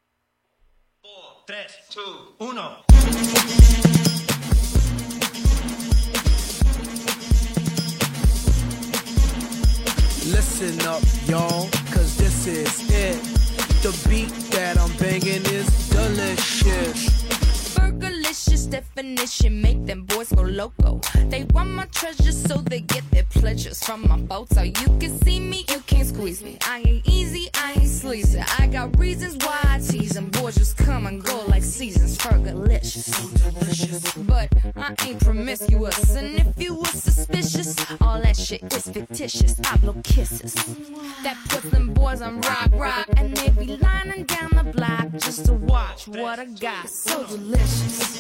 Tres, 1.46 1.76
two, 1.90 2.00
uno. 2.40 2.76
Listen 10.34 10.80
up, 10.88 11.00
y'all, 11.28 11.68
cause 11.92 12.16
this 12.16 12.48
is 12.48 12.90
it. 12.90 13.22
The 13.84 13.96
beat 14.08 14.32
that 14.50 14.76
I'm 14.76 14.90
banging 14.96 15.46
is 15.46 15.88
delicious. 15.90 17.23
Definition 18.74 19.62
make 19.62 19.86
them 19.86 20.02
boys 20.02 20.30
go 20.32 20.42
loco. 20.42 21.00
They 21.28 21.44
want 21.54 21.70
my 21.70 21.84
treasures 21.92 22.42
so 22.42 22.56
they 22.56 22.80
get 22.80 23.08
their 23.12 23.22
pleasures 23.22 23.80
from 23.84 24.02
my 24.08 24.18
photo. 24.26 24.62
You 24.62 24.98
can 24.98 25.16
see 25.22 25.38
me, 25.38 25.64
you 25.70 25.78
can't 25.86 26.08
squeeze 26.08 26.42
me. 26.42 26.58
I 26.62 26.82
ain't 26.84 27.08
easy, 27.08 27.50
I 27.54 27.74
ain't 27.74 27.88
sleazy. 27.88 28.40
I 28.58 28.66
got 28.66 28.98
reasons 28.98 29.36
why 29.46 29.60
I 29.62 29.78
tease 29.78 30.14
them. 30.14 30.28
Boys 30.30 30.56
just 30.56 30.76
come 30.76 31.06
and 31.06 31.22
go 31.22 31.44
like 31.46 31.62
seasons. 31.62 32.18
Fergalicious. 32.18 33.06
But 34.26 34.48
I 34.74 34.92
ain't 35.06 35.20
promiscuous. 35.20 36.16
And 36.16 36.34
if 36.34 36.60
you 36.60 36.74
were 36.74 36.86
suspicious, 36.86 37.76
all 38.00 38.20
that 38.22 38.36
shit 38.36 38.64
is 38.74 38.88
fictitious. 38.88 39.54
I 39.70 39.76
blow 39.76 39.94
kisses. 40.02 40.52
That 41.22 41.38
puts 41.48 41.70
them 41.70 41.94
boys 41.94 42.22
on 42.22 42.40
rock, 42.40 42.70
rock. 42.72 43.06
And 43.16 43.36
they 43.36 43.50
be 43.50 43.76
lining 43.76 44.24
down 44.24 44.53
just 45.18 45.46
to 45.46 45.52
watch 45.54 46.08
what 46.08 46.38
I 46.38 46.44
got. 46.46 46.88
So 46.88 47.24
delicious. 47.26 48.16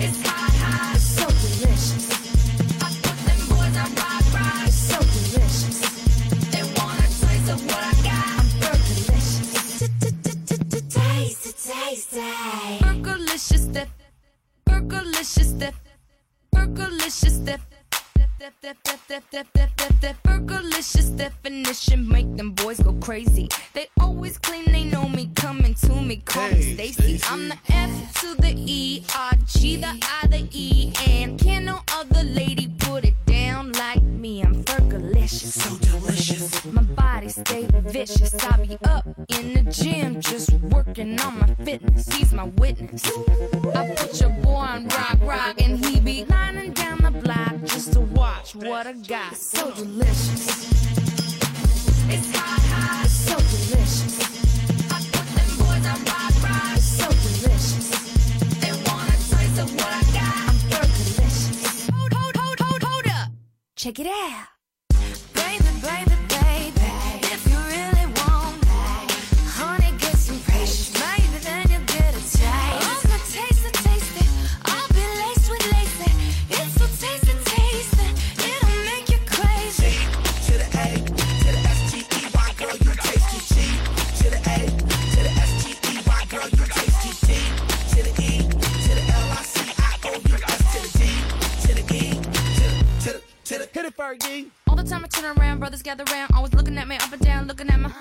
It's 0.00 0.26
hot, 0.26 0.50
hot, 0.62 0.96
so 0.98 1.26
delicious. 1.26 2.10
I 2.80 2.88
put 3.02 3.18
them 3.26 3.40
boys 3.48 3.76
on 3.76 3.94
rock, 4.00 4.24
rock, 4.32 4.68
so 4.70 4.98
delicious. 4.98 5.80
They 6.50 6.62
wanna 6.78 7.08
taste 7.20 7.50
of 7.52 7.60
what 7.66 7.82
I 7.84 7.92
got. 8.02 8.38
I'm 8.38 8.46
Fergalicious. 8.62 9.78
Taste 10.90 11.46
it, 11.46 11.56
taste 11.58 12.12
it. 12.14 12.80
Fergalicious, 12.82 13.72
def. 13.72 13.88
Fergalicious, 14.66 15.58
def. 15.58 15.74
Fergalicious, 16.54 17.44
def. 18.42 20.16
Fergalicious 20.24 21.16
definition 21.16 22.08
make 22.08 22.36
them 22.36 22.52
boys 22.52 22.80
go 22.80 22.92
crazy. 22.94 23.48
They 23.74 23.86
always 24.00 24.38
claim 24.38 24.64
they 24.66 24.84
know 24.84 25.08
me, 25.08 25.30
coming 25.34 25.74
to 25.74 26.00
me, 26.00 26.16
call 26.16 26.48
me 26.48 26.74
Hey, 26.74 26.92
Stacy. 26.92 27.20
I'm 27.28 27.48
the 27.48 27.58
F 27.68 28.20
to 28.20 28.34
the 28.34 28.54
E, 28.56 29.04
R 29.16 29.32
G 29.46 29.76
the 29.76 29.86
I 29.86 30.26
the 30.26 30.48
E, 30.50 30.92
and 31.06 31.38
can 31.38 31.66
no 31.66 31.80
other 31.92 32.24
lady 32.24 32.68
put 32.78 33.04
it 33.04 33.14
like 33.74 34.02
me? 34.02 34.42
I'm 34.42 34.64
Fergalicious. 34.64 35.52
So 35.62 35.76
delicious. 35.78 36.64
My 36.66 36.82
body 36.82 37.28
stay 37.28 37.66
vicious. 37.70 38.34
I 38.44 38.56
be 38.64 38.76
up 38.84 39.06
in 39.28 39.54
the 39.54 39.70
gym 39.70 40.20
just 40.20 40.52
working 40.74 41.20
on 41.20 41.38
my 41.38 41.54
fitness. 41.64 42.06
He's 42.12 42.32
my 42.32 42.44
witness. 42.58 43.04
I 43.74 43.94
put 43.96 44.20
your 44.20 44.30
boy 44.30 44.54
on 44.54 44.88
rock, 44.88 45.18
rock, 45.22 45.60
and 45.60 45.84
he 45.84 46.00
be 46.00 46.24
lining 46.24 46.72
down 46.72 46.98
the 46.98 47.10
block 47.10 47.54
just 47.64 47.92
to 47.94 48.00
watch 48.00 48.54
what 48.54 48.86
I 48.86 48.92
got. 48.92 49.36
So 49.36 49.70
delicious. 49.72 50.70
It's 52.08 52.36
hot, 52.36 52.60
hot. 52.72 53.06
So 53.08 53.36
delicious. 53.36 54.20
I 54.90 54.98
put 55.12 55.26
them 55.36 55.50
boys 55.58 55.86
on 55.86 56.04
rock, 56.04 56.34
rock. 56.42 56.76
It's 56.76 56.84
so 56.84 57.08
delicious. 57.08 57.88
They 58.60 58.72
want 58.90 59.08
a 59.08 59.16
taste 59.30 59.58
of 59.60 59.74
what 59.74 59.92
I 59.92 60.01
Check 63.82 63.98
it 63.98 64.06
out. 64.06 64.46
Baby, 65.34 65.64
baby, 65.82 66.11
hit 93.82 93.92
it 93.92 93.96
Fergie. 93.96 94.50
All 94.68 94.76
the 94.76 94.84
time 94.84 95.04
I 95.04 95.08
turn 95.08 95.36
around, 95.38 95.58
brothers 95.58 95.82
gather 95.82 96.04
around, 96.12 96.30
always 96.34 96.54
looking 96.54 96.78
at 96.78 96.86
me 96.86 96.96
up 96.96 97.12
and 97.12 97.20
down, 97.20 97.46
looking 97.46 97.68
at 97.68 97.80
my. 97.80 97.92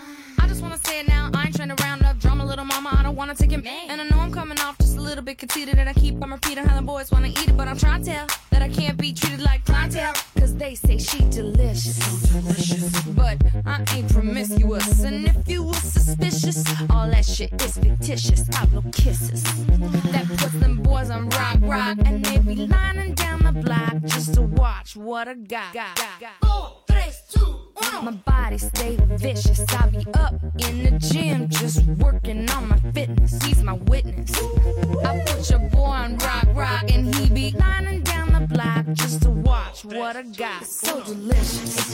I 0.42 0.48
just 0.48 0.62
wanna 0.62 0.78
say 0.86 1.00
it 1.02 1.08
now, 1.08 1.30
I 1.34 1.46
ain't 1.46 1.56
trying 1.56 1.70
to 1.76 1.84
round 1.84 2.04
up 2.04 2.18
drama, 2.20 2.46
little 2.46 2.66
mama. 2.66 2.90
I 2.98 3.04
don't 3.04 3.16
wanna 3.16 3.36
take 3.36 3.52
it. 3.54 3.64
Man. 3.64 3.90
And 3.90 4.02
I 4.02 4.04
know 4.06 4.20
I'm 4.20 4.32
coming 4.32 4.60
off 4.60 4.78
just 4.80 4.98
a 4.98 5.02
little 5.02 5.24
bit 5.24 5.38
conceited, 5.38 5.78
and 5.78 5.88
I 5.88 5.94
keep 5.94 6.22
on 6.22 6.32
repeating 6.32 6.66
how 6.66 6.76
the 6.76 6.86
boys 6.86 7.12
wanna 7.12 7.28
eat 7.28 7.48
it, 7.48 7.56
but 7.56 7.68
I'm 7.68 7.78
trying 7.78 8.04
to 8.04 8.12
tell 8.12 8.28
that 8.50 8.62
I 8.62 8.70
can't 8.70 8.98
be 8.98 9.14
treated 9.14 9.42
like 9.42 9.64
clientele. 9.66 10.14
Cause 10.40 10.56
they 10.56 10.74
say 10.74 10.98
she 10.98 11.20
delicious. 11.30 12.00
But 13.10 13.38
I 13.66 13.84
ain't 13.96 14.12
promiscuous, 14.12 15.04
and 15.04 15.28
if 15.28 15.48
you 15.48 15.64
were 15.64 15.74
suspicious, 15.74 16.64
all 16.90 17.08
that 17.10 17.26
shit 17.26 17.54
is 17.62 17.78
fictitious. 17.78 18.44
I 18.58 18.66
blow 18.66 18.84
kisses. 18.92 19.44
That 20.12 20.26
puts 20.28 20.54
them 20.54 20.82
boys 20.82 21.12
on 21.12 21.30
rock, 21.30 21.58
rock, 21.62 21.98
and 22.06 22.26
they 22.26 22.40
be 22.40 22.56
lining 22.68 23.14
down 23.14 23.44
the 23.44 23.52
block 23.52 23.94
just 24.06 24.34
to 24.34 24.42
watch 24.42 24.96
what 24.96 25.28
I 25.28 25.36
got. 25.36 25.74
got, 25.74 25.96
got. 26.20 26.91
My 28.04 28.12
body 28.26 28.58
stay 28.58 28.98
vicious. 29.02 29.64
I 29.70 29.90
be 29.90 30.04
up 30.16 30.34
in 30.58 30.84
the 30.84 30.98
gym 31.00 31.50
just 31.50 31.86
working 32.00 32.50
on 32.50 32.70
my 32.70 32.80
fitness. 32.92 33.40
He's 33.44 33.62
my 33.62 33.74
witness. 33.74 34.32
I 35.06 35.24
put 35.26 35.50
your 35.50 35.60
boy 35.60 35.84
on 35.84 36.18
rock, 36.18 36.48
rock, 36.56 36.90
and 36.90 37.14
he 37.14 37.30
be 37.30 37.52
lining 37.60 38.02
down 38.02 38.34
the 38.34 38.48
block 38.48 38.88
just 38.94 39.22
to 39.22 39.30
watch 39.30 39.86
what 39.86 40.16
I 40.16 40.24
got. 40.24 40.66
So 40.66 41.04
delicious. 41.04 41.92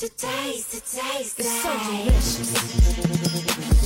Taste 0.00 0.22
it, 0.22 0.82
taste 0.86 1.38
it. 1.38 1.44
It's 1.44 1.62
so 1.62 1.70
delicious. 1.84 3.79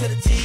To 0.00 0.08
the 0.08 0.14
to 0.22 0.39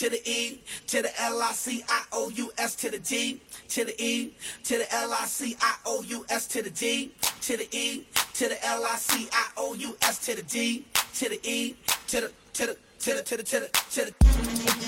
to 0.00 0.08
the 0.08 0.30
E, 0.30 0.58
to 0.86 1.02
the 1.02 1.20
L 1.20 1.42
I 1.42 1.52
C 1.52 1.84
I 1.86 2.04
O 2.12 2.30
U 2.30 2.50
S 2.56 2.74
to 2.76 2.90
the 2.90 2.98
D, 2.98 3.38
to 3.68 3.84
the 3.84 4.02
E, 4.02 4.32
to 4.64 4.78
the 4.78 4.94
L 4.94 5.12
I 5.12 5.26
C 5.26 5.54
I 5.60 5.74
O 5.84 6.02
U 6.02 6.24
S 6.30 6.46
to 6.46 6.62
the 6.62 6.70
D, 6.70 7.12
to 7.42 7.58
the 7.58 7.68
E, 7.70 8.06
to 8.32 8.48
the 8.48 8.66
L 8.66 8.82
I 8.82 8.96
C 8.96 9.28
I 9.30 9.48
O 9.58 9.74
U 9.74 9.94
S 10.00 10.18
to 10.24 10.34
the 10.34 10.42
D, 10.42 10.86
to 11.16 11.28
the 11.28 11.38
E, 11.46 11.76
to 12.06 12.20
the 12.22 12.32
to 12.54 12.66
the 12.68 12.76
to 12.98 13.14
the 13.14 13.22
to 13.22 13.36
the 13.36 13.42
to 13.42 13.60
the 13.60 13.68
to 13.90 14.04
the 14.06 14.79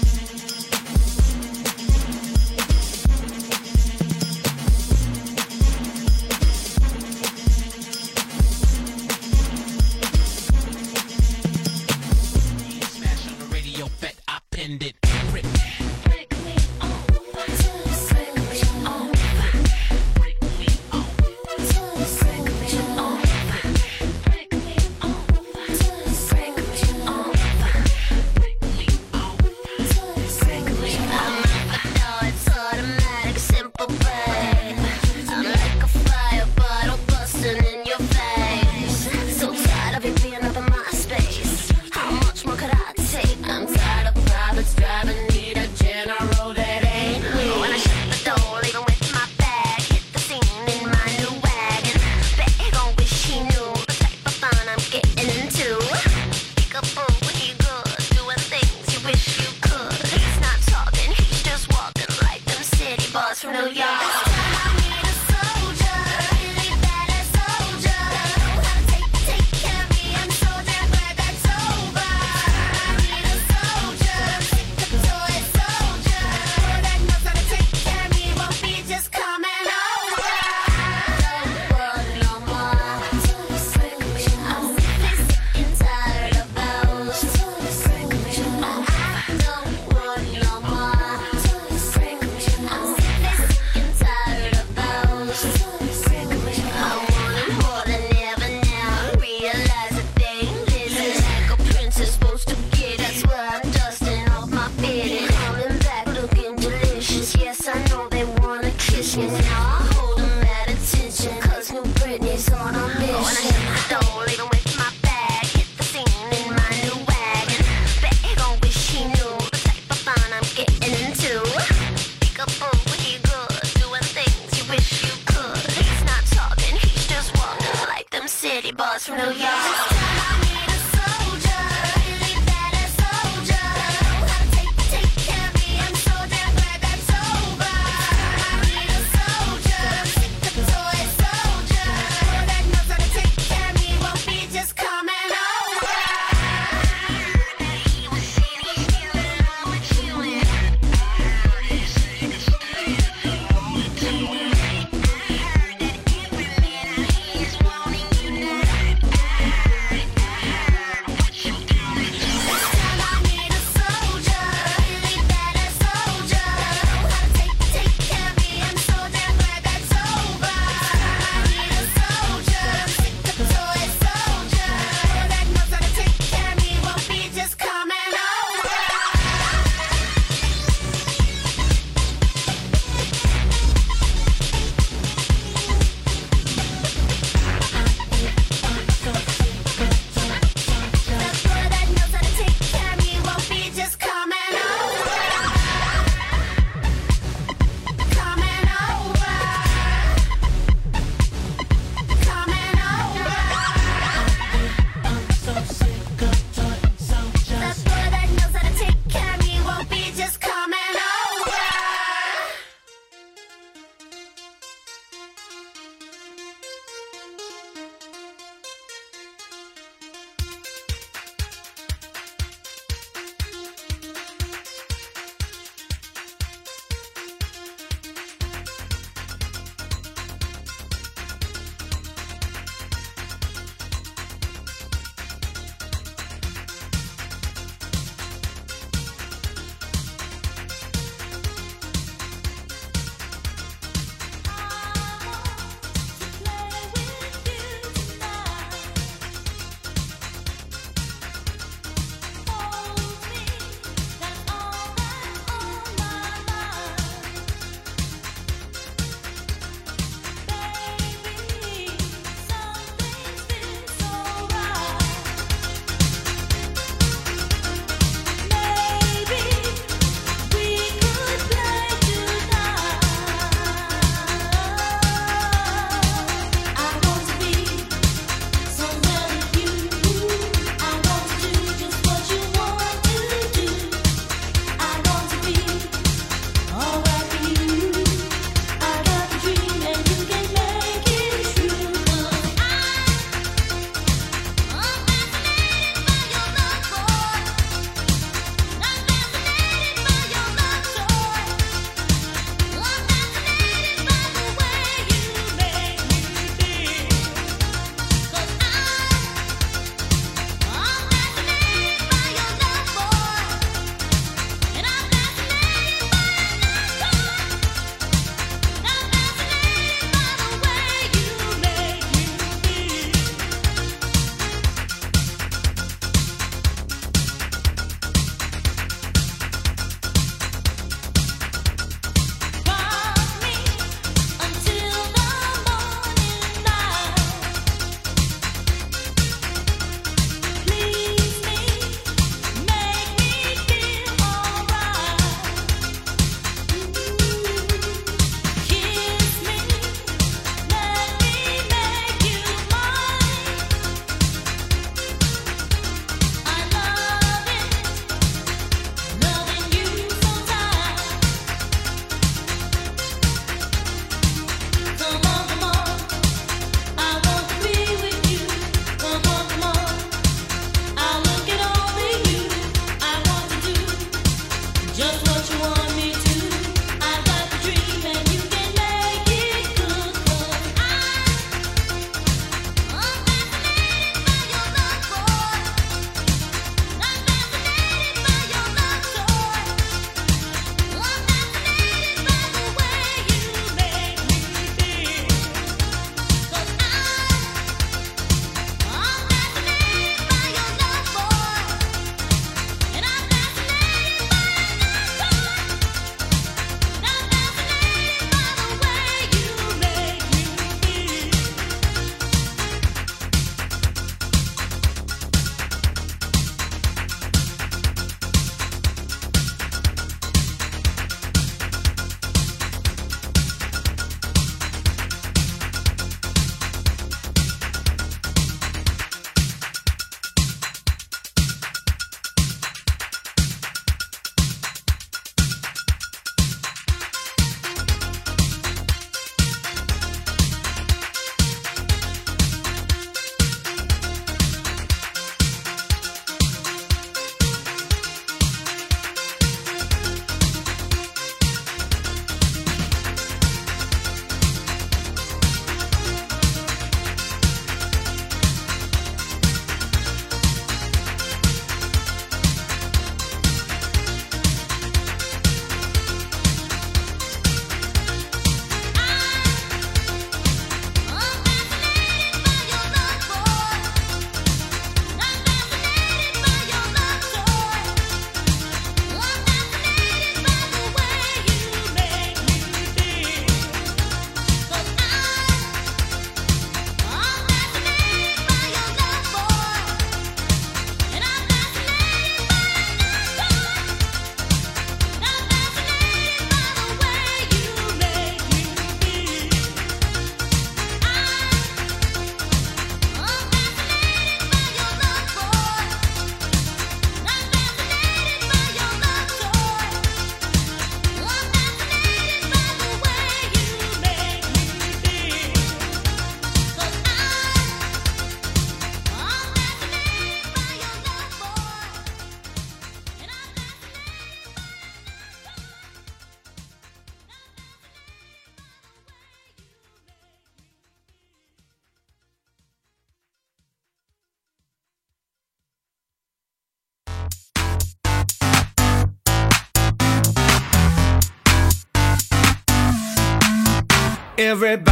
everybody. 544.52 544.91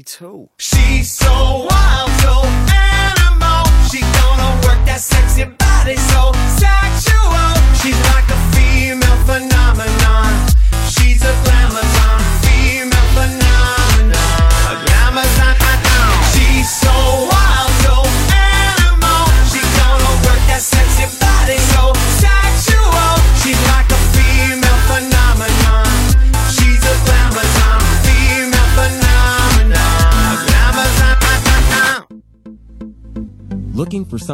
later 0.00 0.29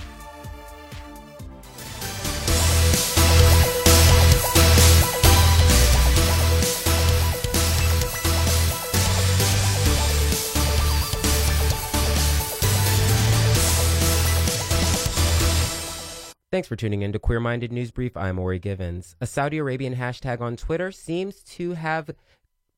Thanks 16.57 16.69
for 16.69 16.77
tuning 16.77 17.03
in 17.03 17.13
to 17.13 17.19
Queer 17.19 17.39
Minded 17.39 17.71
News 17.71 17.91
Brief. 17.91 18.17
I'm 18.17 18.39
Ori 18.39 18.59
Givens. 18.59 19.15
A 19.21 19.27
Saudi 19.27 19.59
Arabian 19.59 19.95
hashtag 19.95 20.41
on 20.41 20.57
Twitter 20.57 20.91
seems 20.91 21.43
to 21.43 21.75
have 21.75 22.13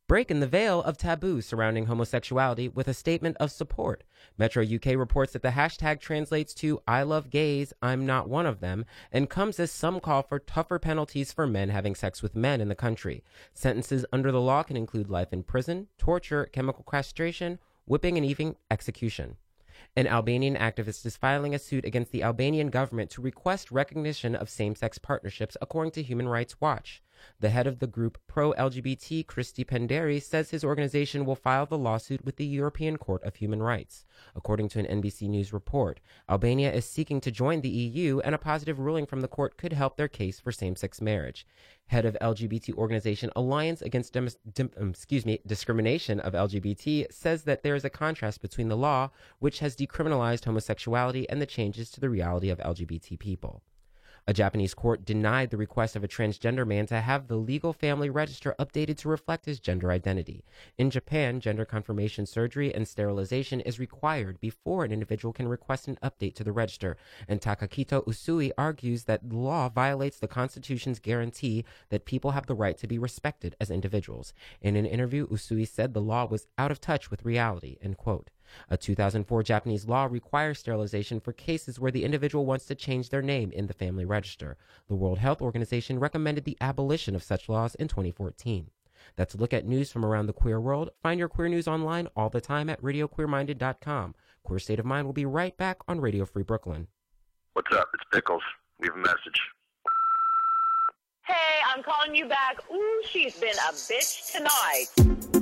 breaking 0.09 0.41
the 0.41 0.49
veil 0.49 0.83
of 0.83 0.99
taboo 0.99 1.41
surrounding 1.41 1.87
homosexuality 1.87 2.67
with 2.67 2.89
a 2.89 2.93
statement 2.93 3.37
of 3.39 3.53
support. 3.53 4.03
Metro 4.37 4.65
UK 4.65 4.97
reports 4.97 5.33
that 5.33 5.43
the 5.43 5.51
hashtag 5.51 6.01
translates 6.01 6.55
to 6.55 6.83
I 6.89 7.05
love 7.05 7.31
gays, 7.31 7.73
I'm 7.81 8.05
not 8.05 8.29
one 8.29 8.47
of 8.47 8.59
them, 8.59 8.85
and 9.13 9.31
comes 9.31 9.61
as 9.61 9.71
some 9.71 10.01
call 10.01 10.25
for 10.25 10.41
tougher 10.41 10.81
penalties 10.81 11.33
for 11.33 11.47
men 11.47 11.69
having 11.69 11.95
sex 11.95 12.21
with 12.21 12.35
men 12.35 12.61
in 12.61 12.69
the 12.69 12.75
country. 12.75 13.23
Sentences 13.55 14.05
under 14.13 14.33
the 14.33 14.41
law 14.41 14.65
can 14.65 14.77
include 14.77 15.09
life 15.09 15.33
in 15.33 15.45
prison, 15.45 15.87
torture, 15.99 16.47
chemical 16.47 16.85
castration, 16.91 17.61
whipping, 17.87 18.17
and 18.17 18.27
even 18.27 18.57
execution. 18.73 19.37
An 19.97 20.07
Albanian 20.07 20.57
activist 20.57 21.05
is 21.07 21.17
filing 21.17 21.55
a 21.55 21.59
suit 21.59 21.85
against 21.85 22.13
the 22.13 22.23
Albanian 22.23 22.71
government 22.71 23.11
to 23.11 23.23
request 23.23 23.71
recognition 23.71 24.37
of 24.37 24.49
same 24.49 24.75
sex 24.75 24.99
partnerships, 24.99 25.57
according 25.61 25.93
to 25.93 26.03
Human 26.03 26.29
Rights 26.29 26.61
Watch. 26.61 27.03
The 27.41 27.51
head 27.51 27.67
of 27.67 27.81
the 27.81 27.89
group 27.89 28.19
Pro 28.29 28.53
LGBT, 28.53 29.27
Kristi 29.27 29.67
Pinderi, 29.67 30.23
says 30.23 30.51
his 30.51 30.63
organization 30.63 31.25
will 31.25 31.35
file 31.35 31.67
the 31.67 31.79
lawsuit 31.79 32.25
with 32.25 32.37
the 32.37 32.47
European 32.47 32.97
Court 32.97 33.23
of 33.25 33.37
Human 33.37 33.61
Rights. 33.63 34.05
According 34.39 34.69
to 34.69 34.79
an 34.79 35.03
NBC 35.03 35.29
News 35.29 35.53
report, 35.53 35.99
Albania 36.31 36.73
is 36.73 36.85
seeking 36.85 37.21
to 37.23 37.33
join 37.33 37.61
the 37.61 37.69
EU, 37.69 38.21
and 38.21 38.37
a 38.37 38.39
positive 38.39 38.79
ruling 38.79 39.05
from 39.05 39.21
the 39.21 39.27
court 39.27 39.59
could 39.59 39.73
help 39.73 39.97
their 39.97 40.07
case 40.07 40.39
for 40.39 40.53
same 40.53 40.77
sex 40.77 41.01
marriage. 41.01 41.45
Head 41.89 42.05
of 42.05 42.17
LGBT 42.23 42.75
organization 42.75 43.33
Alliance 43.35 43.83
Against 43.83 44.13
Dem- 44.13 44.29
um, 44.79 44.91
excuse 44.91 45.27
me, 45.27 45.41
Discrimination 45.45 46.21
of 46.21 46.35
LGBT 46.35 47.13
says 47.13 47.43
that 47.43 47.65
there 47.65 47.75
is 47.75 47.85
a 47.85 47.91
contrast 47.91 48.41
between 48.41 48.69
the 48.69 48.77
law, 48.77 49.11
which 49.41 49.59
has 49.59 49.75
decriminalized 49.75 50.45
homosexuality, 50.45 51.29
and 51.29 51.43
the 51.43 51.47
changes 51.47 51.91
to 51.91 52.01
the 52.01 52.09
reality 52.09 52.49
of 52.49 52.59
LGBT 52.61 53.19
people. 53.19 53.65
A 54.29 54.35
Japanese 54.35 54.75
court 54.75 55.07
denied 55.07 55.49
the 55.49 55.57
request 55.57 55.97
of 55.97 56.05
a 56.05 56.09
transgender 56.09 56.67
man 56.67 56.85
to 56.89 57.01
have 57.01 57.29
the 57.29 57.37
legal 57.37 57.73
family 57.73 58.11
register 58.11 58.55
updated 58.59 58.99
to 58.99 59.09
reflect 59.09 59.47
his 59.47 59.59
gender 59.59 59.91
identity. 59.91 60.45
In 60.77 60.91
Japan, 60.91 61.41
gender 61.41 61.65
confirmation 61.65 62.27
surgery 62.27 62.75
and 62.75 62.87
sterilization 62.87 63.63
is 63.63 63.81
required 63.81 64.39
before 64.39 64.85
an 64.85 64.93
individual 64.93 65.33
can 65.33 65.49
request 65.49 65.89
an 65.89 65.97
update 66.03 66.35
to 66.35 66.45
the 66.45 66.53
register, 66.53 66.99
and 67.27 67.41
Takakito 67.41 68.05
Usui 68.05 68.51
argues 68.59 69.05
that 69.05 69.27
the 69.27 69.35
law 69.35 69.71
violates 69.71 70.19
the 70.19 70.29
Constitution's 70.29 70.99
guarantee 70.99 71.65
that 71.89 72.05
people 72.05 72.33
have 72.33 72.45
the 72.45 72.55
right 72.55 72.77
to 72.77 72.87
be 72.87 72.99
respected 72.99 73.57
as 73.59 73.71
individuals. 73.71 74.35
In 74.61 74.77
an 74.77 74.85
interview, 74.85 75.27
Usui 75.29 75.67
said 75.67 75.95
the 75.95 76.03
law 76.03 76.27
was 76.27 76.49
out 76.59 76.71
of 76.71 76.83
touch 76.83 77.11
with 77.11 77.25
reality, 77.25 77.79
end 77.81 77.97
quote. 77.97 78.29
A 78.71 78.77
2004 78.77 79.43
Japanese 79.43 79.87
law 79.87 80.07
requires 80.11 80.59
sterilization 80.59 81.21
for 81.21 81.33
cases 81.33 81.79
where 81.81 81.93
the 81.93 82.05
individual 82.05 82.47
wants 82.47 82.67
to 82.67 82.75
change 82.75 83.11
their 83.11 83.23
name 83.23 83.51
in 83.53 83.67
the 83.67 83.75
family 83.75 84.05
register. 84.05 84.57
The 84.89 84.95
World 84.95 85.19
Health 85.19 85.43
Organization 85.43 85.99
recommended 85.99 86.45
the 86.45 86.57
abolition 86.61 87.15
of 87.15 87.23
such 87.23 87.49
laws 87.49 87.75
in 87.77 87.89
2014. 87.89 88.71
That's 89.17 89.35
a 89.35 89.39
look 89.39 89.53
at 89.53 89.67
news 89.67 89.91
from 89.91 90.05
around 90.05 90.27
the 90.27 90.33
queer 90.33 90.61
world. 90.61 90.91
Find 91.03 91.19
your 91.19 91.29
queer 91.29 91.49
news 91.49 91.69
online 91.69 92.09
all 92.17 92.31
the 92.31 92.41
time 92.41 92.69
at 92.71 92.81
radioqueerminded.com. 92.83 94.15
Queer 94.43 94.59
State 94.59 94.79
of 94.79 94.87
Mind 94.87 95.07
will 95.07 95.13
be 95.13 95.27
right 95.27 95.57
back 95.57 95.79
on 95.89 96.01
Radio 96.01 96.25
Free 96.25 96.43
Brooklyn. 96.43 96.89
What's 97.55 97.75
up? 97.77 97.89
It's 97.95 98.05
Pickles. 98.13 98.43
Leave 98.81 98.93
a 98.95 98.99
message. 98.99 99.41
Hey, 101.23 101.35
I'm 101.67 101.83
calling 101.83 102.15
you 102.15 102.27
back. 102.27 102.59
Ooh, 102.73 103.03
she's 103.05 103.39
been 103.39 103.51
a 103.51 103.73
bitch 103.73 104.33
tonight. 104.33 105.38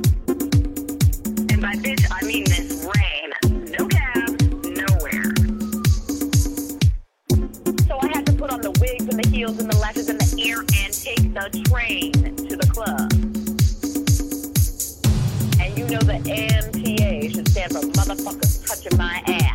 And 1.56 1.62
by 1.62 1.72
bitch, 1.76 2.06
I 2.10 2.22
mean 2.26 2.42
Miss 2.42 2.84
Rain. 2.84 3.32
No 3.72 3.88
nowhere. 4.76 5.32
So 7.88 7.98
I 7.98 8.08
had 8.08 8.26
to 8.26 8.32
put 8.34 8.50
on 8.50 8.60
the 8.60 8.76
wigs 8.78 9.08
and 9.08 9.24
the 9.24 9.26
heels 9.30 9.58
and 9.58 9.72
the 9.72 9.78
lashes 9.78 10.10
and 10.10 10.20
the 10.20 10.26
and 10.52 10.92
take 10.92 11.32
the 11.32 11.48
train 11.70 12.12
to 12.12 12.56
the 12.56 12.66
club. 12.66 13.10
And 15.58 15.78
you 15.78 15.86
know 15.86 16.00
the 16.00 16.20
MTA 16.28 17.34
should 17.34 17.48
stand 17.48 17.72
for 17.72 17.80
motherfuckers 17.80 18.68
touching 18.68 18.98
my 18.98 19.22
ass. 19.26 19.45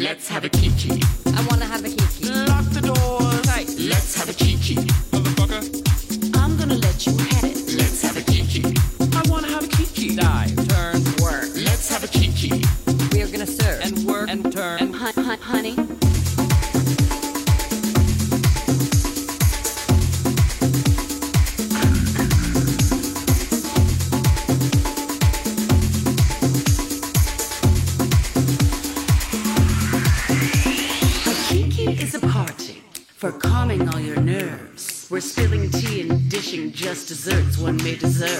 Let's 0.00 0.28
have 0.28 0.46
a 0.46 0.48
kiki. 0.48 1.02
I 1.26 1.46
wanna 1.50 1.66
have 1.66 1.84
a 1.84 1.90
kiki. 1.90 2.30
Lock 2.46 2.64
the 2.70 2.80
doors. 2.80 3.42
Tight. 3.42 3.68
Let's 3.78 4.14
have 4.14 4.30
a 4.30 4.32
kiki. 4.32 5.09
Just 36.80 37.08
desserts 37.08 37.58
one 37.58 37.76
may 37.84 37.94
deserve. 37.94 38.39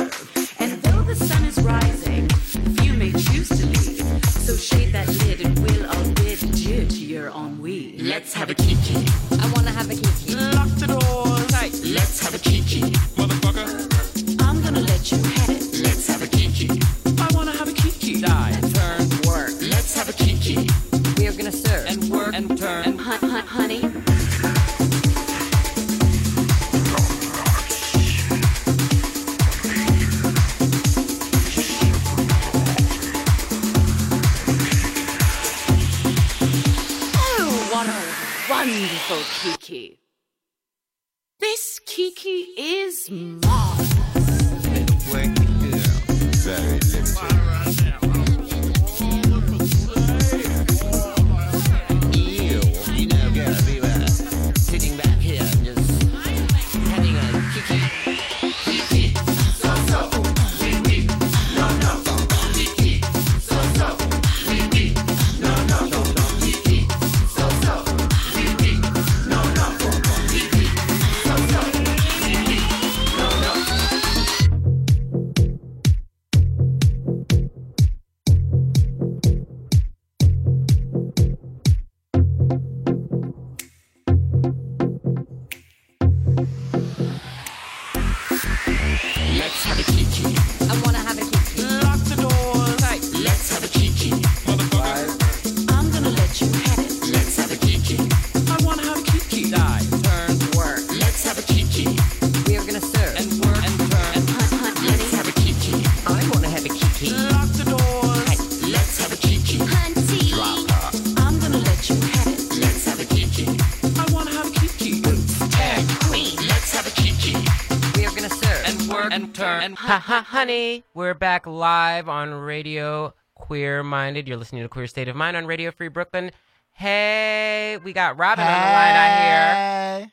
And 119.71 119.79
ha 119.79 120.01
ha 120.01 120.23
honey. 120.23 120.83
We're 120.95 121.15
back 121.15 121.47
live 121.47 122.09
on 122.09 122.35
Radio 122.35 123.15
Queer 123.37 123.85
Minded. 123.85 124.27
You're 124.27 124.37
listening 124.37 124.65
to 124.65 124.69
Queer 124.69 124.89
State 124.89 125.07
of 125.07 125.15
Mind 125.15 125.37
on 125.37 125.47
Radio 125.47 125.71
Free 125.71 125.87
Brooklyn. 125.87 126.33
Hey, 126.73 127.79
we 127.85 127.93
got 127.93 128.19
Robin 128.19 128.45
on 128.45 128.51
the 128.51 128.59
line. 128.59 128.97
I 128.97 130.01
hear. 130.01 130.13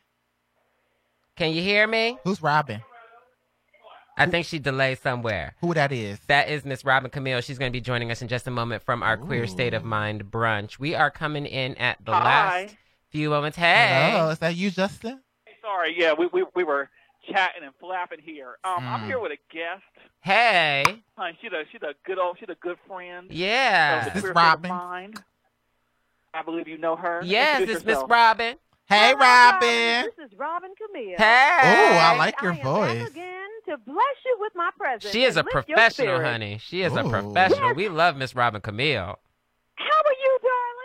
Can 1.38 1.56
you 1.56 1.64
hear 1.64 1.88
me? 1.88 2.20
Who's 2.24 2.40
Robin? 2.40 2.82
I 4.16 4.28
think 4.28 4.46
she 4.46 4.60
delayed 4.60 5.00
somewhere. 5.00 5.56
Who 5.62 5.74
that 5.74 5.92
is? 5.92 6.20
That 6.28 6.50
is 6.50 6.64
Miss 6.64 6.86
Robin 6.86 7.10
Camille. 7.10 7.42
She's 7.42 7.58
going 7.58 7.72
to 7.72 7.76
be 7.76 7.82
joining 7.82 8.12
us 8.12 8.22
in 8.22 8.28
just 8.28 8.46
a 8.46 8.52
moment 8.52 8.84
from 8.84 9.02
our 9.02 9.18
Queer 9.18 9.48
State 9.48 9.74
of 9.74 9.84
Mind 9.84 10.26
brunch. 10.26 10.78
We 10.78 10.94
are 10.94 11.10
coming 11.10 11.48
in 11.48 11.74
at 11.78 11.98
the 12.06 12.14
Hi. 12.14 12.24
last 12.64 12.76
few 13.10 13.32
moments. 13.32 13.58
Hey. 13.58 14.12
Hello, 14.12 14.30
is 14.30 14.38
that 14.38 14.56
you, 14.56 14.70
Justin? 14.70 15.22
Sorry, 15.64 15.96
yeah, 15.98 16.14
we 16.14 16.28
we, 16.32 16.46
we 16.56 16.64
were 16.64 16.90
chatting 17.32 17.64
and 17.64 17.74
flapping 17.80 18.20
here. 18.22 18.58
Um, 18.64 18.84
I'm 18.88 19.02
Mm. 19.02 19.06
here 19.08 19.20
with 19.20 19.32
a 19.32 19.38
guest. 19.54 19.84
Hey. 20.22 21.04
Huh, 21.18 21.32
she's 21.42 21.52
a 21.52 21.64
she's 21.72 21.82
a 21.84 21.94
good 22.06 22.20
old 22.20 22.38
she's 22.40 22.50
a 22.50 22.56
good 22.56 22.78
friend. 22.88 23.32
Yeah. 23.32 24.00
of 24.00 24.06
the 24.06 24.12
This 24.12 24.22
Queer 24.22 24.34
Robin. 24.34 24.70
Mind. 24.70 25.24
I 26.34 26.42
believe 26.44 26.68
you 26.68 26.78
know 26.78 26.96
her. 26.96 27.22
Yes, 27.24 27.62
Introduce 27.62 27.78
it's 27.78 27.86
Miss. 27.86 28.04
Robin. 28.08 28.58
Hey, 28.90 29.14
Robin. 29.16 30.12
This 30.18 30.32
is 30.32 30.38
Robin 30.38 30.72
Camille. 30.78 31.16
Hey. 31.18 31.60
Oh, 31.64 31.98
I 31.98 32.16
like 32.18 32.42
your 32.42 32.54
I 32.54 32.58
am 32.58 32.64
voice. 32.64 32.98
back 33.00 33.10
again 33.12 33.50
to 33.68 33.78
bless 33.78 34.16
you 34.26 34.38
with 34.40 34.54
my 34.56 34.70
presence. 34.78 35.12
She 35.12 35.24
is 35.24 35.36
a 35.36 35.40
and 35.40 35.46
lift 35.54 35.68
your 35.68 35.78
professional, 35.78 36.22
honey. 36.22 36.58
She 36.62 36.84
is 36.84 36.96
a 36.96 37.06
Ooh. 37.06 37.10
professional. 37.10 37.74
We 37.74 37.90
love 37.90 38.16
Miss 38.16 38.34
Robin 38.36 38.62
Camille. 38.62 39.20
How 39.76 39.84
are 39.86 40.18
you, 40.24 40.26
darling? 40.26 40.27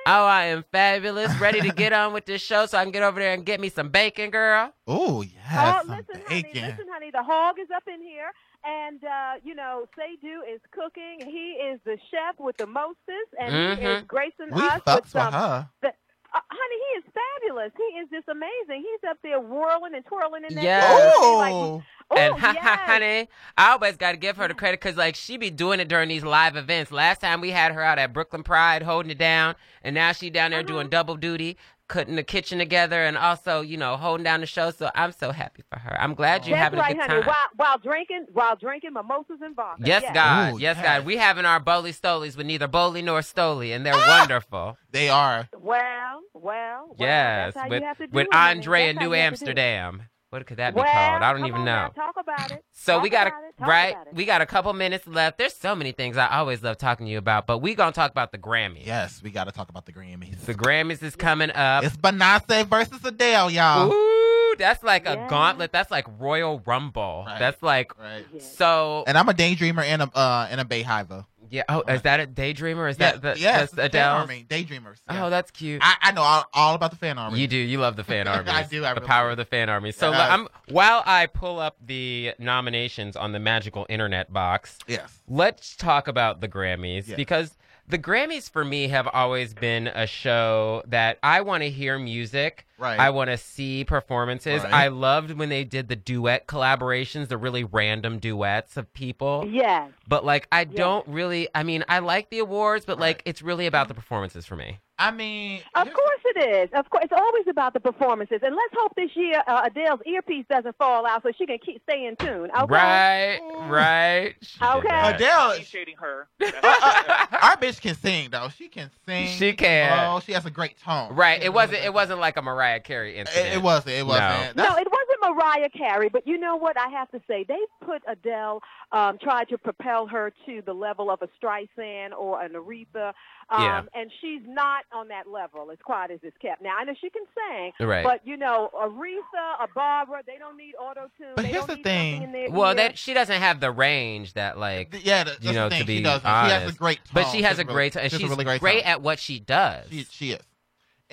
Oh, 0.07 0.25
I 0.27 0.47
am 0.47 0.65
fabulous. 0.73 1.33
Ready 1.41 1.61
to 1.61 1.69
get 1.71 1.93
on 1.93 2.13
with 2.13 2.27
this 2.27 2.43
show 2.43 2.67
so 2.67 2.77
I 2.79 2.83
can 2.83 2.93
get 2.93 3.03
over 3.05 3.21
there 3.21 3.35
and 3.35 3.47
get 3.47 3.61
me 3.61 3.69
some 3.69 3.89
bacon, 3.91 4.31
girl. 4.31 4.73
Oh, 4.87 5.23
yes. 5.23 5.35
Oh, 5.53 5.79
some 5.87 5.97
listen, 5.97 6.23
honey, 6.27 6.43
bacon. 6.43 6.63
listen, 6.71 6.87
honey. 6.93 7.11
The 7.13 7.23
hog 7.23 7.57
is 7.61 7.69
up 7.75 7.85
in 7.87 8.03
here, 8.03 8.31
and 8.65 9.03
uh, 9.05 9.33
you 9.45 9.55
know, 9.55 9.87
Seydu 9.97 10.41
is 10.53 10.61
cooking. 10.73 11.19
He 11.25 11.59
is 11.63 11.79
the 11.85 11.97
chef 12.11 12.35
with 12.39 12.57
the 12.57 12.67
mostest, 12.67 13.31
and 13.39 13.79
he 13.79 13.85
is 13.87 14.03
Mhm. 14.03 14.07
gracing 14.09 14.51
We 14.51 14.61
us 14.63 14.81
with 14.87 14.95
with 15.03 15.09
some. 15.09 15.33
her. 15.33 15.69
the- 15.83 15.89
uh, 16.35 16.41
honey, 16.51 16.77
he 16.91 16.99
is 16.99 17.05
fabulous. 17.15 17.73
He 17.77 17.99
is 17.99 18.09
just 18.11 18.27
amazing. 18.29 18.83
He's 18.83 19.09
up 19.09 19.19
there 19.23 19.39
whirling 19.39 19.95
and 19.95 20.05
twirling 20.07 20.45
in 20.49 20.55
that. 20.57 20.65
Yes. 20.65 21.15
thing, 21.21 21.37
Like, 21.37 21.83
And 22.17 22.35
oh, 22.35 22.37
ha 22.39 22.55
ha, 22.61 22.79
yes. 22.79 22.81
honey, 22.85 23.29
I 23.57 23.73
always 23.73 23.97
got 23.97 24.13
to 24.13 24.19
give 24.19 24.37
her 24.37 24.49
the 24.49 24.55
credit 24.55 24.81
because, 24.81 24.97
like, 24.97 25.15
she 25.17 25.37
be 25.37 25.51
doing 25.51 25.81
it 25.81 25.89
during 25.89 26.09
these 26.09 26.25
live 26.25 26.57
events. 26.57 26.91
Last 26.93 27.21
time 27.21 27.41
we 27.41 27.51
had 27.51 27.73
her 27.73 27.83
out 27.83 27.99
at 27.99 28.13
Brooklyn 28.13 28.43
Pride 28.43 28.83
holding 28.83 29.11
it 29.11 29.19
down, 29.19 29.55
and 29.83 29.95
now 29.95 30.13
she 30.13 30.31
down 30.31 30.51
there 30.51 30.61
Uh-huh. 30.61 30.69
doing 30.69 30.89
double 30.89 31.17
duty, 31.17 31.57
cutting 31.89 32.17
the 32.17 32.23
kitchen 32.23 32.59
together, 32.59 33.05
and 33.05 33.19
also, 33.19 33.61
you 33.61 33.77
know, 33.77 33.97
holding 33.99 34.25
down 34.25 34.41
the 34.41 34.47
show. 34.47 34.71
So 34.71 34.91
I'm 34.95 35.13
so 35.13 35.31
happy 35.31 35.63
for 35.71 35.79
her. 35.79 35.95
I'm 36.01 36.15
glad 36.15 36.47
you're 36.47 36.57
That's 36.57 36.65
having 36.65 36.81
right, 36.81 36.93
a 36.93 36.95
good 36.95 37.03
honey. 37.07 37.21
time. 37.23 37.29
While, 37.29 37.49
while 37.57 37.79
drinking, 37.79 38.27
while 38.33 38.57
drinking 38.57 38.93
mimosas 38.95 39.41
and 39.43 39.55
vodka. 39.55 39.83
Yes, 39.85 40.03
yes. 40.03 40.15
God. 40.15 40.55
Ooh, 40.55 40.59
yes, 40.59 40.77
yes. 40.77 40.85
God. 40.85 41.07
We 41.07 41.17
having 41.19 41.45
our 41.45 41.61
Bowley 41.61 41.93
Stolies 41.93 42.37
with 42.37 42.47
neither 42.47 42.67
Bowley 42.69 43.03
nor 43.03 43.21
Stoley, 43.21 43.75
and 43.77 43.85
they're 43.85 43.95
Ah! 43.95 44.19
wonderful. 44.21 44.79
They 44.91 45.09
are. 45.11 45.49
Well, 45.59 46.21
well, 46.35 46.43
well. 46.43 46.97
yes, 46.99 47.53
that's 47.55 47.65
how 47.65 47.69
with 47.69 47.81
you 47.83 47.87
have 47.89 47.99
to 47.99 48.07
do 48.07 48.13
with 48.17 48.27
it. 48.31 48.35
Andre 48.37 48.87
That's 48.87 48.91
in 48.91 48.97
New 49.09 49.15
you 49.15 49.21
have 49.23 49.35
to 49.35 49.45
do 49.45 49.51
it. 49.51 49.59
Amsterdam. 49.59 50.03
What 50.33 50.47
could 50.47 50.57
that 50.57 50.75
be 50.75 50.81
well, 50.81 50.91
called? 50.91 51.23
I 51.23 51.31
don't 51.35 51.45
even 51.45 51.61
on 51.61 51.65
know. 51.67 51.75
Now, 51.75 51.89
talk 51.89 52.15
about 52.19 52.51
it. 52.53 52.65
So 52.75 52.95
Talk 52.95 53.03
we 53.03 53.11
got 53.11 53.27
a 53.27 53.31
about 53.31 53.45
it. 53.45 53.59
Talk 53.59 53.69
right. 53.69 53.97
We 54.15 54.25
got 54.25 54.41
a 54.41 54.47
couple 54.47 54.73
minutes 54.73 55.07
left. 55.07 55.39
There's 55.39 55.55
so 55.55 55.77
many 55.77 55.93
things 55.93 56.17
I 56.17 56.27
always 56.39 56.63
love 56.63 56.79
talking 56.79 57.07
to 57.07 57.13
you 57.13 57.19
about, 57.19 57.47
but 57.47 57.59
we 57.59 57.75
gonna 57.75 57.93
talk 57.93 58.11
about 58.11 58.33
the 58.33 58.39
Grammys. 58.39 58.87
Yes, 58.87 59.23
we 59.23 59.31
got 59.31 59.45
to 59.45 59.53
talk 59.53 59.69
about 59.69 59.85
the 59.87 59.93
Grammys. 59.93 60.41
The 60.47 60.55
Grammys 60.55 61.03
is 61.03 61.15
coming 61.15 61.51
up. 61.53 61.85
It's 61.85 61.97
Beyonce 61.97 62.67
versus 62.67 63.05
Adele, 63.05 63.51
y'all. 63.51 63.93
Ooh, 63.93 64.55
that's 64.59 64.83
like 64.83 65.07
a 65.07 65.27
gauntlet. 65.29 65.71
That's 65.71 65.91
like 65.91 66.07
Royal 66.19 66.61
Rumble. 66.67 67.25
Right. 67.27 67.39
That's 67.39 67.63
like 67.63 67.97
Right. 67.99 68.25
so. 68.43 69.05
And 69.07 69.19
I'm 69.19 69.29
a 69.29 69.35
daydreamer 69.35 69.85
and 69.85 70.03
a 70.03 70.11
uh, 70.17 70.49
and 70.51 70.61
a 70.61 70.65
Beyhiver. 70.65 71.27
Yeah. 71.53 71.63
Oh, 71.69 71.83
is 71.83 72.03
that 72.03 72.19
a 72.19 72.27
daydreamer? 72.27 72.89
Is 72.91 72.99
Yeah, 72.99 73.13
that 73.13 73.23
the 73.23 73.39
yes, 73.41 73.71
that's 73.71 73.75
fan 73.75 73.85
Adele? 73.87 74.17
army, 74.17 74.47
daydreamers. 74.49 74.97
Oh, 75.09 75.15
yeah. 75.15 75.27
Oh, 75.27 75.31
that's 75.31 75.51
cute. 75.51 75.81
I, 75.85 75.97
I 76.01 76.13
know 76.13 76.23
all, 76.23 76.45
all 76.55 76.75
about 76.75 76.91
the 76.91 76.97
fan 76.97 77.19
army. 77.19 77.39
You 77.39 77.47
do. 77.47 77.57
You 77.59 77.79
love 77.79 77.95
the 77.97 78.05
fan 78.05 78.27
army. 78.29 78.49
I 78.49 78.63
do, 78.63 78.85
I 78.85 78.95
the 78.95 79.01
really 79.01 79.07
power 79.07 79.29
do. 79.29 79.33
of 79.33 79.37
the 79.37 79.45
fan 79.45 79.69
army. 79.69 79.93
So. 79.93 80.11
I'm 80.13 80.49
while 80.69 81.03
I 81.05 81.27
pull 81.27 81.61
up 81.61 81.77
the 81.85 82.33
nominations 82.39 83.15
on 83.17 83.33
the 83.33 83.39
magical 83.39 83.85
internet 83.89 84.33
box. 84.33 84.79
Yes. 84.89 85.21
Let's 85.29 85.77
talk 85.77 86.09
about 86.09 86.41
the 86.41 86.49
Grammys 86.49 87.07
Yes. 87.09 87.17
because 87.17 87.57
the 87.87 87.99
Grammys 87.99 88.49
for 88.49 88.65
me 88.65 88.89
have 88.89 89.07
always 89.13 89.53
been 89.53 89.89
a 89.89 90.07
show 90.07 90.83
that 90.87 91.19
I 91.23 91.43
want 91.43 91.63
to 91.65 91.69
hear 91.71 91.99
music. 91.99 92.67
Right. 92.83 92.99
I 92.99 93.11
want 93.11 93.31
to 93.31 93.37
see 93.37 93.85
performances. 93.85 94.65
Right. 94.65 94.73
I 94.73 94.89
loved 94.89 95.31
when 95.39 95.49
they 95.51 95.63
did 95.63 95.89
the 95.89 95.95
duet 95.97 96.49
collaborations, 96.49 97.29
the 97.29 97.39
really 97.39 97.63
random 97.63 98.19
duets 98.19 98.77
of 98.77 98.93
people. 98.93 99.49
Yes. 99.49 99.91
But 100.09 100.25
like 100.25 100.49
I 100.51 100.65
don't 100.65 101.07
really 101.07 101.49
I 101.55 101.63
mean, 101.63 101.85
I 101.89 102.01
like 102.01 102.31
the 102.31 102.41
awards, 102.41 102.85
but 102.85 102.99
like 102.99 103.23
it's 103.25 103.41
really 103.41 103.67
about 103.67 103.87
the 103.87 103.95
performances 103.95 104.45
for 104.47 104.57
me. 104.57 104.81
I 104.99 105.11
mean, 105.11 105.61
Of 105.75 105.93
course 105.93 106.21
it 106.37 106.49
is. 106.65 106.71
Of 106.79 106.89
course, 106.91 107.05
it's 107.05 107.13
always 107.17 107.45
about 107.49 107.73
the 107.73 107.81
performances. 107.81 108.39
And 108.43 108.55
let's 108.55 108.75
hope 108.75 108.93
this 108.95 109.11
year 109.17 109.43
uh, 109.49 109.63
Adele's 109.65 110.01
earpiece 110.07 110.45
doesn't 110.51 110.77
fall 110.77 111.07
out 111.07 111.23
so 111.23 111.31
she 111.37 111.47
can 111.47 111.59
keep 111.59 111.83
stay 111.89 112.07
in 112.07 112.15
tune. 112.17 112.51
Okay. 112.57 112.67
Right, 112.69 113.41
right. 113.69 114.35
She 114.43 114.59
did 114.61 114.69
Okay. 114.69 114.89
that. 114.89 115.15
Adele, 115.17 115.53
Appreciating 115.53 115.97
her. 115.99 116.29
our 116.41 117.57
bitch 117.57 117.81
can 117.81 117.95
sing 117.97 118.29
though. 118.31 118.49
She 118.57 118.69
can 118.69 118.91
sing. 119.07 119.27
She 119.29 119.53
can. 119.55 119.99
Oh, 120.09 120.21
she 120.21 120.33
has 120.33 120.47
a 120.47 120.51
great 120.51 120.79
tone. 120.81 121.15
Right. 121.15 121.43
It 121.43 121.53
wasn't 121.53 121.85
it 121.85 121.93
wasn't 121.93 122.21
like 122.21 122.37
a 122.37 122.43
Mariah 122.43 122.72
Carey 122.81 123.17
incident. 123.19 123.47
It, 123.47 123.55
it 123.55 123.63
wasn't. 123.63 123.95
It 123.97 124.07
wasn't. 124.07 124.57
No, 124.57 124.65
it 124.77 124.89
wasn't 124.91 125.37
Mariah 125.37 125.69
Carey, 125.71 126.09
but 126.09 126.27
you 126.27 126.37
know 126.39 126.57
what? 126.57 126.77
I 126.79 126.89
have 126.89 127.11
to 127.13 127.21
say, 127.29 127.45
they 127.47 127.59
put 127.85 128.03
Adele, 128.09 128.61
um, 128.91 129.19
tried 129.23 129.49
to 129.51 129.59
propel 129.59 130.07
her 130.09 130.33
to 130.47 130.63
the 130.67 130.73
level 130.73 131.11
of 131.11 131.21
a 131.23 131.29
Streisand 131.41 132.13
or 132.19 132.43
an 132.43 132.53
Aretha, 132.53 133.13
um, 133.51 133.63
Yeah. 133.63 133.83
and 133.95 134.11
she's 134.21 134.41
not 134.47 134.85
on 134.93 135.09
that 135.09 135.29
level, 135.29 135.71
as 135.71 135.79
quiet 135.85 136.11
as 136.11 136.19
it's 136.23 136.37
kept. 136.39 136.61
Now, 136.61 136.77
I 136.79 136.85
know 136.85 136.95
she 137.01 137.09
can 137.11 137.23
sing, 137.35 137.87
Right. 137.87 138.05
but, 138.05 138.21
you 138.27 138.37
know, 138.37 138.71
Aretha, 138.75 139.63
a 139.65 139.69
Barbra, 139.75 140.23
they 140.27 140.39
don't 140.39 140.57
need 140.57 140.75
auto-tune. 140.75 141.33
But 141.37 141.43
they 141.43 141.49
here's 141.53 141.67
the 141.67 141.77
thing. 141.77 142.53
Well, 142.53 142.71
ear. 142.71 142.75
that 142.77 142.99
she 142.99 143.15
doesn't 143.15 143.41
have 143.41 143.61
the 143.61 143.71
range 143.71 144.35
that 144.35 144.59
like 144.59 144.97
yeah, 145.05 145.25
that- 145.25 145.43
you 145.43 145.53
know 145.53 145.65
the 145.69 145.77
thing. 145.77 145.81
to 145.83 145.87
be 145.87 145.97
She 145.99 146.03
doesn't. 146.03 146.23
She 146.23 146.51
has 146.51 146.71
a 146.75 146.77
great 146.77 147.01
but 147.13 147.23
tone. 147.23 147.31
she 147.33 147.39
She 147.39 147.43
has 147.45 147.51
has 147.57 147.59
a 147.59 147.63
a 147.63 147.65
really- 147.67 147.75
great 147.75 147.93
tone. 147.95 148.03
and 148.03 148.11
she 148.11 148.15
has 148.17 148.21
a 148.21 148.25
She's 148.25 148.31
really 148.31 148.45
great 148.45 148.61
great 148.61 148.85
at 148.87 149.01
what 149.03 149.19
she 149.19 149.39
does. 149.41 149.87
She, 149.91 150.05
she 150.11 150.31
is. 150.33 150.41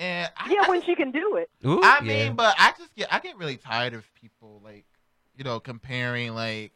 And 0.00 0.30
I, 0.36 0.50
yeah, 0.50 0.66
when 0.68 0.82
she 0.82 0.94
can 0.94 1.10
do 1.12 1.36
it. 1.36 1.50
Ooh, 1.66 1.80
I 1.84 2.00
yeah. 2.02 2.24
mean, 2.26 2.34
but 2.34 2.56
I 2.58 2.72
just 2.78 2.94
get 2.96 3.12
I 3.12 3.18
get 3.20 3.36
really 3.36 3.58
tired 3.58 3.92
of 3.92 4.04
people 4.14 4.60
like, 4.64 4.86
you 5.36 5.44
know, 5.44 5.60
comparing 5.60 6.34
like, 6.34 6.72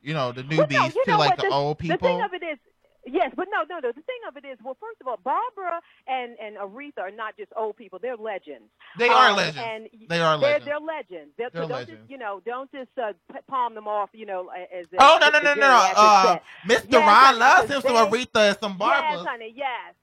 you 0.00 0.14
know, 0.14 0.32
the 0.32 0.42
But 0.42 0.70
newbies 0.70 0.94
no, 0.96 1.04
to 1.04 1.16
like 1.18 1.36
what? 1.36 1.38
the, 1.38 1.48
old 1.52 1.78
people. 1.78 1.98
The 1.98 2.02
thing 2.02 2.22
of 2.22 2.32
it 2.32 2.42
is, 2.42 2.58
yes, 3.06 3.30
but 3.36 3.48
no, 3.52 3.64
no, 3.68 3.78
no. 3.80 3.88
The 3.92 4.00
thing 4.00 4.22
of 4.26 4.38
it 4.38 4.46
is, 4.46 4.56
well, 4.64 4.76
first 4.80 5.02
of 5.02 5.06
all, 5.06 5.18
Barbra 5.22 5.80
and 6.06 6.34
and 6.42 6.56
Aretha 6.56 7.00
are 7.00 7.10
not 7.10 7.36
just 7.36 7.52
old 7.54 7.76
people; 7.76 7.98
they're 8.00 8.16
legends. 8.16 8.70
They 8.98 9.08
are 9.10 9.28
Um, 9.30 9.36
legends. 9.36 9.58
And 9.62 9.88
They 10.08 10.20
are 10.20 10.38
they're, 10.38 10.58
legends. 10.58 10.64
They're 10.66 10.80
legends. 10.80 11.30
They're, 11.36 11.50
They're 11.50 11.62
so 11.64 11.68
don't 11.68 11.78
legends. 11.80 12.00
just 12.00 12.10
you 12.10 12.16
know, 12.16 12.40
don't 12.46 12.72
just 12.72 12.90
uh, 12.96 13.12
palm 13.48 13.74
them 13.74 13.86
off, 13.86 14.08
you 14.14 14.24
know, 14.24 14.48
as 14.48 14.86
if 14.90 14.98
Oh 14.98 15.18
no 15.20 15.28
no 15.28 15.40
no 15.40 15.54
no 15.54 15.60
no! 15.60 15.66
geriatric 15.66 15.92
Uh, 15.96 16.22
set. 16.26 16.44
Miss 16.64 16.76
Yes, 16.76 16.90
Duran 16.90 17.06
honey, 17.06 17.38
loves 17.38 17.70
him 17.70 17.82
some 17.82 17.96
Aretha 18.10 18.48
and 18.48 18.58
some 18.60 18.78
Barbra. 18.78 19.10
Yes, 19.18 19.26
honey, 19.26 19.52
yes, 19.54 19.94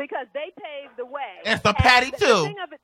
because 0.00 0.26
they 0.32 0.50
paved 0.56 0.96
the 0.96 1.04
way. 1.06 1.44
And 1.44 1.60
some 1.60 1.74
Patti, 1.74 2.10
the- 2.10 2.16
too. 2.16 2.26
The 2.26 2.42
thing 2.44 2.56
of 2.64 2.72
it, 2.72 2.80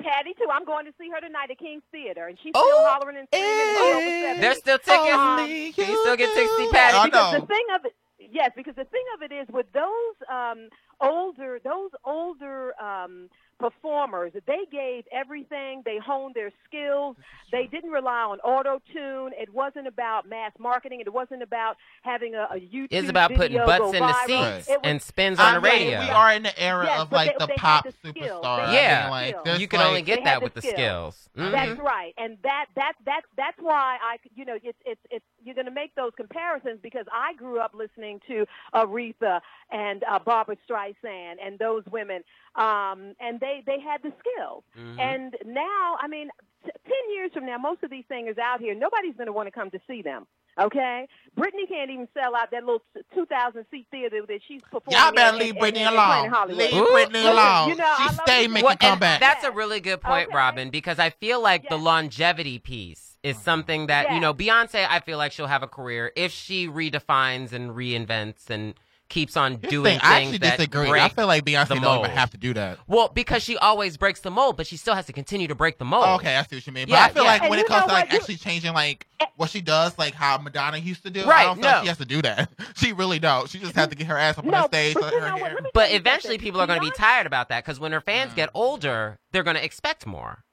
Patti 0.00 0.34
too. 0.38 0.46
I'm 0.52 0.64
going 0.64 0.86
to 0.86 0.92
see 1.00 1.08
her 1.10 1.20
tonight 1.20 1.50
at 1.50 1.58
King's 1.58 1.82
Theater, 1.90 2.26
and 2.28 2.38
she's 2.42 2.50
still 2.50 2.62
Oh, 2.64 2.86
hollering 2.90 3.16
and 3.16 3.28
screaming. 3.28 3.50
and 3.50 3.78
over 3.78 4.00
70. 4.00 4.40
There's 4.40 4.58
still 4.58 4.78
tickets. 4.78 5.14
Um, 5.16 5.46
Can 5.46 5.90
you 5.90 6.00
still 6.02 6.16
get 6.16 6.34
tickets 6.34 6.56
to 6.56 6.64
see 6.64 6.70
Patti? 6.70 6.96
I 6.96 7.04
because 7.06 7.32
know. 7.34 7.40
the 7.40 7.46
thing 7.46 7.66
of 7.74 7.84
it, 7.86 7.94
yes, 8.18 8.50
because 8.56 8.74
the 8.76 8.84
thing 8.84 9.04
of 9.16 9.22
it 9.22 9.32
is 9.32 9.46
with 9.50 9.66
those 9.72 10.16
um, 10.30 10.68
older, 11.00 11.58
those 11.64 11.90
older 12.04 12.74
um, 12.82 13.28
performers, 13.58 14.32
they 14.46 14.64
gave 14.70 15.04
everything. 15.12 15.82
They 15.84 15.98
honed 15.98 16.34
their 16.34 16.50
skills. 16.66 17.16
They 17.52 17.66
didn't 17.66 17.90
rely 17.90 18.22
on 18.22 18.40
auto 18.40 18.80
tune. 18.92 19.32
It 19.38 19.52
wasn't 19.52 19.86
about 19.86 20.28
mass 20.28 20.52
marketing. 20.58 21.00
It 21.00 21.12
wasn't 21.12 21.42
about 21.42 21.76
having 22.02 22.34
a, 22.34 22.48
a 22.50 22.56
YouTube. 22.60 22.88
It's 22.90 23.08
about 23.08 23.34
putting 23.34 23.58
butts 23.58 23.94
in 23.94 24.00
the 24.02 24.14
seats 24.26 24.68
It 24.68 24.78
was- 24.78 24.80
and 24.84 25.02
spins 25.02 25.38
I 25.38 25.56
on 25.56 25.62
the 25.62 25.68
mean, 25.68 25.80
radio. 25.82 26.00
We 26.00 26.10
are 26.10 26.32
in 26.32 26.42
the 26.42 26.58
era 26.62 26.84
Yes, 26.86 27.00
of 27.00 27.12
like 27.12 27.32
they- 27.32 27.36
the 27.38 27.46
they 27.46 27.54
pop 27.56 27.84
the 27.84 27.92
superstar. 28.08 28.72
Yeah. 28.72 29.10
had 29.10 29.34
the 29.44 29.50
like, 29.50 29.60
you 29.60 29.68
can 29.68 29.80
like, 29.80 29.88
only 29.88 30.02
get 30.02 30.24
that 30.24 30.42
with 30.42 30.54
the 30.54 30.62
skills. 30.62 31.28
Mhm. 31.36 31.50
That's 31.50 31.80
right, 31.80 32.14
and 32.16 32.38
that 32.44 32.66
that 32.76 32.92
that's 33.04 33.26
that's 33.36 33.58
why 33.60 33.98
I 34.02 34.18
you 34.36 34.44
know 34.44 34.56
it's 34.62 34.78
it's 34.84 35.00
it's 35.10 35.24
you're 35.42 35.54
going 35.56 35.66
to 35.66 35.72
make 35.72 35.94
those 35.94 36.12
comparisons 36.16 36.78
because 36.82 37.06
I 37.12 37.34
grew 37.34 37.58
up 37.60 37.72
listening 37.74 38.20
to 38.28 38.46
Aretha 38.74 39.40
and 39.70 40.02
uh, 40.10 40.18
Barbra 40.20 40.56
Streisand 40.68 41.34
and 41.44 41.58
those 41.58 41.82
women, 41.90 42.22
um, 42.56 43.14
and 43.20 43.40
they 43.40 43.62
they 43.66 43.78
had 43.80 44.02
the 44.02 44.12
skills. 44.20 44.64
Mhm. 44.78 44.98
And 45.00 45.36
now, 45.46 45.96
I 46.00 46.06
mean, 46.08 46.28
t- 46.64 46.70
ten 46.84 47.14
years 47.14 47.30
from 47.34 47.46
now, 47.46 47.58
most 47.58 47.82
of 47.82 47.90
these 47.90 48.04
singers 48.08 48.36
out 48.38 48.60
here, 48.60 48.74
nobody's 48.74 49.14
going 49.16 49.26
to 49.26 49.32
want 49.32 49.46
to 49.48 49.50
come 49.52 49.70
to 49.70 49.80
see 49.86 50.02
them. 50.02 50.26
Okay, 50.56 51.08
Britney 51.36 51.68
can't 51.68 51.90
even 51.90 52.06
sell 52.14 52.36
out 52.36 52.52
that 52.52 52.62
little 52.64 52.80
two 53.12 53.26
thousand 53.26 53.66
seat 53.72 53.88
theater 53.90 54.20
that 54.28 54.38
she's 54.46 54.62
performing. 54.62 54.92
Y'all 55.00 55.12
better 55.12 55.34
in- 55.36 55.42
leave 55.42 55.56
in- 55.56 55.60
Britney 55.62 55.76
in- 55.78 55.82
in 55.82 55.86
alone. 55.88 56.06
Planet 56.06 56.32
Hollywood. 56.32 56.58
Leave 56.58 56.72
Britney 56.72 57.12
Listen, 57.12 57.26
alone. 57.32 57.68
You 57.70 57.74
know, 57.74 57.94
she 57.96 58.02
I 58.02 58.06
love 58.06 58.20
stay 58.24 58.46
making 58.46 58.64
Well, 58.66 58.76
comeback. 58.76 59.20
that's 59.20 59.42
a 59.44 59.50
really 59.50 59.80
good 59.80 60.00
point, 60.00 60.28
Robin, 60.32 60.70
because 60.70 61.00
I 61.00 61.10
feel 61.10 61.42
like 61.42 61.68
the 61.68 61.76
longevity 61.76 62.60
piece 62.60 63.18
is 63.24 63.36
something 63.36 63.88
that 63.88 64.12
you 64.12 64.20
know 64.20 64.32
Beyonce. 64.32 64.86
I 64.88 65.00
feel 65.00 65.18
like 65.18 65.32
she'll 65.32 65.48
have 65.48 65.64
a 65.64 65.66
career 65.68 66.12
if 66.14 66.30
she 66.30 66.68
redefines 66.68 67.52
and 67.52 67.72
reinvents 67.72 68.48
and 68.48 68.74
keeps 69.08 69.36
on 69.36 69.58
Here's 69.60 69.70
doing 69.70 69.84
thing, 69.84 70.00
I 70.02 70.14
things 70.20 70.34
actually 70.34 70.38
that 70.38 70.56
disagree. 70.58 70.88
break 70.88 71.02
I 71.02 71.08
feel 71.08 71.26
like 71.26 71.44
Beyonce 71.44 71.68
the 71.68 71.74
don't 71.74 71.82
mold. 71.84 72.04
even 72.06 72.10
have 72.16 72.30
to 72.30 72.36
do 72.36 72.54
that. 72.54 72.78
Well, 72.86 73.08
because 73.08 73.42
she 73.42 73.56
always 73.58 73.96
breaks 73.96 74.20
the 74.20 74.30
mold, 74.30 74.56
but 74.56 74.66
she 74.66 74.76
still 74.76 74.94
has 74.94 75.06
to 75.06 75.12
continue 75.12 75.46
to 75.48 75.54
break 75.54 75.78
the 75.78 75.84
mold. 75.84 76.04
Oh, 76.06 76.14
okay, 76.14 76.36
I 76.36 76.42
see 76.44 76.56
what 76.56 76.66
you 76.66 76.72
mean. 76.72 76.86
But 76.86 76.94
Yeah, 76.94 77.04
I 77.04 77.08
feel 77.10 77.24
yeah. 77.24 77.30
like 77.30 77.42
And 77.42 77.50
when 77.50 77.58
it 77.58 77.66
comes 77.66 77.86
to 77.86 77.92
like? 77.92 78.10
You- 78.12 78.18
actually 78.18 78.36
changing 78.36 78.72
like 78.72 79.06
what 79.36 79.50
she 79.50 79.60
does, 79.60 79.96
like 79.98 80.14
how 80.14 80.38
Madonna 80.38 80.78
used 80.78 81.02
to 81.04 81.10
do, 81.10 81.24
Right, 81.24 81.42
I 81.42 81.44
don't 81.44 81.56
feel 81.56 81.64
no. 81.64 81.68
like 81.70 81.82
she 81.82 81.88
has 81.88 81.98
to 81.98 82.04
do 82.04 82.22
that. 82.22 82.50
She 82.76 82.92
really 82.92 83.18
don't. 83.18 83.48
She 83.48 83.58
just 83.60 83.74
has 83.76 83.88
to 83.88 83.94
get 83.94 84.08
her 84.08 84.18
ass 84.18 84.36
up 84.36 84.44
on 84.44 84.50
the 84.50 84.66
stage. 84.66 84.94
but 84.94 85.12
her 85.14 85.36
hair. 85.36 85.56
But 85.72 85.92
eventually, 85.92 86.38
people 86.38 86.60
are 86.60 86.66
going 86.66 86.80
to 86.80 86.84
be 86.84 86.90
tired 86.90 87.26
about 87.26 87.48
that 87.50 87.64
because 87.64 87.78
when 87.78 87.92
her 87.92 88.00
fans 88.00 88.34
get 88.34 88.48
mm. 88.48 88.52
older, 88.54 89.18
they're 89.32 89.42
going 89.44 89.56
to 89.56 89.64
expect 89.64 90.06
more. 90.06 90.44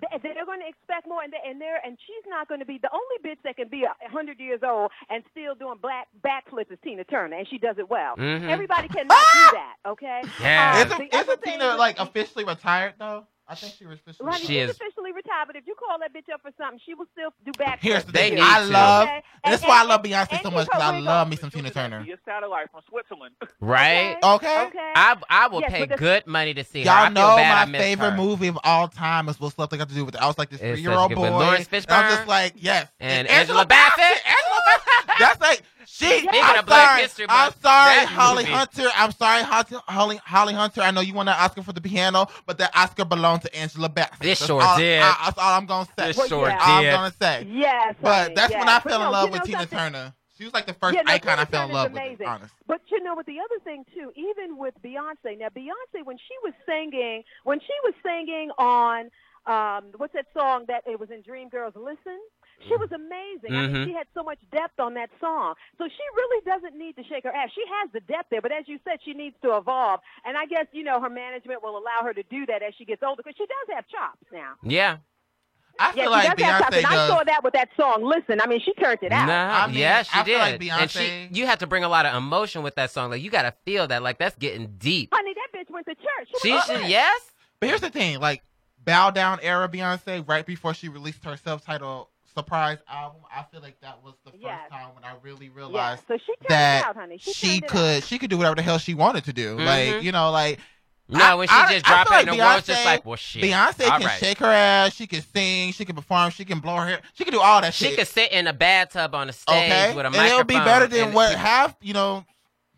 They- 0.00 0.18
They're 0.22 0.46
going 0.46 0.60
to 0.60 0.66
expect 0.68 1.06
more, 1.08 1.22
and 1.22 1.32
they 1.32 1.38
and 1.48 1.60
they're 1.60 1.80
and 1.84 1.96
she's 2.06 2.24
not 2.28 2.48
going 2.48 2.60
to 2.60 2.66
be 2.66 2.78
the 2.78 2.90
only 2.92 3.18
bitch 3.24 3.42
that 3.44 3.56
can 3.56 3.68
be 3.68 3.84
a 3.84 4.08
hundred 4.08 4.38
years 4.40 4.60
old 4.62 4.90
and 5.10 5.24
still 5.30 5.54
doing 5.54 5.78
black 5.82 6.06
backflips 6.24 6.70
is 6.70 6.78
Tina 6.84 7.04
Turner, 7.04 7.36
and 7.36 7.48
she 7.48 7.58
does 7.58 7.76
it 7.78 7.88
well. 7.90 8.16
Mhm. 8.16 8.48
Everybody 8.48 8.88
cannot 8.88 9.08
do 9.08 9.56
that, 9.56 9.74
okay? 9.86 10.22
Yeah. 10.40 10.74
Um, 10.76 10.86
Isn't, 10.86 11.14
isn't 11.14 11.42
thing 11.42 11.52
Tina 11.60 11.76
like 11.76 11.98
officially 11.98 12.44
retired 12.44 12.94
though? 12.98 13.26
I 13.50 13.54
think 13.54 13.74
she 13.78 13.86
was 13.86 13.98
officially. 14.00 14.30
Honey, 14.30 14.40
She 14.42 14.46
she's 14.46 14.70
is- 14.70 14.76
officially 14.76 15.12
retired, 15.12 15.46
but 15.46 15.56
if 15.56 15.66
you 15.66 15.74
call 15.74 15.98
that 16.00 16.12
bitch 16.12 16.32
up 16.32 16.42
for 16.42 16.50
something, 16.58 16.78
she 16.84 16.92
will 16.94 17.06
still 17.12 17.30
do 17.46 17.52
backflips. 17.52 17.78
Here's 17.80 18.04
the 18.04 18.12
thing. 18.12 18.38
I 18.38 18.60
love, 18.64 19.02
Okay. 19.08 19.22
and 19.44 19.52
that's 19.52 19.62
And- 19.62 19.68
why 19.70 19.80
I 19.80 19.84
love 19.84 20.02
Beyonce 20.02 20.28
and 20.32 20.40
so 20.42 20.48
keep 20.50 20.52
much 20.52 20.66
because 20.66 20.82
I 20.82 20.98
love 20.98 21.28
me 21.30 21.36
some 21.36 21.50
Tina 21.50 21.70
Turner. 21.70 22.02
Your 22.02 22.18
satellite 22.26 22.70
from 22.70 22.82
Switzerland. 22.88 23.34
Right? 23.60 24.18
Okay. 24.22 24.62
Okay. 24.66 24.92
I 24.94 25.16
I 25.30 25.46
will 25.48 25.62
Yes, 25.62 25.72
pay 25.72 25.86
the- 25.86 25.96
good 25.96 26.26
money 26.26 26.52
to 26.54 26.62
see 26.64 26.84
her. 26.84 26.90
I 26.90 26.94
Y'all 26.94 27.04
feel 27.06 27.14
know 27.14 27.36
bad 27.36 27.68
my 27.68 27.72
missed 27.72 27.84
favorite 27.84 28.10
her. 28.10 28.16
movie 28.16 28.48
of 28.48 28.58
all 28.64 28.86
time 28.88 29.28
is 29.30 29.40
what 29.40 29.52
Stuff 29.52 29.70
They 29.70 29.78
Got 29.78 29.88
to 29.88 29.94
Do 29.94 30.04
with 30.04 30.14
It. 30.14 30.20
I 30.20 30.26
was 30.26 30.36
like 30.38 30.50
this 30.50 30.60
three 30.60 30.80
year 30.80 30.92
old 30.92 31.14
boy. 31.14 31.30
Lawrence 31.30 31.68
and 31.72 31.86
I'm 31.88 32.10
just 32.10 32.28
like, 32.28 32.52
yes. 32.56 32.88
And 33.00 33.26
Angela 33.28 33.64
Bassett. 33.64 34.22
Angela 34.68 35.02
Bassett. 35.06 35.18
That's 35.18 35.40
like 35.40 35.62
she. 35.86 36.04
Speaking 36.06 36.28
I'm 36.42 36.58
of 36.60 36.66
Black 36.66 36.88
sorry. 36.88 37.02
History 37.02 37.26
I'm 37.28 37.52
sorry, 37.60 37.94
that 37.96 38.06
Holly 38.08 38.42
movie- 38.44 38.54
Hunter. 38.54 38.88
I'm 38.96 39.12
sorry, 39.12 39.42
Holly, 39.42 39.80
Holly, 39.88 40.16
Holly 40.24 40.54
Hunter. 40.54 40.80
I 40.82 40.90
know 40.90 41.00
you 41.00 41.14
won 41.14 41.28
an 41.28 41.34
Oscar 41.38 41.62
for 41.62 41.72
the 41.72 41.80
piano, 41.80 42.26
but 42.46 42.58
that 42.58 42.70
Oscar 42.76 43.04
belonged 43.04 43.42
to 43.42 43.54
Angela 43.56 43.88
Bassett. 43.88 44.20
This 44.20 44.38
That's 44.38 44.46
sure 44.46 44.62
all, 44.62 44.76
did. 44.78 45.00
I, 45.02 45.16
that's 45.24 45.38
all 45.38 45.54
I'm 45.58 45.66
gonna 45.66 45.88
say. 45.98 46.06
This 46.12 46.26
sure 46.28 46.46
That's 46.46 46.64
all 46.66 46.82
did. 46.82 46.90
I'm 46.90 46.96
gonna 46.96 47.14
say. 47.20 47.46
Yes, 47.50 47.94
But 48.00 48.14
honey, 48.22 48.34
that's 48.34 48.50
yes. 48.52 48.58
when 48.60 48.68
I 48.68 48.80
fell 48.80 49.02
in 49.04 49.10
love 49.10 49.26
you 49.26 49.32
with 49.32 49.40
know 49.48 49.58
Tina? 49.58 49.66
Turner. 49.66 50.14
She 50.36 50.44
was 50.44 50.52
like 50.54 50.66
the 50.66 50.74
first 50.74 50.94
Yeah, 50.94 51.02
no, 51.02 51.12
icon 51.14 51.38
I 51.40 51.44
fell 51.46 51.64
in 51.64 51.70
Turner's 51.70 51.74
love 51.74 51.92
with. 51.92 52.00
amazing. 52.02 52.26
Honest. 52.28 52.54
But 52.68 52.80
you 52.92 53.02
know 53.02 53.14
what? 53.14 53.26
The 53.26 53.40
other 53.40 53.58
thing 53.64 53.84
too, 53.92 54.12
even 54.14 54.56
with 54.56 54.74
Beyonce. 54.84 55.36
Now, 55.38 55.48
Beyonce, 55.48 56.04
when 56.04 56.16
she 56.16 56.34
was 56.44 56.52
singing, 56.64 57.24
when 57.42 57.58
she 57.58 57.72
was 57.82 57.94
singing 58.04 58.50
on 58.56 59.10
um, 59.46 59.90
what's 59.96 60.12
that 60.12 60.26
song 60.36 60.66
that 60.68 60.82
it 60.86 61.00
was 61.00 61.10
in 61.10 61.22
Dreamgirls? 61.22 61.74
Listen. 61.74 62.20
She 62.66 62.74
was 62.76 62.90
amazing. 62.90 63.54
I 63.54 63.66
mean, 63.68 63.70
Mhm. 63.72 63.84
she 63.86 63.92
had 63.92 64.06
so 64.14 64.22
much 64.24 64.38
depth 64.50 64.80
on 64.80 64.94
that 64.94 65.10
song. 65.20 65.54
So 65.78 65.86
she 65.86 66.02
really 66.16 66.44
doesn't 66.44 66.74
need 66.76 66.96
to 66.96 67.04
shake 67.04 67.24
her 67.24 67.30
ass. 67.32 67.50
She 67.54 67.62
has 67.80 67.90
the 67.92 68.00
depth 68.00 68.30
there, 68.30 68.40
but 68.40 68.50
as 68.50 68.66
you 68.66 68.80
said, 68.84 68.98
she 69.04 69.12
needs 69.14 69.36
to 69.42 69.56
evolve. 69.56 70.00
And 70.24 70.36
I 70.36 70.46
guess 70.46 70.66
you 70.72 70.82
know 70.82 71.00
her 71.00 71.08
management 71.10 71.62
will 71.62 71.78
allow 71.78 72.02
her 72.02 72.12
to 72.12 72.22
do 72.24 72.46
that 72.46 72.62
as 72.62 72.74
she 72.74 72.84
gets 72.84 73.02
older 73.02 73.22
because 73.22 73.36
she 73.36 73.46
does 73.46 73.76
have 73.76 73.86
chops 73.88 74.24
now. 74.32 74.54
Yeah. 74.62 74.96
I 75.80 75.90
yeah, 75.90 75.92
feel 75.92 76.02
she 76.04 76.08
like 76.08 76.36
does 76.36 76.44
have 76.44 76.60
chops, 76.60 76.74
Beyonce 76.74 76.78
and 76.78 76.86
I 76.86 77.06
saw 77.08 77.22
that 77.24 77.44
with 77.44 77.52
that 77.54 77.68
song. 77.76 78.02
Listen, 78.02 78.40
I 78.40 78.46
mean, 78.48 78.58
she 78.60 78.72
turned 78.74 78.98
it 79.00 79.12
out. 79.12 79.26
Nah, 79.28 79.62
I 79.62 79.66
mean, 79.68 79.76
yeah, 79.76 80.02
she 80.02 80.18
I 80.18 80.24
did. 80.24 80.30
feel 80.32 80.38
like 80.40 80.80
and 80.82 80.90
she, 80.90 80.98
Beyonce- 80.98 81.36
you 81.36 81.46
have 81.46 81.60
to 81.60 81.68
bring 81.68 81.84
a 81.84 81.88
lot 81.88 82.04
of 82.04 82.16
emotion 82.16 82.64
with 82.64 82.74
that 82.74 82.90
song. 82.90 83.10
Like 83.10 83.22
you 83.22 83.30
got 83.30 83.42
to 83.42 83.52
feel 83.64 83.86
that. 83.86 84.02
Like 84.02 84.18
that's 84.18 84.34
getting 84.36 84.74
deep. 84.78 85.10
Honey, 85.14 85.34
that 85.34 85.56
bitch 85.56 85.70
went 85.72 85.86
to 85.86 85.94
church. 85.94 86.28
She 86.42 86.52
was 86.52 86.64
should. 86.64 86.88
Yes. 86.88 87.30
But 87.60 87.68
here's 87.68 87.80
the 87.80 87.90
thing, 87.90 88.18
like 88.18 88.42
Bow 88.84 89.10
Down 89.12 89.38
era 89.40 89.68
Beyonce, 89.68 90.28
right 90.28 90.44
before 90.44 90.74
she 90.74 90.88
released 90.88 91.24
her 91.24 91.36
self-titled 91.36 92.08
surprise 92.38 92.78
album, 92.88 93.20
I 93.34 93.44
feel 93.50 93.60
like 93.60 93.80
that 93.80 94.02
was 94.02 94.14
the 94.24 94.30
first 94.30 94.42
Yes. 94.42 94.70
time 94.70 94.94
when 94.94 95.04
I 95.04 95.14
really 95.22 95.46
Yeah, 95.46 95.52
realized 95.54 96.02
so 96.08 96.16
she 96.24 96.32
that 96.48 96.84
out, 96.86 96.96
honey. 96.96 97.18
She, 97.18 97.32
she 97.32 97.60
could 97.60 97.96
out. 97.98 98.04
she 98.04 98.18
could 98.18 98.30
do 98.30 98.36
whatever 98.38 98.54
the 98.56 98.62
hell 98.62 98.78
she 98.78 98.94
wanted 98.94 99.24
to 99.24 99.32
do. 99.32 99.56
Mhm. 99.56 99.64
Like 99.66 100.02
you 100.02 100.12
know, 100.12 100.30
like 100.30 100.58
No, 101.08 101.24
I- 101.24 101.34
when 101.34 101.48
she 101.48 101.54
I- 101.54 101.72
just 101.72 101.86
I 101.86 101.88
drop 102.04 102.08
feel 102.08 102.18
it 102.18 102.20
in 102.22 102.26
like 102.28 102.36
the 102.36 102.42
world, 102.44 102.58
it's 102.58 102.66
just 102.66 102.80
Beyonce- 102.80 102.84
like, 102.84 103.06
well, 103.06 103.16
shit. 103.16 103.42
Beyonce 103.42 103.90
All 103.90 103.98
can 103.98 104.06
right. 104.06 104.18
shake 104.20 104.38
her 104.38 104.46
ass, 104.52 104.94
she 104.94 105.06
can 105.06 105.22
sing, 105.22 105.72
she 105.72 105.84
can 105.84 105.96
perform, 105.96 106.30
she 106.30 106.44
can 106.44 106.60
blow 106.60 106.76
her 106.76 106.86
hair, 106.86 107.00
she 107.14 107.24
can 107.24 107.32
do 107.32 107.40
all 107.40 107.60
that 107.62 107.72
She 107.74 107.84
shit. 107.86 107.92
She 107.92 107.96
could 107.98 108.08
sit 108.08 108.30
in 108.32 108.46
a 108.46 108.52
bathtub 108.52 109.14
on 109.14 109.28
a 109.28 109.32
stage 109.32 109.54
okay, 109.72 109.94
with 109.94 110.04
a 110.04 110.08
and 110.08 110.16
microphone. 110.16 110.26
it'll 110.40 110.44
be 110.44 110.54
better 110.58 110.86
than 110.86 111.12
what 111.14 111.30
people- 111.30 111.44
half 111.46 111.74
you 111.80 111.94
know 111.94 112.24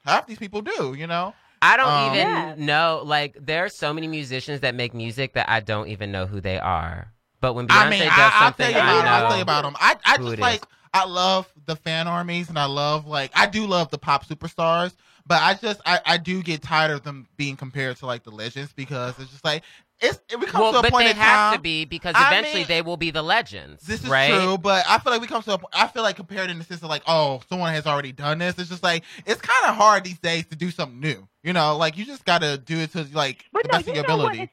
half 0.06 0.26
these 0.26 0.38
people 0.38 0.62
do. 0.62 0.94
You 0.96 1.06
know, 1.08 1.34
I 1.60 1.76
don't 1.76 1.88
Um, 1.88 2.06
even 2.14 2.16
Yeah. 2.28 2.54
know. 2.56 3.02
Like, 3.04 3.36
there 3.38 3.64
are 3.64 3.68
so 3.68 3.92
many 3.92 4.06
musicians 4.06 4.60
that 4.60 4.74
make 4.74 4.94
music 4.94 5.34
that 5.34 5.50
I 5.50 5.60
don't 5.60 5.88
even 5.88 6.10
know 6.12 6.24
who 6.26 6.40
they 6.40 6.58
are. 6.58 7.12
But 7.40 7.54
when 7.54 7.66
Beyonce 7.66 7.70
I 7.76 7.90
mean, 7.90 8.00
does 8.00 8.12
I, 8.12 8.30
I'll 8.32 8.46
something, 8.46 8.72
tell 8.72 8.82
you 8.82 8.88
I 8.88 9.00
about 9.00 9.04
know. 9.04 9.04
them. 9.04 9.12
I'll 9.12 9.28
tell 9.28 9.36
you 9.36 9.42
about 9.42 9.62
them. 9.64 9.76
I, 9.80 9.96
I 10.04 10.16
just 10.18 10.28
it 10.28 10.32
is. 10.34 10.38
like, 10.40 10.62
I 10.92 11.04
love 11.06 11.52
the 11.66 11.76
fan 11.76 12.08
armies, 12.08 12.48
and 12.48 12.58
I 12.58 12.66
love 12.66 13.06
like, 13.06 13.30
I 13.34 13.46
do 13.46 13.66
love 13.66 13.90
the 13.90 13.98
pop 13.98 14.26
superstars, 14.26 14.94
but 15.26 15.40
I 15.40 15.54
just, 15.54 15.80
I, 15.86 16.00
I 16.04 16.16
do 16.16 16.42
get 16.42 16.62
tired 16.62 16.90
of 16.90 17.02
them 17.02 17.26
being 17.36 17.56
compared 17.56 17.96
to 17.98 18.06
like 18.06 18.24
the 18.24 18.30
legends 18.30 18.72
because 18.72 19.18
it's 19.18 19.30
just 19.30 19.44
like, 19.44 19.62
it's 20.00 20.18
it 20.30 20.40
becomes 20.40 20.62
well, 20.62 20.72
to 20.72 20.78
a 20.78 20.82
but 20.82 20.92
point 20.92 21.04
they 21.04 21.10
in 21.10 21.16
have 21.16 21.50
time. 21.50 21.58
to 21.58 21.62
be 21.62 21.84
because 21.84 22.14
I 22.16 22.28
eventually 22.32 22.60
mean, 22.60 22.68
they 22.68 22.80
will 22.82 22.96
be 22.96 23.10
the 23.10 23.22
legends. 23.22 23.82
This 23.82 24.02
is 24.02 24.08
right? 24.08 24.30
true, 24.30 24.56
but 24.56 24.84
I 24.88 24.98
feel 24.98 25.12
like 25.12 25.20
we 25.20 25.26
come 25.26 25.42
to 25.42 25.52
a 25.52 25.58
point. 25.58 25.74
I 25.74 25.88
feel 25.88 26.02
like 26.02 26.16
compared 26.16 26.48
in 26.50 26.58
the 26.58 26.64
sense 26.64 26.82
of 26.82 26.88
like, 26.88 27.02
oh, 27.06 27.42
someone 27.50 27.74
has 27.74 27.86
already 27.86 28.12
done 28.12 28.38
this. 28.38 28.58
It's 28.58 28.70
just 28.70 28.82
like 28.82 29.04
it's 29.26 29.42
kind 29.42 29.70
of 29.70 29.76
hard 29.76 30.04
these 30.04 30.18
days 30.18 30.46
to 30.46 30.56
do 30.56 30.70
something 30.70 30.98
new. 31.00 31.28
You 31.42 31.52
know, 31.52 31.76
like 31.76 31.98
you 31.98 32.06
just 32.06 32.24
got 32.24 32.40
to 32.40 32.56
do 32.56 32.78
it 32.78 32.92
to 32.92 33.06
like 33.12 33.44
But 33.52 33.64
the 33.64 33.68
no, 33.68 33.72
best 33.72 33.86
you 33.88 33.92
of 33.92 33.96
your 33.96 34.06
know 34.08 34.14
ability. 34.14 34.50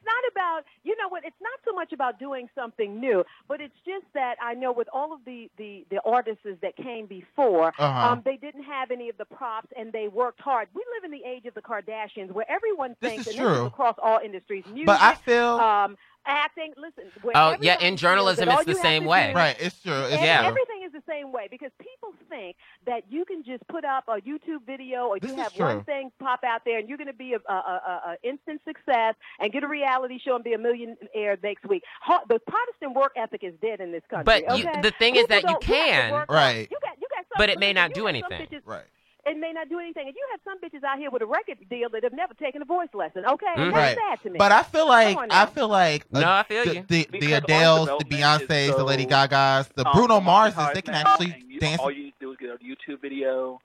What? 0.58 0.64
It's 0.64 0.84
not 0.84 0.84
about 0.84 0.88
you 0.88 0.96
know 0.96 1.08
what? 1.08 1.24
It's 1.24 1.40
not 1.40 1.58
so 1.64 1.72
much 1.72 1.92
about 1.92 2.18
doing 2.18 2.48
something 2.54 3.00
new, 3.00 3.24
but 3.46 3.60
it's 3.60 3.74
just 3.84 4.04
that 4.14 4.36
I 4.42 4.54
know 4.54 4.72
with 4.72 4.88
all 4.92 5.12
of 5.12 5.20
the 5.24 5.50
the 5.56 5.84
the 5.90 6.00
artists 6.04 6.46
that 6.62 6.76
came 6.76 7.06
before, 7.06 7.68
Uh-huh. 7.78 8.08
um, 8.12 8.22
they 8.24 8.36
didn't 8.36 8.64
have 8.64 8.90
any 8.90 9.08
of 9.08 9.16
the 9.18 9.24
props 9.24 9.68
and 9.76 9.92
they 9.92 10.08
worked 10.08 10.40
hard. 10.40 10.68
We 10.74 10.82
live 10.96 11.04
in 11.04 11.10
the 11.10 11.24
age 11.28 11.46
of 11.46 11.54
the 11.54 11.62
Kardashians, 11.62 12.30
where 12.32 12.50
everyone 12.50 12.96
This 13.00 13.10
thinks, 13.10 13.26
and 13.28 13.36
this 13.38 13.58
is 13.58 13.66
across 13.66 13.96
all 14.02 14.18
industries, 14.24 14.64
music, 14.66 14.86
But 14.86 15.00
I 15.00 15.14
feel- 15.14 15.60
um, 15.60 15.96
acting. 16.28 16.72
Listen, 16.76 17.10
where 17.22 17.36
Oh, 17.36 17.56
yeah, 17.60 17.80
in 17.80 17.96
journalism, 17.96 18.48
it's 18.48 18.64
the 18.64 18.74
same 18.74 19.04
way. 19.04 19.30
do- 19.32 19.36
right? 19.38 19.56
It's 19.58 19.80
true. 19.82 19.92
It's 20.04 20.22
Yeah. 20.22 20.38
true. 20.38 20.46
everything 20.48 20.82
is 20.84 20.92
the 20.92 21.02
same 21.08 21.32
way 21.32 21.48
because 21.50 21.70
people 21.80 22.14
think 22.28 22.56
that 22.86 23.02
you 23.10 23.24
can 23.24 23.42
just 23.42 23.66
put 23.68 23.84
up 23.84 24.04
a 24.08 24.20
YouTube 24.20 24.64
video 24.66 25.06
or 25.08 25.18
This 25.18 25.30
you 25.32 25.36
have 25.38 25.54
true. 25.54 25.66
one 25.66 25.84
thing 25.84 26.12
pop 26.20 26.44
out 26.44 26.62
there 26.64 26.78
and 26.78 26.88
you're 26.88 26.98
going 26.98 27.08
to 27.08 27.12
be 27.12 27.34
a, 27.34 27.38
a, 27.50 27.52
a, 27.54 28.02
a 28.12 28.16
instant 28.22 28.60
success 28.66 29.14
and 29.40 29.52
get 29.52 29.64
a 29.64 29.68
reality 29.68 30.18
show 30.24 30.34
and 30.34 30.44
be 30.44 30.52
a 30.52 30.58
millionaire 30.58 31.36
next 31.42 31.66
week. 31.66 31.82
Ho- 32.02 32.20
The 32.28 32.38
Protestant 32.38 32.94
work 32.94 33.12
ethic 33.16 33.42
is 33.42 33.54
dead 33.60 33.80
in 33.80 33.90
this 33.92 34.02
country. 34.10 34.24
But 34.24 34.58
you- 34.58 34.64
the 34.82 34.92
thing 34.98 35.16
is 35.16 35.26
that 35.28 35.42
you 35.42 35.48
don't- 35.48 35.64
have 35.64 35.84
to 35.84 35.90
can. 35.90 36.26
Right. 36.28 36.68
You 36.70 36.76
got, 36.82 36.96
you 37.00 37.06
got 37.10 37.24
some, 37.28 37.36
But 37.38 37.48
it 37.50 37.58
may 37.58 37.72
not 37.72 37.92
do 37.94 38.06
anything. 38.06 38.48
Right. 38.64 38.84
It 39.28 39.38
may 39.38 39.52
not 39.52 39.68
do 39.68 39.78
anything, 39.78 40.06
and 40.06 40.14
you 40.16 40.26
have 40.32 40.40
some 40.44 40.58
bitches 40.60 40.82
out 40.84 40.98
here 40.98 41.10
with 41.10 41.22
a 41.22 41.26
record 41.26 41.58
deal 41.68 41.88
that 41.90 42.02
have 42.02 42.12
never 42.12 42.34
taken 42.34 42.62
a 42.62 42.64
voice 42.64 42.88
lesson. 42.94 43.24
Okay, 43.26 43.46
Mhm. 43.56 43.58
and 43.58 43.72
Right. 43.74 43.96
sad 43.96 44.22
to 44.22 44.30
me. 44.30 44.38
But 44.38 44.52
I 44.52 44.62
feel 44.62 44.86
like 44.88 45.16
I 45.30 45.46
feel 45.46 45.68
like 45.68 46.10
No, 46.12 46.22
I 46.30 46.42
feel 46.44 46.64
the, 46.64 46.74
you. 46.74 46.82
the, 46.88 47.04
the 47.04 47.18
Because 47.18 47.32
art 47.34 47.44
Adele's, 47.44 47.86
the 47.98 48.04
development 48.04 48.12
is 48.12 48.18
Beyonces, 48.48 48.76
the 48.76 48.84
Lady 48.84 49.06
Gagas, 49.06 49.72
the 49.74 49.86
um, 49.86 49.92
Bruno 49.94 50.20
Marses, 50.20 50.68
they 50.74 50.82
can 50.82 50.94
now, 50.94 51.00
actually 51.06 51.44
you, 51.46 51.60
dance. 51.60 51.80
All 51.80 51.90
you 51.90 52.04
need 52.04 52.14
to 52.20 52.26
do 52.26 52.30
is 52.32 52.36
get 52.38 52.50
a 52.50 52.58
YouTube 52.58 53.00
video. 53.00 53.60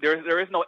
There, 0.00 0.22
there 0.22 0.40
is 0.40 0.48
no, 0.50 0.64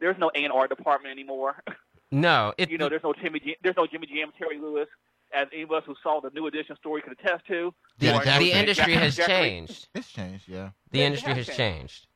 there's 0.00 0.18
no 0.18 0.30
A 0.34 0.44
and 0.44 0.52
R 0.52 0.66
department 0.68 1.12
anymore. 1.12 1.62
No, 2.10 2.54
it, 2.58 2.70
you 2.70 2.78
know, 2.78 2.88
there's 2.88 3.02
no 3.02 3.12
Timmy, 3.12 3.40
Jam- 3.40 3.54
there's 3.64 3.74
no 3.76 3.88
Jimmy 3.88 4.06
Jam, 4.06 4.30
Terry 4.38 4.56
Lewis, 4.58 4.86
as 5.34 5.48
any 5.52 5.62
of 5.62 5.72
us 5.72 5.82
who 5.84 5.96
saw 6.00 6.20
the 6.20 6.30
New 6.30 6.46
Edition 6.46 6.76
story 6.76 7.02
could 7.02 7.12
attest 7.18 7.44
to. 7.48 7.74
Janet 7.98 8.38
the 8.38 8.52
industry 8.52 8.92
has 8.94 9.16
changed. 9.16 9.88
It's 9.94 10.12
changed, 10.12 10.44
yeah. 10.46 10.68
The 10.92 10.98
Yeah, 10.98 11.04
it 11.04 11.06
industry 11.06 11.34
has 11.34 11.46
has 11.48 11.56
changed. 11.56 11.58
changed. 11.58 12.06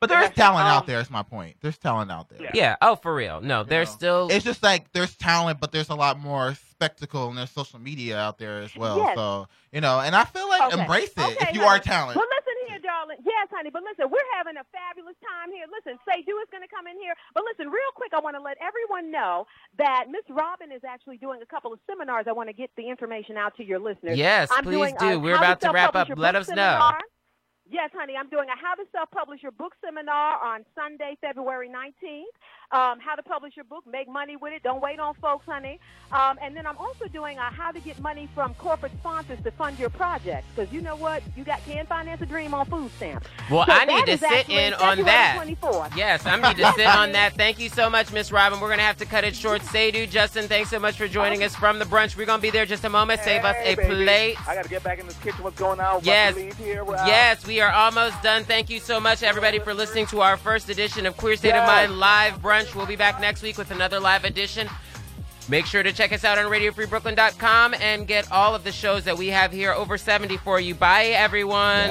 But 0.00 0.10
there 0.10 0.22
is 0.22 0.30
talent 0.30 0.66
um, 0.68 0.72
out 0.76 0.86
there. 0.86 1.00
Is 1.00 1.10
my 1.10 1.22
point. 1.22 1.56
There's 1.62 1.78
talent 1.78 2.10
out 2.10 2.28
there. 2.28 2.42
Yeah. 2.42 2.50
Yeah. 2.54 2.76
Oh, 2.82 2.96
for 2.96 3.14
real. 3.14 3.40
No, 3.40 3.60
You 3.60 3.66
there's 3.66 3.88
know? 3.88 3.96
still. 3.96 4.28
It's 4.30 4.44
just 4.44 4.62
like 4.62 4.92
there's 4.92 5.14
talent, 5.16 5.58
but 5.58 5.72
there's 5.72 5.88
a 5.88 5.94
lot 5.94 6.18
more 6.20 6.54
spectacle 6.70 7.28
and 7.28 7.38
there's 7.38 7.50
social 7.50 7.78
media 7.78 8.18
out 8.18 8.36
there 8.38 8.60
as 8.60 8.76
well. 8.76 8.98
Yes. 8.98 9.16
So 9.16 9.48
you 9.72 9.80
know, 9.80 10.00
and 10.00 10.14
I 10.14 10.24
feel 10.24 10.48
like 10.48 10.72
Okay. 10.72 10.80
embrace 10.82 11.10
it 11.16 11.18
Okay, 11.18 11.36
if 11.48 11.54
you 11.54 11.60
honey. 11.62 11.78
are 11.78 11.78
talent. 11.80 12.16
Well, 12.16 12.26
listen 12.28 12.54
here, 12.68 12.78
darling. 12.80 13.16
Yes, 13.24 13.48
honey. 13.50 13.70
But 13.72 13.82
listen, 13.84 14.10
we're 14.10 14.30
having 14.36 14.56
a 14.58 14.64
fabulous 14.72 15.16
time 15.24 15.50
here. 15.52 15.64
Listen, 15.72 15.98
Say 16.06 16.20
Do 16.22 16.36
is 16.44 16.48
going 16.52 16.62
to 16.62 16.68
come 16.68 16.86
in 16.86 17.00
here. 17.00 17.14
But 17.34 17.44
listen, 17.44 17.72
real 17.72 17.92
quick, 17.94 18.12
I 18.12 18.20
want 18.20 18.36
to 18.36 18.42
let 18.42 18.58
everyone 18.60 19.10
know 19.10 19.46
that 19.78 20.06
Miss 20.10 20.24
Robin 20.28 20.70
is 20.72 20.82
actually 20.86 21.16
doing 21.16 21.40
a 21.40 21.46
couple 21.46 21.72
of 21.72 21.80
seminars. 21.88 22.26
I 22.28 22.32
want 22.32 22.50
to 22.50 22.54
get 22.54 22.68
the 22.76 22.88
information 22.88 23.36
out 23.38 23.56
to 23.56 23.64
your 23.64 23.78
listeners. 23.78 24.18
Yes, 24.18 24.50
I'm 24.52 24.62
please 24.62 24.76
doing, 24.76 24.94
do. 25.00 25.06
uh, 25.16 25.18
We're 25.18 25.36
about 25.36 25.60
to 25.62 25.70
wrap 25.72 25.96
up. 25.96 26.08
Let 26.16 26.32
book 26.34 26.42
us 26.42 26.48
know. 26.48 26.54
seminar. 26.56 27.00
Yes, 27.68 27.90
honey. 27.94 28.14
I'm 28.18 28.28
doing 28.30 28.46
a 28.46 28.54
How 28.54 28.74
to 28.78 28.86
Self 28.94 29.10
Publish 29.10 29.42
Your 29.42 29.50
Book 29.50 29.74
seminar 29.84 30.38
on 30.38 30.62
Sunday, 30.74 31.18
February 31.20 31.68
19th. 31.68 32.30
Um, 32.72 32.98
how 33.00 33.14
to 33.14 33.22
publish 33.22 33.56
your 33.56 33.64
book, 33.64 33.84
make 33.90 34.08
money 34.08 34.36
with 34.36 34.52
it. 34.52 34.62
Don't 34.62 34.82
wait 34.82 34.98
on 34.98 35.14
folks, 35.14 35.46
honey. 35.46 35.78
Um, 36.12 36.38
and 36.42 36.56
then 36.56 36.66
I'm 36.66 36.76
also 36.78 37.06
doing 37.06 37.38
a 37.38 37.42
how 37.42 37.70
to 37.72 37.80
get 37.80 38.00
money 38.00 38.28
from 38.34 38.54
corporate 38.54 38.92
sponsors 39.00 39.38
to 39.44 39.50
fund 39.52 39.78
your 39.78 39.90
projects. 39.90 40.46
Because 40.54 40.72
you 40.72 40.80
know 40.80 40.96
what? 40.96 41.22
You 41.36 41.44
got 41.44 41.64
can 41.64 41.86
finance 41.86 42.22
a 42.22 42.26
dream 42.26 42.54
on 42.54 42.66
food 42.66 42.90
stamps. 42.96 43.26
Well, 43.50 43.66
So 43.66 43.72
I 43.72 43.84
need 43.84 44.06
that 44.06 44.06
to 44.06 44.18
sit 44.18 44.32
actually 44.32 44.64
in 44.64 44.74
on 44.74 45.02
that. 45.02 45.38
24th. 45.40 45.96
Yes, 45.96 46.26
I 46.26 46.36
need 46.36 46.56
to 46.56 46.72
sit 46.72 46.86
on 46.96 47.12
that. 47.12 47.34
Thank 47.34 47.58
you 47.58 47.68
so 47.68 47.88
much, 47.88 48.12
Miss 48.12 48.32
Robin. 48.32 48.60
We're 48.60 48.68
going 48.68 48.78
to 48.78 48.84
have 48.84 48.96
to 48.98 49.06
cut 49.06 49.24
it 49.24 49.34
short. 49.36 49.62
Sadu, 49.62 50.06
Justin, 50.06 50.48
thanks 50.48 50.70
so 50.70 50.78
much 50.78 50.96
for 50.96 51.08
joining 51.08 51.42
us 51.42 51.54
from 51.54 51.78
the 51.78 51.84
brunch. 51.84 52.16
We're 52.16 52.26
going 52.26 52.38
to 52.38 52.42
be 52.42 52.50
there 52.50 52.66
just 52.66 52.84
a 52.84 52.88
moment. 52.90 53.20
Save 53.22 53.44
us 53.44 53.56
a 53.62 53.74
baby. 53.76 53.88
plate. 53.94 54.48
I 54.48 54.54
got 54.54 54.64
to 54.64 54.68
get 54.70 54.82
back 54.82 54.98
in 54.98 55.06
this 55.06 55.16
kitchen. 55.18 55.42
What's 55.44 55.58
going 55.58 55.80
on? 55.80 56.00
Yes. 56.02 56.36
here. 56.56 56.84
We're. 56.84 56.94
Yes, 57.06 57.46
we 57.46 57.60
are 57.60 57.72
almost 57.72 58.20
done. 58.22 58.44
Thank 58.44 58.70
you 58.70 58.80
so 58.80 58.98
much, 59.00 59.22
everybody, 59.22 59.58
for 59.58 59.74
listening 59.74 60.06
to 60.06 60.20
our 60.20 60.36
first 60.36 60.68
edition 60.68 61.06
of 61.06 61.16
Queer 61.16 61.36
State 61.36 61.54
of 61.54 61.66
Mind 61.66 61.98
live 61.98 62.40
brunch. 62.40 62.55
We'll 62.74 62.86
be 62.86 62.96
back 62.96 63.20
next 63.20 63.42
week 63.42 63.58
with 63.58 63.70
another 63.70 64.00
live 64.00 64.24
edition. 64.24 64.68
Make 65.48 65.66
sure 65.66 65.82
to 65.82 65.92
check 65.92 66.12
us 66.12 66.24
out 66.24 66.38
on 66.38 66.46
RadioFreeBrooklyn.com 66.46 67.74
and 67.74 68.06
get 68.06 68.32
all 68.32 68.54
of 68.54 68.64
the 68.64 68.72
shows 68.72 69.04
that 69.04 69.18
we 69.18 69.28
have 69.28 69.52
here 69.52 69.72
over 69.72 69.98
70 69.98 70.38
for 70.38 70.58
you. 70.58 70.74
Bye, 70.74 71.08
everyone. 71.08 71.90